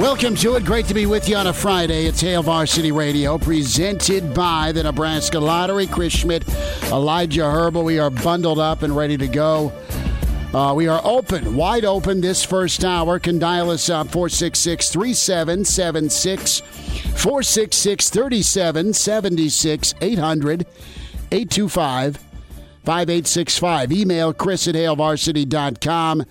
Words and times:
Welcome 0.00 0.34
to 0.36 0.56
it. 0.56 0.64
Great 0.64 0.86
to 0.86 0.94
be 0.94 1.06
with 1.06 1.28
you 1.28 1.36
on 1.36 1.46
a 1.46 1.52
Friday. 1.52 2.06
It's 2.06 2.20
Hail 2.20 2.42
Varsity 2.42 2.90
Radio, 2.90 3.38
presented 3.38 4.34
by 4.34 4.72
the 4.72 4.82
Nebraska 4.82 5.38
Lottery. 5.38 5.86
Chris 5.86 6.12
Schmidt, 6.12 6.46
Elijah 6.86 7.48
Herbal. 7.48 7.84
We 7.84 8.00
are 8.00 8.10
bundled 8.10 8.58
up 8.58 8.82
and 8.82 8.94
ready 8.94 9.16
to 9.16 9.28
go. 9.28 9.72
Uh, 10.52 10.74
we 10.74 10.88
are 10.88 11.00
open, 11.04 11.54
wide 11.54 11.84
open 11.84 12.20
this 12.20 12.44
first 12.44 12.84
hour. 12.84 13.20
Can 13.20 13.38
dial 13.38 13.70
us 13.70 13.88
up 13.88 14.08
466 14.08 14.90
3776, 14.90 16.60
466 16.60 18.10
3776, 18.10 19.94
800 20.00 20.66
825 21.30 22.16
5865. 22.84 23.92
Email 23.92 24.32
chris 24.32 24.66
at 24.66 24.74
hailvarsity.com 24.74 26.24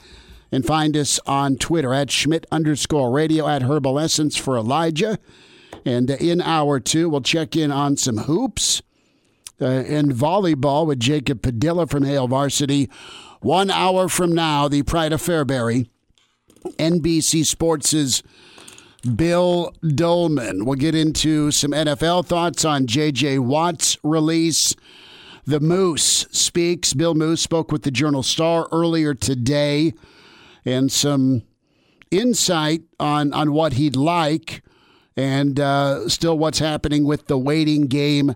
and 0.53 0.63
find 0.63 0.95
us 0.95 1.19
on 1.25 1.55
Twitter 1.55 1.95
at 1.95 2.11
Schmidt 2.11 2.45
underscore 2.51 3.09
radio 3.09 3.47
at 3.47 3.63
Herbal 3.63 3.99
Essence 3.99 4.37
for 4.37 4.55
Elijah. 4.55 5.17
And 5.83 6.11
in 6.11 6.41
hour 6.41 6.79
two, 6.79 7.09
we'll 7.09 7.21
check 7.21 7.55
in 7.55 7.71
on 7.71 7.97
some 7.97 8.17
hoops 8.19 8.83
uh, 9.59 9.65
and 9.65 10.11
volleyball 10.11 10.85
with 10.85 10.99
Jacob 10.99 11.41
Padilla 11.41 11.87
from 11.87 12.03
Hail 12.03 12.27
Varsity. 12.27 12.87
One 13.41 13.71
hour 13.71 14.07
from 14.07 14.31
now, 14.31 14.67
the 14.67 14.83
Pride 14.83 15.11
of 15.11 15.23
Fairbury, 15.23 15.89
NBC 16.77 17.47
Sports' 17.47 18.21
Bill 19.15 19.73
Dolman. 19.81 20.65
We'll 20.65 20.75
get 20.75 20.93
into 20.93 21.49
some 21.49 21.71
NFL 21.71 22.27
thoughts 22.27 22.63
on 22.63 22.85
J.J. 22.85 23.39
Watt's 23.39 23.97
release. 24.03 24.75
The 25.45 25.59
Moos 25.59 26.27
speaks. 26.29 26.93
Bill 26.93 27.15
Moos 27.15 27.41
spoke 27.41 27.71
with 27.71 27.81
the 27.81 27.91
Journal 27.91 28.21
Star 28.21 28.67
earlier 28.71 29.15
today 29.15 29.93
and 30.65 30.91
some 30.91 31.43
insight 32.11 32.83
on, 32.99 33.33
on 33.33 33.51
what 33.51 33.73
he'd 33.73 33.95
like 33.95 34.61
and 35.15 35.59
uh, 35.59 36.07
still 36.09 36.37
what's 36.37 36.59
happening 36.59 37.05
with 37.05 37.27
the 37.27 37.37
waiting 37.37 37.87
game 37.87 38.35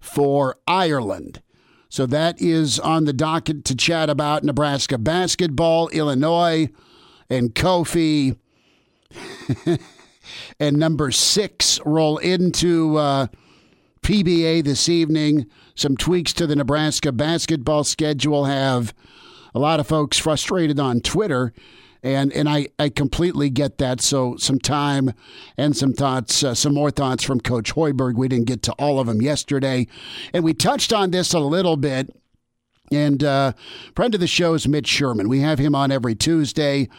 for 0.00 0.56
Ireland. 0.66 1.42
So 1.88 2.06
that 2.06 2.40
is 2.40 2.78
on 2.80 3.04
the 3.04 3.12
docket 3.12 3.64
to 3.66 3.76
chat 3.76 4.10
about 4.10 4.44
Nebraska 4.44 4.98
basketball, 4.98 5.88
Illinois, 5.88 6.68
and 7.30 7.54
Kofi. 7.54 8.36
and 10.60 10.76
number 10.76 11.10
six 11.10 11.80
roll 11.84 12.18
into 12.18 12.96
uh, 12.96 13.28
PBA 14.02 14.64
this 14.64 14.88
evening. 14.88 15.46
Some 15.74 15.96
tweaks 15.96 16.32
to 16.34 16.46
the 16.46 16.56
Nebraska 16.56 17.12
basketball 17.12 17.84
schedule 17.84 18.44
have 18.44 18.94
a 19.56 19.58
lot 19.58 19.80
of 19.80 19.86
folks 19.86 20.18
frustrated 20.18 20.78
on 20.78 21.00
Twitter. 21.00 21.50
And, 22.02 22.30
and 22.34 22.46
I, 22.46 22.68
I 22.78 22.90
completely 22.90 23.48
get 23.48 23.78
that. 23.78 24.02
So, 24.02 24.36
some 24.36 24.58
time 24.58 25.14
and 25.56 25.74
some 25.74 25.94
thoughts, 25.94 26.44
uh, 26.44 26.54
some 26.54 26.74
more 26.74 26.90
thoughts 26.90 27.24
from 27.24 27.40
Coach 27.40 27.74
Hoiberg. 27.74 28.16
We 28.16 28.28
didn't 28.28 28.48
get 28.48 28.62
to 28.64 28.72
all 28.72 29.00
of 29.00 29.06
them 29.06 29.22
yesterday. 29.22 29.86
And 30.34 30.44
we 30.44 30.52
touched 30.52 30.92
on 30.92 31.10
this 31.10 31.32
a 31.32 31.38
little 31.38 31.78
bit. 31.78 32.14
And 32.92 33.24
uh, 33.24 33.54
friend 33.96 34.14
of 34.14 34.20
the 34.20 34.26
show 34.26 34.52
is 34.52 34.68
Mitch 34.68 34.86
Sherman. 34.86 35.26
We 35.26 35.40
have 35.40 35.58
him 35.58 35.74
on 35.74 35.90
every 35.90 36.14
Tuesday. 36.14 36.90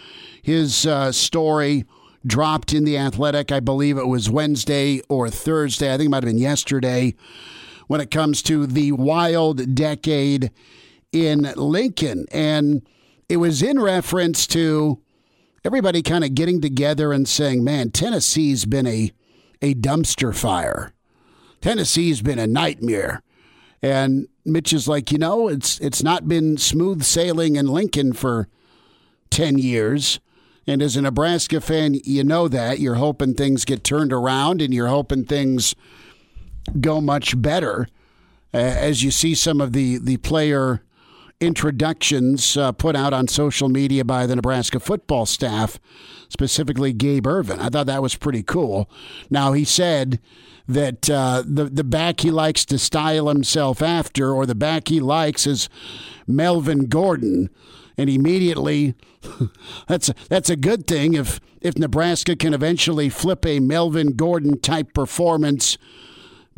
His 0.42 0.88
uh, 0.88 1.12
story 1.12 1.86
dropped 2.26 2.74
in 2.74 2.86
the 2.86 2.98
Athletic. 2.98 3.52
I 3.52 3.60
believe 3.60 4.00
it 4.00 4.08
was 4.08 4.32
Wednesday 4.32 5.02
or 5.10 5.30
Thursday. 5.30 5.94
I 5.94 5.98
think 5.98 6.08
it 6.08 6.10
might 6.10 6.24
have 6.24 6.32
been 6.32 6.40
yesterday. 6.40 7.14
When 7.86 8.02
it 8.02 8.10
comes 8.10 8.42
to 8.42 8.66
the 8.66 8.94
wild 8.94 9.76
decade 9.76 10.52
in 11.26 11.52
Lincoln. 11.56 12.26
And 12.32 12.88
it 13.30 13.38
was 13.38 13.62
in 13.62 13.80
reference 13.80 14.46
to 14.48 15.00
everybody 15.64 16.02
kind 16.02 16.24
of 16.24 16.36
getting 16.36 16.62
together 16.62 17.12
and 17.12 17.28
saying, 17.28 17.64
man, 17.64 17.92
Tennessee's 17.92 18.66
been 18.66 18.88
a, 18.88 19.12
a 19.62 19.74
dumpster 19.74 20.36
fire. 20.36 20.94
Tennessee's 21.62 22.22
been 22.22 22.40
a 22.40 22.48
nightmare. 22.48 23.22
And 23.82 24.28
Mitch 24.46 24.74
is 24.74 24.88
like, 24.88 25.12
you 25.12 25.18
know, 25.18 25.48
it's 25.48 25.80
it's 25.80 26.02
not 26.02 26.28
been 26.28 26.58
smooth 26.58 27.04
sailing 27.04 27.56
in 27.58 27.68
Lincoln 27.68 28.14
for 28.14 28.48
10 29.30 29.58
years. 29.58 30.20
And 30.66 30.82
as 30.82 30.96
a 30.96 31.02
Nebraska 31.02 31.62
fan, 31.62 31.96
you 32.04 32.24
know 32.24 32.48
that. 32.48 32.80
You're 32.80 32.96
hoping 32.96 33.34
things 33.34 33.66
get 33.66 33.84
turned 33.84 34.12
around 34.12 34.62
and 34.62 34.74
you're 34.74 34.88
hoping 34.88 35.26
things 35.26 35.76
go 36.82 37.00
much 37.00 37.42
better. 37.42 37.88
As 38.52 39.04
you 39.04 39.12
see 39.12 39.36
some 39.36 39.62
of 39.62 39.74
the, 39.74 39.98
the 39.98 40.18
player 40.18 40.82
introductions 41.40 42.58
uh, 42.58 42.72
put 42.72 42.96
out 42.96 43.14
on 43.14 43.28
social 43.28 43.70
media 43.70 44.04
by 44.04 44.26
the 44.26 44.36
Nebraska 44.36 44.80
football 44.80 45.26
staff, 45.26 45.80
specifically 46.30 46.94
Gabe 46.94 47.28
Ervin. 47.28 47.60
I 47.60 47.70
thought 47.70 47.86
that 47.88 48.02
was 48.02 48.16
pretty 48.16 48.44
cool. 48.44 48.90
Now, 49.30 49.54
he 49.54 49.64
said 49.64 50.20
that 50.68 51.10
uh, 51.10 51.44
the, 51.46 51.66
the 51.66 51.84
back 51.84 52.22
he 52.22 52.32
likes 52.32 52.66
to 52.66 52.80
style 52.80 53.28
himself 53.30 53.82
after, 53.82 54.34
or 54.34 54.46
the 54.46 54.56
back 54.56 54.88
he 54.88 55.00
likes, 55.00 55.48
is 55.48 55.70
Melvin 56.26 56.88
Gordon. 56.88 57.50
And 57.98 58.10
immediately, 58.10 58.96
that's 59.88 60.10
a, 60.10 60.16
that's 60.30 60.50
a 60.50 60.56
good 60.56 60.88
thing 60.88 61.14
if 61.14 61.40
if 61.60 61.76
Nebraska 61.78 62.36
can 62.36 62.54
eventually 62.54 63.10
flip 63.10 63.44
a 63.46 63.60
Melvin 63.60 64.16
Gordon 64.16 64.60
type 64.60 64.94
performance 64.94 65.78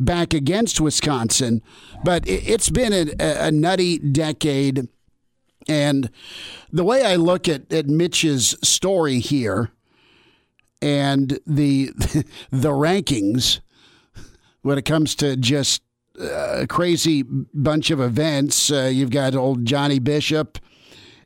back 0.00 0.34
against 0.34 0.80
Wisconsin. 0.80 1.62
But 2.02 2.24
it's 2.26 2.70
been 2.70 2.92
a, 2.92 3.14
a 3.20 3.52
nutty 3.52 3.98
decade. 3.98 4.88
And 5.68 6.10
the 6.72 6.84
way 6.84 7.04
I 7.04 7.16
look 7.16 7.48
at, 7.48 7.72
at 7.72 7.86
Mitch's 7.86 8.56
story 8.62 9.20
here 9.20 9.70
and 10.82 11.38
the 11.46 11.90
the 12.50 12.70
rankings 12.70 13.60
when 14.62 14.78
it 14.78 14.84
comes 14.84 15.14
to 15.16 15.36
just 15.36 15.82
a 16.18 16.66
crazy 16.66 17.22
bunch 17.22 17.90
of 17.90 18.00
events, 18.00 18.70
uh, 18.70 18.90
you've 18.92 19.10
got 19.10 19.34
old 19.34 19.64
Johnny 19.64 19.98
Bishop 19.98 20.58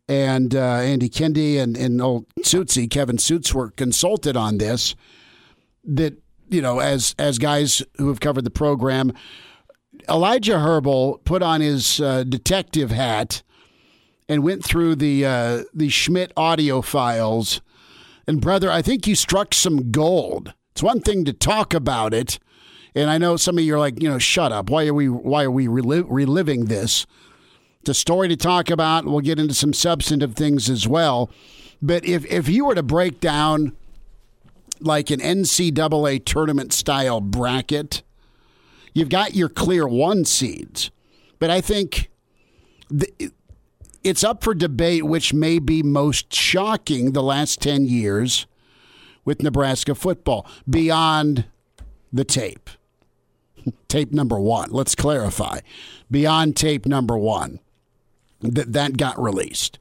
and 0.08 0.54
uh, 0.54 0.58
Andy 0.58 1.08
Kendeigh 1.08 1.60
and, 1.60 1.76
and 1.76 2.00
old 2.00 2.26
Suitsy, 2.40 2.88
Kevin 2.88 3.18
Suits 3.18 3.54
were 3.54 3.70
consulted 3.70 4.36
on 4.36 4.58
this. 4.58 4.94
That 5.84 6.18
you 6.48 6.62
know, 6.62 6.78
as 6.80 7.14
as 7.18 7.38
guys 7.38 7.82
who 7.98 8.08
have 8.08 8.20
covered 8.20 8.44
the 8.44 8.50
program, 8.50 9.12
Elijah 10.08 10.58
Herbal 10.60 11.20
put 11.24 11.42
on 11.42 11.60
his 11.60 12.00
uh, 12.00 12.24
detective 12.24 12.90
hat 12.90 13.42
and 14.28 14.42
went 14.42 14.64
through 14.64 14.96
the 14.96 15.24
uh, 15.24 15.64
the 15.72 15.88
Schmidt 15.88 16.32
audio 16.36 16.82
files. 16.82 17.60
And 18.26 18.40
brother, 18.40 18.70
I 18.70 18.82
think 18.82 19.06
you 19.06 19.14
struck 19.14 19.52
some 19.52 19.90
gold. 19.90 20.54
It's 20.72 20.82
one 20.82 21.00
thing 21.00 21.24
to 21.24 21.32
talk 21.32 21.74
about 21.74 22.14
it, 22.14 22.38
and 22.94 23.10
I 23.10 23.18
know 23.18 23.36
some 23.36 23.58
of 23.58 23.64
you 23.64 23.74
are 23.74 23.78
like, 23.78 24.02
you 24.02 24.08
know, 24.08 24.18
shut 24.18 24.52
up. 24.52 24.70
Why 24.70 24.86
are 24.86 24.94
we 24.94 25.08
why 25.08 25.44
are 25.44 25.50
we 25.50 25.68
rel- 25.68 26.04
reliving 26.04 26.66
this? 26.66 27.06
It's 27.80 27.90
a 27.90 27.94
story 27.94 28.28
to 28.28 28.36
talk 28.36 28.70
about. 28.70 29.04
We'll 29.04 29.20
get 29.20 29.38
into 29.38 29.54
some 29.54 29.74
substantive 29.74 30.34
things 30.34 30.70
as 30.70 30.88
well. 30.88 31.30
But 31.82 32.04
if 32.06 32.24
if 32.26 32.48
you 32.48 32.64
were 32.64 32.74
to 32.74 32.82
break 32.82 33.20
down 33.20 33.76
like 34.80 35.10
an 35.10 35.20
NCAA 35.20 36.24
tournament 36.24 36.72
style 36.72 37.20
bracket, 37.20 38.02
you've 38.92 39.08
got 39.08 39.34
your 39.34 39.48
clear 39.48 39.86
one 39.86 40.24
seeds. 40.24 40.90
But 41.38 41.50
I 41.50 41.60
think 41.60 42.10
the, 42.88 43.32
it's 44.02 44.24
up 44.24 44.44
for 44.44 44.54
debate 44.54 45.04
which 45.04 45.32
may 45.32 45.58
be 45.58 45.82
most 45.82 46.32
shocking 46.32 47.12
the 47.12 47.22
last 47.22 47.60
10 47.60 47.86
years 47.86 48.46
with 49.24 49.42
Nebraska 49.42 49.94
football 49.94 50.46
beyond 50.68 51.46
the 52.12 52.24
tape. 52.24 52.70
tape 53.88 54.12
number 54.12 54.38
one. 54.38 54.70
Let's 54.70 54.94
clarify. 54.94 55.60
Beyond 56.10 56.56
tape 56.56 56.86
number 56.86 57.16
one, 57.16 57.60
that 58.40 58.72
that 58.72 58.96
got 58.96 59.20
released. 59.20 59.78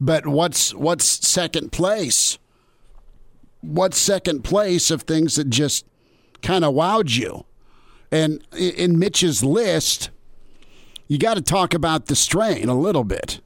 But 0.00 0.26
what's 0.26 0.74
what's 0.74 1.04
second 1.04 1.72
place? 1.72 2.38
What's 3.60 3.98
second 3.98 4.44
place 4.44 4.90
of 4.90 5.02
things 5.02 5.36
that 5.36 5.50
just 5.50 5.86
kind 6.42 6.64
of 6.64 6.74
wowed 6.74 7.16
you? 7.16 7.44
And 8.12 8.40
in 8.56 8.98
Mitch's 8.98 9.42
list, 9.42 10.10
you 11.08 11.18
got 11.18 11.34
to 11.34 11.42
talk 11.42 11.74
about 11.74 12.06
the 12.06 12.16
strain 12.16 12.68
a 12.68 12.74
little 12.74 13.04
bit. 13.04 13.40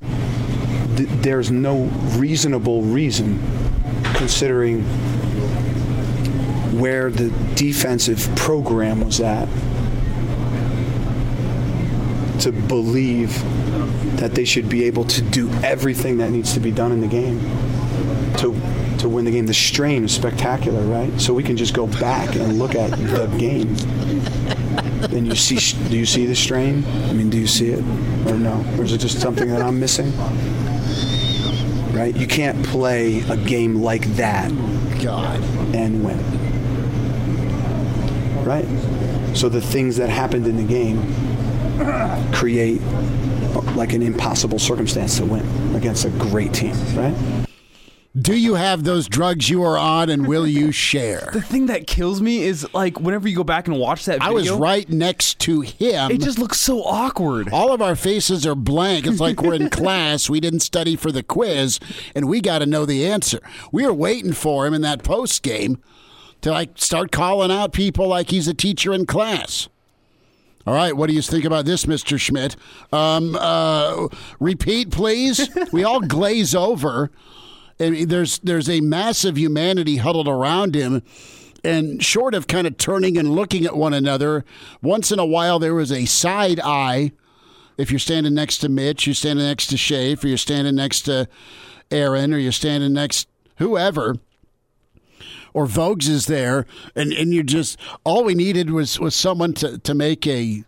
There's 0.00 1.50
no 1.50 1.84
reasonable 2.16 2.82
reason, 2.82 3.42
considering 4.14 4.82
where 6.78 7.10
the 7.10 7.30
defensive 7.54 8.28
program 8.36 9.00
was 9.04 9.20
at, 9.20 9.48
to 12.40 12.52
believe 12.52 13.42
that 14.18 14.34
they 14.34 14.44
should 14.44 14.68
be 14.68 14.84
able 14.84 15.04
to 15.04 15.22
do 15.22 15.50
everything 15.62 16.18
that 16.18 16.30
needs 16.30 16.52
to 16.54 16.60
be 16.60 16.70
done 16.70 16.92
in 16.92 17.00
the 17.00 17.06
game 17.06 17.40
to 18.38 18.54
to 19.00 19.08
win 19.08 19.24
the 19.24 19.30
game. 19.30 19.46
The 19.46 19.54
strain 19.54 20.04
is 20.04 20.14
spectacular, 20.14 20.82
right? 20.82 21.20
So 21.20 21.32
we 21.34 21.42
can 21.42 21.56
just 21.56 21.74
go 21.74 21.86
back 21.86 22.34
and 22.34 22.58
look 22.58 22.74
at 22.74 22.90
the 22.90 23.26
game. 23.38 23.76
And 25.14 25.26
you 25.28 25.36
see, 25.36 25.58
do 25.88 25.96
you 25.96 26.06
see 26.06 26.26
the 26.26 26.34
strain? 26.34 26.84
I 27.04 27.12
mean, 27.12 27.30
do 27.30 27.38
you 27.38 27.46
see 27.46 27.70
it, 27.70 27.80
or 28.28 28.36
no? 28.36 28.64
Or 28.76 28.84
is 28.84 28.92
it 28.92 28.98
just 28.98 29.20
something 29.20 29.48
that 29.48 29.62
I'm 29.62 29.78
missing? 29.78 30.12
Right? 31.92 32.14
You 32.16 32.26
can't 32.26 32.64
play 32.66 33.20
a 33.28 33.36
game 33.36 33.76
like 33.76 34.04
that, 34.16 34.50
God, 35.02 35.40
and 35.74 36.04
win. 36.04 36.18
Right? 38.44 38.66
So 39.36 39.48
the 39.48 39.60
things 39.60 39.96
that 39.96 40.08
happened 40.08 40.46
in 40.46 40.56
the 40.56 40.64
game 40.64 41.00
create 42.32 42.80
like 43.74 43.92
an 43.92 44.02
impossible 44.02 44.58
circumstance 44.58 45.18
to 45.18 45.24
win 45.24 45.46
against 45.74 46.04
a 46.04 46.10
great 46.10 46.52
team, 46.52 46.74
right? 46.94 47.45
Do 48.18 48.34
you 48.34 48.54
have 48.54 48.84
those 48.84 49.08
drugs 49.08 49.50
you 49.50 49.62
are 49.62 49.76
on, 49.76 50.08
and 50.08 50.26
will 50.26 50.46
you 50.46 50.72
share? 50.72 51.28
The 51.34 51.42
thing 51.42 51.66
that 51.66 51.86
kills 51.86 52.22
me 52.22 52.42
is 52.44 52.66
like 52.72 52.98
whenever 52.98 53.28
you 53.28 53.36
go 53.36 53.44
back 53.44 53.68
and 53.68 53.78
watch 53.78 54.06
that 54.06 54.20
video, 54.20 54.28
I 54.28 54.32
was 54.32 54.50
right 54.50 54.88
next 54.88 55.38
to 55.40 55.60
him. 55.60 56.10
It 56.10 56.22
just 56.22 56.38
looks 56.38 56.58
so 56.58 56.82
awkward. 56.82 57.50
All 57.52 57.72
of 57.74 57.82
our 57.82 57.94
faces 57.94 58.46
are 58.46 58.54
blank. 58.54 59.06
It's 59.06 59.20
like 59.20 59.42
we're 59.42 59.54
in 59.54 59.68
class. 59.70 60.30
We 60.30 60.40
didn't 60.40 60.60
study 60.60 60.96
for 60.96 61.12
the 61.12 61.22
quiz, 61.22 61.78
and 62.14 62.26
we 62.26 62.40
got 62.40 62.60
to 62.60 62.66
know 62.66 62.86
the 62.86 63.06
answer. 63.06 63.40
We 63.70 63.84
were 63.84 63.92
waiting 63.92 64.32
for 64.32 64.66
him 64.66 64.72
in 64.72 64.80
that 64.80 65.02
post 65.02 65.42
game 65.42 65.82
to 66.40 66.50
like 66.52 66.70
start 66.76 67.12
calling 67.12 67.50
out 67.50 67.74
people 67.74 68.08
like 68.08 68.30
he's 68.30 68.48
a 68.48 68.54
teacher 68.54 68.94
in 68.94 69.04
class. 69.04 69.68
All 70.66 70.74
right, 70.74 70.96
what 70.96 71.08
do 71.08 71.14
you 71.14 71.22
think 71.22 71.44
about 71.44 71.64
this, 71.66 71.84
Mr. 71.84 72.18
Schmidt? 72.18 72.56
Um, 72.92 73.36
uh, 73.38 74.08
repeat, 74.40 74.90
please. 74.90 75.48
we 75.70 75.84
all 75.84 76.00
glaze 76.00 76.54
over 76.54 77.10
there's 77.78 78.38
there's 78.40 78.68
a 78.68 78.80
massive 78.80 79.38
humanity 79.38 79.96
huddled 79.96 80.28
around 80.28 80.74
him. 80.74 81.02
And 81.64 82.02
short 82.02 82.34
of 82.34 82.46
kind 82.46 82.66
of 82.66 82.76
turning 82.76 83.18
and 83.18 83.34
looking 83.34 83.64
at 83.64 83.76
one 83.76 83.92
another, 83.92 84.44
once 84.82 85.10
in 85.10 85.18
a 85.18 85.26
while 85.26 85.58
there 85.58 85.74
was 85.74 85.90
a 85.90 86.04
side 86.04 86.60
eye. 86.60 87.10
If 87.76 87.90
you're 87.90 87.98
standing 87.98 88.34
next 88.34 88.58
to 88.58 88.68
Mitch, 88.68 89.06
you're 89.06 89.14
standing 89.14 89.44
next 89.44 89.66
to 89.68 89.76
Shafe, 89.76 90.22
or 90.22 90.28
you're 90.28 90.36
standing 90.36 90.76
next 90.76 91.02
to 91.02 91.28
Aaron, 91.90 92.32
or 92.32 92.38
you're 92.38 92.52
standing 92.52 92.92
next 92.92 93.26
whoever, 93.56 94.16
or 95.52 95.66
Voges 95.66 96.08
is 96.08 96.26
there, 96.26 96.66
and, 96.94 97.12
and 97.12 97.34
you 97.34 97.42
just 97.42 97.78
all 98.04 98.22
we 98.22 98.34
needed 98.34 98.70
was 98.70 99.00
was 99.00 99.16
someone 99.16 99.52
to, 99.54 99.78
to 99.78 99.94
make 99.94 100.26
a 100.26 100.62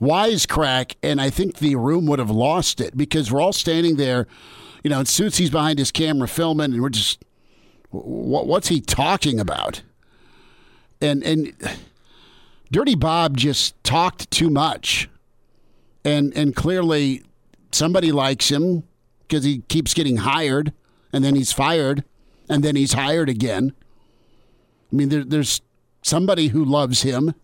wisecrack, 0.00 0.94
and 1.02 1.20
I 1.20 1.28
think 1.28 1.58
the 1.58 1.76
room 1.76 2.06
would 2.06 2.20
have 2.20 2.30
lost 2.30 2.80
it 2.80 2.96
because 2.96 3.30
we're 3.30 3.42
all 3.42 3.52
standing 3.52 3.96
there 3.96 4.26
you 4.82 4.90
know, 4.90 4.98
and 4.98 5.08
Susi's 5.08 5.50
behind 5.50 5.78
his 5.78 5.90
camera 5.90 6.28
filming, 6.28 6.72
and 6.72 6.82
we're 6.82 6.88
just, 6.88 7.24
what, 7.90 8.46
what's 8.46 8.68
he 8.68 8.80
talking 8.80 9.40
about? 9.40 9.82
And 11.00 11.22
and 11.22 11.52
Dirty 12.70 12.94
Bob 12.94 13.36
just 13.36 13.82
talked 13.84 14.30
too 14.30 14.50
much, 14.50 15.08
and 16.04 16.36
and 16.36 16.54
clearly 16.54 17.22
somebody 17.72 18.12
likes 18.12 18.50
him 18.50 18.84
because 19.20 19.44
he 19.44 19.58
keeps 19.68 19.94
getting 19.94 20.18
hired, 20.18 20.72
and 21.12 21.24
then 21.24 21.34
he's 21.34 21.52
fired, 21.52 22.04
and 22.48 22.64
then 22.64 22.76
he's 22.76 22.94
hired 22.94 23.28
again. 23.28 23.72
I 24.92 24.96
mean, 24.96 25.08
there, 25.10 25.24
there's 25.24 25.60
somebody 26.02 26.48
who 26.48 26.64
loves 26.64 27.02
him, 27.02 27.34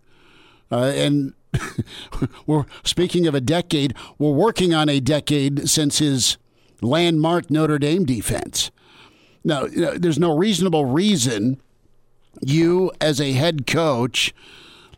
uh, 0.73 0.93
and 0.95 1.35
we're 2.47 2.65
speaking 2.83 3.27
of 3.27 3.35
a 3.35 3.41
decade. 3.41 3.95
We're 4.19 4.33
working 4.33 4.75
on 4.75 4.89
a 4.89 5.01
decade 5.01 5.69
since 5.69 5.99
his 5.99 6.39
landmark 6.81 7.51
Notre 7.51 7.79
Dame 7.79 8.05
defense. 8.05 8.71
Now, 9.45 9.67
you 9.67 9.81
know, 9.81 9.99
there's 9.99 10.19
no 10.19 10.37
reasonable 10.37 10.87
reason 10.87 11.61
you, 12.41 12.91
as 13.01 13.21
a 13.21 13.33
head 13.33 13.67
coach, 13.67 14.35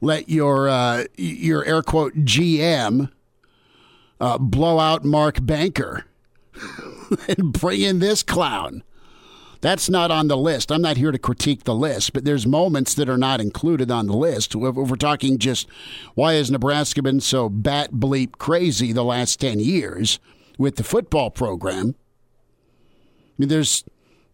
let 0.00 0.28
your 0.28 0.68
uh, 0.68 1.04
your 1.16 1.64
air 1.64 1.82
quote 1.82 2.14
GM 2.14 3.10
uh, 4.20 4.38
blow 4.38 4.78
out 4.78 5.04
Mark 5.04 5.38
Banker 5.44 6.04
and 7.28 7.52
bring 7.52 7.80
in 7.80 7.98
this 7.98 8.22
clown. 8.22 8.82
That's 9.62 9.88
not 9.88 10.10
on 10.10 10.28
the 10.28 10.36
list. 10.36 10.70
I'm 10.70 10.82
not 10.82 10.96
here 10.96 11.10
to 11.10 11.18
critique 11.18 11.64
the 11.64 11.74
list, 11.74 12.12
but 12.12 12.24
there's 12.24 12.46
moments 12.46 12.94
that 12.94 13.08
are 13.08 13.18
not 13.18 13.40
included 13.40 13.90
on 13.90 14.06
the 14.06 14.16
list. 14.16 14.54
If 14.54 14.74
we're 14.74 14.96
talking 14.96 15.38
just 15.38 15.66
why 16.14 16.34
has 16.34 16.50
Nebraska 16.50 17.02
been 17.02 17.20
so 17.20 17.48
bat 17.48 17.92
bleep 17.92 18.38
crazy 18.38 18.92
the 18.92 19.02
last 19.02 19.40
10 19.40 19.58
years, 19.58 20.20
with 20.58 20.76
the 20.76 20.84
football 20.84 21.30
program. 21.30 21.94
I 21.98 23.32
mean, 23.38 23.48
there's 23.48 23.84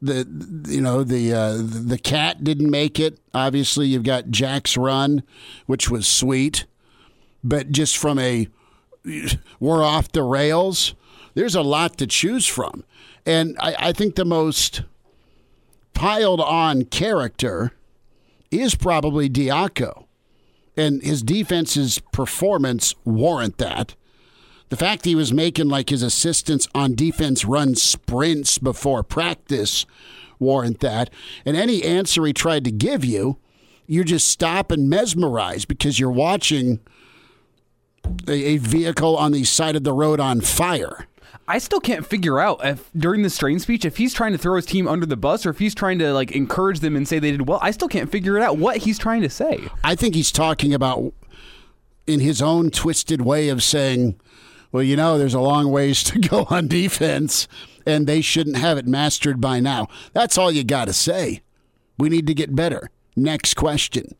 the 0.00 0.26
you 0.69 0.80
know 0.80 1.04
the 1.04 1.32
uh, 1.32 1.58
the 1.58 1.98
cat 1.98 2.42
didn't 2.42 2.70
make 2.70 2.98
it. 2.98 3.19
Obviously, 3.32 3.86
you've 3.86 4.02
got 4.02 4.30
Jack's 4.30 4.76
run, 4.76 5.22
which 5.66 5.88
was 5.90 6.06
sweet, 6.06 6.66
but 7.42 7.70
just 7.70 7.96
from 7.96 8.19
a 8.19 8.48
we're 9.60 9.84
off 9.84 10.12
the 10.12 10.22
rails. 10.22 10.94
There's 11.34 11.54
a 11.54 11.62
lot 11.62 11.96
to 11.98 12.06
choose 12.06 12.46
from, 12.46 12.84
and 13.24 13.56
I, 13.58 13.74
I 13.78 13.92
think 13.92 14.16
the 14.16 14.24
most 14.24 14.82
piled 15.94 16.40
on 16.40 16.84
character 16.84 17.72
is 18.50 18.74
probably 18.74 19.30
Diaco, 19.30 20.04
and 20.76 21.02
his 21.02 21.22
defense's 21.22 22.00
performance 22.12 22.94
warrant 23.05 23.58
that. 23.58 23.94
The 24.72 24.79
fact 24.79 25.05
he 25.05 25.14
was 25.14 25.34
making 25.34 25.69
like 25.69 25.91
his 25.91 26.02
assistants 26.02 26.67
on 26.74 26.94
defense 26.94 27.44
run 27.44 27.74
sprints 27.74 28.56
before 28.56 29.02
practice 29.02 29.84
warrant 30.38 30.81
that. 30.81 31.10
And 31.44 31.58
any 31.58 31.82
answer 31.82 32.24
he 32.24 32.32
tried 32.32 32.64
to 32.64 32.70
give 32.70 33.05
you, 33.05 33.36
you 33.86 34.02
just 34.02 34.26
stop 34.26 34.70
and 34.70 34.88
mesmerize 34.88 35.67
because 35.67 36.00
you're 36.00 36.10
watching 36.10 36.81
a, 38.26 38.32
a 38.32 38.56
vehicle 38.56 39.14
on 39.14 39.32
the 39.32 39.44
side 39.44 39.76
of 39.76 39.84
the 39.84 39.93
road 39.93 40.20
on 40.20 40.41
fire. 40.41 41.06
I 41.46 41.58
still 41.58 41.81
can't 41.81 42.06
figure 42.06 42.41
out 42.41 42.64
if 42.64 42.91
during 42.96 43.20
the 43.20 43.29
strain 43.29 43.58
speech 43.58 43.84
if 43.84 43.98
he's 43.98 44.14
trying 44.14 44.32
to 44.32 44.38
throw 44.38 44.56
his 44.56 44.64
team 44.64 44.88
under 44.88 45.05
the 45.05 45.19
bus 45.19 45.44
or 45.44 45.50
if 45.50 45.58
he's 45.58 45.74
trying 45.74 45.98
to 45.98 46.14
like 46.14 46.32
encourage 46.32 46.81
them 46.81 46.96
and 46.96 47.06
say 47.06 47.19
they 47.19 47.32
did 47.32 47.46
well. 47.46 47.58
I 47.60 47.72
still 47.72 47.88
can't 47.88 48.10
figure 48.10 48.38
it 48.38 48.43
out 48.43 48.56
what 48.56 48.79
he's 48.79 48.98
trying 48.98 49.20
to 49.20 49.29
say. 49.29 49.69
I 49.84 49.96
think 49.96 50.14
he's 50.14 50.32
talking 50.32 50.72
about 50.72 51.12
in 52.06 52.20
his 52.20 52.41
own 52.41 52.70
twisted 52.70 53.20
way 53.20 53.50
of 53.50 53.62
saying 53.62 54.19
well, 54.72 54.82
you 54.82 54.96
know, 54.96 55.19
there's 55.19 55.34
a 55.34 55.41
long 55.41 55.70
ways 55.70 56.02
to 56.05 56.19
go 56.29 56.46
on 56.50 56.67
defense, 56.67 57.46
and 57.86 58.06
they 58.06 58.20
shouldn't 58.20 58.56
have 58.56 58.79
it 58.79 58.86
mastered 58.86 59.41
by 59.41 59.60
now. 59.60 59.88
That's 60.12 60.38
all 60.38 60.50
you 60.50 60.64
got 60.64 60.86
to 60.86 60.93
say. 60.93 61.43
We 61.98 62.08
need 62.08 62.26
to 62.26 62.34
get 62.34 62.56
better. 62.56 62.91
Next 63.14 63.55
question. 63.55 64.17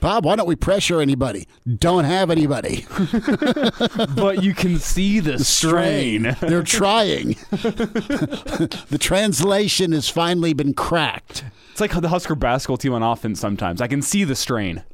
Bob, 0.00 0.26
why 0.26 0.36
don't 0.36 0.46
we 0.46 0.56
pressure 0.56 1.00
anybody? 1.00 1.48
Don't 1.78 2.04
have 2.04 2.30
anybody. 2.30 2.86
but 4.14 4.42
you 4.42 4.54
can 4.54 4.78
see 4.78 5.20
the 5.20 5.38
strain. 5.38 6.36
They're 6.40 6.62
trying. 6.64 7.36
the 7.50 8.98
translation 9.00 9.92
has 9.92 10.08
finally 10.08 10.52
been 10.52 10.74
cracked. 10.74 11.44
It's 11.72 11.80
like 11.80 11.98
the 11.98 12.08
Husker 12.08 12.34
basketball 12.34 12.76
team 12.76 12.92
on 12.92 13.02
offense 13.02 13.40
sometimes. 13.40 13.80
I 13.80 13.86
can 13.86 14.02
see 14.02 14.24
the 14.24 14.36
strain. 14.36 14.84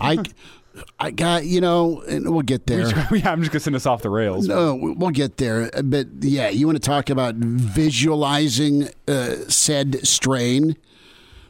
I 0.00 0.18
I 0.98 1.10
got 1.10 1.44
you 1.44 1.60
know, 1.60 2.02
and 2.02 2.28
we'll 2.30 2.42
get 2.42 2.66
there. 2.66 2.88
yeah, 3.12 3.30
I'm 3.30 3.40
just 3.40 3.52
gonna 3.52 3.60
send 3.60 3.76
us 3.76 3.86
off 3.86 4.02
the 4.02 4.10
rails. 4.10 4.48
No, 4.48 4.74
we'll 4.74 5.10
get 5.10 5.36
there. 5.36 5.70
But 5.82 6.08
yeah, 6.20 6.48
you 6.48 6.66
want 6.66 6.76
to 6.76 6.86
talk 6.86 7.10
about 7.10 7.36
visualizing 7.36 8.88
uh, 9.06 9.36
said 9.48 10.06
strain? 10.06 10.76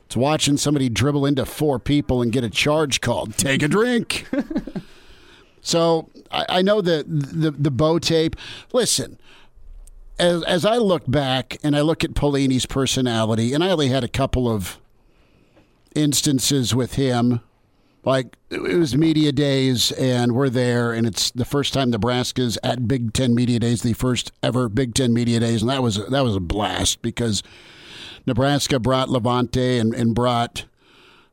It's 0.06 0.16
watching 0.16 0.56
somebody 0.58 0.90
dribble 0.90 1.24
into 1.24 1.46
four 1.46 1.78
people 1.78 2.20
and 2.20 2.30
get 2.30 2.44
a 2.44 2.50
charge 2.50 3.00
called. 3.00 3.36
Take 3.38 3.62
a 3.62 3.68
drink. 3.68 4.28
so 5.62 6.10
I, 6.30 6.46
I 6.48 6.62
know 6.62 6.80
that 6.82 7.06
the 7.08 7.50
the 7.50 7.70
bow 7.70 7.98
tape. 7.98 8.36
Listen, 8.72 9.18
as 10.18 10.42
as 10.44 10.66
I 10.66 10.76
look 10.76 11.10
back 11.10 11.56
and 11.62 11.74
I 11.74 11.80
look 11.80 12.04
at 12.04 12.12
Pelini's 12.14 12.66
personality, 12.66 13.54
and 13.54 13.64
I 13.64 13.70
only 13.70 13.88
had 13.88 14.04
a 14.04 14.08
couple 14.08 14.48
of 14.48 14.78
instances 15.94 16.74
with 16.74 16.94
him 16.94 17.40
like 18.04 18.36
it 18.50 18.60
was 18.60 18.96
media 18.96 19.32
days 19.32 19.90
and 19.92 20.32
we're 20.32 20.50
there 20.50 20.92
and 20.92 21.06
it's 21.06 21.30
the 21.30 21.44
first 21.44 21.72
time 21.72 21.90
Nebraska's 21.90 22.58
at 22.62 22.86
Big 22.86 23.12
Ten 23.12 23.34
media 23.34 23.58
days, 23.58 23.82
the 23.82 23.94
first 23.94 24.32
ever 24.42 24.68
Big 24.68 24.94
Ten 24.94 25.12
media 25.12 25.40
days, 25.40 25.62
and 25.62 25.70
that 25.70 25.82
was 25.82 25.96
that 26.08 26.24
was 26.24 26.36
a 26.36 26.40
blast 26.40 27.02
because 27.02 27.42
Nebraska 28.26 28.78
brought 28.78 29.08
Lavonte 29.08 29.80
and, 29.80 29.94
and 29.94 30.14
brought 30.14 30.64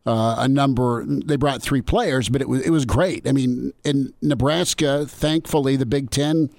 uh, 0.05 0.35
a 0.39 0.47
number. 0.47 1.05
They 1.05 1.35
brought 1.35 1.61
three 1.61 1.81
players, 1.81 2.29
but 2.29 2.41
it 2.41 2.49
was 2.49 2.61
it 2.61 2.69
was 2.69 2.85
great. 2.85 3.27
I 3.27 3.31
mean, 3.31 3.73
in 3.83 4.13
Nebraska, 4.21 5.05
thankfully, 5.05 5.75
the 5.75 5.85
Big 5.85 6.09
Ten, 6.09 6.49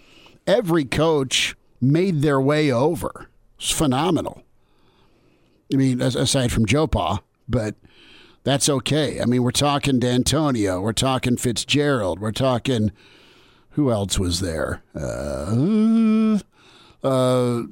every 0.46 0.84
coach 0.84 1.56
made 1.80 2.22
their 2.22 2.40
way 2.40 2.70
over. 2.70 3.28
It's 3.58 3.70
phenomenal. 3.70 4.42
I 5.72 5.76
mean, 5.76 6.00
aside 6.02 6.52
from 6.52 6.66
Joe 6.66 6.86
Pa, 6.86 7.22
but 7.48 7.76
that's 8.44 8.68
okay. 8.68 9.20
I 9.20 9.24
mean, 9.24 9.42
we're 9.42 9.50
talking 9.50 10.00
Dantonio, 10.00 10.82
we're 10.82 10.92
talking 10.92 11.36
Fitzgerald, 11.36 12.20
we're 12.20 12.32
talking 12.32 12.92
who 13.72 13.90
else 13.90 14.18
was 14.18 14.40
there? 14.40 14.82
Uh, 14.94 16.38
uh, 17.02 17.62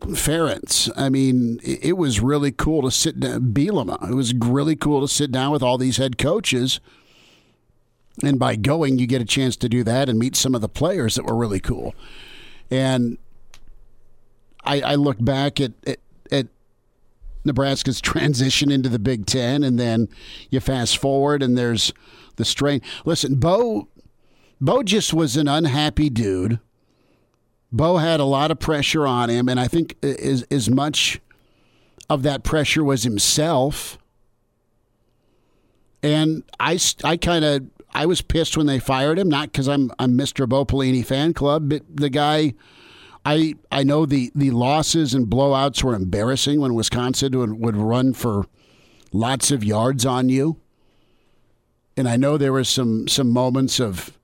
Ferentz. 0.00 0.90
I 0.96 1.08
mean, 1.08 1.60
it, 1.62 1.84
it, 1.84 1.92
was 1.96 2.20
really 2.20 2.50
cool 2.50 2.82
to 2.82 2.90
sit 2.90 3.20
down. 3.20 3.52
Bielema. 3.52 4.10
It 4.10 4.14
was 4.14 4.34
really 4.34 4.76
cool 4.76 5.02
to 5.02 5.08
sit 5.08 5.30
down 5.30 5.52
with 5.52 5.62
all 5.62 5.76
these 5.76 5.98
head 5.98 6.16
coaches. 6.16 6.80
And 8.22 8.38
by 8.38 8.56
going, 8.56 8.98
you 8.98 9.06
get 9.06 9.22
a 9.22 9.26
chance 9.26 9.56
to 9.56 9.68
do 9.68 9.84
that 9.84 10.08
and 10.08 10.18
meet 10.18 10.36
some 10.36 10.54
of 10.54 10.60
the 10.60 10.68
players 10.68 11.14
that 11.14 11.24
were 11.24 11.36
really 11.36 11.60
cool. 11.60 11.94
And 12.70 13.18
I, 14.64 14.80
I 14.80 14.94
look 14.94 15.22
back 15.22 15.60
at, 15.60 15.72
at, 15.86 15.98
at 16.30 16.46
Nebraska's 17.44 18.00
transition 18.00 18.70
into 18.70 18.88
the 18.88 18.98
Big 18.98 19.26
Ten, 19.26 19.62
and 19.62 19.78
then 19.78 20.08
you 20.50 20.60
fast 20.60 20.98
forward, 20.98 21.42
and 21.42 21.56
there's 21.56 21.92
the 22.36 22.44
strain. 22.44 22.80
Listen, 23.04 23.36
Bo, 23.36 23.88
Bo 24.60 24.82
just 24.82 25.14
was 25.14 25.36
an 25.36 25.48
unhappy 25.48 26.10
dude. 26.10 26.58
Bo 27.72 27.98
had 27.98 28.20
a 28.20 28.24
lot 28.24 28.50
of 28.50 28.58
pressure 28.58 29.06
on 29.06 29.30
him, 29.30 29.48
and 29.48 29.60
I 29.60 29.68
think 29.68 29.96
as 30.02 30.42
as 30.50 30.68
much 30.68 31.20
of 32.08 32.22
that 32.24 32.42
pressure 32.42 32.82
was 32.82 33.04
himself. 33.04 33.96
And 36.02 36.42
I, 36.58 36.78
I 37.04 37.16
kind 37.16 37.44
of 37.44 37.62
I 37.92 38.06
was 38.06 38.22
pissed 38.22 38.56
when 38.56 38.66
they 38.66 38.78
fired 38.78 39.18
him, 39.18 39.28
not 39.28 39.52
because 39.52 39.68
I'm 39.68 39.92
I'm 39.98 40.12
Mr. 40.12 40.48
Bo 40.48 40.64
Pelini 40.64 41.04
fan 41.06 41.32
club, 41.32 41.68
but 41.68 41.82
the 41.88 42.10
guy 42.10 42.54
I 43.24 43.54
I 43.70 43.82
know 43.82 44.06
the 44.06 44.30
the 44.34 44.50
losses 44.50 45.14
and 45.14 45.26
blowouts 45.26 45.82
were 45.82 45.94
embarrassing 45.94 46.60
when 46.60 46.74
Wisconsin 46.74 47.36
would, 47.38 47.52
would 47.60 47.76
run 47.76 48.12
for 48.12 48.46
lots 49.12 49.50
of 49.50 49.64
yards 49.64 50.06
on 50.06 50.28
you. 50.28 50.58
And 51.96 52.08
I 52.08 52.16
know 52.16 52.38
there 52.38 52.52
were 52.52 52.64
some 52.64 53.08
some 53.08 53.30
moments 53.30 53.78
of 53.78 54.18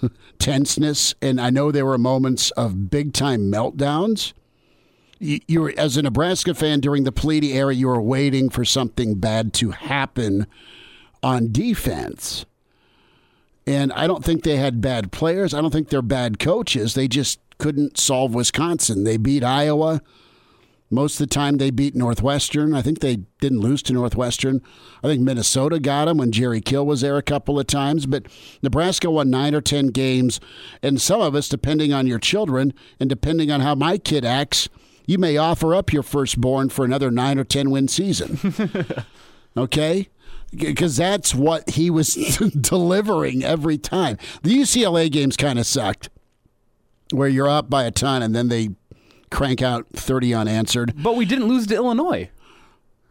tenseness, 0.38 1.14
and 1.22 1.40
I 1.40 1.50
know 1.50 1.70
there 1.70 1.86
were 1.86 1.98
moments 1.98 2.50
of 2.52 2.90
big 2.90 3.12
time 3.12 3.50
meltdowns. 3.50 4.32
You, 5.18 5.40
you 5.46 5.60
were 5.62 5.74
as 5.76 5.96
a 5.96 6.02
Nebraska 6.02 6.54
fan 6.54 6.80
during 6.80 7.04
the 7.04 7.12
Pelini 7.12 7.54
era, 7.54 7.74
you 7.74 7.86
were 7.86 8.02
waiting 8.02 8.50
for 8.50 8.64
something 8.64 9.14
bad 9.14 9.52
to 9.54 9.70
happen 9.70 10.46
on 11.22 11.52
defense. 11.52 12.44
And 13.68 13.92
I 13.94 14.06
don't 14.06 14.24
think 14.24 14.42
they 14.42 14.56
had 14.56 14.80
bad 14.80 15.10
players. 15.10 15.52
I 15.52 15.60
don't 15.60 15.72
think 15.72 15.88
they're 15.88 16.02
bad 16.02 16.38
coaches. 16.38 16.94
They 16.94 17.08
just 17.08 17.40
couldn't 17.58 17.98
solve 17.98 18.34
Wisconsin. 18.34 19.04
They 19.04 19.16
beat 19.16 19.44
Iowa. 19.44 20.02
Most 20.88 21.20
of 21.20 21.28
the 21.28 21.34
time, 21.34 21.56
they 21.56 21.70
beat 21.70 21.96
Northwestern. 21.96 22.72
I 22.72 22.80
think 22.80 23.00
they 23.00 23.16
didn't 23.40 23.60
lose 23.60 23.82
to 23.84 23.92
Northwestern. 23.92 24.62
I 25.02 25.08
think 25.08 25.20
Minnesota 25.20 25.80
got 25.80 26.04
them 26.04 26.18
when 26.18 26.30
Jerry 26.30 26.60
Kill 26.60 26.86
was 26.86 27.00
there 27.00 27.16
a 27.16 27.22
couple 27.22 27.58
of 27.58 27.66
times. 27.66 28.06
But 28.06 28.26
Nebraska 28.62 29.10
won 29.10 29.28
nine 29.28 29.54
or 29.54 29.60
10 29.60 29.88
games. 29.88 30.38
And 30.82 31.00
some 31.00 31.20
of 31.20 31.34
us, 31.34 31.48
depending 31.48 31.92
on 31.92 32.06
your 32.06 32.20
children 32.20 32.72
and 33.00 33.10
depending 33.10 33.50
on 33.50 33.62
how 33.62 33.74
my 33.74 33.98
kid 33.98 34.24
acts, 34.24 34.68
you 35.06 35.18
may 35.18 35.36
offer 35.36 35.74
up 35.74 35.92
your 35.92 36.04
firstborn 36.04 36.68
for 36.68 36.84
another 36.84 37.10
nine 37.10 37.38
or 37.38 37.44
10 37.44 37.70
win 37.70 37.88
season. 37.88 38.38
okay? 39.56 40.08
Because 40.54 40.96
that's 40.96 41.34
what 41.34 41.70
he 41.70 41.90
was 41.90 42.14
delivering 42.60 43.42
every 43.42 43.76
time. 43.76 44.18
The 44.42 44.56
UCLA 44.56 45.10
games 45.10 45.36
kind 45.36 45.58
of 45.58 45.66
sucked 45.66 46.10
where 47.12 47.28
you're 47.28 47.48
up 47.48 47.70
by 47.70 47.84
a 47.84 47.90
ton 47.90 48.22
and 48.22 48.34
then 48.34 48.48
they 48.48 48.70
crank 49.30 49.62
out 49.62 49.86
30 49.92 50.34
unanswered. 50.34 50.94
But 51.02 51.16
we 51.16 51.24
didn't 51.24 51.46
lose 51.46 51.66
to 51.68 51.74
Illinois. 51.74 52.30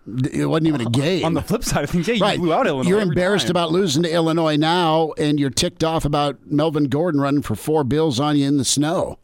It 0.08 0.48
wasn't 0.48 0.68
even 0.68 0.82
a 0.82 0.90
game. 0.92 1.26
On 1.26 1.34
the 1.34 1.42
flip 1.42 1.64
side 1.64 1.84
of 1.84 1.90
things, 1.90 2.08
yeah, 2.08 2.16
you 2.16 2.22
right. 2.22 2.38
blew 2.38 2.54
out 2.54 2.68
Illinois. 2.68 2.90
You're 2.90 3.02
embarrassed 3.02 3.50
about 3.50 3.72
losing 3.72 4.04
to 4.04 4.12
Illinois 4.12 4.56
now, 4.56 5.14
and 5.18 5.40
you're 5.40 5.50
ticked 5.50 5.84
off 5.84 6.06
about 6.06 6.46
Melvin 6.46 6.86
Gordon 6.86 7.22
running 7.22 7.42
for 7.42 7.56
four 7.56 7.84
bills 7.84 8.20
on 8.20 8.38
you 8.38 8.48
in 8.48 8.58
the 8.58 8.66
snow. 8.66 9.18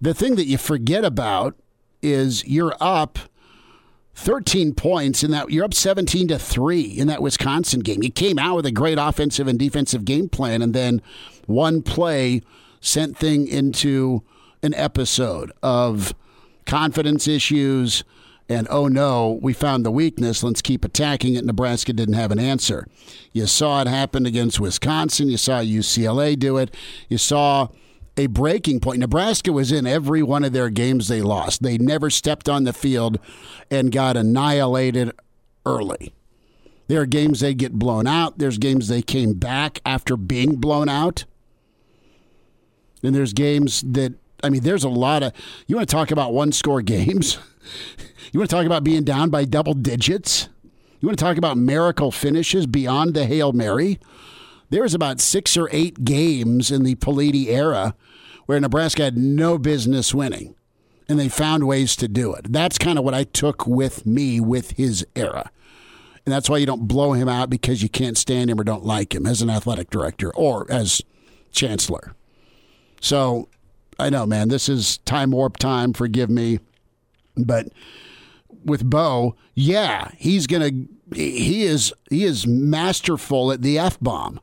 The 0.00 0.14
thing 0.14 0.36
that 0.36 0.46
you 0.46 0.56
forget 0.56 1.04
about 1.04 1.56
is 2.00 2.44
you're 2.46 2.76
up 2.80 3.18
13 4.14 4.74
points 4.74 5.22
in 5.22 5.30
that 5.30 5.50
you're 5.50 5.64
up 5.64 5.74
17 5.74 6.28
to 6.28 6.38
3 6.38 6.80
in 6.80 7.06
that 7.08 7.22
Wisconsin 7.22 7.80
game. 7.80 8.02
You 8.02 8.10
came 8.10 8.38
out 8.38 8.56
with 8.56 8.66
a 8.66 8.72
great 8.72 8.98
offensive 8.98 9.46
and 9.46 9.58
defensive 9.58 10.04
game 10.04 10.28
plan 10.28 10.62
and 10.62 10.74
then 10.74 11.02
one 11.46 11.82
play 11.82 12.42
sent 12.80 13.16
thing 13.16 13.46
into 13.46 14.22
an 14.62 14.74
episode 14.74 15.52
of 15.62 16.14
confidence 16.66 17.26
issues 17.28 18.04
and 18.48 18.66
oh 18.70 18.88
no, 18.88 19.38
we 19.42 19.52
found 19.52 19.84
the 19.84 19.90
weakness. 19.90 20.42
Let's 20.42 20.62
keep 20.62 20.84
attacking 20.84 21.34
it. 21.34 21.44
Nebraska 21.44 21.92
didn't 21.92 22.14
have 22.14 22.32
an 22.32 22.38
answer. 22.38 22.86
You 23.32 23.46
saw 23.46 23.82
it 23.82 23.88
happen 23.88 24.24
against 24.24 24.58
Wisconsin. 24.58 25.28
You 25.28 25.36
saw 25.36 25.60
UCLA 25.60 26.38
do 26.38 26.56
it. 26.56 26.74
You 27.10 27.18
saw 27.18 27.68
a 28.16 28.26
breaking 28.26 28.80
point. 28.80 29.00
Nebraska 29.00 29.52
was 29.52 29.70
in 29.70 29.86
every 29.86 30.22
one 30.22 30.44
of 30.44 30.52
their 30.52 30.70
games 30.70 31.08
they 31.08 31.20
lost. 31.20 31.62
They 31.62 31.76
never 31.76 32.08
stepped 32.08 32.48
on 32.48 32.64
the 32.64 32.72
field 32.72 33.18
and 33.70 33.92
got 33.92 34.16
annihilated 34.16 35.12
early. 35.66 36.14
There 36.88 37.02
are 37.02 37.06
games 37.06 37.40
they 37.40 37.52
get 37.52 37.74
blown 37.74 38.06
out. 38.06 38.38
There's 38.38 38.56
games 38.56 38.88
they 38.88 39.02
came 39.02 39.34
back 39.34 39.80
after 39.84 40.16
being 40.16 40.56
blown 40.56 40.88
out. 40.88 41.26
And 43.02 43.14
there's 43.14 43.32
games 43.32 43.82
that 43.82 44.14
I 44.42 44.50
mean, 44.50 44.62
there's 44.62 44.84
a 44.84 44.88
lot 44.88 45.22
of 45.22 45.32
you 45.66 45.76
want 45.76 45.88
to 45.88 45.94
talk 45.94 46.10
about 46.10 46.32
one 46.32 46.52
score 46.52 46.82
games. 46.82 47.38
you 48.32 48.40
want 48.40 48.50
to 48.50 48.56
talk 48.56 48.66
about 48.66 48.84
being 48.84 49.04
down 49.04 49.30
by 49.30 49.44
double 49.44 49.74
digits. 49.74 50.48
You 51.00 51.06
want 51.06 51.18
to 51.18 51.24
talk 51.24 51.36
about 51.36 51.56
miracle 51.56 52.10
finishes 52.10 52.66
beyond 52.66 53.14
the 53.14 53.26
Hail 53.26 53.52
Mary. 53.52 53.98
There 54.70 54.82
was 54.82 54.94
about 54.94 55.20
six 55.20 55.56
or 55.56 55.68
eight 55.72 56.04
games 56.04 56.70
in 56.70 56.82
the 56.82 56.96
Pelini 56.96 57.46
era 57.46 57.94
where 58.46 58.60
Nebraska 58.60 59.04
had 59.04 59.16
no 59.16 59.58
business 59.58 60.14
winning, 60.14 60.54
and 61.08 61.18
they 61.18 61.28
found 61.28 61.66
ways 61.66 61.94
to 61.96 62.08
do 62.08 62.34
it. 62.34 62.52
That's 62.52 62.78
kind 62.78 62.98
of 62.98 63.04
what 63.04 63.14
I 63.14 63.24
took 63.24 63.66
with 63.66 64.06
me 64.06 64.40
with 64.40 64.72
his 64.72 65.06
era. 65.14 65.50
And 66.26 66.32
that's 66.32 66.50
why 66.50 66.58
you 66.58 66.66
don't 66.66 66.88
blow 66.88 67.12
him 67.12 67.28
out 67.28 67.48
because 67.48 67.82
you 67.82 67.88
can't 67.88 68.18
stand 68.18 68.50
him 68.50 68.60
or 68.60 68.64
don't 68.64 68.84
like 68.84 69.14
him 69.14 69.26
as 69.26 69.40
an 69.40 69.48
athletic 69.48 69.88
director 69.88 70.34
or 70.34 70.70
as 70.70 71.00
chancellor. 71.52 72.14
So 73.00 73.48
I 73.98 74.10
know, 74.10 74.26
man, 74.26 74.48
this 74.48 74.68
is 74.68 74.98
time 74.98 75.30
warp 75.32 75.56
time. 75.56 75.92
Forgive 75.92 76.30
me. 76.30 76.60
But 77.36 77.68
with 78.64 78.88
Bo, 78.88 79.36
yeah, 79.54 80.10
he's 80.16 80.46
gonna 80.46 80.70
he 81.14 81.64
is 81.64 81.92
he 82.10 82.24
is 82.24 82.46
masterful 82.46 83.50
at 83.52 83.62
the 83.62 83.78
F 83.78 83.98
bomb. 84.00 84.40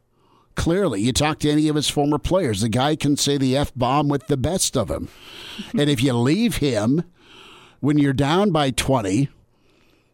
Clearly, 0.55 1.01
you 1.01 1.11
talk 1.11 1.39
to 1.39 1.49
any 1.49 1.67
of 1.67 1.75
his 1.75 1.89
former 1.89 2.17
players, 2.17 2.61
the 2.61 2.69
guy 2.69 2.95
can 2.95 3.17
say 3.17 3.37
the 3.37 3.57
F 3.57 3.73
bomb 3.75 4.07
with 4.07 4.27
the 4.27 4.37
best 4.37 4.77
of 4.77 4.87
them. 4.87 5.09
and 5.77 5.89
if 5.89 6.01
you 6.01 6.13
leave 6.13 6.57
him 6.57 7.03
when 7.81 7.97
you're 7.97 8.13
down 8.13 8.51
by 8.51 8.71
20, 8.71 9.29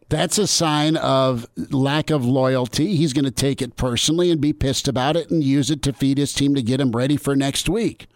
that's 0.08 0.38
a 0.38 0.46
sign 0.46 0.96
of 0.96 1.46
lack 1.70 2.10
of 2.10 2.24
loyalty. 2.24 2.96
He's 2.96 3.12
going 3.12 3.24
to 3.24 3.30
take 3.30 3.62
it 3.62 3.76
personally 3.76 4.30
and 4.30 4.40
be 4.40 4.52
pissed 4.52 4.88
about 4.88 5.16
it 5.16 5.30
and 5.30 5.42
use 5.42 5.70
it 5.70 5.80
to 5.82 5.92
feed 5.92 6.18
his 6.18 6.34
team 6.34 6.54
to 6.54 6.62
get 6.62 6.80
him 6.80 6.90
ready 6.90 7.16
for 7.16 7.34
next 7.34 7.68
week. 7.68 8.08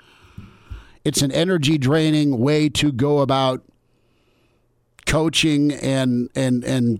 It's 1.06 1.22
an 1.22 1.30
energy 1.30 1.78
draining 1.78 2.36
way 2.36 2.68
to 2.70 2.90
go 2.90 3.20
about 3.20 3.62
coaching 5.06 5.70
and 5.70 6.28
and 6.34 6.64
and 6.64 6.98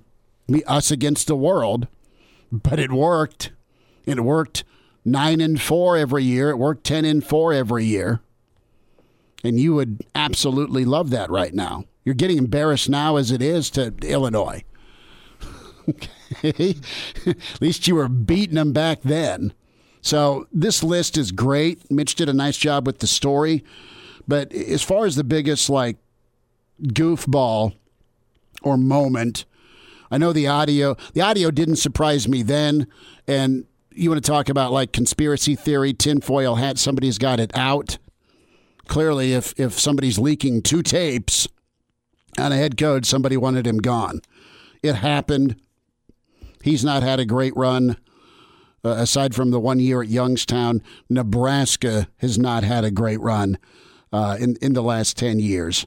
us 0.65 0.93
against 0.93 1.27
the 1.27 1.35
world, 1.35 1.89
but 2.53 2.79
it 2.79 2.93
worked. 2.93 3.51
It 4.05 4.21
worked 4.21 4.63
nine 5.05 5.41
and 5.41 5.61
four 5.61 5.97
every 5.97 6.23
year. 6.23 6.51
It 6.51 6.57
worked 6.57 6.85
ten 6.85 7.05
and 7.05 7.27
four 7.27 7.53
every 7.53 7.85
year, 7.85 8.21
and 9.43 9.59
you 9.59 9.75
would 9.75 10.07
absolutely 10.15 10.85
love 10.85 11.11
that 11.11 11.29
right 11.29 11.53
now. 11.53 11.83
You're 12.05 12.15
getting 12.15 12.39
embarrassed 12.39 12.89
now 12.89 13.17
as 13.17 13.33
it 13.33 13.43
is 13.43 13.71
to 13.71 13.93
Illinois. 14.03 14.63
okay. 15.89 16.77
At 17.27 17.61
least 17.61 17.89
you 17.89 17.97
were 17.97 18.09
beating 18.09 18.55
them 18.55 18.73
back 18.73 19.03
then. 19.03 19.53
So 20.01 20.47
this 20.53 20.85
list 20.85 21.19
is 21.19 21.33
great. 21.33 21.91
Mitch 21.91 22.15
did 22.15 22.29
a 22.29 22.33
nice 22.33 22.57
job 22.57 22.87
with 22.87 23.01
the 23.01 23.09
story. 23.09 23.65
But 24.29 24.53
as 24.53 24.83
far 24.83 25.07
as 25.07 25.17
the 25.17 25.25
biggest 25.25 25.71
like 25.71 25.97
goofball 26.83 27.75
or 28.63 28.77
moment, 28.77 29.45
I 30.11 30.19
know 30.19 30.33
the 30.33 30.49
audio 30.49 30.97
the 31.15 31.21
audio 31.21 31.51
didn't 31.51 31.77
surprise 31.77 32.29
me 32.29 32.43
then 32.43 32.87
and 33.27 33.67
you 33.97 34.11
want 34.11 34.23
to 34.23 34.31
talk 34.31 34.49
about 34.49 34.73
like 34.73 34.93
conspiracy 34.93 35.55
theory, 35.55 35.93
tinfoil 35.93 36.57
hat, 36.57 36.79
somebody's 36.79 37.19
got 37.19 37.41
it 37.41 37.51
out. 37.57 37.99
Clearly, 38.87 39.33
if, 39.33 39.59
if 39.59 39.81
somebody's 39.81 40.19
leaking 40.19 40.63
two 40.63 40.83
tapes 40.83 41.49
on 42.39 42.53
a 42.53 42.57
head 42.57 42.77
coach, 42.77 43.07
somebody 43.07 43.37
wanted 43.37 43.67
him 43.67 43.79
gone. 43.79 44.21
It 44.83 44.97
happened. 44.97 45.61
He's 46.63 46.85
not 46.85 47.03
had 47.03 47.19
a 47.19 47.25
great 47.25 47.57
run. 47.57 47.97
Uh, 48.85 48.91
aside 48.91 49.35
from 49.35 49.51
the 49.51 49.59
one 49.59 49.81
year 49.81 50.03
at 50.03 50.09
Youngstown, 50.09 50.83
Nebraska 51.09 52.07
has 52.19 52.39
not 52.39 52.63
had 52.63 52.85
a 52.85 52.91
great 52.91 53.21
run 53.21 53.59
uh, 54.13 54.37
in, 54.39 54.57
in 54.63 54.73
the 54.73 54.83
last 54.83 55.17
10 55.17 55.39
years. 55.39 55.87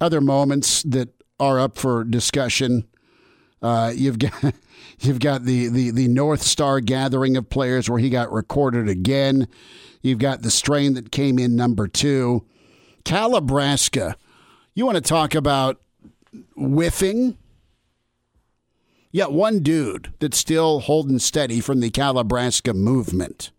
Other 0.00 0.20
moments 0.20 0.82
that 0.84 1.08
are 1.38 1.58
up 1.60 1.78
for 1.78 2.04
discussion 2.04 2.86
uh, 3.64 3.90
you've 3.96 4.18
got 4.18 4.54
you've 5.00 5.18
got 5.18 5.44
the, 5.44 5.68
the 5.68 5.90
the 5.90 6.06
North 6.06 6.42
Star 6.42 6.80
gathering 6.80 7.36
of 7.36 7.48
players 7.48 7.88
where 7.88 7.98
he 7.98 8.10
got 8.10 8.30
recorded 8.30 8.88
again. 8.88 9.48
You've 10.02 10.18
got 10.18 10.42
the 10.42 10.50
strain 10.50 10.92
that 10.94 11.10
came 11.10 11.38
in 11.38 11.56
number 11.56 11.88
two. 11.88 12.44
Calibraska. 13.06 14.16
You 14.74 14.84
want 14.84 14.96
to 14.96 15.00
talk 15.00 15.34
about 15.34 15.80
whiffing? 16.56 17.38
Yeah, 19.12 19.26
one 19.26 19.60
dude 19.60 20.12
that's 20.18 20.36
still 20.36 20.80
holding 20.80 21.18
steady 21.18 21.60
from 21.60 21.80
the 21.80 21.90
Calibraska 21.90 22.74
movement. 22.74 23.50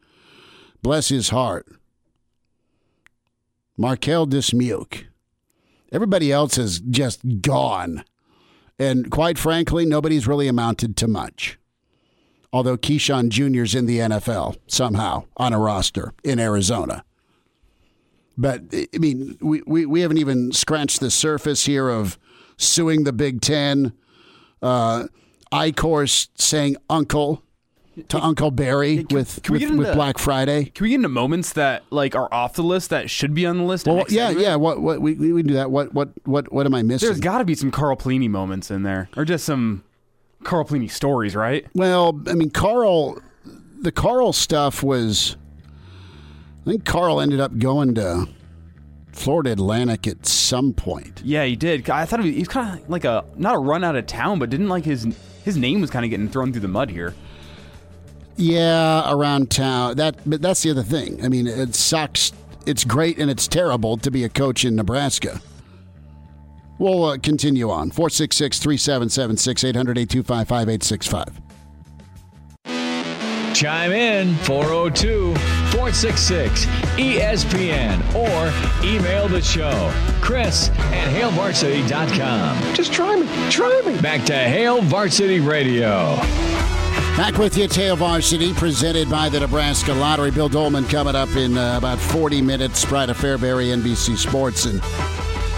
Bless 0.83 1.09
his 1.09 1.29
heart. 1.29 1.65
Marquel 3.77 4.27
Dismuke. 4.27 5.05
Everybody 5.91 6.31
else 6.31 6.57
is 6.57 6.79
just 6.79 7.41
gone. 7.41 8.03
And 8.77 9.09
quite 9.09 9.37
frankly, 9.37 9.85
nobody's 9.85 10.27
really 10.27 10.47
amounted 10.47 10.97
to 10.97 11.07
much. 11.07 11.57
Although 12.51 12.77
Keyshawn 12.77 13.29
Jr.'s 13.29 13.75
in 13.75 13.85
the 13.85 13.99
NFL 13.99 14.57
somehow 14.67 15.25
on 15.37 15.53
a 15.53 15.59
roster 15.59 16.13
in 16.23 16.39
Arizona. 16.39 17.03
But, 18.37 18.63
I 18.73 18.97
mean, 18.97 19.37
we, 19.39 19.61
we, 19.65 19.85
we 19.85 20.01
haven't 20.01 20.17
even 20.17 20.51
scratched 20.51 20.99
the 20.99 21.11
surface 21.11 21.65
here 21.65 21.89
of 21.89 22.17
suing 22.57 23.03
the 23.03 23.13
Big 23.13 23.41
Ten, 23.41 23.93
uh, 24.61 25.05
Eichorst 25.51 26.29
saying 26.35 26.75
uncle 26.89 27.44
to 28.09 28.23
Uncle 28.23 28.51
Barry 28.51 29.03
can, 29.03 29.15
with, 29.15 29.41
can 29.43 29.53
with, 29.53 29.61
into, 29.61 29.77
with 29.77 29.93
Black 29.93 30.17
Friday. 30.17 30.65
Can 30.65 30.83
we 30.83 30.89
get 30.89 30.95
into 30.95 31.09
moments 31.09 31.53
that 31.53 31.83
like 31.89 32.15
are 32.15 32.31
off 32.33 32.53
the 32.53 32.63
list 32.63 32.89
that 32.89 33.09
should 33.09 33.33
be 33.33 33.45
on 33.45 33.57
the 33.57 33.63
list? 33.63 33.87
Well, 33.87 34.05
yeah, 34.09 34.29
yeah. 34.29 34.55
What 34.55 34.81
what 34.81 35.01
we 35.01 35.13
we 35.13 35.43
do 35.43 35.53
that. 35.55 35.71
What 35.71 35.93
what 35.93 36.09
what 36.25 36.51
what 36.51 36.65
am 36.65 36.73
I 36.73 36.81
missing? 36.81 37.07
There's 37.07 37.19
got 37.19 37.39
to 37.39 37.45
be 37.45 37.55
some 37.55 37.71
Carl 37.71 37.95
Pelini 37.95 38.29
moments 38.29 38.69
in 38.69 38.83
there, 38.83 39.09
or 39.15 39.25
just 39.25 39.45
some 39.45 39.83
Carl 40.43 40.65
Pelini 40.65 40.89
stories, 40.89 41.35
right? 41.35 41.65
Well, 41.73 42.21
I 42.27 42.33
mean, 42.33 42.49
Carl, 42.49 43.21
the 43.79 43.91
Carl 43.91 44.33
stuff 44.33 44.83
was. 44.83 45.37
I 46.65 46.71
think 46.71 46.85
Carl 46.85 47.21
ended 47.21 47.39
up 47.39 47.59
going 47.59 47.93
to 47.95 48.27
Florida 49.11 49.51
Atlantic 49.51 50.07
at 50.07 50.25
some 50.25 50.73
point. 50.73 51.21
Yeah, 51.23 51.45
he 51.45 51.55
did. 51.55 51.89
I 51.89 52.05
thought 52.05 52.23
he 52.23 52.39
was 52.39 52.47
kind 52.47 52.79
of 52.79 52.89
like 52.89 53.05
a 53.05 53.23
not 53.35 53.55
a 53.55 53.59
run 53.59 53.83
out 53.83 53.95
of 53.95 54.07
town, 54.07 54.39
but 54.39 54.49
didn't 54.49 54.67
like 54.67 54.83
his 54.83 55.07
his 55.43 55.57
name 55.57 55.79
was 55.79 55.91
kind 55.91 56.03
of 56.03 56.09
getting 56.09 56.27
thrown 56.27 56.51
through 56.51 56.61
the 56.61 56.67
mud 56.67 56.89
here. 56.89 57.13
Yeah, 58.37 59.11
around 59.13 59.49
town. 59.49 59.95
That, 59.95 60.17
but 60.25 60.41
that's 60.41 60.61
the 60.63 60.71
other 60.71 60.83
thing. 60.83 61.23
I 61.23 61.29
mean, 61.29 61.47
it 61.47 61.73
sucks. 61.75 62.33
It's 62.65 62.83
great 62.83 63.17
and 63.19 63.29
it's 63.29 63.47
terrible 63.47 63.97
to 63.97 64.11
be 64.11 64.23
a 64.23 64.29
coach 64.29 64.65
in 64.65 64.75
Nebraska. 64.75 65.41
We'll 66.77 67.05
uh, 67.05 67.17
continue 67.17 67.69
on. 67.69 67.91
466 67.91 68.59
377 68.59 69.37
6800 69.37 69.97
825 69.97 70.47
5865. 70.47 71.41
Chime 73.55 73.93
in 73.93 74.35
402 74.39 75.33
466 75.71 76.65
ESPN 76.97 78.01
or 78.13 78.51
email 78.85 79.29
the 79.29 79.41
show. 79.41 79.93
Chris 80.21 80.69
at 80.69 81.07
HailVarsity.com. 81.07 82.75
Just 82.75 82.91
try 82.91 83.15
me. 83.15 83.27
Try 83.49 83.81
me. 83.85 84.01
Back 84.01 84.25
to 84.25 84.33
Hail 84.33 84.81
Varsity 84.81 85.39
Radio. 85.39 86.19
Back 87.17 87.37
with 87.37 87.57
you, 87.57 87.69
Hail 87.69 87.95
Varsity, 87.95 88.53
presented 88.53 89.09
by 89.09 89.29
the 89.29 89.39
Nebraska 89.39 89.93
Lottery. 89.93 90.31
Bill 90.31 90.49
Dolman 90.49 90.83
coming 90.83 91.15
up 91.15 91.33
in 91.37 91.57
uh, 91.57 91.77
about 91.77 91.97
40 91.97 92.41
minutes. 92.41 92.83
Bride 92.83 93.09
of 93.09 93.17
Fairbury, 93.17 93.73
NBC 93.73 94.17
Sports. 94.17 94.65
And 94.65 94.81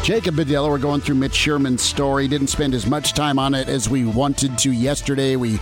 Jacob 0.04 0.36
Padilla, 0.36 0.70
we're 0.70 0.78
going 0.78 1.02
through 1.02 1.16
Mitch 1.16 1.34
Sherman's 1.34 1.82
story. 1.82 2.28
Didn't 2.28 2.50
spend 2.50 2.76
as 2.76 2.86
much 2.86 3.14
time 3.14 3.40
on 3.40 3.56
it 3.56 3.68
as 3.70 3.90
we 3.90 4.06
wanted 4.06 4.60
to 4.60 4.72
yesterday. 4.72 5.36
We 5.36 5.60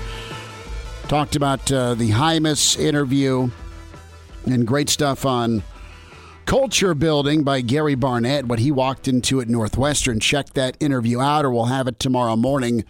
talked 1.08 1.38
about 1.38 1.72
uh, 1.72 1.94
the 1.94 2.12
Hymas 2.12 2.78
interview 2.78 3.50
and 4.46 4.68
great 4.68 4.90
stuff 4.90 5.26
on 5.26 5.64
culture 6.46 6.94
building 6.94 7.44
by 7.44 7.62
Gary 7.62 7.96
Barnett, 7.96 8.48
what 8.48 8.60
he 8.60 8.70
walked 8.70 9.08
into 9.08 9.40
at 9.40 9.48
Northwestern. 9.48 10.20
Check 10.20 10.56
that 10.56 10.76
interview 10.82 11.22
out, 11.22 11.46
or 11.46 11.52
we'll 11.52 11.66
have 11.66 11.88
it 11.88 12.02
tomorrow 12.02 12.36
morning 12.36 12.84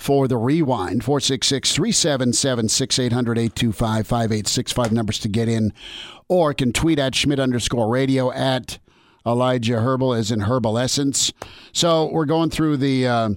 for 0.00 0.26
the 0.26 0.36
rewind. 0.36 1.04
466 1.04 1.72
377 1.72 2.68
6800 2.68 3.38
825 3.38 4.06
5865 4.06 4.92
numbers 4.92 5.18
to 5.18 5.28
get 5.28 5.48
in. 5.48 5.72
Or 6.28 6.54
can 6.54 6.72
tweet 6.72 6.98
at 6.98 7.14
Schmidt 7.14 7.40
underscore 7.40 7.88
radio 7.88 8.32
at 8.32 8.78
Elijah 9.26 9.80
Herbal, 9.80 10.14
as 10.14 10.30
in 10.30 10.40
Herbal 10.40 10.78
Essence. 10.78 11.32
So 11.72 12.10
we're 12.10 12.24
going 12.24 12.50
through 12.50 12.78
the 12.78 13.06
uh, 13.06 13.30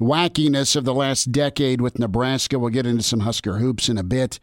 wackiness 0.00 0.76
of 0.76 0.84
the 0.84 0.94
last 0.94 1.32
decade 1.32 1.80
with 1.80 1.98
Nebraska. 1.98 2.58
We'll 2.58 2.70
get 2.70 2.86
into 2.86 3.02
some 3.02 3.20
Husker 3.20 3.58
hoops 3.58 3.88
in 3.88 3.98
a 3.98 4.04
bit. 4.04 4.40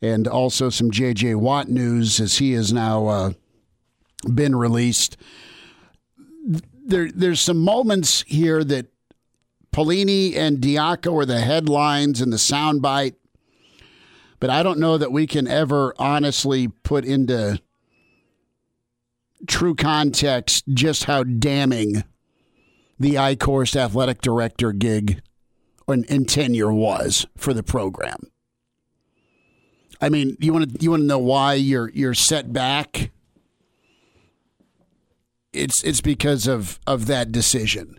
And 0.00 0.26
also 0.26 0.68
some 0.68 0.90
J.J. 0.90 1.36
Watt 1.36 1.68
news 1.68 2.18
as 2.18 2.38
he 2.38 2.52
has 2.52 2.72
now 2.72 3.06
uh, 3.06 3.32
been 4.34 4.56
released. 4.56 5.16
There, 6.84 7.08
there's 7.12 7.40
some 7.40 7.58
moments 7.58 8.22
here 8.26 8.64
that 8.64 8.91
Pelini 9.72 10.36
and 10.36 10.58
Diaco 10.58 11.22
are 11.22 11.26
the 11.26 11.40
headlines 11.40 12.20
and 12.20 12.32
the 12.32 12.36
soundbite, 12.36 13.14
but 14.38 14.50
I 14.50 14.62
don't 14.62 14.78
know 14.78 14.98
that 14.98 15.12
we 15.12 15.26
can 15.26 15.48
ever 15.48 15.94
honestly 15.98 16.68
put 16.68 17.04
into 17.04 17.60
true 19.46 19.74
context 19.74 20.64
just 20.68 21.04
how 21.04 21.24
damning 21.24 22.04
the 22.98 23.14
Eichorst 23.14 23.74
athletic 23.74 24.20
director 24.20 24.72
gig 24.72 25.22
and 25.88 26.28
tenure 26.28 26.72
was 26.72 27.26
for 27.36 27.52
the 27.52 27.62
program. 27.62 28.30
I 30.00 30.08
mean, 30.08 30.36
you 30.40 30.52
want 30.52 30.72
to 30.72 30.82
you 30.82 30.90
want 30.90 31.02
to 31.02 31.06
know 31.06 31.18
why 31.18 31.54
you're 31.54 31.90
you're 31.90 32.14
set 32.14 32.52
back? 32.52 33.10
It's 35.52 35.82
it's 35.84 36.00
because 36.00 36.46
of 36.46 36.80
of 36.86 37.06
that 37.06 37.30
decision 37.30 37.98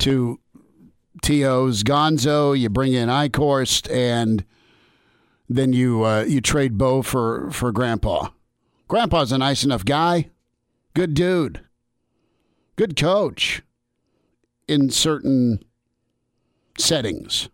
to 0.00 0.40
To's 1.22 1.82
Gonzo. 1.82 2.58
You 2.58 2.68
bring 2.68 2.92
in 2.92 3.08
Eichorst, 3.08 3.90
and 3.90 4.44
then 5.48 5.72
you 5.72 6.04
uh, 6.04 6.24
you 6.24 6.40
trade 6.40 6.76
Bo 6.76 7.02
for 7.02 7.50
for 7.50 7.72
Grandpa. 7.72 8.28
Grandpa's 8.88 9.32
a 9.32 9.38
nice 9.38 9.64
enough 9.64 9.84
guy, 9.84 10.28
good 10.94 11.14
dude, 11.14 11.62
good 12.76 12.96
coach 12.96 13.62
in 14.68 14.90
certain 14.90 15.64
settings, 16.76 17.48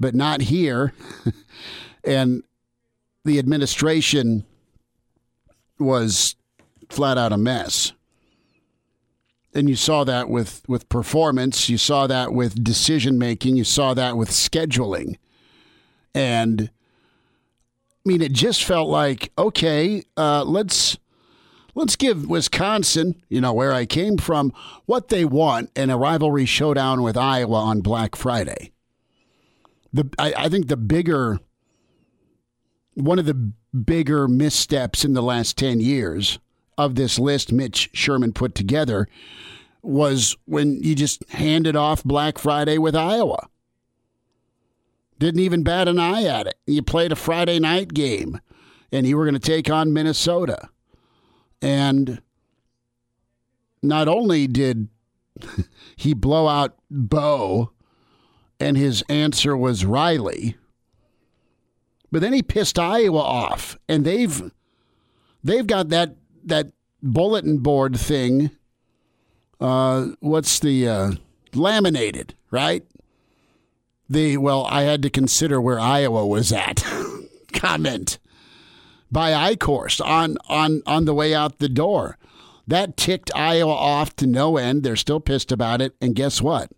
but 0.00 0.14
not 0.14 0.42
here. 0.42 0.92
and 2.04 2.42
the 3.24 3.38
administration 3.38 4.44
was 5.78 6.34
flat 6.88 7.16
out 7.16 7.32
a 7.32 7.38
mess 7.38 7.92
and 9.54 9.68
you 9.68 9.76
saw 9.76 10.04
that 10.04 10.28
with 10.28 10.62
with 10.68 10.88
performance. 10.88 11.68
You 11.68 11.78
saw 11.78 12.06
that 12.06 12.32
with 12.32 12.62
decision 12.62 13.18
making. 13.18 13.56
You 13.56 13.64
saw 13.64 13.94
that 13.94 14.16
with 14.16 14.30
scheduling. 14.30 15.16
And 16.14 16.70
i 18.04 18.08
mean 18.08 18.20
it 18.20 18.32
just 18.32 18.64
felt 18.64 18.88
like 18.88 19.30
okay 19.38 20.02
uh, 20.16 20.42
let's 20.42 20.98
let's 21.76 21.94
give 21.94 22.28
wisconsin 22.28 23.14
you 23.28 23.40
know 23.40 23.52
where 23.52 23.72
i 23.72 23.86
came 23.86 24.18
from 24.18 24.52
what 24.86 25.08
they 25.08 25.24
want. 25.24 25.70
In 25.76 25.88
a 25.88 25.96
rivalry 25.96 26.44
showdown 26.44 27.02
with 27.02 27.16
iowa 27.16 27.58
on 27.58 27.80
black 27.80 28.16
friday. 28.16 28.72
The 29.92 30.08
I, 30.18 30.34
I 30.36 30.48
think 30.48 30.68
the 30.68 30.76
bigger 30.76 31.38
one 32.94 33.18
of 33.18 33.26
the 33.26 33.52
bigger 33.72 34.28
missteps 34.28 35.04
in 35.04 35.14
the 35.14 35.22
last 35.22 35.56
10 35.56 35.80
years 35.80 36.38
of 36.84 36.94
this 36.94 37.18
list 37.18 37.52
Mitch 37.52 37.90
Sherman 37.92 38.32
put 38.32 38.54
together 38.54 39.08
was 39.82 40.36
when 40.44 40.82
you 40.82 40.94
just 40.94 41.28
handed 41.30 41.76
off 41.76 42.04
Black 42.04 42.38
Friday 42.38 42.78
with 42.78 42.94
Iowa. 42.94 43.48
Didn't 45.18 45.40
even 45.40 45.62
bat 45.62 45.88
an 45.88 45.98
eye 45.98 46.24
at 46.24 46.46
it. 46.46 46.54
You 46.66 46.82
played 46.82 47.12
a 47.12 47.16
Friday 47.16 47.58
night 47.58 47.94
game 47.94 48.40
and 48.92 49.06
you 49.06 49.16
were 49.16 49.24
going 49.24 49.34
to 49.34 49.40
take 49.40 49.70
on 49.70 49.92
Minnesota. 49.92 50.68
And 51.60 52.20
not 53.82 54.08
only 54.08 54.46
did 54.46 54.88
he 55.96 56.14
blow 56.14 56.48
out 56.48 56.76
Bo 56.90 57.72
and 58.60 58.76
his 58.76 59.02
answer 59.08 59.56
was 59.56 59.84
Riley, 59.84 60.56
But 62.12 62.20
then 62.20 62.34
he 62.34 62.42
pissed 62.42 62.78
Iowa 62.78 63.18
off, 63.18 63.78
and 63.88 64.04
they've 64.04 64.52
they've 65.42 65.66
got 65.66 65.88
that 65.88 66.14
that 66.44 66.72
bulletin 67.02 67.58
board 67.58 67.98
thing. 67.98 68.50
Uh, 69.60 70.08
what's 70.20 70.58
the 70.58 70.88
uh, 70.88 71.12
laminated 71.54 72.34
right? 72.50 72.84
The 74.08 74.36
well, 74.36 74.66
I 74.70 74.82
had 74.82 75.02
to 75.02 75.10
consider 75.10 75.60
where 75.60 75.80
Iowa 75.80 76.26
was 76.26 76.52
at. 76.52 76.84
Comment 77.52 78.18
by 79.10 79.30
Eichorst 79.30 80.04
on 80.04 80.36
on 80.48 80.82
on 80.86 81.04
the 81.04 81.14
way 81.14 81.34
out 81.34 81.58
the 81.58 81.68
door. 81.68 82.18
That 82.66 82.96
ticked 82.96 83.30
Iowa 83.34 83.72
off 83.72 84.14
to 84.16 84.26
no 84.26 84.56
end. 84.56 84.82
They're 84.82 84.96
still 84.96 85.20
pissed 85.20 85.50
about 85.50 85.80
it, 85.80 85.94
and 86.00 86.14
guess 86.14 86.40
what? 86.40 86.70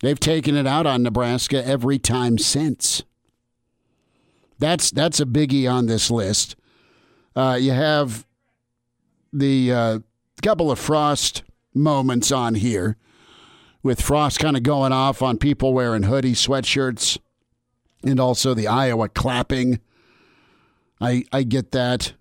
They've 0.00 0.18
taken 0.18 0.56
it 0.56 0.66
out 0.66 0.86
on 0.86 1.02
Nebraska 1.02 1.64
every 1.64 1.98
time 1.98 2.38
since. 2.38 3.02
That's 4.58 4.90
that's 4.90 5.20
a 5.20 5.26
biggie 5.26 5.70
on 5.70 5.86
this 5.86 6.10
list. 6.10 6.56
Uh, 7.34 7.58
you 7.60 7.72
have 7.72 8.26
the 9.32 9.72
uh, 9.72 9.98
couple 10.42 10.70
of 10.70 10.78
Frost 10.78 11.42
moments 11.74 12.30
on 12.30 12.54
here, 12.54 12.96
with 13.82 14.00
Frost 14.00 14.38
kind 14.38 14.56
of 14.56 14.62
going 14.62 14.92
off 14.92 15.22
on 15.22 15.38
people 15.38 15.72
wearing 15.72 16.04
hoodie 16.04 16.34
sweatshirts, 16.34 17.18
and 18.04 18.20
also 18.20 18.54
the 18.54 18.68
Iowa 18.68 19.08
clapping. 19.08 19.80
I 21.00 21.24
I 21.32 21.42
get 21.42 21.72
that. 21.72 22.14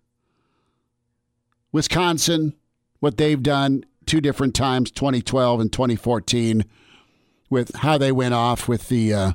Wisconsin, 1.71 2.54
what 3.00 3.17
they've 3.17 3.41
done 3.41 3.86
two 4.06 4.19
different 4.19 4.54
times, 4.54 4.91
2012 4.91 5.62
and 5.62 5.71
2014, 5.71 6.65
with 7.50 7.76
how 7.78 7.97
they 7.97 8.12
went 8.12 8.34
off 8.34 8.67
with 8.67 8.89
the 8.89 9.13
uh, 9.13 9.32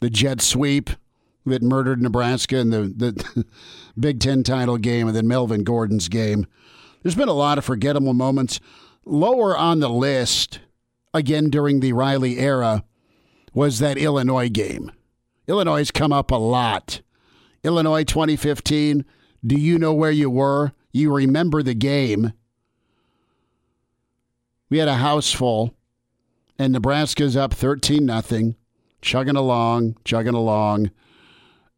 the 0.00 0.10
jet 0.10 0.40
sweep 0.40 0.90
that 1.46 1.62
murdered 1.62 2.00
Nebraska 2.00 2.58
in 2.58 2.70
the, 2.70 2.82
the 2.82 3.44
Big 3.98 4.20
Ten 4.20 4.42
title 4.42 4.78
game 4.78 5.08
and 5.08 5.16
then 5.16 5.28
Melvin 5.28 5.62
Gordon's 5.62 6.08
game. 6.08 6.46
There's 7.04 7.14
been 7.14 7.28
a 7.28 7.34
lot 7.34 7.58
of 7.58 7.66
forgettable 7.66 8.14
moments. 8.14 8.60
Lower 9.04 9.56
on 9.56 9.80
the 9.80 9.90
list, 9.90 10.60
again 11.12 11.50
during 11.50 11.80
the 11.80 11.92
Riley 11.92 12.38
era, 12.38 12.82
was 13.52 13.78
that 13.78 13.98
Illinois 13.98 14.48
game. 14.48 14.90
Illinois 15.46 15.78
has 15.78 15.90
come 15.90 16.14
up 16.14 16.30
a 16.30 16.36
lot. 16.36 17.02
Illinois 17.62 18.04
2015, 18.04 19.04
do 19.46 19.54
you 19.54 19.78
know 19.78 19.92
where 19.92 20.10
you 20.10 20.30
were? 20.30 20.72
You 20.92 21.14
remember 21.14 21.62
the 21.62 21.74
game. 21.74 22.32
We 24.70 24.78
had 24.78 24.88
a 24.88 24.94
house 24.94 25.30
full, 25.30 25.74
and 26.58 26.72
Nebraska's 26.72 27.36
up 27.36 27.52
13 27.52 28.06
nothing, 28.06 28.56
chugging 29.02 29.36
along, 29.36 29.98
chugging 30.04 30.34
along. 30.34 30.90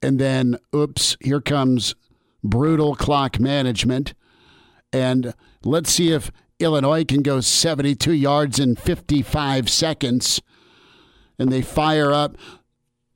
And 0.01 0.21
then, 0.21 0.59
oops, 0.73 1.17
here 1.21 1.41
comes 1.41 1.97
brutal 2.45 2.95
clock 2.95 3.41
management. 3.41 4.15
And 4.93 5.35
let's 5.65 5.93
see 5.93 6.13
if 6.13 6.31
Illinois 6.59 7.05
can 7.05 7.23
go 7.23 7.41
72 7.41 8.13
yards 8.13 8.59
in 8.59 8.77
55 8.77 9.69
seconds. 9.69 10.41
And 11.39 11.53
they 11.53 11.63
fire 11.63 12.13
up 12.13 12.37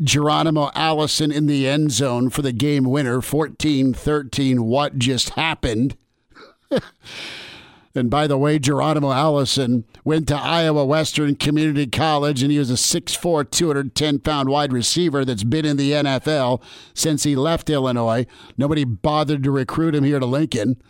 Geronimo 0.02 0.70
Allison 0.74 1.30
in 1.33 1.46
the 1.46 1.66
end 1.66 1.92
zone 1.92 2.30
for 2.30 2.42
the 2.42 2.52
game 2.52 2.85
winner, 2.85 3.20
14 3.20 3.94
13. 3.94 4.64
What 4.64 4.98
just 4.98 5.30
happened? 5.30 5.96
And 7.94 8.09
by 8.09 8.28
the 8.28 8.38
way, 8.38 8.59
Geronimo 8.61 9.11
Allison 9.11 9.85
went 10.04 10.28
to 10.28 10.37
Iowa 10.37 10.85
Western 10.85 11.35
Community 11.35 11.88
College, 11.88 12.40
and 12.42 12.52
he 12.52 12.59
was 12.59 12.70
a 12.70 12.74
6'4, 12.74 13.50
210 13.50 14.20
pound 14.20 14.48
wide 14.48 14.72
receiver 14.72 15.24
that's 15.24 15.42
been 15.42 15.64
in 15.64 15.76
the 15.76 15.92
NFL 15.92 16.62
since 16.94 17.24
he 17.24 17.35
left 17.35 17.68
Illinois. 17.68 18.26
Nobody 18.56 18.85
bothered 18.85 19.42
to 19.42 19.50
recruit 19.50 19.96
him 19.96 20.04
here 20.04 20.20
to 20.20 20.26
Lincoln 20.26 20.80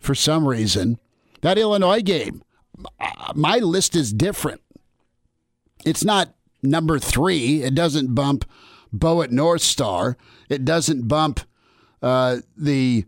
for 0.00 0.14
some 0.14 0.48
reason. 0.48 0.98
That 1.42 1.58
Illinois 1.58 2.02
game, 2.02 2.42
my 3.34 3.58
list 3.58 3.94
is 3.94 4.12
different. 4.12 4.60
It's 5.84 6.04
not 6.04 6.34
number 6.62 6.98
three, 6.98 7.62
it 7.62 7.74
doesn't 7.74 8.14
bump 8.14 8.44
Bo 8.92 9.22
at 9.22 9.30
North 9.30 9.62
Star, 9.62 10.16
it 10.48 10.64
doesn't 10.64 11.08
bump 11.08 11.40
uh, 12.02 12.38
the 12.56 13.04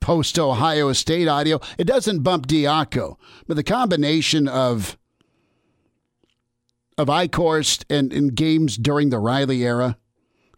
post 0.00 0.38
Ohio 0.38 0.92
State 0.92 1.28
audio. 1.28 1.60
It 1.78 1.86
doesn't 1.86 2.20
bump 2.20 2.46
Diaco, 2.46 3.16
but 3.46 3.54
the 3.54 3.62
combination 3.62 4.48
of 4.48 4.98
of 6.98 7.08
Eichorst 7.08 7.84
and, 7.88 8.12
and 8.12 8.34
games 8.34 8.76
during 8.76 9.08
the 9.08 9.18
Riley 9.18 9.64
era. 9.64 9.96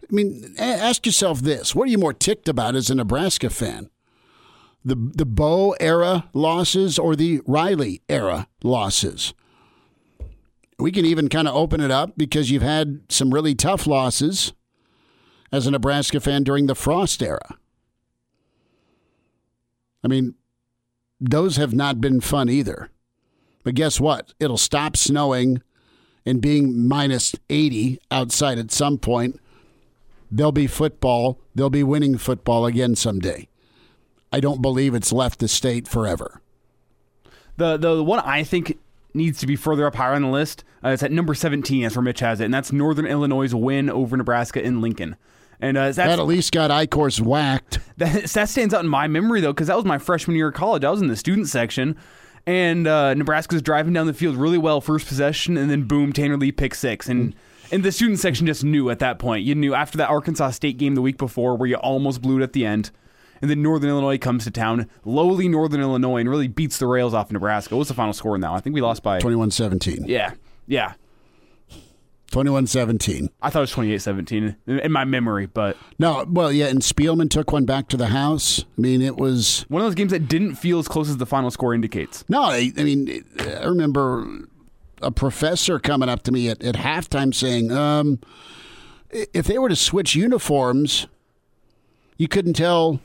I 0.02 0.12
mean, 0.12 0.54
ask 0.58 1.06
yourself 1.06 1.40
this: 1.40 1.74
What 1.74 1.88
are 1.88 1.90
you 1.90 1.98
more 1.98 2.12
ticked 2.12 2.48
about 2.48 2.74
as 2.74 2.90
a 2.90 2.94
Nebraska 2.94 3.50
fan? 3.50 3.90
The 4.84 4.96
the 4.96 5.24
Bo 5.24 5.72
era 5.80 6.28
losses 6.34 6.98
or 6.98 7.16
the 7.16 7.40
Riley 7.46 8.02
era 8.08 8.48
losses? 8.62 9.32
We 10.78 10.92
can 10.92 11.06
even 11.06 11.28
kind 11.28 11.48
of 11.48 11.54
open 11.54 11.80
it 11.80 11.90
up 11.90 12.14
because 12.16 12.50
you've 12.50 12.62
had 12.62 13.00
some 13.08 13.32
really 13.32 13.54
tough 13.54 13.86
losses 13.86 14.52
as 15.52 15.66
a 15.66 15.70
Nebraska 15.70 16.20
fan 16.20 16.42
during 16.42 16.66
the 16.66 16.74
Frost 16.74 17.22
era. 17.22 17.56
I 20.02 20.08
mean, 20.08 20.34
those 21.20 21.56
have 21.56 21.72
not 21.72 22.00
been 22.00 22.20
fun 22.20 22.48
either. 22.48 22.90
But 23.62 23.74
guess 23.74 23.98
what? 23.98 24.34
It'll 24.38 24.58
stop 24.58 24.96
snowing 24.96 25.62
and 26.26 26.40
being 26.40 26.86
minus 26.86 27.34
80 27.48 27.98
outside 28.10 28.58
at 28.58 28.70
some 28.70 28.98
point. 28.98 29.40
There'll 30.30 30.52
be 30.52 30.66
football. 30.66 31.40
They'll 31.54 31.70
be 31.70 31.82
winning 31.82 32.18
football 32.18 32.66
again 32.66 32.94
someday. 32.96 33.48
I 34.34 34.40
don't 34.40 34.60
believe 34.60 34.96
it's 34.96 35.12
left 35.12 35.38
the 35.38 35.46
state 35.46 35.86
forever. 35.86 36.40
The 37.56 37.76
the 37.76 38.02
one 38.02 38.18
I 38.18 38.42
think 38.42 38.80
needs 39.14 39.38
to 39.38 39.46
be 39.46 39.54
further 39.54 39.86
up 39.86 39.94
higher 39.94 40.14
on 40.14 40.22
the 40.22 40.28
list. 40.28 40.64
Uh, 40.82 40.88
it's 40.88 41.04
at 41.04 41.12
number 41.12 41.34
17. 41.34 41.82
That's 41.82 41.94
where 41.94 42.02
Mitch 42.02 42.18
has 42.18 42.40
it, 42.40 42.46
and 42.46 42.52
that's 42.52 42.72
Northern 42.72 43.06
Illinois' 43.06 43.54
win 43.54 43.88
over 43.88 44.16
Nebraska 44.16 44.60
in 44.60 44.80
Lincoln. 44.80 45.14
And 45.60 45.76
uh, 45.76 45.92
that 45.92 46.18
at 46.18 46.26
least 46.26 46.52
got 46.52 46.72
Eichorst 46.72 47.20
whacked. 47.20 47.78
That, 47.96 48.24
that 48.24 48.48
stands 48.48 48.74
out 48.74 48.82
in 48.82 48.90
my 48.90 49.06
memory 49.06 49.40
though, 49.40 49.52
because 49.52 49.68
that 49.68 49.76
was 49.76 49.84
my 49.84 49.98
freshman 49.98 50.36
year 50.36 50.48
of 50.48 50.54
college. 50.54 50.82
I 50.82 50.90
was 50.90 51.00
in 51.00 51.06
the 51.06 51.14
student 51.14 51.46
section, 51.46 51.96
and 52.44 52.88
uh, 52.88 53.14
Nebraska 53.14 53.54
was 53.54 53.62
driving 53.62 53.92
down 53.92 54.08
the 54.08 54.12
field 54.12 54.34
really 54.34 54.58
well, 54.58 54.80
first 54.80 55.06
possession, 55.06 55.56
and 55.56 55.70
then 55.70 55.84
boom, 55.84 56.12
Tanner 56.12 56.36
Lee 56.36 56.50
pick 56.50 56.74
six, 56.74 57.08
and. 57.08 57.36
And 57.72 57.82
the 57.82 57.90
student 57.90 58.20
section 58.20 58.46
just 58.46 58.62
knew 58.62 58.90
at 58.90 58.98
that 58.98 59.18
point. 59.18 59.42
You 59.42 59.54
knew 59.54 59.74
after 59.74 59.96
that 59.96 60.10
Arkansas 60.10 60.50
State 60.50 60.76
game 60.76 60.94
the 60.94 61.00
week 61.00 61.16
before, 61.16 61.56
where 61.56 61.66
you 61.66 61.76
almost 61.76 62.20
blew 62.20 62.38
it 62.38 62.42
at 62.42 62.52
the 62.52 62.66
end, 62.66 62.90
and 63.44 63.50
then 63.50 63.60
Northern 63.60 63.90
Illinois 63.90 64.16
comes 64.16 64.44
to 64.44 64.50
town, 64.50 64.88
lowly 65.04 65.48
Northern 65.48 65.82
Illinois, 65.82 66.16
and 66.16 66.30
really 66.30 66.48
beats 66.48 66.78
the 66.78 66.86
rails 66.86 67.12
off 67.12 67.30
Nebraska. 67.30 67.76
What's 67.76 67.88
the 67.88 67.94
final 67.94 68.14
score 68.14 68.38
now? 68.38 68.54
I 68.54 68.60
think 68.60 68.72
we 68.72 68.80
lost 68.80 69.02
by 69.02 69.18
21 69.18 69.50
17. 69.50 70.06
Yeah, 70.06 70.32
yeah. 70.66 70.94
21 72.30 72.66
17. 72.66 73.28
I 73.42 73.50
thought 73.50 73.58
it 73.58 73.60
was 73.60 73.70
28 73.72 73.98
17 73.98 74.56
in 74.66 74.92
my 74.92 75.04
memory, 75.04 75.44
but. 75.44 75.76
No, 75.98 76.24
well, 76.26 76.50
yeah, 76.50 76.68
and 76.68 76.80
Spielman 76.80 77.28
took 77.28 77.52
one 77.52 77.66
back 77.66 77.88
to 77.88 77.98
the 77.98 78.06
house. 78.06 78.64
I 78.78 78.80
mean, 78.80 79.02
it 79.02 79.18
was. 79.18 79.66
One 79.68 79.82
of 79.82 79.86
those 79.86 79.94
games 79.94 80.12
that 80.12 80.26
didn't 80.26 80.54
feel 80.54 80.78
as 80.78 80.88
close 80.88 81.10
as 81.10 81.18
the 81.18 81.26
final 81.26 81.50
score 81.50 81.74
indicates. 81.74 82.24
No, 82.30 82.44
I, 82.44 82.72
I 82.78 82.82
mean, 82.82 83.26
I 83.38 83.66
remember 83.66 84.26
a 85.02 85.10
professor 85.10 85.78
coming 85.78 86.08
up 86.08 86.22
to 86.22 86.32
me 86.32 86.48
at, 86.48 86.64
at 86.64 86.76
halftime 86.76 87.34
saying, 87.34 87.70
um, 87.70 88.20
if 89.10 89.44
they 89.44 89.58
were 89.58 89.68
to 89.68 89.76
switch 89.76 90.14
uniforms, 90.14 91.08
you 92.16 92.26
couldn't 92.26 92.54
tell. 92.54 93.00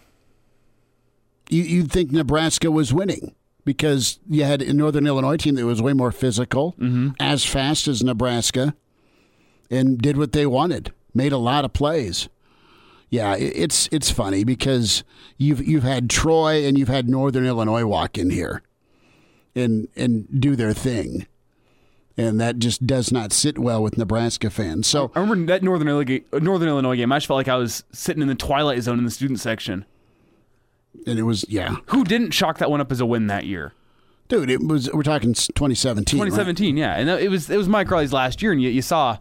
You, 1.49 1.63
you'd 1.63 1.91
think 1.91 2.11
Nebraska 2.11 2.71
was 2.71 2.93
winning 2.93 3.35
because 3.65 4.19
you 4.29 4.43
had 4.43 4.61
a 4.61 4.73
Northern 4.73 5.05
Illinois 5.05 5.37
team 5.37 5.55
that 5.55 5.65
was 5.65 5.81
way 5.81 5.93
more 5.93 6.11
physical, 6.11 6.73
mm-hmm. 6.73 7.09
as 7.19 7.45
fast 7.45 7.87
as 7.87 8.03
Nebraska 8.03 8.75
and 9.69 9.97
did 9.99 10.17
what 10.17 10.31
they 10.31 10.45
wanted. 10.45 10.93
Made 11.13 11.31
a 11.31 11.37
lot 11.37 11.65
of 11.65 11.73
plays. 11.73 12.29
Yeah, 13.09 13.35
it's 13.35 13.89
it's 13.91 14.11
funny 14.11 14.43
because 14.43 15.03
you've 15.37 15.67
you've 15.67 15.83
had 15.83 16.09
Troy 16.09 16.65
and 16.65 16.77
you've 16.77 16.89
had 16.89 17.09
Northern 17.09 17.45
Illinois 17.45 17.85
walk 17.85 18.17
in 18.17 18.29
here 18.29 18.61
and 19.55 19.87
and 19.95 20.41
do 20.41 20.55
their 20.55 20.73
thing. 20.73 21.25
And 22.17 22.39
that 22.41 22.59
just 22.59 22.85
does 22.85 23.13
not 23.13 23.31
sit 23.31 23.57
well 23.57 23.81
with 23.81 23.97
Nebraska 23.97 24.49
fans. 24.49 24.87
So 24.87 25.09
I 25.15 25.21
remember 25.21 25.53
that 25.53 25.63
Northern 25.63 25.87
Illinois, 25.87 26.21
Northern 26.33 26.67
Illinois 26.67 26.97
game. 26.97 27.11
I 27.11 27.17
just 27.17 27.27
felt 27.27 27.37
like 27.37 27.47
I 27.47 27.55
was 27.55 27.83
sitting 27.91 28.21
in 28.21 28.27
the 28.27 28.35
twilight 28.35 28.83
zone 28.83 28.99
in 28.99 29.05
the 29.05 29.11
student 29.11 29.39
section. 29.39 29.85
And 31.05 31.19
it 31.19 31.23
was 31.23 31.45
yeah. 31.47 31.75
Who 31.87 32.03
didn't 32.03 32.31
chalk 32.31 32.57
that 32.59 32.69
one 32.69 32.81
up 32.81 32.91
as 32.91 32.99
a 32.99 33.05
win 33.05 33.27
that 33.27 33.45
year? 33.45 33.73
Dude, 34.27 34.49
it 34.49 34.61
was 34.61 34.91
we're 34.91 35.03
talking 35.03 35.33
2017. 35.33 36.05
2017, 36.05 36.75
right? 36.75 36.79
yeah. 36.79 36.93
And 36.95 37.09
it 37.09 37.29
was 37.29 37.49
it 37.49 37.57
was 37.57 37.67
Mike 37.67 37.89
Riley's 37.89 38.13
last 38.13 38.41
year 38.41 38.51
and 38.51 38.61
you, 38.61 38.69
you 38.69 38.81
saw 38.81 39.17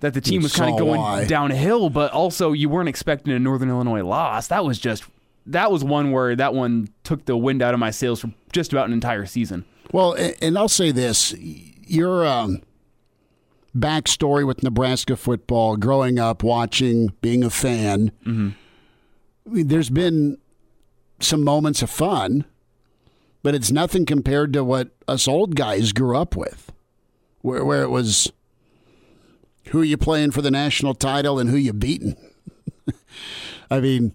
that 0.00 0.12
the 0.12 0.20
team 0.20 0.42
was 0.42 0.54
kind 0.54 0.72
of 0.72 0.78
going 0.78 1.00
why. 1.00 1.24
downhill, 1.24 1.88
but 1.88 2.12
also 2.12 2.52
you 2.52 2.68
weren't 2.68 2.88
expecting 2.88 3.32
a 3.32 3.38
Northern 3.38 3.70
Illinois 3.70 4.02
loss. 4.04 4.48
That 4.48 4.64
was 4.64 4.78
just 4.78 5.04
that 5.46 5.70
was 5.70 5.84
one 5.84 6.10
where 6.10 6.36
that 6.36 6.54
one 6.54 6.88
took 7.04 7.24
the 7.26 7.36
wind 7.36 7.62
out 7.62 7.74
of 7.74 7.80
my 7.80 7.90
sails 7.90 8.20
for 8.20 8.30
just 8.52 8.72
about 8.72 8.86
an 8.86 8.92
entire 8.92 9.26
season. 9.26 9.64
Well, 9.92 10.16
and 10.42 10.58
I'll 10.58 10.68
say 10.68 10.90
this: 10.90 11.34
you're 11.38 12.26
um, 12.26 12.62
backstory 13.76 14.46
with 14.46 14.62
Nebraska 14.62 15.16
football, 15.16 15.76
growing 15.76 16.18
up, 16.18 16.42
watching, 16.42 17.12
being 17.20 17.44
a 17.44 17.50
fan, 17.50 18.10
Mm-hmm. 18.26 18.50
I 19.46 19.50
mean, 19.50 19.68
there's 19.68 19.90
been 19.90 20.38
some 21.24 21.44
moments 21.44 21.82
of 21.82 21.90
fun, 21.90 22.44
but 23.42 23.54
it's 23.54 23.70
nothing 23.70 24.06
compared 24.06 24.52
to 24.52 24.64
what 24.64 24.90
us 25.08 25.28
old 25.28 25.56
guys 25.56 25.92
grew 25.92 26.16
up 26.16 26.36
with, 26.36 26.72
where, 27.42 27.64
where 27.64 27.82
it 27.82 27.90
was 27.90 28.32
who 29.68 29.82
you 29.82 29.96
playing 29.96 30.30
for 30.30 30.42
the 30.42 30.50
national 30.50 30.94
title 30.94 31.38
and 31.38 31.50
who 31.50 31.56
you 31.56 31.72
beating. 31.72 32.16
I 33.70 33.80
mean, 33.80 34.12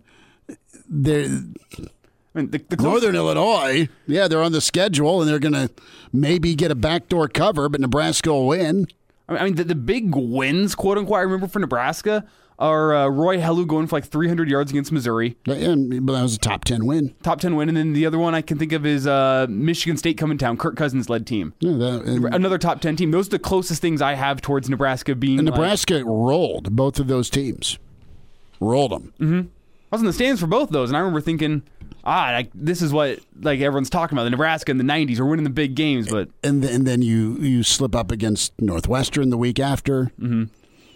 they're 0.87 1.25
I 1.27 2.39
mean, 2.39 2.51
the, 2.51 2.63
the 2.69 2.77
Northern 2.77 3.15
Illinois, 3.15 3.89
yeah, 4.05 4.27
they're 4.27 4.43
on 4.43 4.51
the 4.51 4.61
schedule 4.61 5.21
and 5.21 5.29
they're 5.29 5.39
going 5.39 5.53
to 5.53 5.69
maybe 6.13 6.53
get 6.55 6.71
a 6.71 6.75
backdoor 6.75 7.27
cover, 7.27 7.69
but 7.69 7.81
Nebraska 7.81 8.31
will 8.31 8.47
win. 8.47 8.87
I 9.27 9.45
mean, 9.45 9.55
the, 9.55 9.63
the 9.63 9.75
big 9.75 10.15
wins, 10.15 10.75
quote 10.75 10.97
unquote, 10.97 11.19
I 11.19 11.21
remember 11.21 11.47
for 11.47 11.59
Nebraska 11.59 12.25
are 12.59 12.93
uh, 12.93 13.07
Roy 13.07 13.37
Helu 13.39 13.65
going 13.65 13.87
for 13.87 13.95
like 13.95 14.05
300 14.05 14.49
yards 14.49 14.69
against 14.69 14.91
Missouri, 14.91 15.37
And 15.47 16.05
but 16.05 16.13
that 16.13 16.21
was 16.21 16.35
a 16.35 16.39
top 16.39 16.65
10 16.65 16.85
win. 16.85 17.15
top 17.23 17.39
10 17.39 17.55
win, 17.55 17.69
and 17.69 17.77
then 17.77 17.93
the 17.93 18.05
other 18.05 18.19
one 18.19 18.35
I 18.35 18.41
can 18.41 18.57
think 18.59 18.73
of 18.73 18.85
is 18.85 19.07
uh, 19.07 19.47
Michigan 19.49 19.95
State 19.97 20.17
coming 20.17 20.37
down, 20.37 20.57
Kirk 20.57 20.75
Cousins 20.75 21.09
led 21.09 21.25
team, 21.25 21.53
Yeah, 21.61 21.71
that- 21.77 22.03
and, 22.03 22.25
another 22.35 22.57
top 22.57 22.81
10 22.81 22.97
team. 22.97 23.11
Those 23.11 23.27
are 23.27 23.31
the 23.31 23.39
closest 23.39 23.81
things 23.81 24.01
I 24.01 24.13
have 24.15 24.41
towards 24.41 24.69
Nebraska 24.69 25.15
being. 25.15 25.39
and 25.39 25.47
like- 25.47 25.55
Nebraska 25.55 26.03
rolled 26.05 26.75
both 26.75 26.99
of 26.99 27.07
those 27.07 27.29
teams. 27.29 27.79
Rolled 28.59 28.91
them. 28.91 29.49
I 29.91 29.95
was 29.95 30.01
in 30.01 30.05
the 30.07 30.13
stands 30.13 30.39
for 30.41 30.47
both 30.47 30.67
of 30.69 30.73
those, 30.73 30.89
and 30.89 30.97
I 30.97 30.99
remember 30.99 31.21
thinking, 31.21 31.63
ah, 32.03 32.31
like, 32.33 32.49
this 32.53 32.81
is 32.81 32.91
what 32.91 33.19
like 33.41 33.59
everyone's 33.61 33.89
talking 33.89 34.17
about. 34.17 34.25
The 34.25 34.29
Nebraska 34.31 34.69
in 34.69 34.77
the 34.77 34.83
'90s 34.83 35.17
are 35.19 35.25
winning 35.25 35.45
the 35.45 35.49
big 35.49 35.75
games, 35.75 36.09
but 36.09 36.29
And, 36.43 36.61
th- 36.61 36.73
and 36.75 36.85
then 36.85 37.01
you, 37.01 37.37
you 37.39 37.63
slip 37.63 37.95
up 37.95 38.11
against 38.11 38.51
Northwestern 38.61 39.29
the 39.29 39.37
week 39.37 39.59
after. 39.59 40.11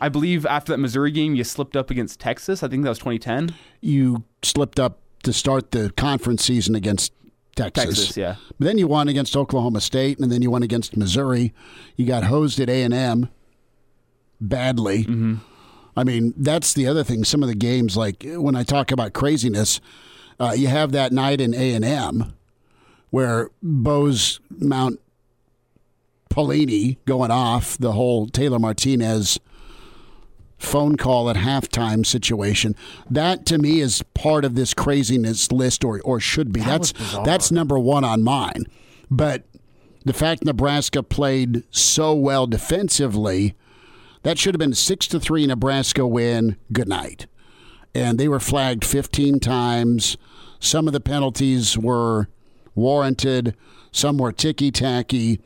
I 0.04 0.10
believe 0.10 0.46
after 0.46 0.74
that 0.74 0.80
Missouri 0.80 1.12
game, 1.12 1.34
you 1.34 1.46
slipped 1.46 1.78
up 1.78 1.90
against 1.90 2.20
Texas. 2.20 2.62
I 2.62 2.68
think 2.68 2.84
that 2.84 2.90
was 2.90 3.00
2010. 3.00 3.56
You 3.80 4.26
slipped 4.42 4.78
up 4.78 5.00
to 5.24 5.32
start 5.32 5.72
the 5.72 5.94
conference 5.96 6.44
season 6.44 6.76
against 6.76 7.14
Texas. 7.56 7.86
Texas, 7.86 8.18
yeah. 8.18 8.36
But 8.60 8.66
then 8.66 8.78
you 8.78 8.86
won 8.86 9.08
against 9.08 9.38
Oklahoma 9.38 9.80
State, 9.80 10.20
and 10.20 10.30
then 10.30 10.42
you 10.42 10.52
won 10.52 10.62
against 10.62 10.98
Missouri. 10.98 11.54
You 11.96 12.06
got 12.06 12.26
hosed 12.26 12.60
at 12.60 12.70
A 12.70 12.84
and 12.84 12.94
M 12.94 13.30
badly. 14.42 15.06
Mm-hmm. 15.06 15.36
I 15.96 16.04
mean, 16.04 16.34
that's 16.36 16.74
the 16.74 16.86
other 16.86 17.06
thing. 17.06 17.24
Some 17.24 17.42
of 17.42 17.48
the 17.48 17.56
games, 17.56 17.96
like 17.96 18.26
when 18.26 18.58
I 18.58 18.64
talk 18.64 18.92
about 18.92 19.14
craziness, 19.14 19.80
uh, 20.38 20.52
you 20.54 20.68
have 20.68 20.92
that 20.92 21.14
night 21.14 21.40
in 21.40 21.54
A 21.54 21.74
and 21.74 21.86
M 21.86 22.34
where 23.10 23.52
Bose 23.62 24.42
Mount 24.50 25.00
Pelini 26.30 26.98
going 27.06 27.32
off 27.32 27.78
the 27.78 27.94
whole 27.94 28.28
Taylor 28.28 28.60
Martinez 28.60 29.40
phone 30.64 30.96
call 30.96 31.30
at 31.30 31.36
halftime 31.36 32.06
situation. 32.06 32.76
That 33.10 33.46
to 33.48 33.58
me 33.58 33.80
is 33.80 34.04
part 34.14 34.46
of 34.46 34.56
this 34.56 34.74
craziness 34.74 35.52
list, 35.52 35.84
or 35.84 36.02
or 36.02 36.20
should 36.20 36.52
be. 36.52 36.62
that's 36.62 36.94
that's 37.24 37.52
number 37.52 37.78
one 37.78 38.04
on 38.04 38.24
mine. 38.24 38.66
But 39.10 39.44
the 40.06 40.14
fact 40.14 40.44
Nebraska 40.44 41.04
played 41.04 41.64
so 41.72 42.14
well 42.14 42.48
defensively, 42.48 43.56
that 44.24 44.38
should 44.38 44.54
have 44.56 44.60
been 44.60 44.74
a 44.74 44.76
six 44.76 45.08
to 45.08 45.20
three 45.20 45.46
Nebraska 45.46 46.06
win. 46.06 46.58
Good 46.72 46.88
night. 46.90 47.28
And 47.96 48.20
they 48.20 48.28
were 48.28 48.40
flagged 48.40 48.84
15 48.84 49.40
times. 49.40 50.18
Some 50.60 50.88
of 50.88 50.94
the 50.94 51.00
penalties 51.00 51.78
were 51.78 52.28
warranted. 52.74 53.56
Some 53.92 54.18
were 54.18 54.32
ticky 54.32 54.72
tacky 54.72 55.40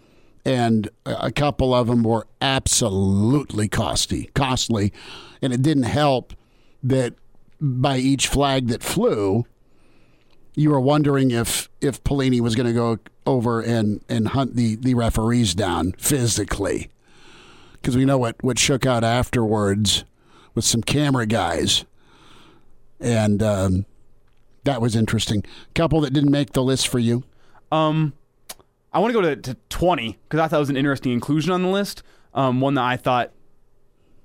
and 0.48 0.90
a 1.06 1.30
couple 1.30 1.74
of 1.74 1.88
them 1.88 2.04
were 2.04 2.26
absolutely 2.40 3.68
costly, 3.68 4.30
costly, 4.34 4.94
and 5.42 5.52
it 5.52 5.62
didn't 5.62 5.84
help 5.84 6.34
that 6.82 7.16
by 7.60 7.98
each 7.98 8.28
flag 8.28 8.68
that 8.68 8.82
flew, 8.82 9.46
you 10.56 10.70
were 10.70 10.80
wondering 10.80 11.32
if 11.32 11.70
if 11.82 12.02
Pelini 12.06 12.40
was 12.40 12.56
going 12.56 12.66
to 12.66 12.74
go 12.74 12.98
over 13.26 13.60
and 13.60 14.00
and 14.08 14.30
hunt 14.30 14.56
the 14.56 14.78
the 14.78 14.94
referees 14.94 15.54
down 15.54 15.92
physically, 15.98 16.90
because 17.74 17.98
we 17.98 18.06
know 18.06 18.18
what 18.18 18.42
what 18.42 18.58
shook 18.58 18.86
out 18.86 19.04
afterwards 19.04 20.06
with 20.56 20.64
some 20.64 20.82
camera 20.82 21.26
guys, 21.26 21.84
and 23.02 23.44
um, 23.44 23.86
that 24.64 24.82
was 24.82 24.96
interesting. 24.96 25.44
Couple 25.76 26.00
that 26.02 26.14
didn't 26.14 26.32
make 26.32 26.54
the 26.54 26.64
list 26.64 26.88
for 26.88 27.00
you. 27.00 27.26
Um, 27.70 28.14
I 28.98 29.00
want 29.00 29.14
to 29.14 29.22
go 29.22 29.36
to, 29.36 29.36
to 29.36 29.54
20 29.70 30.18
because 30.24 30.40
I 30.40 30.48
thought 30.48 30.58
it 30.58 30.60
was 30.60 30.70
an 30.70 30.78
interesting 30.78 31.12
inclusion 31.14 31.52
on 31.52 31.62
the 31.62 31.70
list. 31.70 32.04
Um, 32.34 32.62
one 32.62 32.74
that 32.74 32.84
I 32.84 32.98
thought 32.98 33.32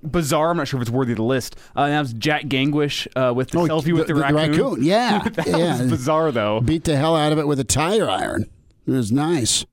bizarre. 0.03 0.51
I'm 0.51 0.57
not 0.57 0.67
sure 0.67 0.79
if 0.79 0.81
it's 0.81 0.91
worthy 0.91 1.13
of 1.13 1.17
the 1.17 1.23
list. 1.23 1.55
Uh, 1.75 1.81
and 1.83 1.93
that 1.93 1.99
was 2.01 2.13
Jack 2.13 2.43
Gangwish 2.45 3.07
uh, 3.15 3.33
with 3.33 3.51
the 3.51 3.59
Oh, 3.59 3.67
selfie 3.67 3.93
with 3.93 4.07
the, 4.07 4.13
the- 4.13 4.19
the 4.19 4.33
raccoon. 4.33 4.51
raccoon, 4.51 4.77
yeah, 4.83 5.19
that 5.29 5.47
yeah. 5.47 5.79
was 5.81 5.89
bizarre 5.89 6.31
though. 6.31 6.59
beat 6.59 6.83
the 6.83 6.95
hell 6.97 7.15
out 7.15 7.31
of 7.31 7.37
it 7.39 7.47
with 7.47 7.59
a 7.59 7.63
tire 7.63 8.09
iron. 8.09 8.49
It 8.85 8.91
was 8.91 9.11
nice. 9.11 9.65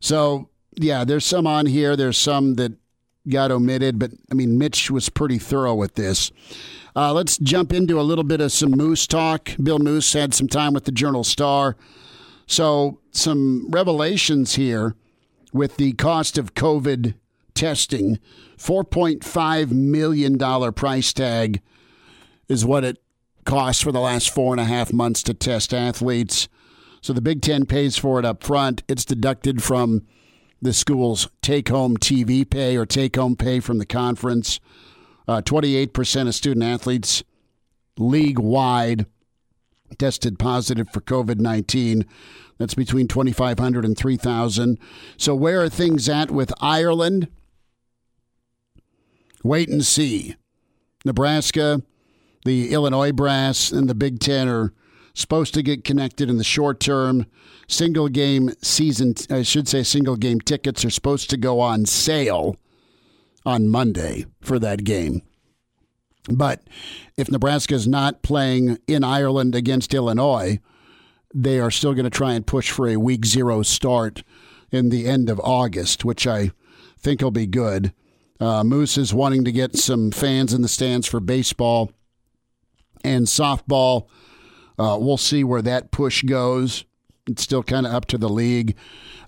So 0.00 0.48
yeah, 0.76 1.04
there's 1.04 1.24
some 1.24 1.46
on 1.46 1.66
here. 1.66 1.96
There's 1.96 2.18
some 2.18 2.54
that 2.54 2.72
got 3.28 3.50
omitted, 3.50 3.98
but 3.98 4.10
I 4.30 4.34
mean, 4.34 4.58
Mitch 4.58 4.90
was 4.90 5.08
pretty 5.08 5.38
thorough 5.38 5.74
with 5.74 5.94
this. 5.94 6.30
Uh, 6.96 7.12
let's 7.12 7.38
jump 7.38 7.72
into 7.72 7.98
a 8.00 8.02
little 8.02 8.24
bit 8.24 8.40
of 8.40 8.52
some 8.52 8.70
Moos 8.70 9.06
talk. 9.06 9.50
Bill 9.62 9.78
Moos 9.78 10.12
had 10.12 10.32
some 10.32 10.46
time 10.48 10.72
with 10.74 10.84
the 10.84 10.92
Journal 10.92 11.24
Star. 11.24 11.76
So 12.46 13.00
some 13.10 13.70
revelations 13.70 14.56
here 14.56 14.94
with 15.52 15.76
the 15.76 15.92
cost 15.92 16.36
of 16.36 16.54
COVID 16.54 17.14
testing. 17.54 18.18
$4.5 18.58 19.70
million 19.70 20.72
price 20.72 21.12
tag 21.12 21.62
is 22.48 22.64
what 22.64 22.84
it 22.84 22.98
costs 23.44 23.82
for 23.82 23.92
the 23.92 24.00
last 24.00 24.30
four 24.30 24.52
and 24.52 24.60
a 24.60 24.64
half 24.64 24.92
months 24.92 25.22
to 25.22 25.34
test 25.34 25.72
athletes. 25.72 26.48
So 27.00 27.12
the 27.12 27.20
Big 27.20 27.42
Ten 27.42 27.66
pays 27.66 27.96
for 27.96 28.18
it 28.18 28.24
up 28.24 28.42
front. 28.42 28.82
It's 28.88 29.04
deducted 29.04 29.62
from 29.62 30.06
the 30.60 30.72
school's 30.72 31.28
take 31.42 31.68
home 31.68 31.96
TV 31.96 32.48
pay 32.48 32.76
or 32.76 32.86
take 32.86 33.16
home 33.16 33.36
pay 33.36 33.60
from 33.60 33.78
the 33.78 33.86
conference. 33.86 34.60
Uh, 35.28 35.42
28% 35.42 36.28
of 36.28 36.34
student 36.34 36.64
athletes 36.64 37.22
league 37.98 38.38
wide 38.38 39.06
tested 39.98 40.38
positive 40.38 40.88
for 40.90 41.00
COVID 41.00 41.38
19. 41.38 42.04
That's 42.58 42.74
between 42.74 43.08
2,500 43.08 43.84
and 43.84 43.96
3,000. 43.96 44.78
So, 45.16 45.34
where 45.34 45.62
are 45.62 45.68
things 45.68 46.08
at 46.08 46.30
with 46.30 46.52
Ireland? 46.60 47.28
Wait 49.42 49.68
and 49.68 49.84
see. 49.84 50.36
Nebraska, 51.04 51.82
the 52.44 52.72
Illinois 52.72 53.12
brass, 53.12 53.70
and 53.70 53.88
the 53.88 53.94
Big 53.94 54.20
Ten 54.20 54.48
are 54.48 54.72
supposed 55.14 55.54
to 55.54 55.62
get 55.62 55.84
connected 55.84 56.30
in 56.30 56.38
the 56.38 56.44
short 56.44 56.80
term. 56.80 57.26
Single 57.68 58.08
game 58.08 58.50
season, 58.62 59.14
I 59.30 59.42
should 59.42 59.68
say, 59.68 59.82
single 59.82 60.16
game 60.16 60.40
tickets 60.40 60.84
are 60.84 60.90
supposed 60.90 61.30
to 61.30 61.36
go 61.36 61.60
on 61.60 61.86
sale 61.86 62.56
on 63.46 63.68
Monday 63.68 64.26
for 64.40 64.58
that 64.58 64.84
game. 64.84 65.22
But 66.30 66.62
if 67.16 67.30
Nebraska 67.30 67.74
is 67.74 67.86
not 67.86 68.22
playing 68.22 68.78
in 68.86 69.04
Ireland 69.04 69.54
against 69.54 69.94
Illinois, 69.94 70.58
they 71.34 71.58
are 71.58 71.70
still 71.70 71.92
going 71.92 72.04
to 72.04 72.10
try 72.10 72.32
and 72.32 72.46
push 72.46 72.70
for 72.70 72.88
a 72.88 72.96
week 72.96 73.26
zero 73.26 73.62
start 73.62 74.22
in 74.70 74.88
the 74.88 75.06
end 75.06 75.28
of 75.28 75.40
August, 75.40 76.04
which 76.04 76.26
I 76.26 76.52
think 76.98 77.20
will 77.20 77.30
be 77.30 77.46
good. 77.46 77.92
Uh, 78.40 78.64
Moos 78.64 78.96
is 78.96 79.14
wanting 79.14 79.44
to 79.44 79.52
get 79.52 79.76
some 79.76 80.10
fans 80.10 80.52
in 80.52 80.62
the 80.62 80.68
stands 80.68 81.06
for 81.06 81.20
baseball 81.20 81.92
and 83.04 83.26
softball. 83.26 84.08
Uh, 84.78 84.96
we'll 85.00 85.16
see 85.16 85.44
where 85.44 85.62
that 85.62 85.90
push 85.90 86.22
goes. 86.22 86.84
It's 87.26 87.42
still 87.42 87.62
kind 87.62 87.86
of 87.86 87.92
up 87.94 88.04
to 88.06 88.18
the 88.18 88.28
league. 88.28 88.76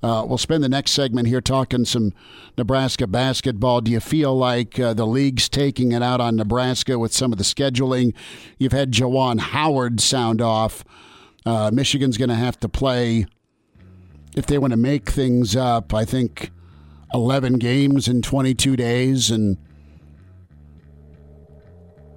Uh, 0.03 0.23
we'll 0.29 0.37
spend 0.37 0.63
the 0.63 0.69
next 0.69 0.91
segment 0.91 1.29
here 1.29 1.41
talking 1.41 1.87
some 1.87 2.13
Nebraska 2.59 3.07
basketball. 3.07 3.81
Do 3.81 3.91
you 3.91 4.01
feel 4.01 4.37
like 4.37 4.79
uh, 4.79 4.93
the 4.93 5.07
league's 5.07 5.49
taking 5.49 5.93
it 5.93 6.03
out 6.03 6.21
on 6.21 6.37
Nebraska 6.37 6.99
with 6.99 7.15
some 7.15 7.33
of 7.33 7.39
the 7.39 7.45
scheduling? 7.45 8.13
You've 8.59 8.73
had 8.73 8.93
Juwan 8.93 9.41
Howard 9.41 10.01
sound 10.01 10.43
off. 10.43 10.85
Uh, 11.47 11.71
Michigan's 11.73 12.19
going 12.19 12.29
to 12.29 12.35
have 12.35 12.61
to 12.61 12.69
play, 12.69 13.27
if 14.37 14.45
they 14.45 14.59
want 14.59 14.73
to 14.73 14.77
make 14.77 15.09
things 15.09 15.57
up, 15.57 15.95
I 15.95 16.05
think 16.05 16.51
11 17.15 17.55
games 17.55 18.09
in 18.09 18.21
22 18.21 18.77
days. 18.77 19.31
And 19.31 19.57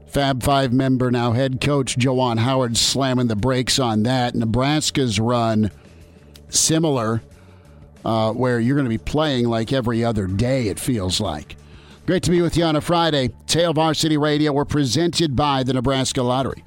Fab 0.10 0.44
Five 0.44 0.74
member, 0.74 1.12
now 1.12 1.34
head 1.34 1.62
coach 1.62 1.98
Juwan 1.98 2.40
Howard, 2.40 2.78
slamming 2.78 3.28
the 3.28 3.36
brakes 3.36 3.80
on 3.80 4.04
that. 4.04 4.36
Nebraska's 4.36 5.20
run 5.20 5.72
similar, 6.50 7.22
uh, 8.04 8.34
where 8.34 8.60
you're 8.60 8.76
going 8.76 8.86
to 8.86 8.90
be 8.90 8.98
playing 8.98 9.48
like 9.48 9.72
every 9.72 10.04
other 10.04 10.28
day, 10.28 10.68
it 10.68 10.80
feels 10.80 11.20
like. 11.20 11.56
Great 12.06 12.24
to 12.24 12.32
be 12.32 12.42
with 12.42 12.58
you 12.58 12.64
on 12.64 12.76
a 12.76 12.82
Friday. 12.82 13.30
Hail 13.48 13.74
Varsity 13.74 14.18
Radio, 14.18 14.52
we're 14.52 14.66
presented 14.66 15.36
by 15.36 15.64
the 15.64 15.74
Nebraska 15.74 16.24
Lottery. 16.24 16.64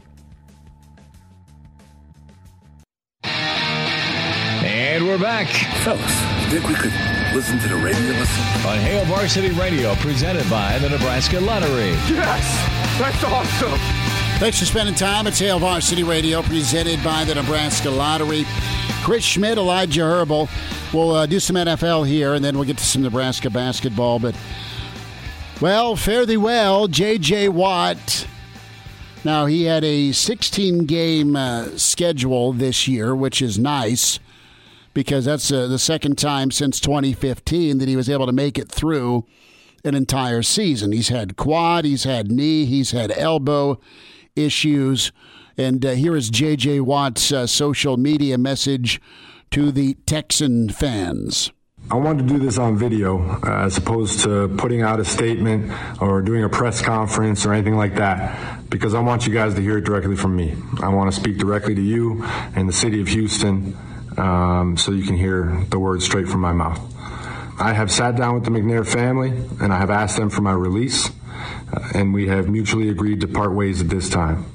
And 3.25 5.07
we're 5.07 5.19
back. 5.19 5.49
Fellas, 5.83 6.51
think 6.51 6.69
we 6.69 6.75
could 6.75 6.93
Listen 7.35 7.59
to 7.61 7.69
the 7.69 7.77
radio. 7.77 7.99
Listen. 7.99 8.45
On 8.67 8.77
Hail 8.79 9.07
Varsity 9.07 9.53
Radio, 9.53 9.95
presented 9.95 10.49
by 10.51 10.79
the 10.81 10.91
Nebraska 10.91 11.41
Lottery. 11.41 11.93
Yes! 12.11 12.72
That's 12.99 13.25
awesome! 13.25 13.79
Thanks 14.39 14.59
for 14.59 14.65
spending 14.67 14.95
time 14.95 15.27
at 15.27 15.39
Hail 15.39 15.59
Varsity 15.59 16.03
Radio, 16.03 16.43
presented 16.43 17.03
by 17.03 17.25
the 17.25 17.35
Nebraska 17.35 17.91
Lottery. 17.91 18.45
Chris 19.03 19.25
Schmidt, 19.25 19.57
Elijah 19.57 20.03
Herbal. 20.03 20.49
We'll 20.93 21.13
uh, 21.13 21.27
do 21.27 21.41
some 21.41 21.57
NFL 21.57 22.07
here, 22.07 22.35
and 22.35 22.45
then 22.45 22.57
we'll 22.57 22.67
get 22.67 22.79
to 22.79 22.85
some 22.85 23.03
Nebraska 23.03 23.51
basketball. 23.51 24.19
But, 24.19 24.35
well, 25.61 25.97
fare 25.97 26.27
thee 26.27 26.37
well, 26.37 26.89
J.J. 26.89 27.51
Watt. 27.51 28.27
Now, 29.25 29.47
he 29.47 29.65
had 29.65 29.85
a 29.85 30.13
16 30.13 30.87
game 30.87 31.37
uh, 31.37 31.77
schedule 31.77 32.53
this 32.53 32.89
year, 32.89 33.15
which 33.15 33.41
is 33.41 33.59
nice 33.59 34.19
because 34.93 35.25
that's 35.25 35.51
uh, 35.51 35.67
the 35.69 35.79
second 35.79 36.19
time 36.19 36.51
since 36.51 36.81
2015 36.81 37.79
that 37.79 37.89
he 37.89 37.97
was 37.97 38.11
able 38.11 38.27
to 38.27 38.33
make 38.33 38.59
it 38.59 38.69
through 38.69 39.25
an 39.85 39.95
entire 39.95 40.43
season. 40.43 40.93
He's 40.93 41.09
had 41.09 41.37
quad, 41.37 41.85
he's 41.85 42.05
had 42.05 42.31
knee, 42.31 42.65
he's 42.65 42.93
had 42.93 43.13
elbow 43.17 43.81
issues. 44.37 45.13
And 45.57 45.85
uh, 45.85 45.91
here 45.91 46.17
is 46.17 46.31
J.J. 46.31 46.81
Watt's 46.81 47.31
uh, 47.33 47.47
social 47.47 47.97
media 47.97 48.39
message 48.39 49.01
to 49.51 49.71
the 49.71 49.95
Texan 50.07 50.71
fans. 50.71 51.53
I 51.91 51.97
wanted 51.97 52.27
to 52.27 52.35
do 52.35 52.41
this 52.41 52.59
on 52.59 52.79
video 52.79 53.21
uh, 53.43 53.65
as 53.65 53.77
opposed 53.77 54.21
to 54.21 54.49
putting 54.57 54.83
out 54.83 55.01
a 55.01 55.05
statement 55.05 55.73
or 56.01 56.23
doing 56.23 56.45
a 56.45 56.49
press 56.49 56.81
conference 56.81 57.45
or 57.45 57.53
anything 57.53 57.77
like 57.77 57.97
that 57.97 58.71
because 58.71 58.95
I 58.95 59.01
want 59.01 59.27
you 59.27 59.35
guys 59.35 59.55
to 59.55 59.61
hear 59.61 59.79
it 59.79 59.85
directly 59.85 60.17
from 60.17 60.35
me. 60.35 60.55
I 60.81 60.89
want 60.89 61.13
to 61.13 61.21
speak 61.21 61.39
directly 61.39 61.75
to 61.75 61.83
you 61.83 62.25
and 62.55 62.69
the 62.69 62.73
city 62.73 63.01
of 63.01 63.09
Houston 63.09 63.77
um, 64.17 64.77
so 64.77 64.93
you 64.93 65.05
can 65.05 65.17
hear 65.17 65.65
the 65.69 65.79
words 65.79 66.05
straight 66.05 66.29
from 66.29 66.41
my 66.41 66.53
mouth. 66.53 66.81
I 67.63 67.75
have 67.75 67.93
sat 67.93 68.17
down 68.17 68.35
with 68.35 68.45
the 68.45 68.51
McNair 68.51 68.85
family 68.85 69.31
and 69.61 69.73
I 69.73 69.79
have 69.79 69.89
asked 69.89 70.17
them 70.17 70.31
for 70.31 70.43
my 70.43 70.51
release, 70.51 71.09
uh, 71.73 71.91
and 71.95 72.13
we 72.13 72.27
have 72.27 72.49
mutually 72.49 72.89
agreed 72.89 73.21
to 73.21 73.29
part 73.29 73.55
ways 73.55 73.81
at 73.81 73.89
this 73.89 74.09
time. 74.09 74.47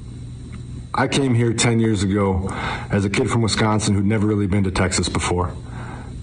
I 0.94 1.08
came 1.08 1.34
here 1.34 1.54
10 1.54 1.80
years 1.80 2.04
ago 2.04 2.50
as 2.92 3.06
a 3.06 3.10
kid 3.10 3.30
from 3.30 3.44
Wisconsin 3.44 3.96
who'd 3.96 4.06
never 4.06 4.28
really 4.28 4.46
been 4.46 4.66
to 4.66 4.72
Texas 4.72 5.08
before. 5.08 5.56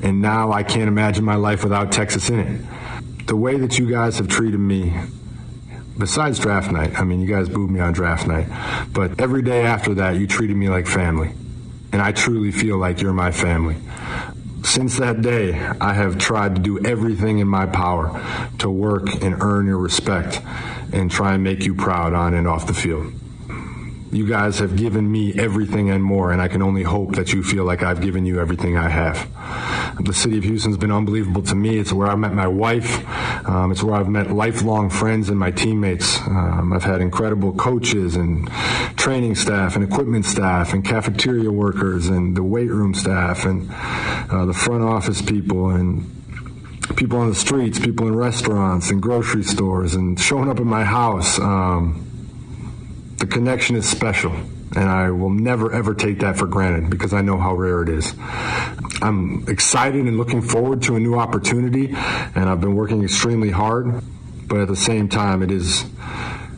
And 0.03 0.20
now 0.20 0.53
I 0.53 0.62
can't 0.62 0.88
imagine 0.88 1.25
my 1.25 1.37
life 1.37 1.62
without 1.64 1.90
Texas 1.90 2.29
in 2.29 2.38
it. 2.38 3.27
The 3.29 3.37
way 3.37 3.57
that 3.57 3.79
you 3.79 3.90
guys 3.90 4.18
have 4.18 4.29
treated 4.29 4.61
me, 4.61 4.92
besides 5.97 6.38
draft 6.38 6.70
night, 6.70 7.01
I 7.01 7.05
mean, 7.05 7.20
you 7.20 7.27
guys 7.27 7.49
booed 7.49 7.70
me 7.70 7.81
on 7.81 7.94
draft 7.94 8.27
night, 8.27 8.47
but 8.92 9.18
every 9.18 9.40
day 9.40 9.62
after 9.62 9.94
that, 9.94 10.16
you 10.16 10.27
treated 10.27 10.59
me 10.59 10.68
like 10.68 10.87
family 10.87 11.33
and 11.94 12.03
I 12.03 12.11
truly 12.11 12.51
feel 12.51 12.77
like 12.77 13.01
you're 13.01 13.12
my 13.12 13.31
family. 13.31 13.77
Since 14.64 14.96
that 14.96 15.20
day, 15.20 15.55
I 15.81 15.92
have 15.92 16.18
tried 16.18 16.57
to 16.57 16.61
do 16.61 16.85
everything 16.85 17.38
in 17.38 17.46
my 17.46 17.66
power 17.66 18.20
to 18.59 18.70
work 18.70 19.22
and 19.22 19.40
earn 19.40 19.66
your 19.66 19.79
respect 19.79 20.40
and 20.90 21.11
try 21.11 21.35
and 21.35 21.44
make 21.44 21.64
you 21.64 21.74
proud 21.74 22.14
on 22.14 22.33
and 22.33 22.48
off 22.48 22.66
the 22.66 22.74
field. 22.74 23.12
You 24.14 24.29
guys 24.29 24.61
have 24.61 24.77
given 24.77 25.11
me 25.11 25.35
everything 25.35 25.90
and 25.90 26.00
more, 26.00 26.31
and 26.31 26.40
I 26.40 26.46
can 26.46 26.62
only 26.62 26.85
hope 26.85 27.16
that 27.16 27.33
you 27.33 27.42
feel 27.42 27.64
like 27.64 27.83
I've 27.83 28.00
given 28.00 28.24
you 28.24 28.40
everything 28.40 28.77
I 28.77 28.88
have. 28.88 29.29
The 30.05 30.14
city 30.14 30.38
of 30.38 30.44
Houston's 30.44 30.77
been 30.77 30.92
unbelievable 30.92 31.42
to 31.42 31.57
me. 31.57 31.79
It's 31.79 31.92
where 31.92 32.07
I 32.07 32.14
met 32.14 32.33
my 32.33 32.46
wife. 32.46 33.05
Um, 33.48 33.72
it's 33.72 33.83
where 33.83 33.96
I've 33.96 34.09
met 34.09 34.31
lifelong 34.31 34.88
friends 34.88 35.31
and 35.31 35.37
my 35.37 35.50
teammates. 35.50 36.20
Um, 36.20 36.72
I've 36.72 36.85
had 36.85 37.00
incredible 37.00 37.55
coaches 37.55 38.14
and 38.14 38.48
training 38.96 39.35
staff 39.35 39.74
and 39.74 39.83
equipment 39.83 40.27
staff 40.27 40.72
and 40.74 40.85
cafeteria 40.85 41.50
workers 41.50 42.07
and 42.07 42.37
the 42.37 42.44
weight 42.44 42.70
room 42.70 42.94
staff 42.94 43.44
and 43.44 43.68
uh, 44.31 44.44
the 44.44 44.55
front 44.55 44.85
office 44.85 45.22
people 45.22 45.70
and 45.70 46.09
people 46.94 47.18
on 47.18 47.31
the 47.31 47.35
streets, 47.35 47.81
people 47.81 48.07
in 48.07 48.14
restaurants 48.14 48.90
and 48.92 49.03
grocery 49.03 49.42
stores 49.42 49.96
and 49.96 50.20
showing 50.20 50.48
up 50.48 50.61
at 50.61 50.66
my 50.66 50.85
house. 50.85 51.40
Um, 51.40 52.13
the 53.25 53.31
connection 53.31 53.75
is 53.75 53.89
special, 53.89 54.33
and 54.33 54.87
I 54.87 55.11
will 55.11 55.31
never 55.31 55.73
ever 55.73 55.95
take 55.95 56.19
that 56.19 56.37
for 56.37 56.47
granted 56.47 56.91
because 56.91 57.15
I 57.15 57.23
know 57.23 57.39
how 57.39 57.55
rare 57.55 57.83
it 57.83 57.89
is. 57.89 58.15
I'm 59.01 59.49
excited 59.49 60.05
and 60.05 60.19
looking 60.19 60.43
forward 60.43 60.83
to 60.83 60.97
a 60.97 61.01
new 61.01 61.15
opportunity, 61.15 61.87
and 61.89 62.51
I've 62.51 62.61
been 62.61 62.75
working 62.75 63.03
extremely 63.03 63.49
hard, 63.49 64.03
but 64.47 64.61
at 64.61 64.69
the 64.69 64.77
same 64.77 65.09
time, 65.09 65.43
it 65.43 65.51
is 65.51 65.87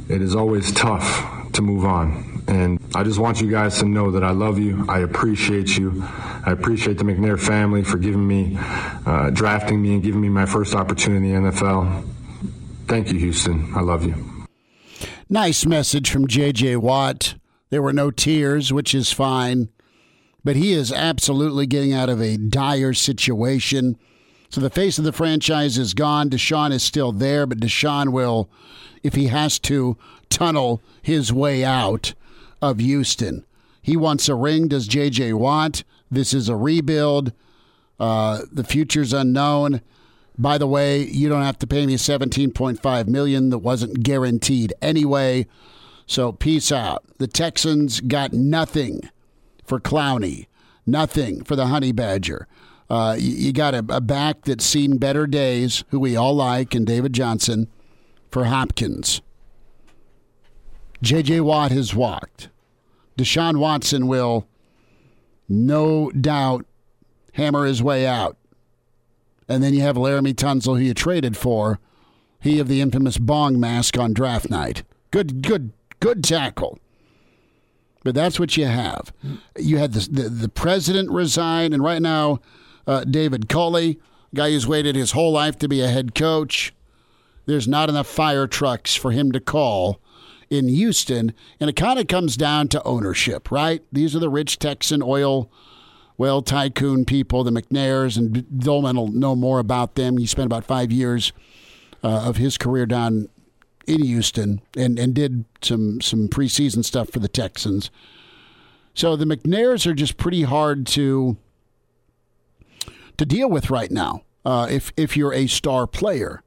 it 0.09 0.21
is 0.21 0.35
always 0.35 0.73
tough 0.73 1.53
to 1.53 1.63
move 1.63 1.85
on. 1.85 2.43
And 2.49 2.81
I 2.97 3.05
just 3.05 3.21
want 3.21 3.41
you 3.41 3.49
guys 3.49 3.79
to 3.79 3.85
know 3.85 4.11
that 4.11 4.25
I 4.25 4.33
love 4.33 4.59
you. 4.59 4.87
I 4.89 5.01
appreciate 5.01 5.79
you. 5.79 6.03
I 6.05 6.51
appreciate 6.51 6.99
the 6.99 7.05
McNair 7.05 7.39
family 7.39 7.85
for 7.85 7.99
giving 7.99 8.27
me, 8.27 8.59
uh, 8.59 9.31
drafting 9.31 9.81
me, 9.81 9.95
and 9.95 10.03
giving 10.03 10.21
me 10.21 10.29
my 10.29 10.47
first 10.47 10.75
opportunity 10.75 11.33
in 11.33 11.45
the 11.45 11.51
NFL. 11.51 12.05
Thank 12.89 13.13
you, 13.13 13.21
Houston. 13.21 13.73
I 13.75 13.83
love 13.83 14.05
you. 14.05 14.36
Nice 15.29 15.67
message 15.67 16.09
from 16.09 16.29
J.J. 16.29 16.77
Watt. 16.77 17.35
There 17.71 17.83
were 17.83 17.93
no 17.93 18.13
tears, 18.13 18.73
which 18.73 18.95
is 18.95 19.11
fine. 19.13 19.71
But 20.45 20.55
he 20.55 20.73
is 20.73 20.93
absolutely 20.93 21.67
getting 21.67 21.93
out 21.93 22.09
of 22.09 22.23
a 22.23 22.37
dire 22.37 22.95
situation. 22.95 23.99
So 24.51 24.61
the 24.61 24.71
face 24.71 24.99
of 24.99 25.05
the 25.05 25.11
franchise 25.11 25.79
is 25.79 25.95
gone. 25.95 26.31
Deshaun 26.31 26.71
is 26.71 26.85
still 26.85 27.11
there, 27.11 27.45
but 27.45 27.59
Deshaun 27.59 28.13
will, 28.13 28.49
if 29.03 29.15
he 29.15 29.27
has 29.27 29.59
to, 29.61 29.97
tunnel 30.31 30.81
his 31.03 31.33
way 31.33 31.65
out 31.65 32.15
of 32.63 32.79
Houston. 32.79 33.45
He 33.83 33.97
wants 33.97 34.29
a 34.29 34.37
ring. 34.37 34.69
Does 34.69 34.87
J.J. 34.87 35.33
Watt? 35.33 35.83
This 36.09 36.33
is 36.33 36.49
a 36.49 36.55
rebuild. 36.55 37.33
Uh, 37.99 38.43
the 38.53 38.63
future's 38.63 39.13
unknown. 39.13 39.81
By 40.39 40.59
the 40.59 40.67
way, 40.67 41.03
you 41.03 41.29
don't 41.29 41.43
have 41.43 41.59
to 41.61 41.67
pay 41.67 41.87
me 41.87 41.97
17.5 41.97 43.07
million 43.09 43.51
that 43.51 43.59
wasn't 43.59 44.03
guaranteed 44.03 44.75
anyway. 44.83 45.47
So 46.07 46.33
peace 46.33 46.71
out. 46.71 47.05
The 47.19 47.27
Texans 47.27 48.01
got 48.01 48.33
nothing 48.33 49.09
for 49.65 49.81
Clowney, 49.81 50.47
nothing 50.87 51.43
for 51.43 51.57
the 51.57 51.67
Honey 51.67 51.93
Badger. 51.93 52.47
Uh, 52.89 53.17
you, 53.19 53.33
you, 53.33 53.53
got 53.53 53.75
a, 53.75 53.85
a, 53.89 54.01
back 54.01 54.43
that's 54.43 54.65
seen 54.65 54.99
better 54.99 55.27
days, 55.27 55.83
who 55.89 55.99
we 55.99 56.15
all 56.15 56.35
like, 56.35 56.75
and 56.75 56.87
David 56.87 57.13
Johnson 57.13 57.69
for 58.31 58.45
Hopkins. 58.45 59.23
J.J. 61.03 61.41
Watt 61.41 61.73
has 61.73 61.95
walked. 61.95 62.49
Deshaun 63.19 63.57
Watson 63.59 64.07
will, 64.07 64.47
no 65.49 66.11
doubt, 66.13 66.65
hammer 67.33 67.67
his 67.67 67.83
way 67.83 68.07
out. 68.07 68.37
And 69.49 69.63
then 69.63 69.75
you 69.75 69.83
have 69.83 69.97
Laremy 69.97 70.35
Tunsil, 70.35 70.79
who 70.79 70.85
you 70.85 70.95
traded 70.95 71.37
for. 71.37 71.79
He 72.41 72.59
of 72.59 72.69
the 72.69 72.81
infamous 72.81 73.19
bong 73.19 73.59
mask 73.59 73.99
on 73.99 74.13
draft 74.13 74.51
night. 74.51 74.83
Good, 75.11 75.43
good, 75.43 75.73
good 76.01 76.23
tackle. 76.23 76.79
But 78.05 78.15
that's 78.15 78.39
what 78.39 78.57
you 78.57 78.67
have. 78.67 79.13
You 79.57 79.79
had 79.79 79.93
the, 79.93 80.29
the, 80.29 80.49
president 80.49 81.11
resign, 81.11 81.73
and 81.73 81.83
right 81.83 82.01
now, 82.01 82.41
uh, 82.87 83.03
David 83.03 83.49
Culley, 83.49 83.99
guy 84.33 84.51
who's 84.51 84.67
waited 84.67 84.95
his 84.95 85.11
whole 85.11 85.33
life 85.33 85.59
to 85.59 85.69
be 85.69 85.81
a 85.81 85.89
head 85.89 86.15
coach. 86.15 86.73
There's 87.47 87.67
not 87.67 87.89
enough 87.89 88.07
fire 88.07 88.47
trucks 88.47 88.95
for 88.95 89.11
him 89.11 89.33
to 89.33 89.41
call 89.41 90.01
in 90.51 90.69
Houston, 90.69 91.33
and 91.59 91.69
it 91.69 91.75
kind 91.75 91.99
of 91.99 92.07
comes 92.07 92.37
down 92.37 92.69
to 92.69 92.83
ownership, 92.85 93.51
right? 93.51 93.83
These 93.91 94.15
are 94.15 94.21
the 94.21 94.29
rich 94.29 94.59
Texan 94.61 95.03
oil 95.03 95.51
well 96.19 96.43
tycoon 96.43 97.05
people, 97.05 97.45
the 97.45 97.51
McNairs, 97.51 98.17
and 98.17 98.59
Doleman 98.59 98.97
will 98.97 99.09
know 99.09 99.37
more 99.37 99.59
about 99.59 99.95
them. 99.95 100.19
He 100.19 100.27
spent 100.27 100.47
about 100.47 100.65
five 100.65 100.91
years 100.91 101.33
uh, 102.03 102.25
of 102.27 102.37
his 102.37 102.59
career 102.59 102.87
down 102.87 103.29
in 103.87 104.03
Houston 104.03 104.61
and, 104.77 104.99
and 104.99 105.15
did 105.15 105.45
some 105.63 106.01
some 106.01 106.29
preseason 106.29 106.85
stuff 106.85 107.11
for 107.11 107.21
the 107.21 107.29
Texans. 107.29 107.91
So 108.95 109.15
the 109.15 109.25
McNairs 109.25 109.87
are 109.87 109.95
just 109.95 110.17
pretty 110.17 110.43
hard 110.43 110.87
to 110.89 111.37
to 113.17 113.27
deal 113.27 113.49
with 113.49 113.71
right 113.71 113.91
now. 113.91 114.23
Uh, 114.45 114.67
if 114.71 114.93
if 114.97 115.17
you're 115.17 115.35
a 115.35 115.47
star 115.47 115.87
player, 115.87 116.43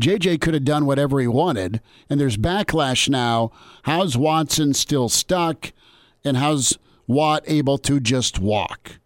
JJ 0.00 0.40
could 0.40 0.54
have 0.54 0.64
done 0.64 0.86
whatever 0.86 1.20
he 1.20 1.26
wanted, 1.26 1.80
and 2.08 2.20
there's 2.20 2.36
backlash 2.36 3.08
now. 3.08 3.52
How's 3.84 4.16
Watson 4.16 4.74
still 4.74 5.08
stuck, 5.08 5.72
and 6.24 6.36
how's 6.36 6.78
Watt 7.06 7.44
able 7.46 7.78
to 7.78 8.00
just 8.00 8.38
walk? 8.38 8.98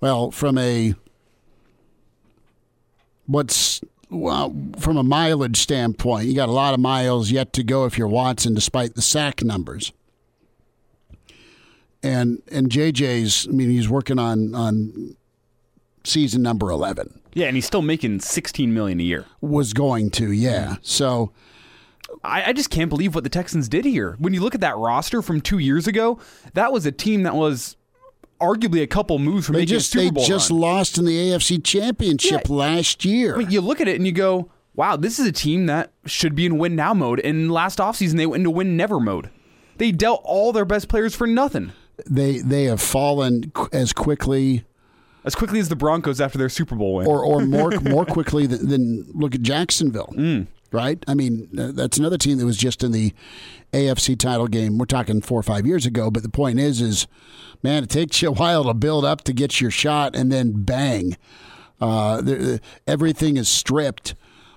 Well, 0.00 0.30
from 0.30 0.58
a 0.58 0.94
what's 3.26 3.80
well, 4.10 4.54
from 4.78 4.96
a 4.96 5.02
mileage 5.02 5.56
standpoint, 5.56 6.26
you 6.26 6.34
got 6.34 6.48
a 6.48 6.52
lot 6.52 6.74
of 6.74 6.80
miles 6.80 7.30
yet 7.30 7.52
to 7.54 7.64
go 7.64 7.84
if 7.86 7.98
you're 7.98 8.06
Watson, 8.06 8.54
despite 8.54 8.94
the 8.94 9.02
sack 9.02 9.42
numbers. 9.42 9.92
And 12.02 12.42
and 12.50 12.70
JJ's, 12.70 13.48
I 13.48 13.52
mean, 13.52 13.70
he's 13.70 13.88
working 13.88 14.18
on 14.18 14.54
on 14.54 15.16
season 16.04 16.42
number 16.42 16.70
eleven. 16.70 17.20
Yeah, 17.34 17.46
and 17.46 17.56
he's 17.56 17.66
still 17.66 17.82
making 17.82 18.20
sixteen 18.20 18.72
million 18.72 19.00
a 19.00 19.02
year. 19.02 19.24
Was 19.40 19.72
going 19.72 20.10
to, 20.12 20.30
yeah. 20.32 20.76
So. 20.82 21.32
I, 22.22 22.50
I 22.50 22.52
just 22.52 22.70
can't 22.70 22.88
believe 22.88 23.16
what 23.16 23.24
the 23.24 23.30
Texans 23.30 23.68
did 23.68 23.84
here. 23.84 24.14
When 24.20 24.32
you 24.32 24.40
look 24.40 24.54
at 24.54 24.60
that 24.60 24.76
roster 24.76 25.22
from 25.22 25.40
two 25.40 25.58
years 25.58 25.88
ago, 25.88 26.20
that 26.54 26.72
was 26.72 26.86
a 26.86 26.92
team 26.92 27.24
that 27.24 27.34
was 27.34 27.76
arguably 28.40 28.82
a 28.82 28.86
couple 28.86 29.18
moves 29.18 29.46
from 29.46 29.54
They 29.54 29.60
making 29.62 29.74
just 29.76 29.94
a 29.94 29.98
Super 29.98 30.04
they 30.04 30.10
Bowl 30.10 30.24
just 30.26 30.50
run. 30.50 30.60
lost 30.60 30.98
in 30.98 31.04
the 31.04 31.16
AFC 31.30 31.58
Championship 31.62 32.42
Yeah. 32.48 32.54
last 32.54 33.04
year. 33.04 33.34
I 33.34 33.38
mean, 33.38 33.50
you 33.50 33.60
look 33.60 33.80
at 33.80 33.88
it 33.88 33.96
and 33.96 34.06
you 34.06 34.12
go, 34.12 34.50
"Wow, 34.74 34.96
this 34.96 35.18
is 35.18 35.26
a 35.26 35.32
team 35.32 35.66
that 35.66 35.92
should 36.04 36.34
be 36.34 36.46
in 36.46 36.58
win 36.58 36.76
now 36.76 36.92
mode." 36.94 37.20
And 37.20 37.50
last 37.50 37.78
offseason, 37.78 38.16
they 38.16 38.26
went 38.26 38.40
into 38.40 38.50
win 38.50 38.76
never 38.76 39.00
mode. 39.00 39.30
They 39.78 39.92
dealt 39.92 40.22
all 40.24 40.52
their 40.52 40.64
best 40.64 40.88
players 40.88 41.14
for 41.14 41.26
nothing. 41.26 41.72
they 42.06 42.38
they 42.40 42.64
have 42.64 42.80
fallen 42.80 43.50
as 43.72 43.92
quickly 43.94 44.64
As 45.24 45.34
quickly 45.34 45.58
as 45.58 45.70
the 45.70 45.76
Broncos 45.76 46.20
after 46.20 46.36
their 46.38 46.50
Super 46.50 46.74
Bowl 46.76 46.96
win. 46.96 47.06
or 47.06 47.24
or 47.24 47.40
more 47.40 47.70
more 47.82 48.04
quickly 48.04 48.46
than, 48.46 48.68
than 48.68 49.06
look 49.14 49.34
at 49.34 49.40
Jacksonville. 49.42 50.12
Mm. 50.16 50.46
Right? 50.72 51.02
I 51.06 51.14
mean, 51.14 51.48
uh, 51.58 51.70
that's 51.72 51.96
another 51.98 52.18
team 52.18 52.38
that 52.38 52.44
was 52.44 52.56
just 52.56 52.82
in 52.82 52.92
the 52.92 53.12
AFC 53.72 54.18
title 54.18 54.46
game. 54.48 54.78
We're 54.78 54.84
talking 54.86 55.20
four 55.20 55.38
or 55.38 55.42
five 55.44 55.66
years 55.66 55.86
ago, 55.86 56.10
but 56.10 56.22
the 56.22 56.28
point 56.28 56.58
is, 56.58 56.80
is 56.80 57.06
man, 57.62 57.84
it 57.84 57.90
takes 57.90 58.20
you 58.20 58.28
a 58.28 58.32
while 58.32 58.64
to 58.64 58.74
build 58.74 59.04
up 59.04 59.22
to 59.24 59.32
get 59.32 59.60
your 59.60 59.70
shot, 59.70 60.14
and 60.16 60.30
then 60.30 60.64
bang, 60.64 61.16
uh, 61.80 62.58
everything 62.86 63.36
is 63.36 63.48
stripped. 63.48 64.14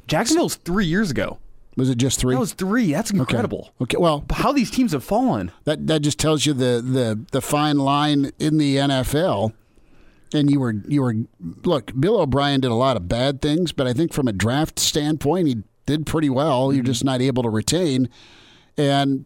Jacksonville's 0.08 0.56
three 0.56 0.86
years 0.86 1.12
ago. 1.12 1.38
Was 1.78 1.90
it 1.90 1.98
just 1.98 2.20
three? 2.20 2.34
That 2.36 2.40
was 2.42 2.54
three. 2.54 2.92
That's 2.92 3.12
Okay. 3.12 3.20
incredible. 3.20 3.72
Okay, 3.82 3.98
well, 3.98 4.26
How 4.32 4.52
these 4.52 4.70
teams 4.72 4.92
have 4.92 5.04
fallen. 5.04 5.52
that 5.64 5.88
that 5.88 6.02
just 6.02 6.20
tells 6.20 6.46
you 6.46 6.54
the 6.54 6.82
the 6.84 7.20
the 7.32 7.42
fine 7.42 7.78
line 7.78 8.32
in 8.40 8.58
the 8.58 8.78
NFL. 8.78 9.54
And 10.34 10.52
you 10.52 10.60
were 10.60 10.76
you 10.88 11.02
were 11.02 11.16
look, 11.64 11.92
Bill 12.00 12.20
O'Brien 12.20 12.60
did 12.62 12.70
a 12.72 12.76
lot 12.76 12.98
of 12.98 13.08
bad 13.08 13.42
things, 13.42 13.72
but 13.72 13.88
I 13.88 13.94
think 13.94 14.14
from 14.14 14.28
a 14.28 14.34
draft 14.34 14.78
standpoint, 14.78 15.48
he 15.48 15.58
did 15.90 16.06
pretty 16.06 16.30
well. 16.30 16.72
You're 16.72 16.84
just 16.84 17.04
not 17.04 17.20
able 17.20 17.42
to 17.42 17.50
retain, 17.50 18.10
and 18.78 19.26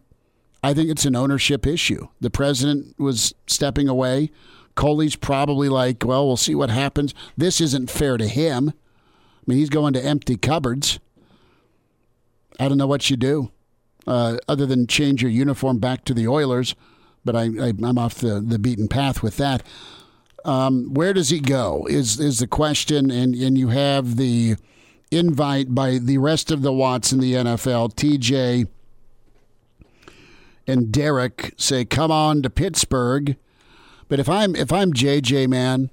I 0.62 0.72
think 0.72 0.88
it's 0.88 1.04
an 1.04 1.14
ownership 1.14 1.66
issue. 1.66 2.08
The 2.20 2.30
president 2.30 2.98
was 2.98 3.34
stepping 3.46 3.86
away. 3.86 4.30
Culley's 4.74 5.14
probably 5.14 5.68
like, 5.68 6.02
well, 6.04 6.26
we'll 6.26 6.38
see 6.38 6.54
what 6.54 6.70
happens. 6.70 7.14
This 7.36 7.60
isn't 7.60 7.90
fair 7.90 8.16
to 8.16 8.26
him. 8.26 8.70
I 8.70 9.42
mean, 9.46 9.58
he's 9.58 9.68
going 9.68 9.92
to 9.92 10.02
empty 10.02 10.38
cupboards. 10.38 10.98
I 12.58 12.68
don't 12.68 12.78
know 12.78 12.86
what 12.86 13.10
you 13.10 13.16
do 13.18 13.50
uh, 14.06 14.38
other 14.48 14.64
than 14.64 14.86
change 14.86 15.20
your 15.20 15.30
uniform 15.30 15.78
back 15.78 16.04
to 16.06 16.14
the 16.14 16.26
Oilers, 16.26 16.74
but 17.26 17.36
I, 17.36 17.42
I, 17.60 17.72
I'm 17.82 17.98
off 17.98 18.14
the, 18.14 18.40
the 18.40 18.58
beaten 18.58 18.88
path 18.88 19.22
with 19.22 19.36
that. 19.36 19.62
Um, 20.46 20.94
where 20.94 21.12
does 21.12 21.28
he 21.28 21.40
go? 21.40 21.86
Is 21.88 22.20
is 22.20 22.38
the 22.38 22.46
question, 22.46 23.10
and 23.10 23.34
and 23.34 23.56
you 23.56 23.68
have 23.68 24.16
the 24.16 24.56
invite 25.14 25.74
by 25.74 25.98
the 25.98 26.18
rest 26.18 26.50
of 26.50 26.62
the 26.62 26.72
Watts 26.72 27.12
in 27.12 27.20
the 27.20 27.34
NFL, 27.34 27.94
TJ 27.94 28.66
and 30.66 30.90
Derek 30.90 31.54
say, 31.56 31.84
"Come 31.84 32.10
on 32.10 32.42
to 32.42 32.50
Pittsburgh." 32.50 33.36
But 34.08 34.20
if 34.20 34.28
I'm 34.28 34.54
if 34.54 34.72
I'm 34.72 34.92
JJ 34.92 35.48
man, 35.48 35.90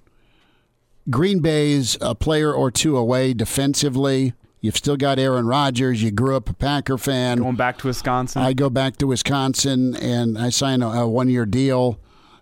Green 1.09 1.39
Bay's 1.39 1.97
a 2.01 2.15
player 2.15 2.53
or 2.53 2.71
two 2.71 2.97
away 2.97 3.33
defensively. 3.33 4.33
You've 4.59 4.77
still 4.77 4.97
got 4.97 5.17
Aaron 5.17 5.47
Rodgers. 5.47 6.03
You 6.03 6.11
grew 6.11 6.35
up 6.35 6.47
a 6.47 6.53
Packer 6.53 6.99
fan. 6.99 7.39
Going 7.39 7.55
back 7.55 7.79
to 7.79 7.87
Wisconsin. 7.87 8.43
I 8.43 8.53
go 8.53 8.69
back 8.69 8.97
to 8.97 9.07
Wisconsin 9.07 9.95
and 9.95 10.37
I 10.37 10.49
sign 10.49 10.83
a, 10.83 10.89
a 10.89 11.09
one 11.09 11.29
year 11.29 11.47
deal, 11.47 11.99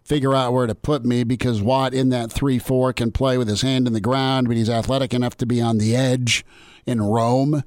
figure 0.10 0.34
out 0.34 0.52
where 0.52 0.66
to 0.66 0.74
put 0.74 1.06
me 1.06 1.24
because 1.24 1.62
Watt 1.62 1.94
in 1.94 2.10
that 2.10 2.32
3 2.32 2.58
4 2.58 2.94
can 2.94 3.12
play 3.12 3.38
with 3.38 3.48
his 3.48 3.62
hand 3.62 3.86
in 3.86 3.94
the 3.94 4.02
ground, 4.02 4.48
but 4.48 4.58
he's 4.58 4.70
athletic 4.70 5.14
enough 5.14 5.38
to 5.38 5.46
be 5.46 5.62
on 5.62 5.78
the 5.78 5.96
edge 5.96 6.44
in 6.88 7.00
Rome. 7.00 7.64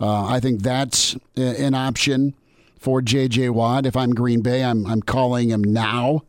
Uh, 0.00 0.26
I 0.26 0.40
think 0.40 0.62
that's 0.62 1.16
an 1.36 1.74
option 1.74 2.34
for 2.76 3.00
J.J. 3.00 3.50
Watt. 3.50 3.86
If 3.86 3.96
I'm 3.96 4.10
Green 4.10 4.40
Bay, 4.40 4.64
I'm, 4.64 4.84
I'm 4.84 5.00
calling 5.00 5.50
him 5.50 5.62
now. 5.62 6.24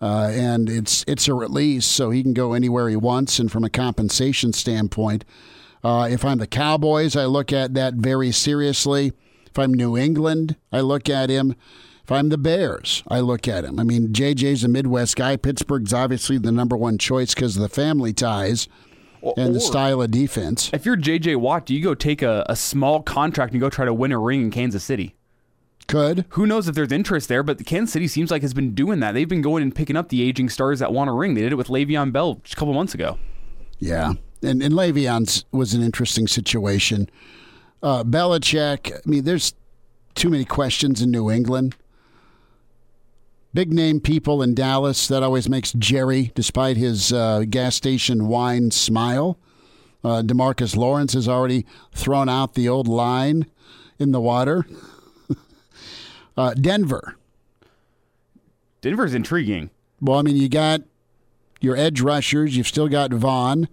Uh, 0.00 0.30
and 0.30 0.70
it's 0.70 1.04
it's 1.08 1.26
a 1.26 1.34
release, 1.34 1.84
so 1.84 2.10
he 2.10 2.22
can 2.22 2.32
go 2.32 2.52
anywhere 2.52 2.88
he 2.88 2.94
wants. 2.94 3.40
And 3.40 3.50
from 3.50 3.64
a 3.64 3.70
compensation 3.70 4.52
standpoint, 4.52 5.24
uh, 5.82 6.06
if 6.08 6.24
I'm 6.24 6.38
the 6.38 6.46
Cowboys, 6.46 7.16
I 7.16 7.24
look 7.24 7.52
at 7.52 7.74
that 7.74 7.94
very 7.94 8.30
seriously. 8.30 9.12
If 9.46 9.58
I'm 9.58 9.74
New 9.74 9.96
England, 9.96 10.54
I 10.70 10.82
look 10.82 11.08
at 11.08 11.30
him. 11.30 11.56
If 12.08 12.12
I'm 12.12 12.30
the 12.30 12.38
Bears, 12.38 13.02
I 13.08 13.20
look 13.20 13.46
at 13.46 13.66
him. 13.66 13.78
I 13.78 13.82
mean, 13.82 14.14
JJ's 14.14 14.64
a 14.64 14.68
Midwest 14.68 15.14
guy. 15.14 15.36
Pittsburgh's 15.36 15.92
obviously 15.92 16.38
the 16.38 16.50
number 16.50 16.74
one 16.74 16.96
choice 16.96 17.34
because 17.34 17.54
of 17.54 17.60
the 17.60 17.68
family 17.68 18.14
ties 18.14 18.66
and 19.36 19.54
the 19.54 19.60
style 19.60 20.00
of 20.00 20.10
defense. 20.10 20.70
if 20.72 20.86
you're 20.86 20.96
JJ 20.96 21.36
Watt, 21.36 21.66
do 21.66 21.74
you 21.74 21.84
go 21.84 21.94
take 21.94 22.22
a, 22.22 22.46
a 22.48 22.56
small 22.56 23.02
contract 23.02 23.52
and 23.52 23.60
go 23.60 23.68
try 23.68 23.84
to 23.84 23.92
win 23.92 24.10
a 24.10 24.18
ring 24.18 24.40
in 24.40 24.50
Kansas 24.50 24.82
City? 24.82 25.16
Could. 25.86 26.24
Who 26.30 26.46
knows 26.46 26.66
if 26.66 26.74
there's 26.74 26.92
interest 26.92 27.28
there, 27.28 27.42
but 27.42 27.66
Kansas 27.66 27.92
City 27.92 28.08
seems 28.08 28.30
like 28.30 28.40
has 28.40 28.54
been 28.54 28.74
doing 28.74 29.00
that. 29.00 29.12
They've 29.12 29.28
been 29.28 29.42
going 29.42 29.62
and 29.62 29.74
picking 29.74 29.94
up 29.94 30.08
the 30.08 30.22
aging 30.22 30.48
stars 30.48 30.78
that 30.78 30.94
want 30.94 31.10
a 31.10 31.12
ring. 31.12 31.34
They 31.34 31.42
did 31.42 31.52
it 31.52 31.56
with 31.56 31.68
Le'Veon 31.68 32.10
Bell 32.10 32.40
just 32.42 32.54
a 32.54 32.56
couple 32.56 32.72
months 32.72 32.94
ago. 32.94 33.18
Yeah. 33.80 34.14
And, 34.42 34.62
and 34.62 34.72
Le'Veon's 34.72 35.44
was 35.52 35.74
an 35.74 35.82
interesting 35.82 36.26
situation. 36.26 37.10
Uh, 37.82 38.02
Belichick, 38.02 38.94
I 38.94 39.00
mean, 39.04 39.24
there's 39.24 39.52
too 40.14 40.30
many 40.30 40.46
questions 40.46 41.02
in 41.02 41.10
New 41.10 41.30
England. 41.30 41.76
Big 43.54 43.72
name 43.72 44.00
people 44.00 44.42
in 44.42 44.54
Dallas. 44.54 45.08
That 45.08 45.22
always 45.22 45.48
makes 45.48 45.72
Jerry, 45.72 46.32
despite 46.34 46.76
his 46.76 47.12
uh, 47.12 47.44
gas 47.48 47.74
station 47.74 48.28
wine 48.28 48.70
smile. 48.70 49.38
Uh, 50.04 50.22
Demarcus 50.22 50.76
Lawrence 50.76 51.14
has 51.14 51.28
already 51.28 51.66
thrown 51.92 52.28
out 52.28 52.54
the 52.54 52.68
old 52.68 52.86
line 52.86 53.46
in 53.98 54.12
the 54.12 54.20
water. 54.20 54.66
uh, 56.36 56.54
Denver. 56.54 57.16
Denver's 58.80 59.14
intriguing. 59.14 59.70
Well, 60.00 60.18
I 60.18 60.22
mean, 60.22 60.36
you 60.36 60.48
got 60.48 60.82
your 61.60 61.76
edge 61.76 62.00
rushers. 62.00 62.56
You've 62.56 62.68
still 62.68 62.88
got 62.88 63.12
Von. 63.12 63.68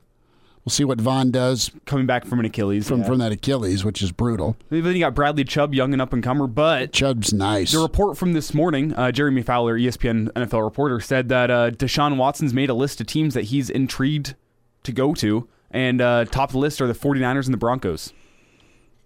We'll 0.66 0.72
see 0.72 0.84
what 0.84 1.00
Von 1.00 1.30
does 1.30 1.70
Coming 1.86 2.08
back 2.08 2.26
from 2.26 2.40
an 2.40 2.46
Achilles. 2.46 2.88
from, 2.88 3.02
yeah. 3.02 3.06
from 3.06 3.20
that 3.20 3.32
Achilles, 3.32 3.86
which 3.86 4.02
is 4.02 4.12
brutal. 4.12 4.58
Then 4.72 4.84
you 4.96 5.00
got 5.00 5.14
Bradley 5.14 5.44
Chubb, 5.44 5.76
young 5.76 5.94
and 5.94 6.02
up 6.02 6.12
and 6.12 6.24
comer, 6.24 6.48
but 6.48 6.92
Chubb's 6.92 7.32
nice. 7.32 7.72
The 7.72 7.78
report 7.80 8.18
from 8.18 8.34
this 8.34 8.52
morning, 8.52 8.92
uh, 8.96 9.12
Jeremy 9.12 9.44
Fowler, 9.44 9.78
ESPN 9.78 10.32
NFL 10.34 10.64
reporter, 10.64 11.00
said 11.00 11.30
that 11.30 11.52
uh, 11.52 11.70
Deshaun 11.70 12.18
Watson's 12.18 12.52
made 12.52 12.72
a 12.72 12.74
list 12.74 13.00
of 13.00 13.06
teams 13.06 13.36
that 13.36 13.44
he's 13.44 13.70
intrigued 13.70 14.34
to 14.82 14.92
go 14.92 15.14
to, 15.14 15.48
and 15.70 16.02
uh, 16.02 16.26
top 16.26 16.50
of 16.50 16.54
the 16.54 16.60
list 16.60 16.82
are 16.82 16.88
the 16.88 16.94
49ers 16.94 17.46
and 17.46 17.54
the 17.54 17.58
Broncos. 17.60 18.12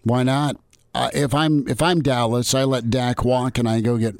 Why 0.02 0.22
not? 0.22 0.56
Uh, 0.94 1.10
if 1.12 1.34
I'm 1.34 1.68
if 1.68 1.82
I'm 1.82 2.00
Dallas, 2.00 2.54
I 2.54 2.64
let 2.64 2.88
Dak 2.88 3.22
walk 3.22 3.58
and 3.58 3.68
I 3.68 3.82
go 3.82 3.98
get 3.98 4.14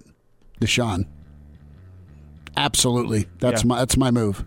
Deshaun. 0.60 1.06
Absolutely, 2.56 3.28
that's 3.38 3.62
Yeah. 3.62 3.68
my 3.68 3.78
that's 3.78 3.96
my 3.96 4.10
move. 4.10 4.44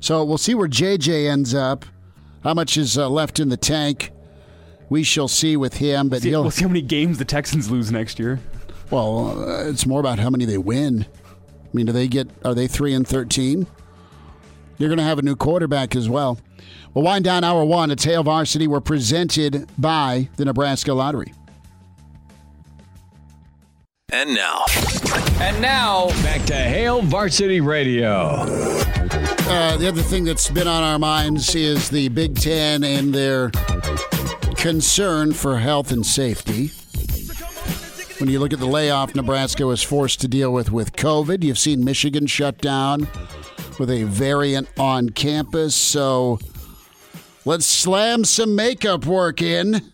So 0.00 0.24
we'll 0.24 0.38
see 0.38 0.54
where 0.54 0.68
JJ 0.68 1.30
ends 1.30 1.54
up. 1.54 1.84
How 2.44 2.54
much 2.54 2.76
is 2.76 2.96
uh, 2.96 3.08
left 3.08 3.40
in 3.40 3.48
the 3.48 3.56
tank? 3.56 4.10
We 4.90 5.02
shall 5.02 5.28
see 5.28 5.56
with 5.56 5.74
him, 5.78 6.08
but 6.10 6.22
See, 6.22 6.28
he'll 6.28 6.42
we'll 6.42 6.50
see 6.50 6.62
how 6.62 6.68
many 6.68 6.82
games 6.82 7.18
the 7.18 7.24
Texans 7.24 7.70
lose 7.70 7.90
next 7.90 8.18
year. 8.18 8.38
Well, 8.90 9.40
uh, 9.40 9.68
it's 9.68 9.86
more 9.86 9.98
about 9.98 10.18
how 10.18 10.28
many 10.30 10.44
they 10.44 10.58
win. 10.58 11.06
I 11.24 11.68
mean, 11.72 11.86
do 11.86 11.92
they 11.92 12.06
get? 12.06 12.28
Are 12.44 12.54
they 12.54 12.66
three 12.68 12.92
and 12.92 13.08
thirteen? 13.08 13.66
You're 14.76 14.88
going 14.88 14.98
to 14.98 15.04
have 15.04 15.18
a 15.18 15.22
new 15.22 15.36
quarterback 15.36 15.96
as 15.96 16.08
well. 16.08 16.38
We'll 16.92 17.04
wind 17.04 17.24
down 17.24 17.44
hour 17.44 17.64
one. 17.64 17.90
It's 17.90 18.04
Hail 18.04 18.22
Varsity. 18.22 18.66
We're 18.68 18.80
presented 18.80 19.68
by 19.78 20.28
the 20.36 20.44
Nebraska 20.44 20.92
Lottery. 20.92 21.32
And 24.12 24.34
now, 24.34 24.64
And 25.40 25.60
now, 25.60 26.08
back 26.22 26.44
to 26.46 26.54
Hail 26.54 27.02
Varsity 27.02 27.60
Radio. 27.60 28.83
Uh, 29.46 29.76
the 29.76 29.86
other 29.86 30.00
thing 30.00 30.24
that's 30.24 30.50
been 30.50 30.66
on 30.66 30.82
our 30.82 30.98
minds 30.98 31.54
is 31.54 31.90
the 31.90 32.08
Big 32.08 32.34
Ten 32.36 32.82
and 32.82 33.14
their 33.14 33.50
concern 34.56 35.34
for 35.34 35.58
health 35.58 35.92
and 35.92 36.04
safety. 36.04 36.68
When 38.18 38.30
you 38.30 38.40
look 38.40 38.54
at 38.54 38.58
the 38.58 38.66
layoff 38.66 39.14
Nebraska 39.14 39.66
was 39.66 39.82
forced 39.82 40.22
to 40.22 40.28
deal 40.28 40.50
with 40.50 40.72
with 40.72 40.94
COVID, 40.96 41.44
you've 41.44 41.58
seen 41.58 41.84
Michigan 41.84 42.26
shut 42.26 42.58
down 42.58 43.06
with 43.78 43.90
a 43.90 44.04
variant 44.04 44.68
on 44.78 45.10
campus. 45.10 45.74
So 45.74 46.38
let's 47.44 47.66
slam 47.66 48.24
some 48.24 48.56
makeup 48.56 49.04
work 49.04 49.42
in. 49.42 49.92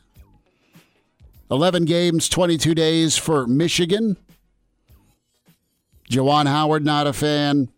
11 1.51 1.87
games, 1.87 2.29
22 2.29 2.77
days 2.77 3.17
for 3.17 3.49
Michigan. 3.49 4.17
Juwan 6.09 6.47
Howard, 6.47 6.85
not 6.85 7.09
a 7.09 7.13
fan. 7.13 7.69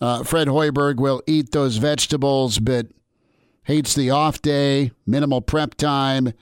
Uh, 0.00 0.22
Fred 0.22 0.48
Hoiberg 0.48 0.96
will 0.96 1.22
eat 1.26 1.52
those 1.52 1.76
vegetables, 1.76 2.58
but 2.58 2.86
hates 3.64 3.94
the 3.94 4.10
off 4.10 4.40
day, 4.40 4.92
minimal 5.06 5.40
prep 5.40 5.74
time, 5.74 6.32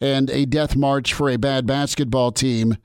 and 0.00 0.30
a 0.30 0.44
death 0.44 0.74
march 0.74 1.12
for 1.12 1.28
a 1.28 1.36
bad 1.36 1.66
basketball 1.66 2.32
team. 2.32 2.76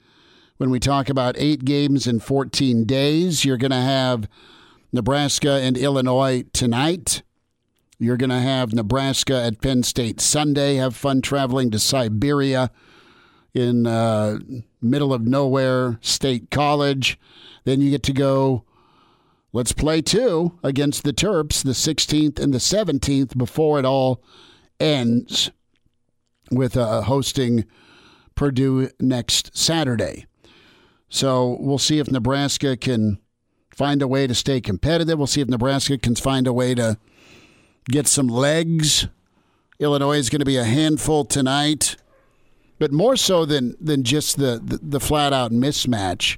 When 0.57 0.69
we 0.69 0.79
talk 0.79 1.09
about 1.09 1.35
eight 1.37 1.63
games 1.63 2.05
in 2.05 2.19
14 2.19 2.83
days, 2.83 3.45
you're 3.45 3.57
going 3.57 3.71
to 3.71 3.77
have 3.77 4.27
Nebraska 4.91 5.53
and 5.53 5.77
Illinois 5.77 6.43
tonight. 6.53 7.21
You're 7.97 8.17
going 8.17 8.29
to 8.29 8.39
have 8.39 8.73
Nebraska 8.73 9.41
at 9.41 9.61
Penn 9.61 9.83
State 9.83 10.21
Sunday. 10.21 10.75
Have 10.75 10.95
fun 10.95 11.21
traveling 11.21 11.71
to 11.71 11.79
Siberia 11.79 12.71
in 13.53 13.87
uh, 13.87 14.39
middle 14.81 15.13
of 15.13 15.25
nowhere 15.25 15.97
state 16.01 16.51
college. 16.51 17.19
Then 17.63 17.81
you 17.81 17.89
get 17.89 18.03
to 18.03 18.13
go 18.13 18.63
let's 19.53 19.71
play 19.71 20.01
two 20.01 20.57
against 20.63 21.03
the 21.03 21.13
Terps, 21.13 21.63
the 21.63 21.71
16th 21.71 22.39
and 22.39 22.53
the 22.53 22.59
17th, 22.59 23.37
before 23.37 23.79
it 23.79 23.85
all 23.85 24.23
ends 24.79 25.51
with 26.51 26.77
uh, 26.77 27.01
hosting 27.01 27.65
Purdue 28.35 28.89
next 28.99 29.55
Saturday. 29.57 30.25
So 31.09 31.57
we'll 31.59 31.77
see 31.77 31.99
if 31.99 32.11
Nebraska 32.11 32.77
can 32.77 33.19
find 33.75 34.01
a 34.01 34.07
way 34.07 34.27
to 34.27 34.35
stay 34.35 34.61
competitive. 34.61 35.17
We'll 35.17 35.27
see 35.27 35.41
if 35.41 35.47
Nebraska 35.47 35.97
can 35.97 36.15
find 36.15 36.47
a 36.47 36.53
way 36.53 36.75
to 36.75 36.97
get 37.89 38.07
some 38.07 38.27
legs. 38.27 39.07
Illinois 39.79 40.17
is 40.17 40.29
going 40.29 40.39
to 40.39 40.45
be 40.45 40.57
a 40.57 40.65
handful 40.65 41.25
tonight, 41.25 41.95
but 42.77 42.91
more 42.91 43.15
so 43.15 43.45
than 43.45 43.75
than 43.79 44.03
just 44.03 44.37
the 44.37 44.61
the, 44.63 44.79
the 44.81 44.99
flat 44.99 45.33
out 45.33 45.51
mismatch. 45.51 46.37